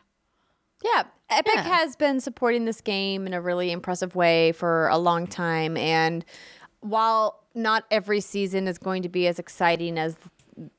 Yeah, 0.84 1.04
Epic 1.30 1.52
Yeah. 1.54 1.62
has 1.62 1.96
been 1.96 2.20
supporting 2.20 2.64
this 2.64 2.80
game 2.80 3.26
in 3.26 3.34
a 3.34 3.40
really 3.40 3.70
impressive 3.70 4.14
way 4.14 4.52
for 4.52 4.88
a 4.88 4.98
long 4.98 5.26
time. 5.26 5.76
And 5.76 6.24
while 6.80 7.40
not 7.54 7.84
every 7.90 8.20
season 8.20 8.66
is 8.66 8.78
going 8.78 9.02
to 9.02 9.08
be 9.08 9.26
as 9.26 9.38
exciting 9.38 9.98
as 9.98 10.16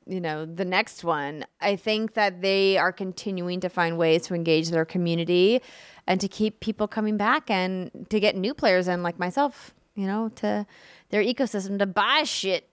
you 0.06 0.20
know 0.20 0.44
the 0.46 0.64
next 0.64 1.02
one, 1.02 1.44
I 1.60 1.74
think 1.76 2.14
that 2.14 2.42
they 2.42 2.76
are 2.78 2.92
continuing 2.92 3.58
to 3.60 3.68
find 3.68 3.98
ways 3.98 4.22
to 4.26 4.34
engage 4.34 4.70
their 4.70 4.84
community 4.84 5.60
and 6.06 6.20
to 6.20 6.28
keep 6.28 6.60
people 6.60 6.86
coming 6.86 7.16
back 7.16 7.50
and 7.50 7.90
to 8.10 8.20
get 8.20 8.36
new 8.36 8.54
players 8.54 8.86
in, 8.88 9.02
like 9.02 9.18
myself. 9.18 9.74
You 9.96 10.06
know, 10.08 10.28
to 10.36 10.66
their 11.10 11.22
ecosystem 11.22 11.78
to 11.78 11.86
buy 11.86 12.24
shit. 12.24 12.68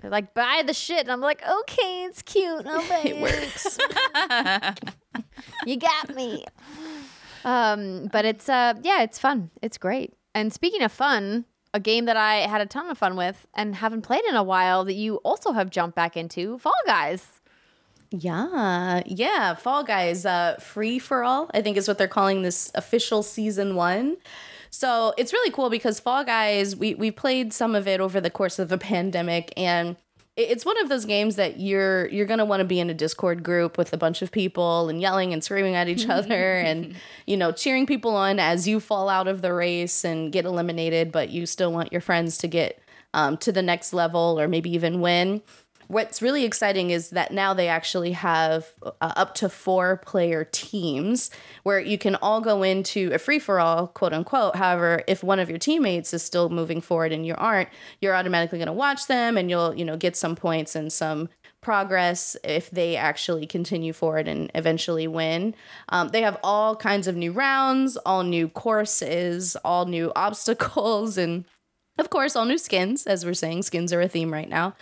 They're 0.00 0.10
like, 0.10 0.34
buy 0.34 0.62
the 0.66 0.74
shit. 0.74 1.00
And 1.00 1.10
I'm 1.10 1.20
like, 1.20 1.42
okay, 1.42 2.04
it's 2.04 2.22
cute. 2.22 2.66
I'll 2.66 2.88
buy 2.88 3.02
it. 3.04 3.20
Works. 3.20 3.78
you 5.66 5.76
got 5.76 6.14
me. 6.14 6.44
Um, 7.44 8.08
but 8.12 8.24
it's 8.24 8.48
uh 8.48 8.74
yeah, 8.82 9.02
it's 9.02 9.18
fun. 9.18 9.50
It's 9.62 9.78
great. 9.78 10.14
And 10.34 10.52
speaking 10.52 10.82
of 10.82 10.92
fun, 10.92 11.44
a 11.74 11.80
game 11.80 12.06
that 12.06 12.16
I 12.16 12.36
had 12.38 12.60
a 12.60 12.66
ton 12.66 12.88
of 12.90 12.98
fun 12.98 13.16
with 13.16 13.46
and 13.54 13.74
haven't 13.76 14.02
played 14.02 14.24
in 14.28 14.34
a 14.34 14.42
while 14.42 14.84
that 14.84 14.94
you 14.94 15.16
also 15.16 15.52
have 15.52 15.70
jumped 15.70 15.96
back 15.96 16.16
into, 16.16 16.58
Fall 16.58 16.72
Guys. 16.86 17.26
Yeah, 18.10 19.02
yeah. 19.04 19.54
Fall 19.54 19.84
Guys, 19.84 20.24
uh, 20.24 20.56
free 20.60 20.98
for 20.98 21.24
all, 21.24 21.50
I 21.52 21.60
think 21.60 21.76
is 21.76 21.86
what 21.86 21.98
they're 21.98 22.08
calling 22.08 22.42
this 22.42 22.70
official 22.74 23.22
season 23.22 23.74
one. 23.74 24.16
So 24.70 25.14
it's 25.16 25.32
really 25.32 25.50
cool 25.50 25.70
because 25.70 26.00
Fall 26.00 26.24
Guys, 26.24 26.76
we 26.76 26.94
we 26.94 27.10
played 27.10 27.52
some 27.52 27.74
of 27.74 27.86
it 27.88 28.00
over 28.00 28.20
the 28.20 28.30
course 28.30 28.58
of 28.58 28.68
the 28.68 28.78
pandemic, 28.78 29.52
and 29.56 29.96
it's 30.36 30.64
one 30.64 30.80
of 30.80 30.88
those 30.88 31.04
games 31.04 31.36
that 31.36 31.58
you're 31.58 32.06
you're 32.08 32.26
gonna 32.26 32.44
want 32.44 32.60
to 32.60 32.64
be 32.64 32.80
in 32.80 32.90
a 32.90 32.94
Discord 32.94 33.42
group 33.42 33.76
with 33.76 33.92
a 33.92 33.96
bunch 33.96 34.22
of 34.22 34.30
people 34.30 34.88
and 34.88 35.00
yelling 35.00 35.32
and 35.32 35.42
screaming 35.42 35.74
at 35.74 35.88
each 35.88 36.08
other, 36.08 36.56
and 36.56 36.94
you 37.26 37.36
know 37.36 37.52
cheering 37.52 37.86
people 37.86 38.14
on 38.14 38.38
as 38.38 38.68
you 38.68 38.80
fall 38.80 39.08
out 39.08 39.28
of 39.28 39.42
the 39.42 39.52
race 39.52 40.04
and 40.04 40.32
get 40.32 40.44
eliminated, 40.44 41.12
but 41.12 41.30
you 41.30 41.46
still 41.46 41.72
want 41.72 41.92
your 41.92 42.00
friends 42.00 42.38
to 42.38 42.48
get 42.48 42.80
um, 43.14 43.36
to 43.38 43.52
the 43.52 43.62
next 43.62 43.92
level 43.92 44.38
or 44.38 44.48
maybe 44.48 44.70
even 44.70 45.00
win 45.00 45.42
what's 45.88 46.22
really 46.22 46.44
exciting 46.44 46.90
is 46.90 47.10
that 47.10 47.32
now 47.32 47.54
they 47.54 47.66
actually 47.66 48.12
have 48.12 48.66
uh, 48.82 48.90
up 49.00 49.34
to 49.34 49.48
four 49.48 49.96
player 49.96 50.46
teams 50.52 51.30
where 51.62 51.80
you 51.80 51.98
can 51.98 52.14
all 52.16 52.40
go 52.40 52.62
into 52.62 53.10
a 53.12 53.18
free 53.18 53.38
for 53.38 53.58
all, 53.58 53.88
quote 53.88 54.12
unquote. 54.12 54.54
However, 54.54 55.02
if 55.08 55.24
one 55.24 55.40
of 55.40 55.48
your 55.48 55.58
teammates 55.58 56.12
is 56.12 56.22
still 56.22 56.50
moving 56.50 56.80
forward 56.82 57.10
and 57.10 57.26
you 57.26 57.34
aren't, 57.36 57.70
you're 58.00 58.14
automatically 58.14 58.58
going 58.58 58.66
to 58.66 58.72
watch 58.72 59.06
them 59.06 59.36
and 59.36 59.48
you'll, 59.48 59.74
you 59.74 59.84
know, 59.84 59.96
get 59.96 60.14
some 60.14 60.36
points 60.36 60.76
and 60.76 60.92
some 60.92 61.30
progress 61.62 62.36
if 62.44 62.70
they 62.70 62.94
actually 62.94 63.46
continue 63.46 63.92
forward 63.92 64.28
and 64.28 64.50
eventually 64.54 65.08
win. 65.08 65.54
Um, 65.88 66.08
they 66.08 66.22
have 66.22 66.38
all 66.44 66.76
kinds 66.76 67.06
of 67.06 67.16
new 67.16 67.32
rounds, 67.32 67.96
all 67.96 68.22
new 68.22 68.48
courses, 68.48 69.56
all 69.64 69.86
new 69.86 70.12
obstacles, 70.16 71.16
and 71.16 71.46
of 71.98 72.10
course, 72.10 72.36
all 72.36 72.44
new 72.44 72.58
skins. 72.58 73.06
As 73.06 73.24
we're 73.24 73.34
saying, 73.34 73.62
skins 73.62 73.92
are 73.92 74.00
a 74.00 74.08
theme 74.08 74.32
right 74.32 74.48
now. 74.48 74.76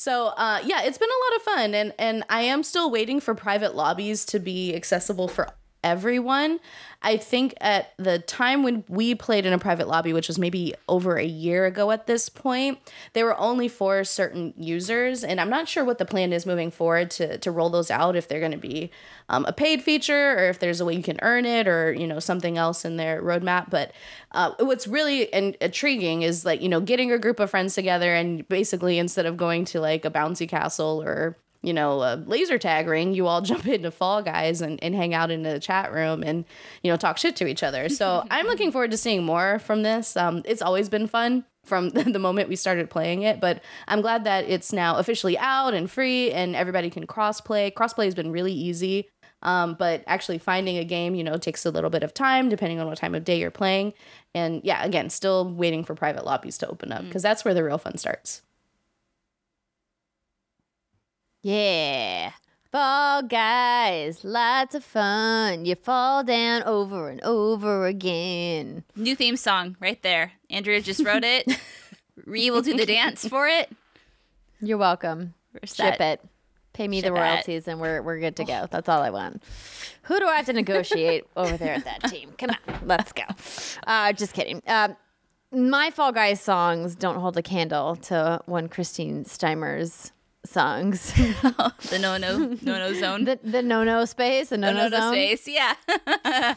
So 0.00 0.28
uh, 0.28 0.62
yeah, 0.64 0.80
it's 0.80 0.96
been 0.96 1.10
a 1.10 1.24
lot 1.30 1.36
of 1.36 1.42
fun, 1.42 1.74
and 1.74 1.92
and 1.98 2.24
I 2.30 2.40
am 2.40 2.62
still 2.62 2.90
waiting 2.90 3.20
for 3.20 3.34
private 3.34 3.74
lobbies 3.74 4.24
to 4.26 4.38
be 4.38 4.74
accessible 4.74 5.28
for 5.28 5.46
everyone. 5.82 6.60
I 7.02 7.16
think 7.16 7.54
at 7.60 7.94
the 7.96 8.18
time 8.18 8.62
when 8.62 8.84
we 8.86 9.14
played 9.14 9.46
in 9.46 9.54
a 9.54 9.58
private 9.58 9.88
lobby, 9.88 10.12
which 10.12 10.28
was 10.28 10.38
maybe 10.38 10.74
over 10.88 11.16
a 11.16 11.24
year 11.24 11.64
ago 11.64 11.90
at 11.90 12.06
this 12.06 12.28
point, 12.28 12.78
they 13.14 13.24
were 13.24 13.38
only 13.38 13.68
for 13.68 14.04
certain 14.04 14.52
users. 14.56 15.24
And 15.24 15.40
I'm 15.40 15.48
not 15.48 15.68
sure 15.68 15.82
what 15.82 15.96
the 15.96 16.04
plan 16.04 16.32
is 16.32 16.44
moving 16.44 16.70
forward 16.70 17.10
to, 17.12 17.38
to 17.38 17.50
roll 17.50 17.70
those 17.70 17.90
out, 17.90 18.16
if 18.16 18.28
they're 18.28 18.40
going 18.40 18.52
to 18.52 18.58
be 18.58 18.90
um, 19.30 19.46
a 19.46 19.52
paid 19.52 19.82
feature 19.82 20.38
or 20.38 20.48
if 20.50 20.58
there's 20.58 20.80
a 20.80 20.84
way 20.84 20.94
you 20.94 21.02
can 21.02 21.18
earn 21.22 21.46
it 21.46 21.66
or, 21.66 21.92
you 21.92 22.06
know, 22.06 22.18
something 22.18 22.58
else 22.58 22.84
in 22.84 22.96
their 22.96 23.22
roadmap. 23.22 23.70
But 23.70 23.92
uh, 24.32 24.52
what's 24.60 24.86
really 24.86 25.22
in- 25.22 25.56
intriguing 25.60 26.22
is 26.22 26.44
like, 26.44 26.60
you 26.60 26.68
know, 26.68 26.80
getting 26.80 27.10
a 27.12 27.18
group 27.18 27.40
of 27.40 27.50
friends 27.50 27.74
together 27.74 28.14
and 28.14 28.46
basically 28.48 28.98
instead 28.98 29.24
of 29.24 29.38
going 29.38 29.64
to 29.66 29.80
like 29.80 30.04
a 30.04 30.10
bouncy 30.10 30.48
castle 30.48 31.02
or 31.02 31.38
you 31.62 31.72
know, 31.72 32.02
a 32.02 32.16
laser 32.26 32.58
tag 32.58 32.86
ring, 32.86 33.14
you 33.14 33.26
all 33.26 33.42
jump 33.42 33.66
into 33.66 33.90
Fall 33.90 34.22
Guys 34.22 34.60
and, 34.60 34.82
and 34.82 34.94
hang 34.94 35.14
out 35.14 35.30
in 35.30 35.42
the 35.42 35.58
chat 35.60 35.92
room 35.92 36.22
and, 36.22 36.44
you 36.82 36.90
know, 36.90 36.96
talk 36.96 37.18
shit 37.18 37.36
to 37.36 37.46
each 37.46 37.62
other. 37.62 37.88
So 37.88 38.24
I'm 38.30 38.46
looking 38.46 38.72
forward 38.72 38.90
to 38.92 38.96
seeing 38.96 39.24
more 39.24 39.58
from 39.58 39.82
this. 39.82 40.16
Um, 40.16 40.42
it's 40.44 40.62
always 40.62 40.88
been 40.88 41.06
fun 41.06 41.44
from 41.64 41.90
the 41.90 42.18
moment 42.18 42.48
we 42.48 42.56
started 42.56 42.90
playing 42.90 43.22
it, 43.22 43.40
but 43.40 43.62
I'm 43.86 44.00
glad 44.00 44.24
that 44.24 44.44
it's 44.44 44.72
now 44.72 44.96
officially 44.96 45.36
out 45.38 45.74
and 45.74 45.90
free 45.90 46.30
and 46.32 46.56
everybody 46.56 46.90
can 46.90 47.06
crossplay. 47.06 47.72
Crossplay 47.72 48.06
has 48.06 48.14
been 48.14 48.32
really 48.32 48.52
easy. 48.52 49.08
Um, 49.42 49.74
but 49.78 50.04
actually 50.06 50.36
finding 50.36 50.76
a 50.76 50.84
game, 50.84 51.14
you 51.14 51.24
know, 51.24 51.38
takes 51.38 51.64
a 51.64 51.70
little 51.70 51.88
bit 51.88 52.02
of 52.02 52.12
time 52.12 52.50
depending 52.50 52.78
on 52.78 52.86
what 52.86 52.98
time 52.98 53.14
of 53.14 53.24
day 53.24 53.40
you're 53.40 53.50
playing. 53.50 53.94
And 54.34 54.60
yeah, 54.64 54.84
again, 54.84 55.08
still 55.08 55.50
waiting 55.50 55.82
for 55.82 55.94
private 55.94 56.26
lobbies 56.26 56.58
to 56.58 56.68
open 56.68 56.92
up 56.92 57.06
because 57.06 57.22
that's 57.22 57.42
where 57.42 57.54
the 57.54 57.64
real 57.64 57.78
fun 57.78 57.96
starts. 57.96 58.42
Yeah. 61.42 62.32
Fall 62.70 63.22
guys, 63.24 64.22
lots 64.22 64.76
of 64.76 64.84
fun. 64.84 65.64
You 65.64 65.74
fall 65.74 66.22
down 66.22 66.62
over 66.62 67.08
and 67.08 67.20
over 67.22 67.86
again. 67.86 68.84
New 68.94 69.16
theme 69.16 69.36
song 69.36 69.76
right 69.80 70.00
there. 70.02 70.32
Andrea 70.50 70.80
just 70.80 71.04
wrote 71.04 71.24
it. 71.24 71.48
Ree 72.26 72.50
will 72.50 72.62
do 72.62 72.76
the 72.76 72.86
dance 72.86 73.26
for 73.26 73.48
it. 73.48 73.72
You're 74.60 74.78
welcome. 74.78 75.34
We're 75.52 75.66
Ship 75.66 75.96
set. 75.96 76.00
it. 76.00 76.20
Pay 76.72 76.86
me 76.86 77.00
the 77.00 77.08
Ship 77.08 77.16
it. 77.16 77.18
royalties 77.18 77.66
and 77.68 77.80
we're 77.80 78.02
we're 78.02 78.20
good 78.20 78.36
to 78.36 78.44
go. 78.44 78.68
That's 78.70 78.88
all 78.88 79.02
I 79.02 79.10
want. 79.10 79.42
Who 80.02 80.20
do 80.20 80.26
I 80.26 80.36
have 80.36 80.46
to 80.46 80.52
negotiate 80.52 81.24
over 81.36 81.56
there 81.56 81.74
at 81.74 81.84
that 81.84 82.04
team? 82.04 82.34
Come 82.38 82.50
on, 82.50 82.78
let's 82.86 83.12
go. 83.12 83.24
Uh, 83.84 84.12
just 84.12 84.32
kidding. 84.32 84.62
Um, 84.68 84.96
my 85.52 85.90
Fall 85.90 86.12
Guys 86.12 86.40
songs 86.40 86.94
don't 86.94 87.16
hold 87.16 87.36
a 87.36 87.42
candle 87.42 87.96
to 87.96 88.40
one 88.46 88.68
Kristine 88.68 89.24
Steimer's 89.24 90.12
songs. 90.44 91.12
The 91.90 91.98
no 92.00 92.16
no 92.16 92.38
no 92.38 92.54
no 92.78 92.92
zone. 92.94 93.24
the 93.24 93.38
the 93.42 93.62
no 93.62 93.84
no 93.84 94.04
space, 94.04 94.48
the 94.50 94.58
no 94.58 94.72
no 94.72 94.88
no 94.88 94.88
no 94.88 95.00
zone. 95.00 95.12
space. 95.14 95.48
Yeah. 95.48 95.74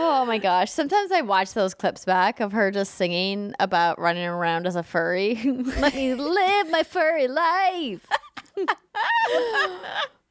Oh 0.00 0.24
my 0.24 0.38
gosh. 0.38 0.70
Sometimes 0.70 1.10
I 1.10 1.22
watch 1.22 1.54
those 1.54 1.74
clips 1.74 2.04
back 2.04 2.38
of 2.38 2.52
her 2.52 2.70
just 2.70 2.94
singing 2.94 3.52
about 3.58 3.98
running 3.98 4.26
around 4.26 4.64
as 4.68 4.76
a 4.76 4.84
furry. 4.84 5.34
Let 5.44 5.92
me 5.92 6.14
live 6.14 6.70
my 6.70 6.84
furry 6.84 7.26
life. 7.26 8.06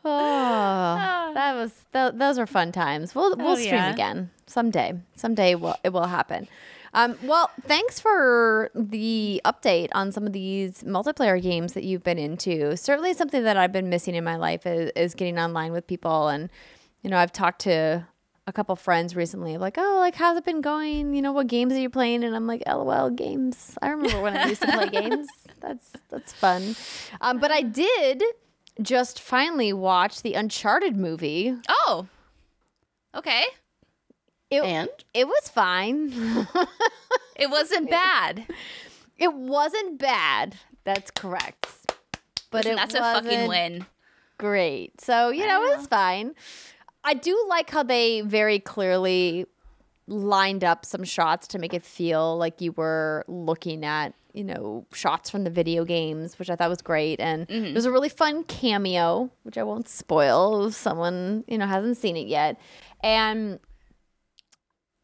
oh, 0.06 1.32
that 1.34 1.54
was 1.56 1.72
th- 1.92 2.14
those 2.16 2.38
were 2.40 2.48
fun 2.48 2.72
times. 2.72 3.14
We'll 3.14 3.34
oh, 3.34 3.36
we'll 3.38 3.48
Oh, 3.50 3.56
stream 3.56 3.74
yeah. 3.74 3.92
again 3.92 4.30
someday. 4.46 4.94
Someday 5.16 5.56
will, 5.56 5.76
it 5.84 5.90
will 5.92 6.08
happen. 6.08 6.48
Um, 6.98 7.16
well, 7.22 7.52
thanks 7.62 8.00
for 8.00 8.72
the 8.74 9.40
update 9.46 9.90
on 9.94 10.12
some 10.12 10.26
of 10.26 10.34
these 10.34 10.82
multiplayer 10.82 11.40
games 11.40 11.74
that 11.74 11.84
you've 11.84 12.04
been 12.04 12.18
into. 12.18 12.76
Certainly, 12.76 13.14
something 13.14 13.44
that 13.44 13.56
I've 13.56 13.72
been 13.72 13.88
missing 13.88 14.16
in 14.16 14.24
my 14.24 14.36
life 14.36 14.66
is, 14.66 14.92
is 14.96 15.14
getting 15.14 15.38
online 15.38 15.74
with 15.74 15.86
people. 15.86 16.28
And 16.28 16.50
you 17.04 17.12
know, 17.12 17.18
I've 17.20 17.32
talked 17.32 17.62
to 17.62 18.08
a 18.48 18.52
couple 18.52 18.76
friends 18.76 19.16
recently, 19.16 19.58
like, 19.58 19.78
oh, 19.78 19.98
like 20.00 20.16
how's 20.16 20.38
it 20.38 20.46
been 20.46 20.62
going? 20.62 21.14
You 21.14 21.22
know, 21.22 21.32
what 21.32 21.46
games 21.46 21.74
are 21.74 21.80
you 21.80 21.92
playing? 21.92 22.24
And 22.24 22.36
I'm 22.36 22.48
like, 22.48 22.64
lol, 22.66 23.12
games. 23.12 23.78
I 23.80 23.90
remember 23.90 24.20
when 24.20 24.36
I 24.36 24.48
used 24.48 24.62
to 24.64 24.72
play 24.72 24.90
games. 24.90 25.28
That's 25.60 25.92
that's 26.10 26.34
fun. 26.34 26.76
Um, 27.22 27.40
but 27.40 27.52
I 27.52 27.62
did 27.62 28.24
just 28.82 29.20
finally 29.20 29.74
watch 29.74 30.24
the 30.24 30.34
Uncharted 30.34 30.96
movie. 30.96 31.56
Oh. 31.68 32.08
Okay. 33.16 33.44
It, 34.50 34.64
And 34.64 34.90
it 35.14 35.28
was 35.28 35.50
fine. 35.50 36.48
It 37.40 37.52
wasn't 37.52 37.92
bad. 37.92 38.46
It 39.20 39.32
wasn't 39.32 40.00
bad. 40.00 40.56
That's 40.86 41.12
correct. 41.12 41.68
But 42.50 42.66
Listen, 42.66 42.72
it 42.72 42.76
that's 42.78 42.96
a 42.96 43.00
wasn't 43.00 43.26
fucking 43.28 43.48
win. 43.48 43.86
great. 44.40 45.00
So, 45.00 45.30
you 45.30 45.46
know, 45.46 45.64
it 45.66 45.78
was 45.78 45.86
fine. 45.86 46.34
I 47.04 47.14
do 47.14 47.46
like 47.48 47.70
how 47.70 47.84
they 47.84 48.22
very 48.22 48.58
clearly 48.60 49.46
lined 50.08 50.64
up 50.64 50.84
some 50.84 51.04
shots 51.04 51.46
to 51.50 51.60
make 51.60 51.76
it 51.76 51.86
feel 51.86 52.38
like 52.38 52.60
you 52.60 52.72
were 52.72 53.24
looking 53.28 53.86
at, 53.86 54.14
you 54.34 54.44
know, 54.44 54.88
shots 54.94 55.30
from 55.30 55.44
the 55.44 55.52
video 55.52 55.86
games, 55.86 56.40
which 56.40 56.50
I 56.50 56.56
thought 56.56 56.70
was 56.70 56.82
great. 56.82 57.20
And 57.20 57.48
Mm-hmm. 57.48 57.66
it 57.68 57.74
was 57.76 57.86
a 57.86 57.92
really 57.92 58.10
fun 58.10 58.46
cameo, 58.46 59.30
which 59.44 59.60
I 59.60 59.64
won't 59.64 59.88
spoil 59.88 60.66
if 60.66 60.74
someone, 60.74 61.44
you 61.48 61.60
know, 61.60 61.68
hasn't 61.68 61.98
seen 61.98 62.18
it 62.18 62.28
yet. 62.28 62.60
And 63.04 63.60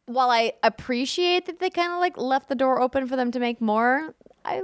while 0.05 0.29
I 0.29 0.53
appreciate 0.63 1.45
that 1.45 1.59
they 1.59 1.69
kind 1.69 1.91
of 1.91 1.99
like 1.99 2.17
left 2.17 2.49
the 2.49 2.55
door 2.55 2.81
open 2.81 3.07
for 3.07 3.15
them 3.15 3.31
to 3.31 3.39
make 3.39 3.61
more, 3.61 4.13
I, 4.43 4.57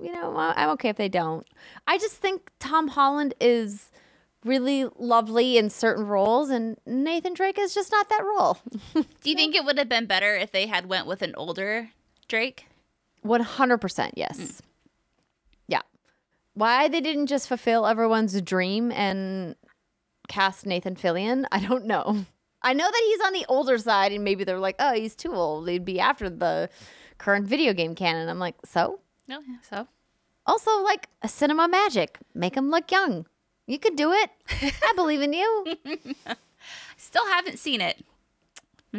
you 0.00 0.12
know, 0.12 0.34
I'm 0.36 0.70
okay 0.70 0.88
if 0.88 0.96
they 0.96 1.08
don't. 1.08 1.46
I 1.86 1.98
just 1.98 2.16
think 2.16 2.50
Tom 2.58 2.88
Holland 2.88 3.34
is 3.40 3.90
really 4.44 4.86
lovely 4.96 5.56
in 5.56 5.70
certain 5.70 6.06
roles, 6.06 6.50
and 6.50 6.76
Nathan 6.86 7.34
Drake 7.34 7.58
is 7.58 7.74
just 7.74 7.90
not 7.90 8.08
that 8.10 8.22
role. 8.24 8.58
Do 8.94 9.30
you 9.30 9.36
think 9.36 9.54
it 9.54 9.64
would 9.64 9.78
have 9.78 9.88
been 9.88 10.06
better 10.06 10.36
if 10.36 10.52
they 10.52 10.66
had 10.66 10.86
went 10.86 11.06
with 11.06 11.22
an 11.22 11.34
older 11.36 11.90
Drake? 12.28 12.66
One 13.22 13.40
hundred 13.40 13.78
percent, 13.78 14.14
yes. 14.16 14.36
Hmm. 14.38 14.66
Yeah. 15.68 15.82
Why 16.52 16.88
they 16.88 17.00
didn't 17.00 17.26
just 17.26 17.48
fulfill 17.48 17.86
everyone's 17.86 18.40
dream 18.42 18.92
and 18.92 19.56
cast 20.28 20.66
Nathan 20.66 20.94
Fillion, 20.94 21.46
I 21.50 21.60
don't 21.60 21.86
know. 21.86 22.26
I 22.64 22.72
know 22.72 22.84
that 22.90 23.02
he's 23.06 23.20
on 23.20 23.32
the 23.34 23.44
older 23.48 23.78
side, 23.78 24.10
and 24.12 24.24
maybe 24.24 24.42
they're 24.44 24.58
like, 24.58 24.76
"Oh, 24.78 24.94
he's 24.94 25.14
too 25.14 25.34
old. 25.34 25.66
They'd 25.66 25.84
be 25.84 26.00
after 26.00 26.28
the 26.30 26.68
current 27.18 27.46
video 27.46 27.72
game 27.72 27.94
canon." 27.94 28.28
I'm 28.28 28.38
like, 28.40 28.56
so. 28.64 29.00
No, 29.28 29.40
so 29.70 29.86
Also, 30.46 30.82
like 30.82 31.08
a 31.22 31.28
cinema 31.28 31.68
magic, 31.68 32.18
make 32.34 32.56
him 32.56 32.70
look 32.70 32.90
young. 32.90 33.26
You 33.66 33.78
could 33.78 33.96
do 33.96 34.12
it. 34.12 34.30
I 34.82 34.92
believe 34.96 35.22
in 35.22 35.32
you. 35.32 35.64
still 36.96 37.26
haven't 37.26 37.58
seen 37.58 37.80
it. 37.80 38.04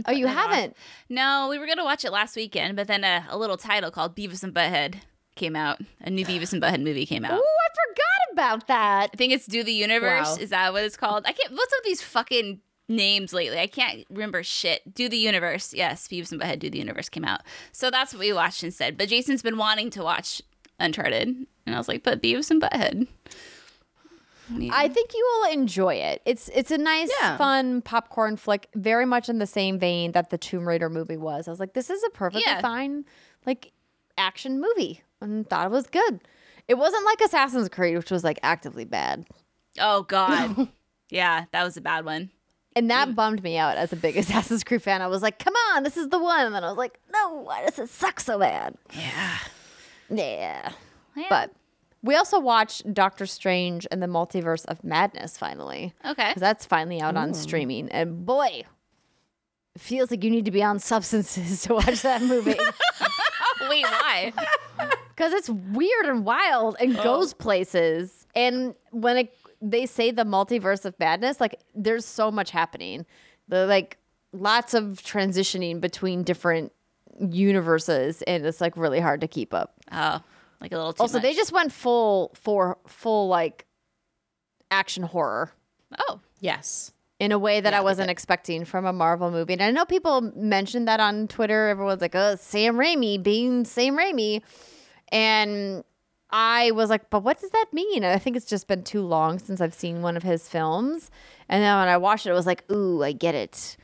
Oh, 0.08 0.12
you 0.12 0.28
haven't? 0.28 0.76
No, 1.10 1.48
we 1.50 1.58
were 1.58 1.68
gonna 1.68 1.84
watch 1.86 2.04
it 2.04 2.12
last 2.12 2.36
weekend, 2.36 2.76
but 2.76 2.88
then 2.88 3.04
a, 3.04 3.26
a 3.30 3.38
little 3.38 3.58
title 3.58 3.92
called 3.92 4.16
Beavis 4.16 4.44
and 4.44 4.54
Butthead 4.54 4.96
came 5.36 5.56
out. 5.56 5.80
A 6.02 6.10
new 6.10 6.26
Beavis 6.26 6.52
and 6.54 6.62
Butthead 6.62 6.82
movie 6.84 7.06
came 7.06 7.24
out. 7.24 7.32
Oh, 7.32 7.36
out. 7.36 7.42
I 7.42 7.90
forgot 7.90 8.34
about 8.34 8.68
that. 8.68 9.10
I 9.14 9.18
think 9.18 9.32
it's 9.34 9.46
Do 9.46 9.64
the 9.64 9.72
Universe. 9.72 10.38
Wow. 10.38 10.38
Is 10.44 10.50
that 10.50 10.74
what 10.74 10.84
it's 10.84 10.98
called? 10.98 11.26
I 11.26 11.32
can't. 11.32 11.52
What's 11.52 11.74
up 11.74 11.80
with 11.80 11.86
these 11.86 12.02
fucking 12.02 12.60
names 12.88 13.34
lately? 13.34 13.60
I 13.60 13.68
can't 13.68 14.06
remember 14.10 14.44
shit. 14.44 14.94
Do 14.94 15.10
the 15.10 15.18
Universe. 15.18 15.74
Yes, 15.74 16.08
Beavis 16.08 16.32
and 16.32 16.40
Butthead. 16.42 16.60
Do 16.60 16.70
the 16.70 16.78
Universe 16.80 17.10
came 17.10 17.26
out. 17.26 17.42
So 17.72 17.90
that's 17.92 18.14
what 18.14 18.20
we 18.20 18.34
watched 18.34 18.64
instead. 18.64 18.98
But 18.98 19.10
Jason's 19.10 19.42
been 19.42 19.58
wanting 19.58 19.90
to 19.92 20.04
watch 20.04 20.42
Uncharted, 20.80 21.28
and 21.66 21.76
I 21.76 21.78
was 21.78 21.88
like, 21.88 22.04
but 22.04 22.22
Beavis 22.22 22.52
and 22.52 22.62
Butthead. 22.62 23.08
I 24.72 24.88
think 24.90 25.12
you 25.16 25.28
will 25.42 25.52
enjoy 25.54 25.96
it. 25.96 26.22
It's 26.24 26.50
it's 26.50 26.70
a 26.70 26.78
nice, 26.78 27.10
Yeah. 27.20 27.36
fun 27.38 27.82
popcorn 27.82 28.38
flick, 28.38 28.68
very 28.76 29.06
much 29.06 29.28
in 29.28 29.40
the 29.40 29.48
same 29.48 29.80
vein 29.80 30.12
that 30.12 30.30
the 30.30 30.38
Tomb 30.38 30.68
Raider 30.68 30.88
movie 30.88 31.18
was. 31.18 31.48
I 31.48 31.52
was 31.52 31.60
like, 31.60 31.74
this 31.74 31.90
is 31.90 32.04
a 32.04 32.10
perfectly 32.12 32.44
Yeah. 32.46 32.62
fine 32.62 33.06
like 33.48 33.72
action 34.20 34.62
movie, 34.62 35.02
and 35.20 35.50
thought 35.50 35.66
it 35.66 35.72
was 35.72 35.88
good. 35.88 36.20
It 36.68 36.76
wasn't 36.76 37.06
like 37.06 37.22
Assassin's 37.22 37.70
Creed, 37.70 37.98
which 37.98 38.12
was 38.12 38.24
like 38.24 38.40
actively 38.44 38.86
bad, 38.86 39.26
Oh 39.80 40.04
God. 40.04 40.68
yeah, 41.10 41.46
that 41.52 41.64
was 41.64 41.76
a 41.78 41.82
bad 41.82 42.06
one. 42.06 42.30
And 42.76 42.90
that 42.90 43.16
bummed 43.16 43.44
me 43.44 43.58
out 43.58 43.78
as 43.78 43.94
a 43.94 43.96
big 43.96 44.18
Assassin's 44.18 44.64
Creed 44.64 44.82
fan. 44.82 45.02
I 45.02 45.08
was 45.08 45.22
like, 45.22 45.40
come 45.40 45.54
on, 45.74 45.84
this 45.84 45.98
is 45.98 46.10
the 46.10 46.20
one, 46.20 46.46
and 46.46 46.56
then 46.56 46.64
I 46.64 46.68
was 46.68 46.78
like, 46.78 47.00
no, 47.12 47.42
why 47.42 47.64
does 47.64 47.80
it 47.80 47.90
suck 47.90 48.20
so 48.20 48.40
bad? 48.40 48.76
Yeah. 48.94 49.38
Yeah. 50.10 50.72
Yeah. 51.16 51.26
But 51.30 51.52
we 52.06 52.16
also 52.16 52.40
watched 52.40 52.94
Doctor 52.94 53.26
Strange 53.26 53.88
and 53.90 54.02
the 54.02 54.08
Multiverse 54.08 54.66
of 54.66 54.84
Madness 54.84 55.38
finally. 55.38 55.94
Okay. 56.06 56.30
Because 56.30 56.42
that's 56.42 56.66
finally 56.66 57.02
out 57.02 57.18
on 57.18 57.34
streaming. 57.34 57.90
And 57.90 58.26
boy, 58.26 58.64
it 59.76 59.82
feels 59.82 60.12
like 60.12 60.24
you 60.24 60.30
need 60.30 60.46
to 60.46 60.52
be 60.52 60.62
on 60.62 60.78
substances 60.78 61.62
to 61.64 61.74
watch 61.74 62.02
that 62.04 62.22
movie. 62.22 62.56
Wait, 63.70 63.86
why? 63.86 64.34
Because 65.10 65.34
it's 65.34 65.50
weird 65.50 66.06
and 66.06 66.26
wild 66.26 66.76
and 66.80 66.96
oh. 66.98 67.04
goes 67.04 67.34
places. 67.34 68.28
And 68.36 68.76
when 68.92 69.18
it, 69.18 69.38
they 69.72 69.86
say 69.86 70.12
the 70.12 70.24
multiverse 70.24 70.86
of 70.86 70.98
madness, 71.00 71.40
like 71.40 71.60
there's 71.74 72.06
so 72.06 72.32
much 72.32 72.52
happening. 72.52 73.06
The 73.48 73.66
like 73.66 73.98
lots 74.32 74.74
of 74.74 75.02
transitioning 75.04 75.82
between 75.82 76.24
different 76.24 76.72
universes, 77.20 78.22
and 78.24 78.46
it's 78.46 78.62
like 78.62 78.78
really 78.78 79.00
hard 79.00 79.22
to 79.22 79.28
keep 79.28 79.54
up. 79.54 79.74
oh, 79.92 80.22
like 80.62 80.72
a 80.72 80.76
little 80.78 80.94
too 80.94 81.02
also, 81.02 81.18
much. 81.18 81.24
they 81.24 81.34
just 81.34 81.52
went 81.52 81.72
full 81.72 82.32
for 82.36 82.78
full 82.88 83.28
like 83.28 83.66
action 84.72 85.04
horror. 85.04 85.52
Oh, 86.10 86.20
yes. 86.40 86.92
in 87.20 87.32
a 87.32 87.40
way 87.40 87.62
that 87.62 87.74
I 87.74 87.80
wasn't 87.80 88.10
expecting 88.10 88.66
from 88.66 88.86
a 88.86 88.92
Marvel 88.92 89.32
movie. 89.32 89.54
And 89.54 89.62
I 89.62 89.72
know 89.72 89.86
people 89.86 90.20
mentioned 90.36 90.88
that 90.90 91.00
on 91.00 91.28
Twitter. 91.28 91.70
Everyone's 91.70 92.02
like, 92.02 92.16
"Oh, 92.16 92.36
Sam 92.36 92.76
Raimi 92.76 93.22
being 93.22 93.64
Sam 93.66 93.96
Raimi," 93.98 94.42
and 95.10 95.84
I 96.32 96.72
was 96.72 96.90
like, 96.90 97.10
"But 97.10 97.24
what 97.24 97.40
does 97.40 97.52
that 97.52 97.66
mean?" 97.72 98.04
And 98.04 98.14
I 98.14 98.18
think 98.18 98.36
it's 98.36 98.46
just 98.46 98.68
been 98.68 98.84
too 98.84 99.02
long 99.02 99.40
since 99.40 99.62
I've 99.62 99.74
seen 99.74 100.02
one 100.02 100.18
of 100.18 100.24
his 100.24 100.50
films. 100.50 101.10
And 101.50 101.64
then 101.64 101.78
when 101.78 101.88
I 101.88 101.98
watched 101.98 102.26
it, 102.26 102.32
it 102.32 102.34
was 102.34 102.46
like, 102.48 102.70
"Ooh, 102.72 103.04
I 103.04 103.12
get 103.12 103.36
it." 103.36 103.78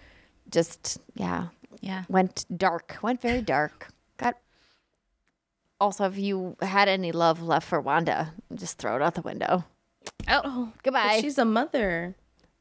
Just 0.50 0.98
yeah, 1.16 1.48
Yeah. 1.82 2.04
went 2.10 2.46
dark. 2.56 2.98
Went 3.02 3.22
very 3.22 3.42
dark. 3.42 3.90
Got. 4.18 4.36
Also, 5.80 6.06
if 6.06 6.18
you 6.18 6.58
had 6.62 6.88
any 6.90 7.12
love 7.12 7.42
left 7.42 7.68
for 7.68 7.80
Wanda, 7.82 8.34
just 8.54 8.78
throw 8.78 8.96
it 8.96 9.02
out 9.02 9.16
the 9.16 9.22
window. 9.22 9.64
Oh, 10.28 10.74
Goodbye. 10.84 11.20
she's 11.22 11.38
a 11.38 11.46
mother. 11.46 12.16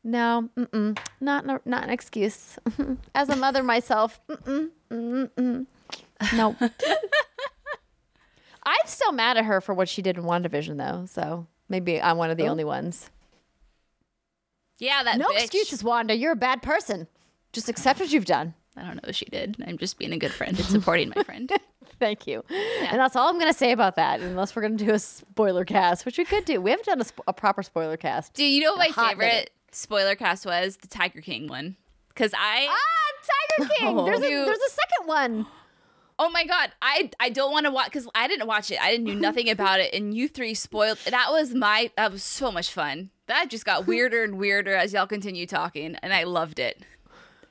No, 0.05 0.49
mm-mm, 0.57 0.99
not 1.21 1.45
no- 1.45 1.61
not 1.65 1.85
an 1.85 1.91
excuse. 1.91 2.59
As 3.15 3.29
a 3.29 3.37
mother 3.37 3.63
myself, 3.63 4.21
mm-mm, 4.29 4.71
mm-mm, 4.91 5.67
no. 6.35 6.57
I'm 8.65 8.87
still 8.87 9.13
mad 9.13 9.37
at 9.37 9.45
her 9.45 9.61
for 9.61 9.75
what 9.75 9.89
she 9.89 10.03
did 10.03 10.17
in 10.19 10.25
WandaVision, 10.25 10.77
though. 10.77 11.07
So 11.07 11.47
maybe 11.69 12.01
I'm 12.01 12.17
one 12.19 12.31
of 12.31 12.37
the 12.37 12.49
only 12.49 12.65
ones. 12.65 13.11
yeah, 14.79 15.03
that 15.03 15.19
No 15.19 15.29
bitch. 15.29 15.43
excuses, 15.43 15.85
Wanda. 15.85 16.17
You're 16.17 16.33
a 16.33 16.37
bad 16.37 16.63
person. 16.63 17.07
Just 17.53 17.69
accept 17.69 18.01
what 18.01 18.13
you've 18.13 18.25
done. 18.25 18.55
I 18.77 18.83
don't 18.83 18.95
know 18.97 19.01
what 19.05 19.15
she 19.17 19.25
did. 19.27 19.57
I'm 19.67 19.79
just 19.79 19.99
being 19.99 20.13
a 20.13 20.19
good 20.19 20.33
friend 20.33 20.57
and 20.57 20.67
supporting 20.67 21.13
my 21.15 21.23
friend. 21.25 21.51
Thank 21.99 22.27
you. 22.27 22.45
And 22.51 22.99
that's 22.99 23.15
all 23.17 23.29
I'm 23.29 23.39
going 23.39 23.53
to 23.53 23.59
say 23.59 23.73
about 23.73 23.97
that, 23.97 24.21
unless 24.21 24.55
we're 24.57 24.63
going 24.63 24.79
to 24.79 24.85
do 24.85 24.93
a 24.93 24.99
spoiler 24.99 25.65
cast, 25.67 26.07
which 26.07 26.17
we 26.17 26.25
could 26.25 26.45
do. 26.47 26.61
We 26.61 26.71
haven't 26.71 26.87
done 26.87 27.01
a, 27.01 27.05
sp- 27.05 27.27
a 27.29 27.33
proper 27.33 27.63
spoiler 27.63 27.97
cast. 27.99 28.33
Do 28.35 28.45
you 28.45 28.63
know 28.65 28.73
what 28.75 28.95
my 28.97 29.09
favorite 29.09 29.27
minute. 29.27 29.51
spoiler 29.73 30.15
cast 30.15 30.47
was? 30.47 30.79
The 30.79 30.87
Tiger 30.89 31.21
King 31.21 31.49
one. 31.49 31.77
Because 32.09 32.33
I. 32.35 32.69
Ah, 32.71 33.59
Tiger 33.59 33.71
King. 33.75 33.97
There's 34.05 34.19
a, 34.19 34.45
there's 34.47 34.59
a 34.59 34.71
second 34.71 35.07
one. 35.07 35.47
Oh 36.23 36.29
my 36.29 36.45
god, 36.45 36.71
I 36.83 37.11
I 37.19 37.31
don't 37.31 37.51
want 37.51 37.65
to 37.67 37.73
watch 37.73 37.87
because 37.87 38.07
I 38.15 38.29
didn't 38.29 38.47
watch 38.47 38.71
it. 38.71 38.81
I 38.81 38.91
didn't 38.91 39.07
know 39.07 39.15
nothing 39.29 39.49
about 39.49 39.81
it, 39.81 39.95
and 39.95 40.15
you 40.15 40.29
three 40.29 40.55
spoiled. 40.55 40.99
That 41.09 41.29
was 41.31 41.55
my. 41.55 41.91
That 41.97 42.13
was 42.13 42.23
so 42.23 42.53
much 42.53 42.71
fun. 42.71 43.11
That 43.27 43.49
just 43.49 43.65
got 43.65 43.87
weirder 43.89 44.23
and 44.23 44.37
weirder 44.39 44.75
as 44.75 44.93
y'all 44.93 45.07
continue 45.07 45.47
talking, 45.47 45.97
and 46.03 46.13
I 46.13 46.25
loved 46.25 46.59
it. 46.59 46.83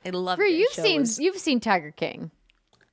I 0.04 0.10
loved 0.10 0.38
For 0.40 0.44
it. 0.46 0.52
you've 0.52 0.70
show 0.72 0.82
seen 0.82 1.00
was- 1.00 1.18
you've 1.18 1.36
seen 1.38 1.58
Tiger 1.60 1.90
King. 1.90 2.30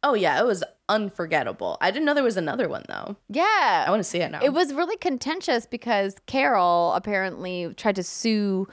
Oh 0.04 0.14
yeah, 0.14 0.40
it 0.40 0.46
was 0.46 0.64
unforgettable. 0.90 1.78
I 1.82 1.92
didn't 1.92 2.06
know 2.06 2.14
there 2.14 2.24
was 2.24 2.38
another 2.38 2.68
one 2.70 2.84
though. 2.88 3.16
Yeah. 3.30 3.86
I 3.86 3.90
want 3.90 4.00
to 4.00 4.04
see 4.04 4.20
it 4.20 4.32
now. 4.32 4.40
It 4.44 4.54
was 4.54 4.74
really 4.74 4.96
contentious 4.98 5.66
because 5.66 6.16
Carol 6.28 6.94
apparently 6.94 7.74
tried 7.76 7.96
to 7.96 8.04
sue 8.04 8.68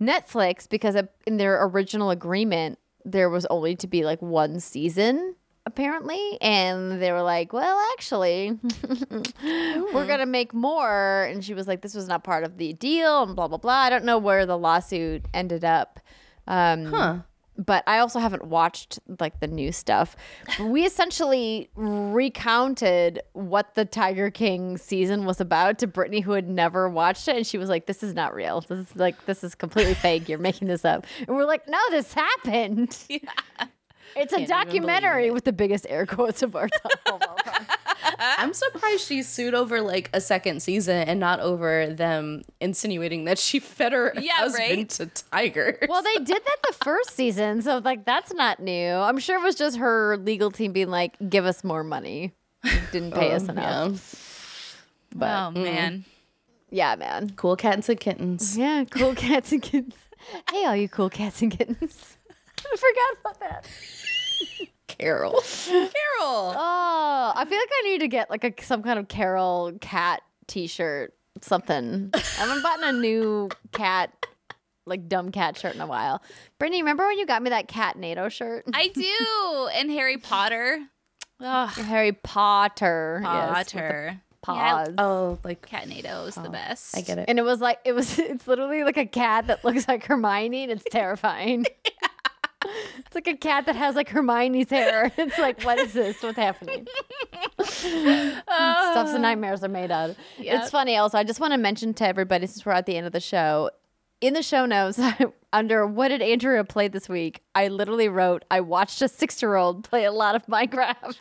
Netflix 0.00 0.68
because 0.68 0.96
in 1.26 1.36
their 1.36 1.64
original 1.64 2.10
agreement 2.10 2.78
there 3.04 3.28
was 3.30 3.46
only 3.46 3.76
to 3.76 3.86
be 3.86 4.04
like 4.04 4.20
one 4.20 4.60
season 4.60 5.36
apparently 5.66 6.38
and 6.42 7.00
they 7.00 7.10
were 7.10 7.22
like 7.22 7.52
well 7.52 7.80
actually 7.94 8.58
we're 9.42 10.06
gonna 10.06 10.26
make 10.26 10.52
more 10.52 11.24
and 11.24 11.42
she 11.44 11.54
was 11.54 11.66
like 11.66 11.80
this 11.80 11.94
was 11.94 12.06
not 12.06 12.22
part 12.22 12.44
of 12.44 12.58
the 12.58 12.72
deal 12.74 13.22
and 13.22 13.34
blah 13.34 13.48
blah 13.48 13.56
blah 13.58 13.72
i 13.72 13.88
don't 13.90 14.04
know 14.04 14.18
where 14.18 14.44
the 14.46 14.58
lawsuit 14.58 15.24
ended 15.32 15.64
up 15.64 16.00
um 16.46 16.84
Huh. 16.86 17.18
but 17.56 17.82
I 17.86 18.00
also 18.00 18.18
haven't 18.18 18.44
watched 18.44 18.98
like 19.20 19.38
the 19.40 19.46
new 19.46 19.70
stuff. 19.70 20.16
We 20.60 20.84
essentially 20.84 21.70
recounted 21.76 23.20
what 23.32 23.74
the 23.76 23.84
Tiger 23.84 24.28
King 24.30 24.76
season 24.76 25.24
was 25.24 25.40
about 25.40 25.78
to 25.78 25.86
Brittney, 25.86 26.22
who 26.22 26.32
had 26.32 26.48
never 26.48 26.88
watched 26.88 27.28
it, 27.28 27.36
and 27.36 27.46
she 27.46 27.56
was 27.56 27.68
like, 27.68 27.86
"This 27.86 28.02
is 28.02 28.12
not 28.12 28.34
real. 28.34 28.60
This 28.60 28.78
is 28.90 28.96
like 28.96 29.24
this 29.26 29.44
is 29.44 29.54
completely 29.54 29.94
fake. 29.94 30.28
You're 30.28 30.38
making 30.40 30.66
this 30.68 30.84
up." 30.84 31.06
And 31.28 31.36
we're 31.36 31.44
like, 31.46 31.68
"No, 31.68 31.78
this 31.90 32.12
happened. 32.12 32.98
It's 34.16 34.32
a 34.32 34.36
Can't 34.36 34.48
even 34.48 34.56
believe 34.64 34.66
documentary 34.66 35.26
it. 35.28 35.34
with 35.34 35.44
the 35.44 35.52
biggest 35.52 35.86
air 35.88 36.06
quotes 36.06 36.42
of 36.42 36.54
our 36.56 36.68
time." 36.68 36.92
of 37.06 37.22
all 37.28 37.36
time. 37.36 37.66
I'm 38.18 38.52
surprised 38.54 39.06
she 39.06 39.22
sued 39.22 39.54
over 39.54 39.80
like 39.80 40.10
a 40.12 40.20
second 40.20 40.62
season 40.62 40.96
and 41.08 41.18
not 41.18 41.40
over 41.40 41.86
them 41.88 42.42
insinuating 42.60 43.24
that 43.24 43.38
she 43.38 43.58
fed 43.58 43.92
her 43.92 44.12
Yeah, 44.20 44.32
husband 44.34 44.68
right? 44.78 44.88
to 44.90 45.06
tigers. 45.06 45.86
well, 45.88 46.02
they 46.02 46.16
did 46.16 46.42
that 46.44 46.56
the 46.66 46.74
first 46.84 47.10
season, 47.16 47.62
so 47.62 47.78
like 47.78 48.04
that's 48.04 48.32
not 48.32 48.60
new. 48.60 48.92
I'm 48.92 49.18
sure 49.18 49.38
it 49.38 49.42
was 49.42 49.54
just 49.54 49.78
her 49.78 50.16
legal 50.18 50.50
team 50.50 50.72
being 50.72 50.90
like, 50.90 51.16
"Give 51.28 51.44
us 51.44 51.64
more 51.64 51.82
money." 51.84 52.32
Didn't 52.92 53.12
pay 53.12 53.32
us 53.32 53.42
um, 53.48 53.58
enough. 53.58 53.90
Yeah. 55.12 55.18
But 55.18 55.26
oh 55.30 55.58
mm. 55.58 55.62
man, 55.64 56.04
yeah, 56.70 56.94
man. 56.96 57.30
Cool 57.36 57.56
cats 57.56 57.88
and 57.88 58.00
kittens. 58.00 58.56
Yeah, 58.56 58.84
cool 58.84 59.14
cats 59.14 59.52
and 59.52 59.62
kittens. 59.62 59.94
Hey, 60.50 60.64
all 60.64 60.76
you 60.76 60.88
cool 60.88 61.10
cats 61.10 61.42
and 61.42 61.56
kittens. 61.56 62.16
I 62.72 62.76
forgot 62.76 63.20
about 63.20 63.40
that. 63.40 63.66
Carol. 64.86 65.42
Carol. 65.66 65.90
Oh, 66.56 67.32
I 67.36 67.44
feel 67.48 67.58
like 67.58 67.70
I 67.72 67.82
need 67.88 67.98
to 67.98 68.08
get 68.08 68.30
like 68.30 68.44
a 68.44 68.52
some 68.62 68.82
kind 68.82 68.98
of 68.98 69.08
Carol 69.08 69.72
cat 69.80 70.22
T-shirt, 70.46 71.14
something. 71.40 72.10
I 72.14 72.18
haven't 72.18 72.62
bought 72.62 72.82
a 72.82 72.92
new 72.92 73.48
cat, 73.72 74.12
like 74.86 75.08
dumb 75.08 75.32
cat 75.32 75.56
shirt 75.58 75.74
in 75.74 75.80
a 75.80 75.86
while. 75.86 76.22
Brittney, 76.60 76.78
remember 76.78 77.06
when 77.06 77.18
you 77.18 77.26
got 77.26 77.42
me 77.42 77.50
that 77.50 77.66
cat 77.68 77.96
NATO 77.96 78.28
shirt? 78.28 78.64
I 78.72 78.88
do. 78.88 79.68
And 79.74 79.90
Harry 79.90 80.18
Potter. 80.18 80.80
Ugh, 81.40 81.70
Harry 81.70 82.12
Potter. 82.12 83.20
yes, 83.24 83.58
with 83.58 83.66
the 83.68 83.72
Potter. 83.72 84.20
paws. 84.42 84.94
Oh, 84.98 85.38
like 85.42 85.66
Cat 85.66 85.88
NATO 85.88 86.26
is 86.26 86.34
the 86.36 86.48
oh, 86.48 86.52
best. 86.52 86.96
I 86.96 87.00
get 87.00 87.18
it. 87.18 87.24
And 87.28 87.38
it 87.38 87.42
was 87.42 87.60
like 87.60 87.80
it 87.84 87.92
was. 87.92 88.18
It's 88.18 88.46
literally 88.46 88.84
like 88.84 88.96
a 88.98 89.06
cat 89.06 89.48
that 89.48 89.64
looks 89.64 89.88
like 89.88 90.04
Hermione, 90.04 90.62
and 90.64 90.72
it's 90.72 90.84
terrifying. 90.90 91.66
It's 93.06 93.14
like 93.14 93.26
a 93.28 93.36
cat 93.36 93.66
that 93.66 93.76
has 93.76 93.94
like 93.94 94.08
Hermione's 94.08 94.70
hair. 94.70 95.12
It's 95.18 95.38
like, 95.38 95.62
what 95.62 95.78
is 95.78 95.92
this? 95.92 96.20
What's 96.22 96.36
happening? 96.36 96.86
Stuffs 97.62 99.12
and 99.12 99.22
nightmares 99.22 99.62
are 99.62 99.68
made 99.68 99.92
of. 99.92 100.16
Yep. 100.38 100.62
It's 100.62 100.70
funny. 100.70 100.96
Also, 100.96 101.18
I 101.18 101.24
just 101.24 101.38
want 101.38 101.52
to 101.52 101.58
mention 101.58 101.94
to 101.94 102.06
everybody 102.06 102.46
since 102.46 102.66
we're 102.66 102.72
at 102.72 102.86
the 102.86 102.96
end 102.96 103.06
of 103.06 103.12
the 103.12 103.20
show, 103.20 103.70
in 104.20 104.34
the 104.34 104.42
show 104.42 104.66
notes 104.66 104.98
under 105.52 105.86
what 105.86 106.08
did 106.08 106.22
Andrea 106.22 106.64
play 106.64 106.88
this 106.88 107.08
week, 107.08 107.42
I 107.54 107.68
literally 107.68 108.08
wrote, 108.08 108.44
I 108.50 108.60
watched 108.60 109.00
a 109.02 109.08
six-year-old 109.08 109.84
play 109.84 110.04
a 110.04 110.12
lot 110.12 110.34
of 110.34 110.46
Minecraft. 110.46 111.18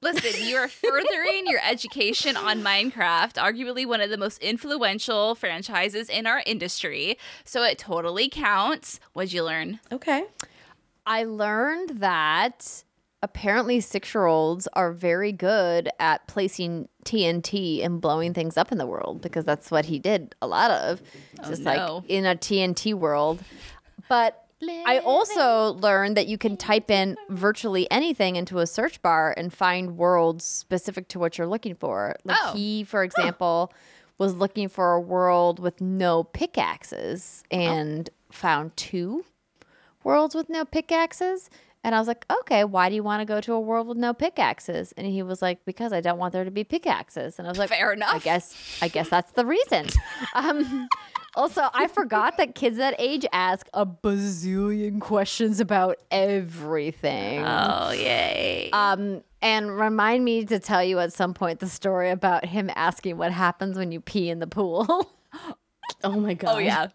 Listen, 0.00 0.46
you 0.46 0.56
are 0.56 0.68
furthering 0.68 1.46
your 1.46 1.60
education 1.68 2.36
on 2.36 2.62
Minecraft, 2.62 3.34
arguably 3.34 3.84
one 3.84 4.00
of 4.00 4.10
the 4.10 4.16
most 4.16 4.38
influential 4.38 5.34
franchises 5.34 6.08
in 6.08 6.24
our 6.24 6.40
industry. 6.46 7.18
So 7.44 7.64
it 7.64 7.78
totally 7.78 8.28
counts. 8.28 9.00
What'd 9.12 9.32
you 9.32 9.42
learn? 9.42 9.80
Okay. 9.90 10.24
I 11.08 11.24
learned 11.24 12.00
that 12.00 12.84
apparently 13.22 13.80
six 13.80 14.14
year 14.14 14.26
olds 14.26 14.68
are 14.74 14.92
very 14.92 15.32
good 15.32 15.88
at 15.98 16.26
placing 16.28 16.88
TNT 17.04 17.82
and 17.84 18.00
blowing 18.00 18.34
things 18.34 18.58
up 18.58 18.70
in 18.70 18.78
the 18.78 18.86
world 18.86 19.22
because 19.22 19.44
that's 19.46 19.70
what 19.70 19.86
he 19.86 19.98
did 19.98 20.34
a 20.42 20.46
lot 20.46 20.70
of. 20.70 21.00
Oh, 21.42 21.48
just 21.48 21.62
no. 21.62 21.70
like 21.72 22.04
in 22.10 22.26
a 22.26 22.36
TNT 22.36 22.92
world. 22.92 23.40
But 24.08 24.44
I 24.62 24.98
also 24.98 25.72
learned 25.80 26.16
that 26.18 26.26
you 26.26 26.36
can 26.36 26.56
type 26.58 26.90
in 26.90 27.16
virtually 27.30 27.90
anything 27.90 28.36
into 28.36 28.58
a 28.58 28.66
search 28.66 29.00
bar 29.00 29.32
and 29.36 29.50
find 29.52 29.96
worlds 29.96 30.44
specific 30.44 31.08
to 31.08 31.18
what 31.18 31.38
you're 31.38 31.46
looking 31.46 31.74
for. 31.74 32.16
Like 32.24 32.38
Oh. 32.42 32.52
he, 32.52 32.84
for 32.84 33.02
example, 33.02 33.72
was 34.18 34.34
looking 34.34 34.68
for 34.68 34.92
a 34.92 35.00
world 35.00 35.58
with 35.58 35.80
no 35.80 36.24
pickaxes 36.24 37.44
and 37.50 38.10
found 38.30 38.76
two 38.76 39.24
worlds 40.08 40.34
with 40.34 40.48
no 40.48 40.64
pickaxes. 40.64 41.50
And 41.84 41.94
I 41.94 41.98
was 41.98 42.08
like, 42.08 42.24
okay, 42.40 42.64
why 42.64 42.88
do 42.88 42.94
you 42.94 43.02
want 43.04 43.20
to 43.20 43.24
go 43.24 43.40
to 43.42 43.52
a 43.52 43.60
world 43.60 43.86
with 43.86 43.98
no 43.98 44.12
pickaxes? 44.12 44.92
And 44.96 45.06
he 45.06 45.22
was 45.22 45.40
like, 45.42 45.64
because 45.66 45.92
I 45.92 46.00
don't 46.00 46.18
want 46.18 46.32
there 46.32 46.44
to 46.44 46.50
be 46.50 46.64
pickaxes. 46.64 47.38
And 47.38 47.46
I 47.46 47.50
was 47.50 47.58
like, 47.58 47.68
Fair 47.68 47.92
enough. 47.92 48.14
I 48.14 48.18
guess, 48.18 48.56
I 48.82 48.88
guess 48.88 49.08
that's 49.08 49.32
the 49.32 49.44
reason. 49.46 49.86
Um, 50.34 50.88
also, 51.34 51.62
I 51.72 51.86
forgot 51.88 52.36
that 52.38 52.54
kids 52.54 52.76
that 52.78 52.94
age 52.98 53.24
ask 53.32 53.68
a 53.72 53.86
bazillion 53.86 55.00
questions 55.00 55.60
about 55.60 55.98
everything. 56.10 57.44
Oh, 57.44 57.90
yay. 57.92 58.70
Um, 58.72 59.22
and 59.40 59.76
remind 59.78 60.24
me 60.24 60.44
to 60.46 60.58
tell 60.58 60.82
you 60.82 60.98
at 60.98 61.12
some 61.12 61.34
point 61.34 61.60
the 61.60 61.68
story 61.68 62.10
about 62.10 62.44
him 62.46 62.70
asking 62.74 63.16
what 63.18 63.32
happens 63.32 63.78
when 63.78 63.92
you 63.92 64.00
pee 64.00 64.30
in 64.30 64.38
the 64.40 64.46
pool. 64.46 65.10
Oh 66.04 66.20
my 66.20 66.34
god. 66.34 66.54
oh, 66.54 66.58
yeah. 66.58 66.88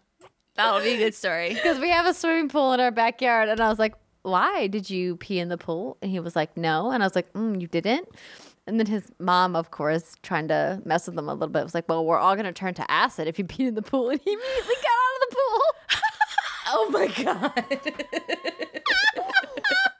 That'll 0.56 0.80
be 0.80 0.94
a 0.94 0.98
good 0.98 1.14
story. 1.14 1.54
Because 1.54 1.78
we 1.78 1.90
have 1.90 2.06
a 2.06 2.14
swimming 2.14 2.48
pool 2.48 2.72
in 2.72 2.80
our 2.80 2.90
backyard. 2.90 3.48
And 3.48 3.60
I 3.60 3.68
was 3.68 3.78
like, 3.78 3.94
why 4.22 4.66
did 4.68 4.88
you 4.88 5.16
pee 5.16 5.38
in 5.38 5.48
the 5.48 5.58
pool? 5.58 5.96
And 6.00 6.10
he 6.10 6.20
was 6.20 6.34
like, 6.36 6.56
no. 6.56 6.90
And 6.90 7.02
I 7.02 7.06
was 7.06 7.14
like, 7.14 7.32
mm, 7.32 7.60
you 7.60 7.66
didn't? 7.66 8.08
And 8.66 8.78
then 8.78 8.86
his 8.86 9.10
mom, 9.18 9.56
of 9.56 9.70
course, 9.70 10.14
trying 10.22 10.48
to 10.48 10.80
mess 10.84 11.06
with 11.06 11.18
him 11.18 11.28
a 11.28 11.32
little 11.34 11.48
bit, 11.48 11.62
was 11.64 11.74
like, 11.74 11.88
well, 11.88 12.04
we're 12.04 12.18
all 12.18 12.34
going 12.34 12.46
to 12.46 12.52
turn 12.52 12.72
to 12.74 12.90
acid 12.90 13.28
if 13.28 13.38
you 13.38 13.44
pee 13.44 13.66
in 13.66 13.74
the 13.74 13.82
pool. 13.82 14.08
And 14.12 14.20
he 14.24 14.32
immediately 14.32 14.74
got 14.76 14.90
out 15.02 15.14
of 15.16 15.28
the 15.28 15.36
pool. 15.36 15.60
Oh 16.66 16.88
my 16.90 17.06
god. 17.22 17.52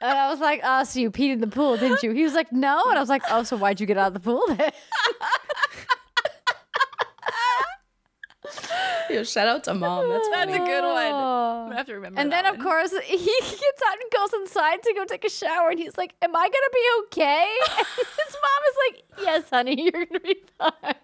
And 0.04 0.18
I 0.18 0.28
was 0.28 0.38
like, 0.38 0.60
oh, 0.62 0.84
so 0.84 1.00
you 1.00 1.10
peed 1.10 1.32
in 1.32 1.40
the 1.40 1.46
pool, 1.46 1.78
didn't 1.78 2.02
you? 2.02 2.10
He 2.12 2.24
was 2.24 2.34
like, 2.34 2.52
no. 2.52 2.82
And 2.90 2.98
I 2.98 3.00
was 3.00 3.08
like, 3.08 3.22
oh, 3.30 3.42
so 3.42 3.56
why'd 3.56 3.80
you 3.80 3.86
get 3.86 3.96
out 3.96 4.08
of 4.08 4.14
the 4.14 4.20
pool 4.20 4.44
then? 4.48 4.70
Yo, 9.10 9.22
shout 9.22 9.48
out 9.48 9.64
to 9.64 9.74
mom. 9.74 10.08
That's 10.08 10.28
That's 10.28 10.50
funny. 10.50 10.54
a 10.54 10.58
good 10.66 10.82
one. 10.82 11.06
I'm 11.06 11.64
gonna 11.66 11.76
have 11.76 11.86
to 11.86 11.94
remember. 11.94 12.20
And 12.20 12.32
that 12.32 12.42
then, 12.44 12.52
of 12.54 12.58
one. 12.58 12.64
course, 12.66 12.92
he 13.04 13.16
gets 13.40 13.82
out 13.88 13.96
and 14.00 14.10
goes 14.12 14.32
inside 14.40 14.82
to 14.82 14.92
go 14.94 15.04
take 15.04 15.24
a 15.24 15.30
shower. 15.30 15.68
And 15.70 15.78
he's 15.78 15.96
like, 15.98 16.14
Am 16.22 16.34
I 16.34 16.40
going 16.40 16.50
to 16.50 16.70
be 16.72 16.88
okay? 17.04 17.46
And 17.78 17.86
his 17.96 18.36
mom 18.42 18.62
is 18.70 18.76
like, 18.88 19.04
Yes, 19.26 19.50
honey, 19.50 19.82
you're 19.82 19.92
going 19.92 20.08
to 20.08 20.20
be 20.20 20.36
fine. 20.58 20.94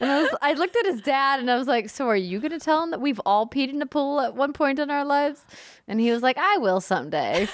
and 0.00 0.10
I, 0.10 0.22
was, 0.22 0.30
I 0.42 0.52
looked 0.54 0.76
at 0.76 0.86
his 0.86 1.00
dad 1.00 1.40
and 1.40 1.50
I 1.50 1.56
was 1.56 1.68
like, 1.68 1.88
So 1.90 2.08
are 2.08 2.16
you 2.16 2.40
going 2.40 2.50
to 2.52 2.58
tell 2.58 2.82
him 2.82 2.90
that 2.90 3.00
we've 3.00 3.20
all 3.24 3.46
peed 3.46 3.68
in 3.70 3.80
a 3.82 3.86
pool 3.86 4.20
at 4.20 4.34
one 4.34 4.52
point 4.52 4.78
in 4.78 4.90
our 4.90 5.04
lives? 5.04 5.40
And 5.86 6.00
he 6.00 6.10
was 6.10 6.22
like, 6.22 6.36
I 6.38 6.58
will 6.58 6.80
someday. 6.80 7.48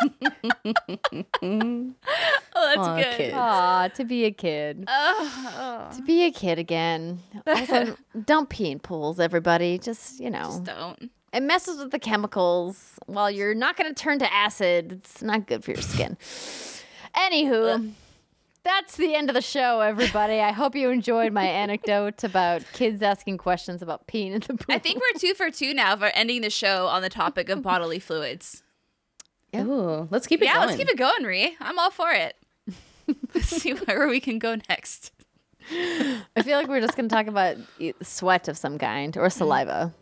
oh, 1.42 1.94
that's 2.54 2.78
Aw, 2.78 2.96
good. 2.96 3.16
kids. 3.16 3.34
Aw, 3.34 3.88
to 3.88 4.04
be 4.04 4.24
a 4.24 4.30
kid. 4.30 4.84
Oh, 5.12 5.90
To 5.96 6.02
be 6.02 6.24
a 6.24 6.30
kid 6.30 6.58
again. 6.58 7.20
Also, 7.46 7.96
don't 8.24 8.48
pee 8.48 8.70
in 8.70 8.78
pools, 8.78 9.20
everybody. 9.20 9.78
Just, 9.78 10.20
you 10.20 10.30
know. 10.30 10.44
just 10.44 10.64
don't. 10.64 11.10
it 11.32 11.42
messes 11.42 11.78
with 11.78 11.90
the 11.90 11.98
chemicals. 11.98 12.94
While 13.06 13.30
you're 13.30 13.54
not 13.54 13.76
going 13.76 13.92
to 13.92 14.02
turn 14.02 14.18
to 14.20 14.32
acid, 14.32 14.92
it's 14.92 15.22
not 15.22 15.46
good 15.46 15.64
for 15.64 15.72
your 15.72 15.82
skin. 15.82 16.16
Anywho, 17.16 17.92
that's 18.62 18.96
the 18.96 19.14
end 19.14 19.28
of 19.30 19.34
the 19.34 19.42
show, 19.42 19.80
everybody. 19.80 20.40
I 20.40 20.52
hope 20.52 20.74
you 20.74 20.90
enjoyed 20.90 21.32
my 21.32 21.46
anecdote 21.46 22.24
about 22.24 22.62
kids 22.72 23.02
asking 23.02 23.38
questions 23.38 23.82
about 23.82 24.06
peeing 24.06 24.32
in 24.32 24.40
the 24.40 24.54
pool. 24.54 24.74
I 24.74 24.78
think 24.78 25.00
we're 25.00 25.18
two 25.18 25.34
for 25.34 25.50
two 25.50 25.74
now 25.74 25.96
for 25.96 26.06
ending 26.14 26.42
the 26.42 26.50
show 26.50 26.86
on 26.86 27.02
the 27.02 27.08
topic 27.10 27.48
of 27.48 27.62
bodily 27.62 27.98
fluids. 27.98 28.62
Ooh, 29.56 30.08
let's 30.10 30.26
keep 30.26 30.40
it 30.42 30.44
going. 30.46 30.48
Yeah, 30.48 30.54
going. 30.54 30.66
let's 30.68 30.78
keep 30.78 30.88
it 30.88 30.96
going, 30.98 31.24
Ree. 31.24 31.56
I'm 31.60 31.78
all 31.78 31.90
for 31.90 32.10
it. 32.10 32.36
let's 33.34 33.48
see 33.62 33.72
where 33.72 34.08
we 34.08 34.20
can 34.20 34.38
go 34.38 34.56
next. 34.68 35.12
I 35.72 36.42
feel 36.42 36.58
like 36.58 36.68
we're 36.68 36.80
just 36.80 36.96
going 36.96 37.08
to 37.08 37.14
talk 37.14 37.26
about 37.26 37.56
sweat 38.02 38.48
of 38.48 38.56
some 38.56 38.78
kind 38.78 39.16
or 39.16 39.28
saliva. 39.30 39.92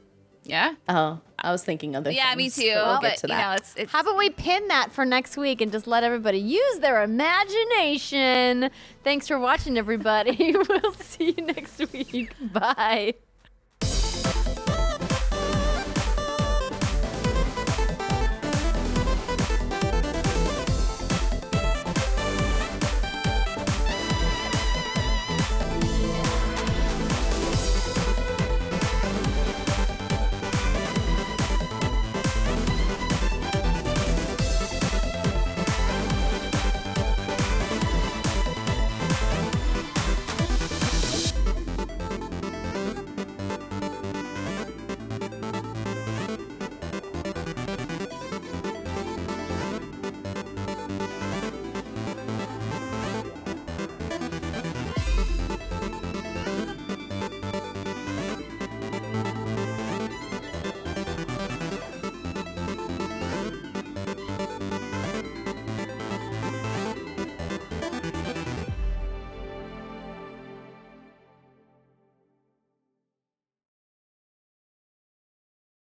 Yeah. 0.44 0.74
Oh, 0.88 1.20
I 1.38 1.52
was 1.52 1.62
thinking 1.62 1.94
of 1.94 2.04
other 2.04 2.10
Yeah, 2.10 2.34
me 2.34 2.48
too. 2.48 2.72
but 2.74 2.84
We'll 2.86 2.94
but 2.94 3.02
get 3.02 3.18
to 3.18 3.26
you 3.26 3.34
that. 3.34 3.48
know, 3.50 3.54
it's 3.56 3.74
it's 3.76 3.92
How 3.92 4.00
about 4.00 4.16
we 4.16 4.30
pin 4.30 4.68
that 4.68 4.92
for 4.92 5.04
next 5.04 5.36
week 5.36 5.60
and 5.60 5.70
just 5.70 5.86
let 5.86 6.04
everybody 6.04 6.38
use 6.38 6.78
their 6.78 7.02
imagination? 7.02 8.70
Thanks 9.04 9.28
for 9.28 9.38
watching, 9.38 9.76
everybody. 9.76 10.54
we'll 10.68 10.92
see 10.94 11.34
you 11.36 11.44
next 11.44 11.78
week. 11.92 12.32
Bye. 12.52 13.14